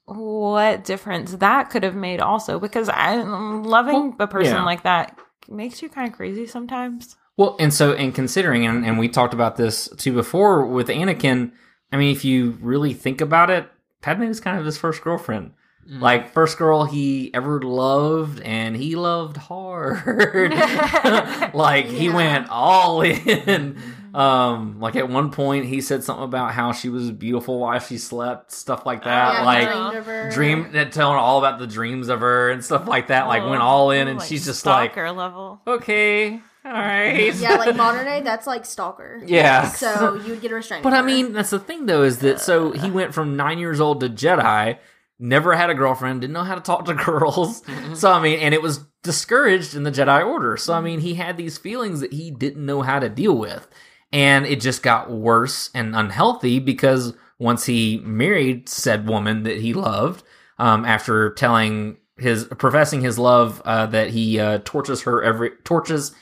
what 0.07 0.85
difference 0.85 1.33
that 1.37 1.71
could 1.71 1.83
have 1.85 1.95
made 1.95 2.21
also 2.21 2.59
because 2.59 2.89
I'm 2.93 3.63
loving 3.63 4.17
a 4.19 4.27
person 4.27 4.57
yeah. 4.57 4.65
like 4.65 4.83
that 4.83 5.17
makes 5.49 5.83
you 5.83 5.89
kind 5.89 6.09
of 6.09 6.17
crazy 6.17 6.47
sometimes. 6.47 7.17
Well, 7.37 7.57
and 7.59 7.73
so, 7.73 7.93
and 7.95 8.15
considering, 8.15 8.67
and, 8.67 8.85
and 8.85 8.99
we 8.99 9.09
talked 9.09 9.33
about 9.33 9.57
this 9.57 9.89
too 9.97 10.13
before 10.13 10.67
with 10.67 10.89
Anakin, 10.89 11.53
I 11.91 11.97
mean, 11.97 12.15
if 12.15 12.25
you 12.25 12.59
really 12.61 12.95
think 12.95 13.21
about 13.21 13.51
it, 13.51 13.69
Padme 14.03 14.27
was 14.27 14.41
kind 14.41 14.59
of 14.59 14.65
his 14.67 14.77
first 14.77 15.03
girlfriend. 15.03 15.53
Like, 15.87 16.33
first 16.33 16.59
girl 16.59 16.85
he 16.85 17.33
ever 17.35 17.61
loved, 17.61 18.41
and 18.41 18.77
he 18.77 18.97
loved 18.97 19.37
hard. 19.37 20.53
like, 21.55 21.87
he 21.87 22.09
went 22.09 22.49
all 22.49 23.03
in. 23.03 23.79
Um, 24.15 24.79
like 24.79 24.95
at 24.95 25.09
one 25.09 25.31
point 25.31 25.65
he 25.65 25.81
said 25.81 26.05
something 26.05 26.25
about 26.25 26.53
how 26.53 26.73
she 26.73 26.91
was 26.91 27.11
beautiful 27.11 27.61
while 27.61 27.79
she 27.79 27.97
slept, 27.97 28.53
stuff 28.53 28.85
like 28.85 29.05
that. 29.05 29.35
Yeah, 29.35 29.43
like 29.43 29.69
dreamed 29.69 29.97
of 29.97 30.07
her. 30.07 30.31
dream 30.31 30.91
telling 30.91 31.17
all 31.17 31.39
about 31.39 31.59
the 31.59 31.67
dreams 31.67 32.09
of 32.09 32.21
her 32.21 32.51
and 32.51 32.63
stuff 32.63 32.87
like 32.87 33.07
that. 33.09 33.27
Like 33.27 33.43
went 33.49 33.63
all 33.63 33.91
in, 33.91 34.09
and 34.09 34.19
Like 34.19 34.29
she's 34.29 34.45
just 34.45 34.67
like, 34.67 34.93
stalker 34.93 35.11
level. 35.13 35.63
okay, 35.67 36.43
all 36.65 36.73
right, 36.73 37.35
yeah, 37.37 37.57
like 37.57 37.75
modern 37.75 38.05
day, 38.05 38.21
that's 38.21 38.47
like 38.47 38.67
stalker. 38.67 39.23
Yeah. 39.25 39.69
So 39.69 40.17
you 40.17 40.33
would 40.33 40.43
get 40.43 40.53
a 40.53 40.57
restraining 40.57 40.83
But 40.83 40.93
I 40.93 41.01
mean, 41.01 41.33
that's 41.33 41.51
the 41.51 41.59
thing 41.59 41.87
though, 41.87 42.03
is 42.03 42.19
that 42.19 42.39
so 42.39 42.73
he 42.73 42.91
went 42.91 43.15
from 43.15 43.35
nine 43.37 43.59
years 43.59 43.81
old 43.81 44.01
to 44.01 44.11
Jedi, 44.11 44.77
never 45.23 45.55
had 45.55 45.71
a 45.71 45.75
girlfriend, 45.75 46.21
didn't 46.21 46.35
know 46.35 46.43
how 46.43 46.57
to 46.57 46.61
talk 46.61 46.85
to 46.85 46.95
girls. 47.07 47.63
So 47.95 48.11
I 48.11 48.21
mean, 48.21 48.41
and 48.41 48.53
it 48.53 48.61
was 48.61 48.81
discouraged 49.03 49.75
in 49.75 49.85
the 49.85 49.93
Jedi 49.93 50.27
Order. 50.27 50.57
So 50.57 50.75
I 50.75 50.81
mean, 50.81 51.01
he 51.01 51.15
had 51.15 51.37
these 51.37 51.57
feelings 51.57 52.01
that 52.01 52.13
he 52.13 52.31
didn't 52.31 52.67
know 52.67 52.83
how 52.83 52.99
to 52.99 53.09
deal 53.09 53.37
with, 53.39 53.69
and 54.13 54.45
it 54.45 54.61
just 54.61 54.83
got 54.83 55.11
worse 55.11 55.71
and 55.75 55.97
unhealthy 55.97 56.59
because 56.59 57.15
once 57.39 57.65
he 57.65 57.99
married 58.05 58.69
said 58.69 59.09
woman 59.09 59.45
that 59.45 59.59
he 59.59 59.73
loved, 59.73 60.25
um, 60.59 60.85
after 60.85 61.33
telling 61.33 61.97
his 62.19 62.45
professing 62.45 63.01
his 63.01 63.19
love 63.19 63.63
uh, 63.65 63.87
that 63.87 64.11
he 64.11 64.39
uh, 64.39 64.59
tortures 64.65 65.03
her 65.03 65.23
every 65.23 65.51
tortures 65.65 66.15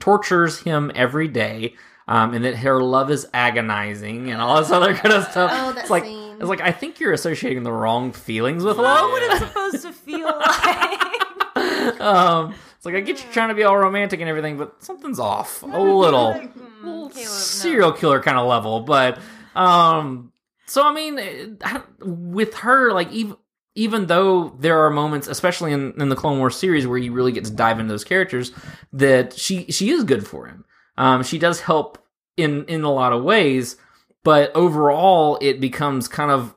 tortures 0.00 0.60
him 0.60 0.90
every 0.94 1.28
day. 1.28 1.74
Um, 2.08 2.34
and 2.34 2.44
that 2.44 2.56
her 2.56 2.82
love 2.82 3.08
is 3.12 3.28
agonizing 3.32 4.32
and 4.32 4.40
all 4.40 4.58
this 4.58 4.72
other 4.72 4.94
kind 4.94 5.14
of 5.14 5.22
stuff. 5.30 5.52
Oh, 5.54 5.72
that 5.72 5.82
it's 5.82 5.90
like 5.90 6.02
scene. 6.02 6.19
It's 6.40 6.48
like 6.48 6.60
I 6.60 6.72
think 6.72 6.98
you're 7.00 7.12
associating 7.12 7.62
the 7.62 7.72
wrong 7.72 8.12
feelings 8.12 8.64
with 8.64 8.78
love. 8.78 9.10
would 9.12 9.22
it 9.22 9.38
supposed 9.38 9.82
to 9.82 9.92
feel 9.92 10.26
like? 11.56 12.00
um, 12.00 12.54
it's 12.76 12.86
like 12.86 12.94
I 12.94 13.00
get 13.00 13.22
you 13.22 13.30
trying 13.32 13.48
to 13.50 13.54
be 13.54 13.62
all 13.62 13.76
romantic 13.76 14.20
and 14.20 14.28
everything, 14.28 14.56
but 14.58 14.82
something's 14.82 15.18
off 15.20 15.62
a 15.62 15.66
little, 15.66 16.40
little 16.82 17.10
serial 17.10 17.92
killer 17.92 18.20
kind 18.22 18.38
of 18.38 18.46
level. 18.46 18.80
But 18.80 19.18
um, 19.54 20.32
so 20.66 20.82
I 20.86 20.92
mean, 20.94 21.58
I- 21.64 21.82
with 22.00 22.54
her, 22.54 22.92
like 22.92 23.10
even 23.12 23.36
even 23.76 24.06
though 24.06 24.50
there 24.58 24.84
are 24.84 24.90
moments, 24.90 25.28
especially 25.28 25.72
in, 25.72 25.92
in 26.00 26.08
the 26.08 26.16
Clone 26.16 26.38
Wars 26.38 26.56
series, 26.56 26.86
where 26.86 26.98
you 26.98 27.12
really 27.12 27.32
get 27.32 27.44
to 27.44 27.52
dive 27.52 27.78
into 27.78 27.92
those 27.92 28.04
characters, 28.04 28.52
that 28.92 29.32
she 29.38 29.66
she 29.70 29.90
is 29.90 30.04
good 30.04 30.26
for 30.26 30.46
him. 30.46 30.64
Um, 30.96 31.22
she 31.22 31.38
does 31.38 31.60
help 31.60 31.98
in 32.36 32.64
in 32.64 32.82
a 32.82 32.90
lot 32.92 33.12
of 33.12 33.22
ways, 33.22 33.76
but 34.24 34.54
overall, 34.54 35.38
it 35.40 35.60
becomes 35.60 36.08
kind 36.08 36.30
of 36.30 36.54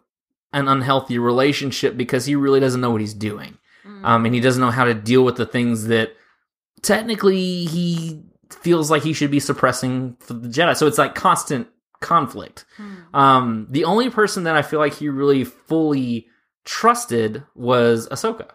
an 0.52 0.68
unhealthy 0.68 1.18
relationship 1.18 1.98
because 1.98 2.26
he 2.26 2.36
really 2.36 2.60
doesn't 2.60 2.82
know 2.82 2.92
what 2.92 3.02
he's 3.02 3.14
doing, 3.14 3.58
um, 4.04 4.26
and 4.26 4.36
he 4.36 4.42
doesn't 4.42 4.62
know 4.62 4.72
how 4.72 4.86
to 4.86 4.94
deal 4.94 5.24
with 5.24 5.36
the 5.38 5.46
things 5.46 5.88
that 5.88 6.16
technically 6.82 7.66
he 7.66 8.22
feels 8.50 8.92
like 8.92 9.04
he 9.04 9.14
should 9.14 9.32
be 9.32 9.40
suppressing 9.40 10.16
for 10.20 10.34
the 10.34 10.48
Jedi. 10.48 10.76
So 10.76 10.86
it's 10.88 10.98
like 10.98 11.16
constant 11.16 11.68
conflict. 12.02 12.66
Um, 13.14 13.68
the 13.70 13.86
only 13.86 14.10
person 14.10 14.44
that 14.44 14.56
I 14.56 14.62
feel 14.62 14.80
like 14.80 14.94
he 14.96 15.10
really 15.10 15.44
fully 15.44 16.28
trusted 16.66 17.44
was 17.56 18.08
Ahsoka, 18.10 18.52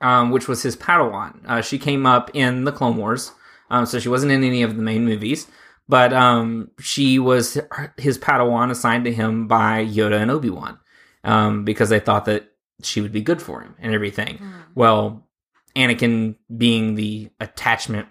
um, 0.00 0.30
which 0.30 0.48
was 0.48 0.62
his 0.62 0.76
Padawan. 0.76 1.44
Uh, 1.46 1.60
she 1.60 1.78
came 1.78 2.06
up 2.06 2.30
in 2.34 2.64
the 2.64 2.72
Clone 2.72 2.96
Wars, 2.96 3.32
um, 3.70 3.84
so 3.86 3.98
she 3.98 4.08
wasn't 4.08 4.32
in 4.32 4.42
any 4.44 4.62
of 4.62 4.76
the 4.76 4.82
main 4.82 5.04
movies, 5.04 5.48
but 5.88 6.12
um, 6.12 6.70
she 6.80 7.18
was 7.18 7.58
his 7.96 8.18
Padawan 8.18 8.70
assigned 8.70 9.04
to 9.06 9.12
him 9.12 9.48
by 9.48 9.84
Yoda 9.84 10.20
and 10.20 10.30
Obi 10.30 10.50
Wan 10.50 10.78
um, 11.24 11.64
because 11.64 11.88
they 11.88 12.00
thought 12.00 12.26
that 12.26 12.52
she 12.82 13.00
would 13.00 13.12
be 13.12 13.22
good 13.22 13.42
for 13.42 13.60
him 13.60 13.74
and 13.78 13.92
everything. 13.94 14.38
Well, 14.74 15.26
Anakin 15.74 16.36
being 16.56 16.94
the 16.94 17.30
attachment 17.40 18.08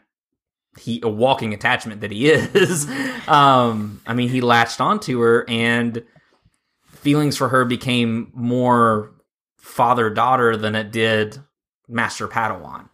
he 0.80 1.00
a 1.04 1.10
walking 1.10 1.54
attachment 1.54 2.02
that 2.02 2.12
he 2.12 2.30
is 2.30 2.88
um 3.28 4.00
i 4.06 4.14
mean 4.14 4.30
he 4.30 4.42
latched 4.42 4.80
onto 4.80 5.20
her 5.20 5.44
and 5.50 6.04
feelings 6.88 7.36
for 7.36 7.50
her 7.50 7.66
became 7.66 8.32
more 8.34 9.12
father 9.58 10.10
daughter 10.10 10.56
than 10.56 10.76
it 10.76 10.92
did 10.92 11.40
master 11.88 12.28
padawan 12.28 12.90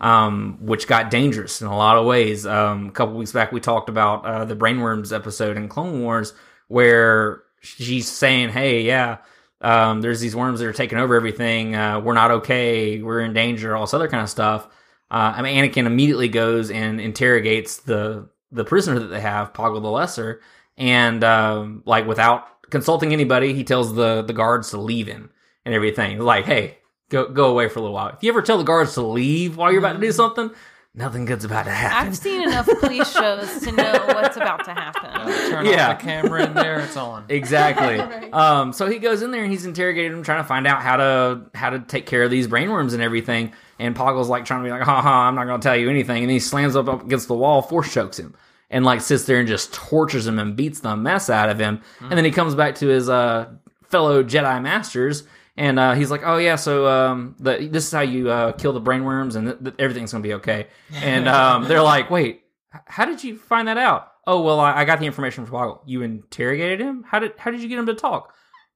um 0.00 0.58
which 0.60 0.86
got 0.86 1.10
dangerous 1.10 1.60
in 1.62 1.66
a 1.66 1.76
lot 1.76 1.96
of 1.96 2.06
ways 2.06 2.46
um 2.46 2.88
a 2.88 2.92
couple 2.92 3.14
weeks 3.14 3.32
back 3.32 3.52
we 3.52 3.60
talked 3.60 3.88
about 3.88 4.24
uh 4.24 4.44
the 4.44 4.56
brainworms 4.56 5.14
episode 5.14 5.56
in 5.56 5.68
clone 5.68 6.00
wars 6.00 6.34
where 6.68 7.42
she's 7.60 8.08
saying 8.08 8.48
hey 8.48 8.82
yeah 8.82 9.18
um, 9.62 10.00
there's 10.00 10.20
these 10.20 10.34
worms 10.34 10.60
that 10.60 10.66
are 10.66 10.72
taking 10.72 10.98
over 10.98 11.14
everything. 11.14 11.74
Uh, 11.74 12.00
we're 12.00 12.14
not 12.14 12.30
okay. 12.30 13.02
We're 13.02 13.20
in 13.20 13.34
danger. 13.34 13.76
All 13.76 13.84
this 13.84 13.94
other 13.94 14.08
kind 14.08 14.22
of 14.22 14.30
stuff. 14.30 14.66
Uh, 15.10 15.34
I 15.36 15.42
mean, 15.42 15.62
Anakin 15.62 15.86
immediately 15.86 16.28
goes 16.28 16.70
and 16.70 17.00
interrogates 17.00 17.78
the 17.78 18.28
the 18.52 18.64
prisoner 18.64 18.98
that 18.98 19.08
they 19.08 19.20
have, 19.20 19.52
Poggle 19.52 19.82
the 19.82 19.90
Lesser, 19.90 20.40
and 20.76 21.22
um, 21.22 21.82
like 21.84 22.06
without 22.06 22.70
consulting 22.70 23.12
anybody, 23.12 23.52
he 23.52 23.64
tells 23.64 23.94
the 23.94 24.22
the 24.22 24.32
guards 24.32 24.70
to 24.70 24.80
leave 24.80 25.06
him 25.06 25.30
and 25.64 25.74
everything. 25.74 26.20
Like, 26.20 26.46
hey, 26.46 26.78
go 27.10 27.28
go 27.28 27.50
away 27.50 27.68
for 27.68 27.78
a 27.78 27.82
little 27.82 27.94
while. 27.94 28.08
If 28.08 28.22
you 28.22 28.30
ever 28.30 28.40
tell 28.42 28.56
the 28.58 28.64
guards 28.64 28.94
to 28.94 29.02
leave 29.02 29.56
while 29.58 29.70
you're 29.70 29.80
about 29.80 29.92
to 29.94 29.98
do 30.00 30.10
something, 30.12 30.50
nothing 30.94 31.24
good's 31.26 31.44
about 31.44 31.64
to 31.66 31.70
happen. 31.70 32.08
I've 32.08 32.16
seen 32.16 32.42
enough 32.42 32.66
police 32.80 33.12
shows 33.12 33.60
to 33.60 33.72
know 33.72 33.92
what's 34.06 34.36
about 34.36 34.64
to 34.64 34.72
happen. 34.72 35.10
Turn 35.50 35.66
Yeah. 35.66 35.90
off 35.90 35.98
the 35.98 36.04
camera 36.04 36.46
in 36.46 36.54
there. 36.54 36.80
It's 36.80 36.96
on. 36.96 37.24
Exactly. 37.28 37.98
um, 38.32 38.72
so 38.72 38.86
he 38.88 38.98
goes 38.98 39.22
in 39.22 39.30
there 39.30 39.42
and 39.42 39.50
he's 39.52 39.66
interrogating 39.66 40.12
him, 40.12 40.22
trying 40.22 40.42
to 40.42 40.48
find 40.48 40.66
out 40.66 40.80
how 40.82 40.96
to 40.96 41.42
how 41.54 41.70
to 41.70 41.80
take 41.80 42.06
care 42.06 42.22
of 42.22 42.30
these 42.30 42.48
brainworms 42.48 42.94
and 42.94 43.02
everything. 43.02 43.52
And 43.78 43.94
Poggle's 43.94 44.28
like 44.28 44.44
trying 44.44 44.60
to 44.62 44.64
be 44.64 44.70
like, 44.70 44.82
"Ha 44.82 45.02
ha, 45.02 45.28
I'm 45.28 45.34
not 45.34 45.44
going 45.46 45.60
to 45.60 45.64
tell 45.66 45.76
you 45.76 45.90
anything." 45.90 46.22
And 46.22 46.30
he 46.30 46.38
slams 46.40 46.76
up, 46.76 46.88
up 46.88 47.02
against 47.04 47.28
the 47.28 47.34
wall, 47.34 47.62
force 47.62 47.92
chokes 47.92 48.18
him, 48.18 48.34
and 48.70 48.84
like 48.84 49.00
sits 49.00 49.24
there 49.24 49.38
and 49.38 49.48
just 49.48 49.72
tortures 49.72 50.26
him 50.26 50.38
and 50.38 50.54
beats 50.56 50.80
the 50.80 50.94
mess 50.96 51.30
out 51.30 51.48
of 51.48 51.58
him. 51.58 51.80
And 52.00 52.12
then 52.12 52.24
he 52.24 52.30
comes 52.30 52.54
back 52.54 52.74
to 52.76 52.86
his 52.88 53.08
uh, 53.08 53.48
fellow 53.88 54.22
Jedi 54.22 54.60
masters. 54.62 55.22
And 55.60 55.78
uh, 55.78 55.92
he's 55.92 56.10
like, 56.10 56.22
"Oh 56.24 56.38
yeah, 56.38 56.56
so 56.56 56.86
um, 56.88 57.36
the, 57.38 57.68
this 57.70 57.84
is 57.86 57.92
how 57.92 58.00
you 58.00 58.30
uh, 58.30 58.52
kill 58.52 58.72
the 58.72 58.80
brainworms, 58.80 59.36
and 59.36 59.46
th- 59.46 59.58
th- 59.62 59.74
everything's 59.78 60.10
gonna 60.10 60.22
be 60.22 60.32
okay." 60.34 60.68
And 60.94 61.28
um, 61.38 61.68
they're 61.68 61.82
like, 61.82 62.10
"Wait, 62.10 62.44
h- 62.74 62.80
how 62.86 63.04
did 63.04 63.22
you 63.22 63.36
find 63.36 63.68
that 63.68 63.76
out?" 63.76 64.10
Oh 64.26 64.40
well, 64.40 64.58
I, 64.58 64.72
I 64.72 64.84
got 64.86 65.00
the 65.00 65.04
information 65.06 65.44
from 65.44 65.54
Poggle. 65.54 65.80
You 65.84 66.00
interrogated 66.00 66.80
him. 66.80 67.04
How 67.06 67.18
did 67.18 67.32
how 67.36 67.50
did 67.50 67.60
you 67.60 67.68
get 67.68 67.78
him 67.78 67.84
to 67.86 67.94
talk? 67.94 68.32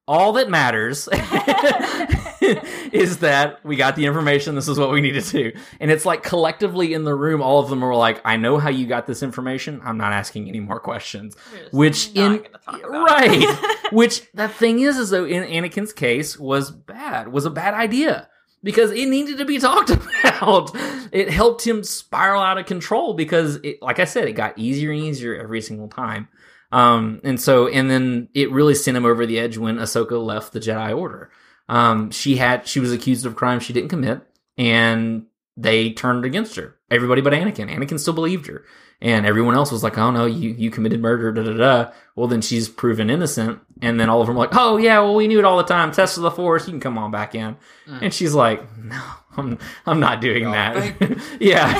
All 0.06 0.34
that 0.34 0.50
matters 0.50 1.08
is 2.92 3.18
that 3.18 3.64
we 3.64 3.76
got 3.76 3.96
the 3.96 4.06
information. 4.06 4.54
This 4.54 4.68
is 4.68 4.78
what 4.78 4.90
we 4.90 5.00
need 5.00 5.12
to 5.12 5.20
do. 5.20 5.52
And 5.80 5.90
it's 5.90 6.04
like 6.04 6.22
collectively 6.22 6.92
in 6.92 7.04
the 7.04 7.14
room, 7.14 7.42
all 7.42 7.60
of 7.60 7.70
them 7.70 7.82
are 7.82 7.94
like, 7.94 8.20
I 8.24 8.36
know 8.36 8.58
how 8.58 8.70
you 8.70 8.86
got 8.86 9.06
this 9.06 9.22
information. 9.22 9.80
I'm 9.84 9.96
not 9.96 10.12
asking 10.12 10.48
any 10.48 10.60
more 10.60 10.80
questions. 10.80 11.36
Which 11.72 12.10
in 12.14 12.46
right. 12.88 13.82
Which 13.92 14.30
that 14.32 14.52
thing 14.52 14.80
is, 14.80 14.96
is 14.96 15.10
though 15.10 15.24
in 15.24 15.42
Anakin's 15.44 15.92
case 15.92 16.38
was 16.38 16.70
bad, 16.70 17.28
was 17.28 17.44
a 17.44 17.50
bad 17.50 17.74
idea. 17.74 18.28
Because 18.62 18.90
it 18.92 19.08
needed 19.08 19.36
to 19.38 19.44
be 19.44 19.58
talked 19.58 19.90
about. 20.24 20.70
It 21.12 21.28
helped 21.28 21.66
him 21.66 21.84
spiral 21.84 22.40
out 22.40 22.56
of 22.56 22.64
control 22.64 23.12
because 23.12 23.56
it, 23.56 23.82
like 23.82 23.98
I 23.98 24.04
said, 24.04 24.26
it 24.26 24.32
got 24.32 24.58
easier 24.58 24.90
and 24.90 25.00
easier 25.00 25.36
every 25.36 25.60
single 25.60 25.88
time. 25.88 26.28
Um, 26.74 27.20
and 27.22 27.40
so, 27.40 27.68
and 27.68 27.88
then 27.88 28.28
it 28.34 28.50
really 28.50 28.74
sent 28.74 28.96
him 28.96 29.04
over 29.04 29.26
the 29.26 29.38
edge 29.38 29.56
when 29.56 29.76
Ahsoka 29.76 30.22
left 30.22 30.52
the 30.52 30.58
Jedi 30.60 30.96
Order. 30.96 31.30
Um, 31.68 32.10
she 32.10 32.36
had, 32.36 32.66
she 32.68 32.80
was 32.80 32.92
accused 32.92 33.26
of 33.26 33.36
crimes 33.36 33.62
she 33.62 33.72
didn't 33.72 33.88
commit, 33.88 34.20
and 34.58 35.26
they 35.56 35.92
turned 35.92 36.24
against 36.24 36.56
her. 36.56 36.76
Everybody 36.90 37.20
but 37.20 37.32
Anakin. 37.32 37.70
Anakin 37.70 37.98
still 37.98 38.12
believed 38.12 38.46
her, 38.46 38.64
and 39.00 39.26
everyone 39.26 39.54
else 39.54 39.72
was 39.72 39.82
like, 39.82 39.98
"Oh 39.98 40.10
no, 40.10 40.26
you 40.26 40.50
you 40.50 40.70
committed 40.70 41.00
murder." 41.00 41.32
Da 41.32 41.42
da 41.42 41.52
da. 41.52 41.92
Well, 42.16 42.28
then 42.28 42.40
she's 42.40 42.68
proven 42.68 43.10
innocent, 43.10 43.60
and 43.82 43.98
then 43.98 44.08
all 44.08 44.20
of 44.20 44.26
them 44.26 44.36
were 44.36 44.42
like, 44.42 44.54
"Oh 44.54 44.76
yeah, 44.76 45.00
well 45.00 45.14
we 45.14 45.28
knew 45.28 45.38
it 45.38 45.44
all 45.44 45.56
the 45.56 45.64
time. 45.64 45.92
Test 45.92 46.16
of 46.16 46.22
the 46.22 46.30
Force, 46.30 46.66
you 46.66 46.72
can 46.72 46.80
come 46.80 46.98
on 46.98 47.10
back 47.10 47.34
in." 47.34 47.56
Mm. 47.86 48.02
And 48.02 48.14
she's 48.14 48.34
like, 48.34 48.62
"No, 48.78 49.02
I'm 49.36 49.58
I'm 49.86 50.00
not 50.00 50.20
doing 50.20 50.50
that." 50.50 50.76
yeah, 51.40 51.78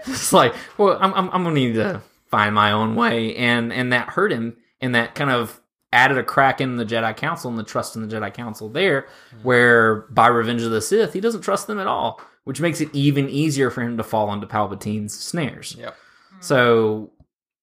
it's 0.06 0.32
like, 0.32 0.54
well, 0.78 0.98
I'm 1.00 1.12
I'm, 1.14 1.30
I'm 1.30 1.44
gonna 1.44 1.54
need 1.54 1.74
to 1.74 2.02
find 2.26 2.54
my 2.54 2.72
own 2.72 2.94
way, 2.94 3.36
and 3.36 3.72
and 3.72 3.92
that 3.92 4.10
hurt 4.10 4.32
him, 4.32 4.56
and 4.80 4.94
that 4.94 5.14
kind 5.14 5.30
of 5.30 5.60
added 5.94 6.18
a 6.18 6.22
crack 6.22 6.60
in 6.60 6.76
the 6.76 6.84
Jedi 6.84 7.16
Council 7.16 7.48
and 7.48 7.58
the 7.58 7.62
trust 7.62 7.96
in 7.96 8.06
the 8.06 8.14
Jedi 8.14 8.34
Council 8.34 8.68
there, 8.68 9.06
where 9.42 10.02
by 10.10 10.26
Revenge 10.26 10.62
of 10.62 10.72
the 10.72 10.82
Sith, 10.82 11.12
he 11.14 11.20
doesn't 11.20 11.40
trust 11.40 11.68
them 11.68 11.78
at 11.78 11.86
all, 11.86 12.20
which 12.42 12.60
makes 12.60 12.80
it 12.80 12.90
even 12.92 13.28
easier 13.28 13.70
for 13.70 13.80
him 13.80 13.96
to 13.96 14.02
fall 14.02 14.32
into 14.32 14.46
Palpatine's 14.46 15.18
snares. 15.18 15.76
Yep. 15.78 15.96
So 16.40 17.12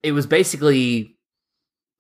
it 0.02 0.14
was 0.14 0.26
basically, 0.26 1.18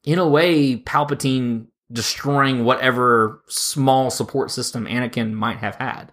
in 0.03 0.17
a 0.17 0.27
way, 0.27 0.77
Palpatine 0.77 1.67
destroying 1.91 2.63
whatever 2.63 3.43
small 3.47 4.09
support 4.09 4.49
system 4.49 4.85
Anakin 4.85 5.33
might 5.33 5.57
have 5.57 5.75
had. 5.75 6.11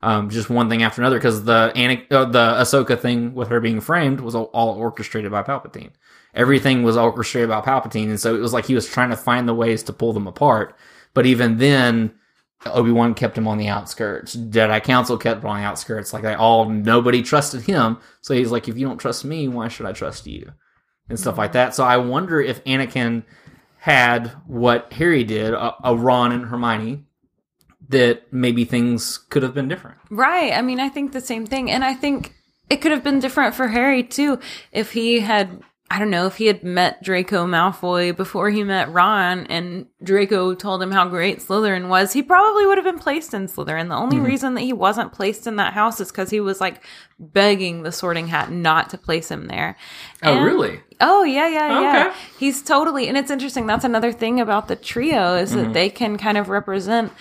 Um, 0.00 0.30
just 0.30 0.48
one 0.48 0.68
thing 0.68 0.82
after 0.82 1.02
another, 1.02 1.18
because 1.18 1.44
the 1.44 1.72
Anakin, 1.74 2.12
uh, 2.12 2.24
the 2.24 2.54
Ahsoka 2.62 2.98
thing 2.98 3.34
with 3.34 3.48
her 3.48 3.60
being 3.60 3.80
framed 3.80 4.20
was 4.20 4.34
all, 4.34 4.44
all 4.54 4.70
orchestrated 4.78 5.30
by 5.30 5.42
Palpatine. 5.42 5.90
Everything 6.38 6.84
was 6.84 6.96
orchestrated 6.96 7.50
by 7.50 7.60
Palpatine, 7.60 8.08
and 8.08 8.20
so 8.20 8.34
it 8.34 8.40
was 8.40 8.54
like 8.54 8.64
he 8.64 8.74
was 8.74 8.88
trying 8.88 9.10
to 9.10 9.16
find 9.16 9.46
the 9.46 9.54
ways 9.54 9.82
to 9.82 9.92
pull 9.92 10.14
them 10.14 10.26
apart. 10.26 10.74
But 11.12 11.26
even 11.26 11.58
then, 11.58 12.14
Obi 12.66 12.90
Wan 12.90 13.14
kept 13.14 13.36
him 13.36 13.46
on 13.46 13.58
the 13.58 13.68
outskirts. 13.68 14.36
Jedi 14.36 14.82
Council 14.82 15.18
kept 15.18 15.42
him 15.42 15.50
on 15.50 15.60
the 15.60 15.66
outskirts. 15.66 16.12
Like 16.12 16.22
they 16.22 16.34
all, 16.34 16.68
nobody 16.68 17.22
trusted 17.22 17.62
him. 17.62 17.98
So 18.20 18.34
he's 18.34 18.50
like, 18.50 18.68
if 18.68 18.78
you 18.78 18.86
don't 18.86 18.98
trust 18.98 19.24
me, 19.24 19.48
why 19.48 19.68
should 19.68 19.86
I 19.86 19.92
trust 19.92 20.26
you? 20.26 20.52
And 21.08 21.18
stuff 21.18 21.38
like 21.38 21.52
that. 21.52 21.74
So 21.74 21.84
I 21.84 21.96
wonder 21.96 22.40
if 22.40 22.62
Anakin 22.64 23.24
had 23.78 24.28
what 24.46 24.92
Harry 24.92 25.24
did, 25.24 25.54
a, 25.54 25.74
a 25.84 25.96
Ron 25.96 26.32
and 26.32 26.46
Hermione, 26.46 27.04
that 27.88 28.32
maybe 28.32 28.64
things 28.64 29.18
could 29.18 29.42
have 29.42 29.54
been 29.54 29.68
different. 29.68 29.98
Right. 30.10 30.52
I 30.52 30.62
mean, 30.62 30.78
I 30.80 30.88
think 30.88 31.12
the 31.12 31.20
same 31.20 31.46
thing. 31.46 31.70
And 31.70 31.84
I 31.84 31.94
think 31.94 32.34
it 32.68 32.76
could 32.76 32.92
have 32.92 33.04
been 33.04 33.20
different 33.20 33.54
for 33.54 33.68
Harry 33.68 34.02
too 34.02 34.38
if 34.72 34.92
he 34.92 35.20
had 35.20 35.62
I 35.90 35.98
don't 35.98 36.10
know 36.10 36.26
if 36.26 36.36
he 36.36 36.46
had 36.46 36.62
met 36.62 37.02
Draco 37.02 37.46
Malfoy 37.46 38.14
before 38.14 38.50
he 38.50 38.62
met 38.62 38.92
Ron 38.92 39.46
and 39.46 39.86
Draco 40.02 40.54
told 40.54 40.82
him 40.82 40.90
how 40.90 41.08
great 41.08 41.38
Slytherin 41.38 41.88
was, 41.88 42.12
he 42.12 42.22
probably 42.22 42.66
would 42.66 42.76
have 42.76 42.84
been 42.84 42.98
placed 42.98 43.32
in 43.32 43.46
Slytherin. 43.46 43.88
The 43.88 43.94
only 43.96 44.18
Mhm. 44.18 44.26
reason 44.26 44.54
that 44.54 44.60
he 44.60 44.74
wasn't 44.74 45.12
placed 45.12 45.46
in 45.46 45.56
that 45.56 45.72
house 45.72 45.98
is 45.98 46.10
because 46.12 46.28
he 46.28 46.40
was 46.40 46.60
like 46.60 46.82
begging 47.18 47.84
the 47.84 47.90
sorting 47.92 48.28
hat 48.28 48.50
not 48.52 48.90
to 48.90 48.98
place 48.98 49.30
him 49.30 49.46
there. 49.46 49.76
Oh, 50.22 50.34
And- 50.34 50.44
really? 50.44 50.80
Oh, 51.00 51.22
yeah, 51.24 51.48
yeah, 51.48 51.80
yeah. 51.80 52.06
Okay. 52.08 52.16
He's 52.38 52.60
totally, 52.62 53.08
and 53.08 53.16
it's 53.16 53.30
interesting. 53.30 53.66
That's 53.66 53.84
another 53.84 54.12
thing 54.12 54.40
about 54.40 54.68
the 54.68 54.76
trio 54.76 55.36
is 55.36 55.52
that 55.54 55.68
Mhm. 55.68 55.72
they 55.72 55.88
can 55.88 56.18
kind 56.18 56.36
of 56.36 56.50
represent 56.50 57.12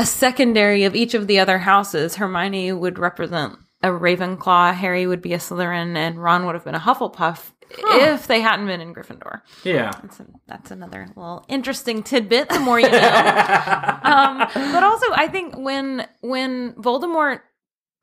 a 0.00 0.04
secondary 0.04 0.82
of 0.82 0.96
each 0.96 1.14
of 1.14 1.28
the 1.28 1.38
other 1.38 1.58
houses. 1.58 2.16
Hermione 2.16 2.72
would 2.72 2.98
represent 2.98 3.54
a 3.84 3.88
Ravenclaw, 3.88 4.74
Harry 4.74 5.06
would 5.06 5.20
be 5.20 5.34
a 5.34 5.38
Slytherin, 5.38 5.94
and 5.94 6.20
Ron 6.22 6.46
would 6.46 6.54
have 6.54 6.64
been 6.64 6.74
a 6.74 6.80
Hufflepuff 6.80 7.52
if 7.70 8.26
they 8.26 8.40
hadn't 8.40 8.66
been 8.66 8.80
in 8.80 8.94
Gryffindor. 8.94 9.40
Yeah. 9.62 9.90
That's, 10.02 10.20
that's 10.46 10.70
another 10.70 11.08
little 11.16 11.44
interesting 11.48 12.02
tidbit. 12.02 12.48
The 12.48 12.60
more 12.60 12.78
you 12.80 12.90
know. 12.90 12.98
um, 14.02 14.38
but 14.54 14.82
also, 14.82 15.06
I 15.12 15.28
think 15.30 15.56
when 15.56 16.06
when 16.20 16.72
Voldemort 16.74 17.40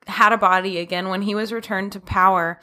had 0.06 0.32
a 0.32 0.38
body 0.38 0.78
again, 0.78 1.08
when 1.08 1.22
he 1.22 1.34
was 1.34 1.52
returned 1.52 1.92
to 1.92 2.00
power, 2.00 2.60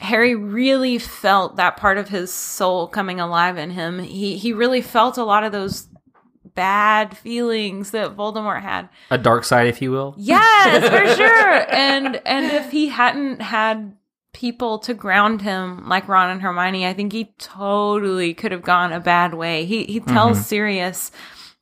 Harry 0.00 0.34
really 0.34 0.98
felt 0.98 1.56
that 1.56 1.76
part 1.76 1.98
of 1.98 2.08
his 2.08 2.32
soul 2.32 2.88
coming 2.88 3.20
alive 3.20 3.58
in 3.58 3.70
him. 3.70 3.98
He 3.98 4.36
he 4.36 4.52
really 4.52 4.82
felt 4.82 5.18
a 5.18 5.24
lot 5.24 5.44
of 5.44 5.52
those 5.52 5.88
bad 6.54 7.16
feelings 7.16 7.90
that 7.92 8.16
Voldemort 8.16 8.62
had. 8.62 8.88
A 9.10 9.18
dark 9.18 9.44
side, 9.44 9.66
if 9.66 9.80
you 9.82 9.90
will. 9.90 10.14
Yes, 10.18 10.88
for 10.88 11.14
sure. 11.16 11.74
And 11.74 12.16
and 12.26 12.46
if 12.46 12.70
he 12.70 12.88
hadn't 12.88 13.42
had 13.42 13.96
people 14.32 14.78
to 14.80 14.94
ground 14.94 15.42
him 15.42 15.88
like 15.88 16.08
Ron 16.08 16.30
and 16.30 16.42
Hermione, 16.42 16.86
I 16.86 16.92
think 16.94 17.12
he 17.12 17.34
totally 17.38 18.34
could 18.34 18.52
have 18.52 18.62
gone 18.62 18.92
a 18.92 19.00
bad 19.00 19.34
way. 19.34 19.64
He 19.64 19.84
he 19.84 20.00
tells 20.00 20.38
Mhm. 20.38 20.42
Sirius 20.44 21.12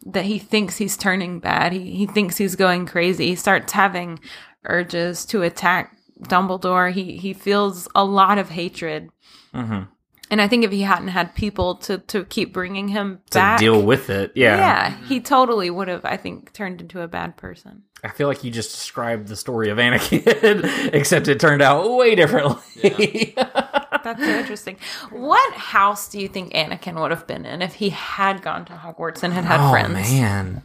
that 0.07 0.25
he 0.27 0.39
thinks 0.39 0.77
he's 0.77 0.97
turning 0.97 1.41
bad. 1.41 1.73
He 1.73 1.91
he 1.93 2.07
thinks 2.07 2.37
he's 2.37 2.57
going 2.57 2.87
crazy. 2.87 3.29
He 3.29 3.35
starts 3.37 3.73
having 3.73 4.21
urges 4.65 5.25
to 5.27 5.43
attack 5.43 5.97
Dumbledore. 6.23 6.93
He 6.93 7.17
he 7.17 7.33
feels 7.33 7.89
a 7.95 8.05
lot 8.05 8.39
of 8.39 8.51
hatred. 8.51 9.09
Mm-hmm. 9.55 9.85
And 10.31 10.43
I 10.43 10.47
think 10.49 10.63
if 10.63 10.71
he 10.71 10.83
hadn't 10.83 11.09
had 11.09 11.35
people 11.35 11.75
to 11.77 11.99
to 11.99 12.25
keep 12.25 12.53
bringing 12.53 12.89
him 12.89 13.21
To 13.31 13.39
back 13.39 13.59
deal 13.59 13.81
with 13.83 14.11
it. 14.11 14.33
Yeah. 14.35 14.57
yeah, 14.59 14.97
he 15.09 15.21
totally 15.21 15.71
would 15.71 15.89
have 15.89 16.05
I 16.05 16.17
think 16.19 16.53
turned 16.53 16.81
into 16.83 17.01
a 17.01 17.09
bad 17.09 17.37
person. 17.37 17.85
I 18.05 18.09
feel 18.09 18.29
like 18.29 18.45
you 18.45 18.51
just 18.51 18.71
described 18.71 19.29
the 19.29 19.37
story 19.37 19.71
of 19.71 19.79
Anakin, 19.79 20.91
except 20.93 21.27
it 21.29 21.41
turned 21.41 21.63
out 21.63 21.97
way 21.97 22.15
differently. 22.15 23.35
That's 23.37 24.21
so 24.21 24.31
interesting. 24.31 24.77
What 25.11 25.55
house 25.55 26.09
do 26.09 26.21
you 26.21 26.29
think 26.29 26.53
Anakin 26.53 27.01
would 27.01 27.11
have 27.11 27.27
been 27.27 27.45
in 27.45 27.61
if 27.61 27.75
he 27.75 27.91
had 27.91 28.43
gone 28.43 28.65
to 28.67 28.73
Hogwarts 28.75 29.23
and 29.23 29.33
had 29.33 29.45
had 29.45 29.61
oh 29.61 29.71
friends? 29.71 29.95
man. 29.95 30.63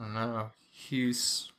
I 0.00 0.02
don't 0.02 0.14
know. 0.14 0.50
He's 0.70 1.52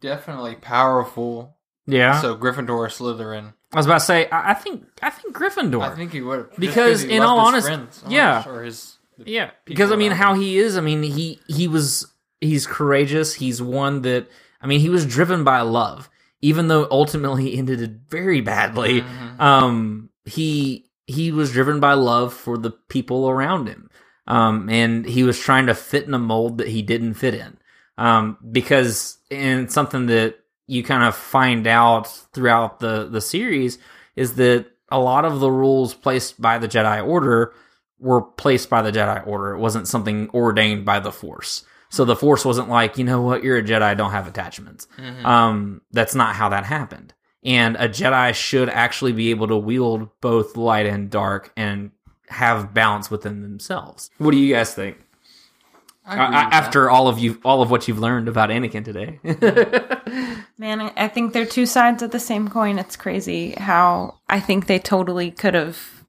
definitely 0.00 0.56
powerful. 0.56 1.56
Yeah. 1.86 2.20
So 2.20 2.36
Gryffindor 2.36 2.70
or 2.70 2.88
Slytherin. 2.88 3.54
I 3.72 3.76
was 3.76 3.86
about 3.86 3.98
to 3.98 4.04
say, 4.04 4.28
I, 4.30 4.50
I 4.50 4.54
think 4.54 4.86
I 5.02 5.10
think 5.10 5.34
Gryffindor. 5.34 5.82
I 5.82 5.94
think 5.94 6.12
he 6.12 6.20
would 6.20 6.48
just 6.50 6.60
because 6.60 7.02
he 7.02 7.12
in 7.12 7.22
all 7.22 7.38
honesty, 7.38 7.76
yeah, 8.08 8.36
much, 8.38 8.46
or 8.46 8.62
his 8.62 8.98
yeah. 9.18 9.50
Because 9.64 9.90
I 9.90 9.96
mean, 9.96 10.12
how 10.12 10.34
him. 10.34 10.40
he 10.40 10.58
is. 10.58 10.76
I 10.76 10.80
mean, 10.80 11.02
he 11.02 11.40
he 11.48 11.66
was 11.66 12.06
he's 12.40 12.66
courageous. 12.66 13.34
He's 13.34 13.62
one 13.62 14.02
that 14.02 14.28
I 14.60 14.66
mean, 14.66 14.80
he 14.80 14.88
was 14.88 15.06
driven 15.06 15.44
by 15.44 15.60
love, 15.60 16.10
even 16.40 16.68
though 16.68 16.88
ultimately 16.90 17.50
he 17.50 17.58
ended 17.58 17.80
it 17.80 17.90
very 18.08 18.40
badly. 18.40 19.02
Mm-hmm. 19.02 19.40
Um, 19.40 20.10
he 20.24 20.90
he 21.06 21.32
was 21.32 21.52
driven 21.52 21.80
by 21.80 21.94
love 21.94 22.34
for 22.34 22.58
the 22.58 22.70
people 22.70 23.28
around 23.28 23.68
him. 23.68 23.90
Um, 24.26 24.68
and 24.68 25.06
he 25.06 25.22
was 25.22 25.38
trying 25.38 25.66
to 25.66 25.74
fit 25.74 26.04
in 26.04 26.14
a 26.14 26.18
mold 26.18 26.58
that 26.58 26.66
he 26.68 26.82
didn't 26.82 27.14
fit 27.14 27.34
in. 27.34 27.58
Um, 27.96 28.38
because 28.50 29.18
and 29.30 29.70
something 29.70 30.06
that 30.06 30.36
you 30.66 30.82
kind 30.82 31.04
of 31.04 31.14
find 31.14 31.66
out 31.66 32.08
throughout 32.32 32.80
the 32.80 33.08
the 33.08 33.20
series 33.20 33.78
is 34.16 34.34
that 34.34 34.66
a 34.90 34.98
lot 34.98 35.24
of 35.24 35.40
the 35.40 35.50
rules 35.50 35.94
placed 35.94 36.40
by 36.40 36.58
the 36.58 36.68
Jedi 36.68 37.06
Order 37.06 37.54
were 37.98 38.22
placed 38.22 38.68
by 38.68 38.82
the 38.82 38.92
Jedi 38.92 39.26
Order. 39.26 39.54
It 39.54 39.58
wasn't 39.58 39.88
something 39.88 40.28
ordained 40.30 40.84
by 40.84 41.00
the 41.00 41.12
Force. 41.12 41.64
So 41.88 42.04
the 42.04 42.16
Force 42.16 42.44
wasn't 42.44 42.68
like, 42.68 42.98
you 42.98 43.04
know 43.04 43.20
what, 43.22 43.44
you're 43.44 43.58
a 43.58 43.62
Jedi, 43.62 43.96
don't 43.96 44.10
have 44.10 44.26
attachments. 44.26 44.88
Mhm. 44.98 45.24
Um, 45.24 45.80
that's 45.92 46.14
not 46.14 46.34
how 46.34 46.48
that 46.50 46.64
happened. 46.64 47.14
And 47.44 47.76
a 47.76 47.88
Jedi 47.88 48.34
should 48.34 48.68
actually 48.68 49.12
be 49.12 49.30
able 49.30 49.46
to 49.48 49.56
wield 49.56 50.08
both 50.20 50.56
light 50.56 50.86
and 50.86 51.08
dark 51.10 51.52
and 51.56 51.92
have 52.28 52.74
balance 52.74 53.08
within 53.10 53.42
themselves. 53.42 54.10
What 54.18 54.32
do 54.32 54.36
you 54.36 54.52
guys 54.54 54.74
think? 54.74 54.96
I 56.04 56.12
agree 56.14 56.24
Uh, 56.24 56.28
with 56.28 56.34
that. 56.34 56.52
after 56.52 56.90
all 56.90 57.06
of 57.08 57.18
you, 57.20 57.40
all 57.44 57.62
of 57.62 57.70
what 57.70 57.86
you've 57.86 57.98
learned 58.00 58.28
about 58.28 58.50
Anakin 58.50 58.84
today. 58.84 59.20
Man, 60.58 60.80
I- 60.80 60.92
I 60.96 61.08
think 61.08 61.32
they're 61.32 61.46
two 61.46 61.66
sides 61.66 62.02
of 62.02 62.10
the 62.10 62.20
same 62.20 62.48
coin. 62.48 62.78
It's 62.78 62.96
crazy 62.96 63.52
how 63.58 64.18
I 64.28 64.40
think 64.40 64.66
they 64.66 64.78
totally 64.78 65.30
could 65.30 65.54
have 65.54 66.04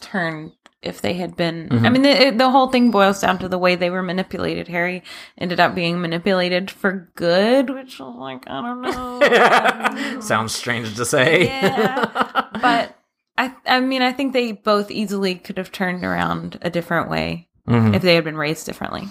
turned 0.00 0.52
if 0.84 1.00
they 1.00 1.14
had 1.14 1.36
been. 1.36 1.68
I 1.70 1.74
Mhm. 1.76 1.92
mean, 1.92 2.02
the, 2.02 2.30
the 2.36 2.50
whole 2.50 2.68
thing 2.68 2.90
boils 2.90 3.20
down 3.20 3.38
to 3.38 3.48
the 3.48 3.58
way 3.58 3.74
they 3.74 3.90
were 3.90 4.02
manipulated. 4.02 4.68
Harry 4.68 5.02
ended 5.38 5.60
up 5.60 5.74
being 5.74 6.00
manipulated 6.00 6.70
for 6.70 7.10
good, 7.16 7.70
which 7.70 7.98
was 7.98 8.14
like, 8.16 8.44
I 8.48 8.60
don't 8.62 8.82
know. 8.82 10.20
Sounds 10.20 10.54
strange 10.54 10.94
to 10.96 11.04
say. 11.04 11.46
Yeah. 11.46 12.46
but 12.62 12.96
I, 13.36 13.54
I 13.66 13.80
mean, 13.80 14.02
I 14.02 14.12
think 14.12 14.32
they 14.32 14.52
both 14.52 14.90
easily 14.90 15.34
could 15.34 15.58
have 15.58 15.72
turned 15.72 16.04
around 16.04 16.58
a 16.62 16.70
different 16.70 17.08
way 17.10 17.48
Mhm. 17.68 17.94
if 17.94 18.02
they 18.02 18.14
had 18.14 18.24
been 18.24 18.36
raised 18.36 18.66
differently. 18.66 19.08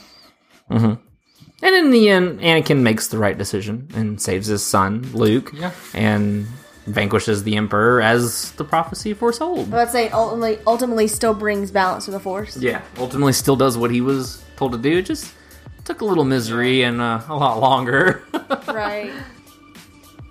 hmm 0.69 0.93
And 1.61 1.75
in 1.75 1.91
the 1.91 2.09
end, 2.09 2.39
Anakin 2.39 2.81
makes 2.81 3.07
the 3.07 3.17
right 3.17 3.37
decision 3.37 3.89
and 3.95 4.21
saves 4.21 4.47
his 4.47 4.63
son, 4.65 5.09
Luke, 5.13 5.51
Yeah. 5.53 5.71
and 5.93 6.47
vanquishes 6.85 7.43
the 7.43 7.55
Emperor 7.55 8.01
as 8.01 8.51
the 8.53 8.63
prophecy 8.63 9.13
foretold. 9.13 9.71
But 9.71 9.79
I'd 9.79 9.91
say 9.91 10.09
ultimately, 10.09 10.59
ultimately 10.67 11.07
still 11.07 11.33
brings 11.33 11.71
balance 11.71 12.05
to 12.05 12.11
the 12.11 12.19
force. 12.19 12.57
Yeah, 12.57 12.81
ultimately 12.97 13.33
still 13.33 13.55
does 13.55 13.77
what 13.77 13.91
he 13.91 14.01
was 14.01 14.43
told 14.55 14.73
to 14.73 14.77
do. 14.77 14.97
It 14.97 15.05
just 15.05 15.33
took 15.85 16.01
a 16.01 16.05
little 16.05 16.25
misery 16.25 16.83
and 16.83 17.01
uh, 17.01 17.21
a 17.27 17.35
lot 17.35 17.59
longer. 17.59 18.23
right. 18.67 19.11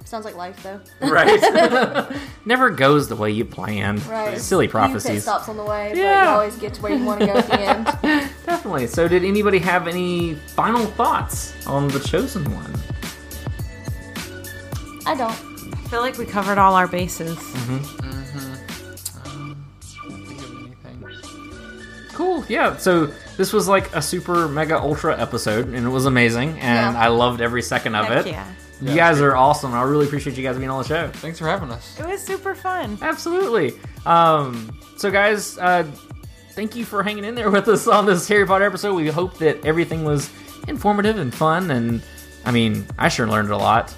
Sounds 0.05 0.27
like 0.27 0.37
life 0.37 0.63
though. 0.63 0.79
right. 1.01 2.15
Never 2.45 2.69
goes 2.69 3.09
the 3.09 3.17
way 3.17 3.31
you 3.31 3.47
planned. 3.47 4.05
Right. 4.07 4.39
Silly 4.39 4.69
prophecies. 4.69 5.23
stops 5.23 5.49
on 5.49 5.57
the 5.57 5.65
way, 5.65 5.89
but 5.91 5.99
you 5.99 6.07
always 6.07 6.57
get 6.57 6.75
to 6.75 6.83
where 6.83 6.93
you 6.93 7.03
want 7.03 7.21
to 7.21 7.27
go 7.27 7.33
at 7.33 7.47
the 7.47 7.61
end. 7.61 7.85
Definitely. 8.45 8.89
So, 8.89 9.09
did 9.09 9.25
anybody 9.25 9.59
have 9.61 9.89
any 9.89 10.35
final 10.35 10.85
thoughts 10.85 11.55
on 11.67 11.89
the 11.89 12.01
chosen 12.01 12.45
one? 12.55 12.75
I 15.07 15.15
don't. 15.15 15.52
I 15.93 15.95
feel 15.97 16.01
like 16.01 16.17
we 16.17 16.25
covered 16.25 16.57
all 16.57 16.75
our 16.75 16.89
bases. 16.89 17.37
Cool. 22.15 22.45
Yeah. 22.49 22.79
So 22.79 23.09
this 23.37 23.53
was 23.53 23.69
like 23.69 23.95
a 23.95 24.01
super 24.01 24.49
mega 24.49 24.79
ultra 24.81 25.21
episode, 25.21 25.67
and 25.69 25.87
it 25.87 25.91
was 25.91 26.07
amazing, 26.07 26.59
and 26.61 26.95
Yeah. 26.95 26.99
I 26.99 27.09
loved 27.09 27.43
every 27.43 27.61
second 27.61 27.95
of 27.95 28.07
Heck 28.07 28.27
it. 28.27 28.31
yeah. 28.33 28.47
You 28.81 28.89
Yeah. 28.91 28.97
guys 28.97 29.21
are 29.21 29.37
awesome. 29.37 29.75
I 29.75 29.83
really 29.83 30.07
appreciate 30.07 30.39
you 30.39 30.43
guys 30.43 30.57
being 30.57 30.71
on 30.71 30.83
the 30.83 30.89
show. 30.89 31.11
Thanks 31.13 31.39
for 31.39 31.47
having 31.47 31.71
us. 31.71 31.95
It 32.01 32.07
was 32.07 32.23
super 32.23 32.55
fun. 32.55 32.97
Absolutely. 33.03 33.75
Um, 34.07 34.71
so, 34.97 35.11
guys, 35.11 35.59
uh, 35.59 35.85
thank 36.53 36.75
you 36.75 36.87
for 36.87 37.03
hanging 37.03 37.27
in 37.27 37.35
there 37.35 37.51
with 37.51 37.69
us 37.69 37.87
on 37.87 38.07
this 38.07 38.27
Harry 38.29 38.47
Potter 38.47 38.65
episode. 38.65 38.95
We 38.95 39.09
hope 39.09 39.37
that 39.41 39.63
everything 39.67 40.05
was 40.05 40.31
informative 40.69 41.19
and 41.19 41.35
fun, 41.35 41.71
and 41.71 42.01
I 42.47 42.51
mean, 42.51 42.87
I 42.99 43.11
sure 43.11 43.27
learned 43.27 43.51
a 43.51 43.59
lot. 43.59 43.95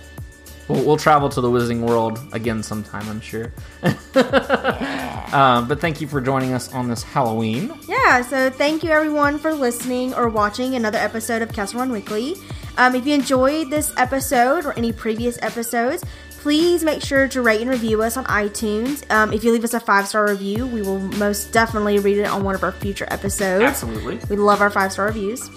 We'll, 0.68 0.84
we'll 0.84 0.96
travel 0.96 1.28
to 1.28 1.40
the 1.40 1.48
Wizarding 1.48 1.80
World 1.80 2.18
again 2.32 2.62
sometime, 2.62 3.08
I'm 3.08 3.20
sure. 3.20 3.52
um, 3.82 3.92
but 5.68 5.80
thank 5.80 6.00
you 6.00 6.06
for 6.06 6.20
joining 6.20 6.52
us 6.52 6.72
on 6.72 6.88
this 6.88 7.02
Halloween. 7.02 7.72
Yeah, 7.86 8.22
so 8.22 8.50
thank 8.50 8.82
you 8.82 8.90
everyone 8.90 9.38
for 9.38 9.52
listening 9.52 10.14
or 10.14 10.28
watching 10.28 10.74
another 10.74 10.98
episode 10.98 11.42
of 11.42 11.52
Kessel 11.52 11.80
Run 11.80 11.92
Weekly. 11.92 12.36
Um, 12.76 12.94
if 12.94 13.06
you 13.06 13.14
enjoyed 13.14 13.70
this 13.70 13.92
episode 13.96 14.64
or 14.64 14.76
any 14.76 14.92
previous 14.92 15.38
episodes, 15.42 16.02
please 16.44 16.82
make 16.84 17.02
sure 17.02 17.28
to 17.28 17.40
rate 17.40 17.60
and 17.60 17.70
review 17.70 18.02
us 18.02 18.16
on 18.16 18.24
iTunes. 18.24 19.08
Um, 19.10 19.32
if 19.32 19.44
you 19.44 19.52
leave 19.52 19.64
us 19.64 19.74
a 19.74 19.80
five 19.80 20.08
star 20.08 20.28
review, 20.28 20.66
we 20.66 20.82
will 20.82 20.98
most 20.98 21.52
definitely 21.52 21.98
read 21.98 22.18
it 22.18 22.26
on 22.26 22.44
one 22.44 22.54
of 22.54 22.62
our 22.62 22.72
future 22.72 23.06
episodes. 23.10 23.64
Absolutely. 23.64 24.18
We 24.28 24.36
love 24.36 24.60
our 24.60 24.70
five 24.70 24.92
star 24.92 25.06
reviews. 25.06 25.48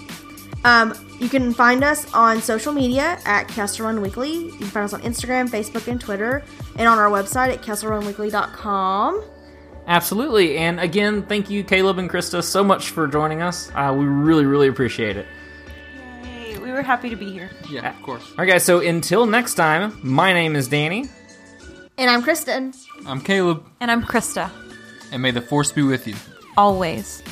Um, 0.64 0.94
you 1.20 1.28
can 1.28 1.54
find 1.54 1.84
us 1.84 2.12
on 2.12 2.40
social 2.42 2.72
media 2.72 3.18
at 3.24 3.48
Kessel 3.48 3.86
Run 3.86 4.00
Weekly. 4.00 4.32
You 4.46 4.50
can 4.52 4.66
find 4.66 4.84
us 4.84 4.92
on 4.92 5.02
Instagram, 5.02 5.48
Facebook, 5.48 5.86
and 5.88 6.00
Twitter, 6.00 6.42
and 6.76 6.88
on 6.88 6.98
our 6.98 7.08
website 7.10 7.52
at 7.52 7.62
kesselrunweekly.com. 7.62 9.22
Absolutely. 9.86 10.58
And 10.58 10.78
again, 10.80 11.22
thank 11.22 11.48
you, 11.48 11.64
Caleb 11.64 11.98
and 11.98 12.10
Krista, 12.10 12.42
so 12.42 12.62
much 12.62 12.90
for 12.90 13.06
joining 13.08 13.40
us. 13.40 13.70
Uh, 13.74 13.94
we 13.96 14.04
really, 14.04 14.44
really 14.44 14.68
appreciate 14.68 15.16
it. 15.16 15.26
Hey, 16.22 16.58
we 16.58 16.70
were 16.72 16.82
happy 16.82 17.08
to 17.08 17.16
be 17.16 17.32
here. 17.32 17.50
Yeah, 17.70 17.88
of 17.96 18.02
course. 18.02 18.22
All 18.30 18.36
right, 18.38 18.46
guys. 18.48 18.64
So 18.64 18.80
until 18.80 19.24
next 19.26 19.54
time, 19.54 19.98
my 20.02 20.32
name 20.32 20.56
is 20.56 20.68
Danny. 20.68 21.06
And 21.96 22.10
I'm 22.10 22.22
Kristen. 22.22 22.74
I'm 23.06 23.20
Caleb, 23.20 23.64
And 23.80 23.90
I'm 23.90 24.02
Krista. 24.04 24.50
and 25.10 25.22
may 25.22 25.30
the 25.30 25.40
force 25.40 25.72
be 25.72 25.82
with 25.82 26.06
you. 26.06 26.14
Always. 26.56 27.22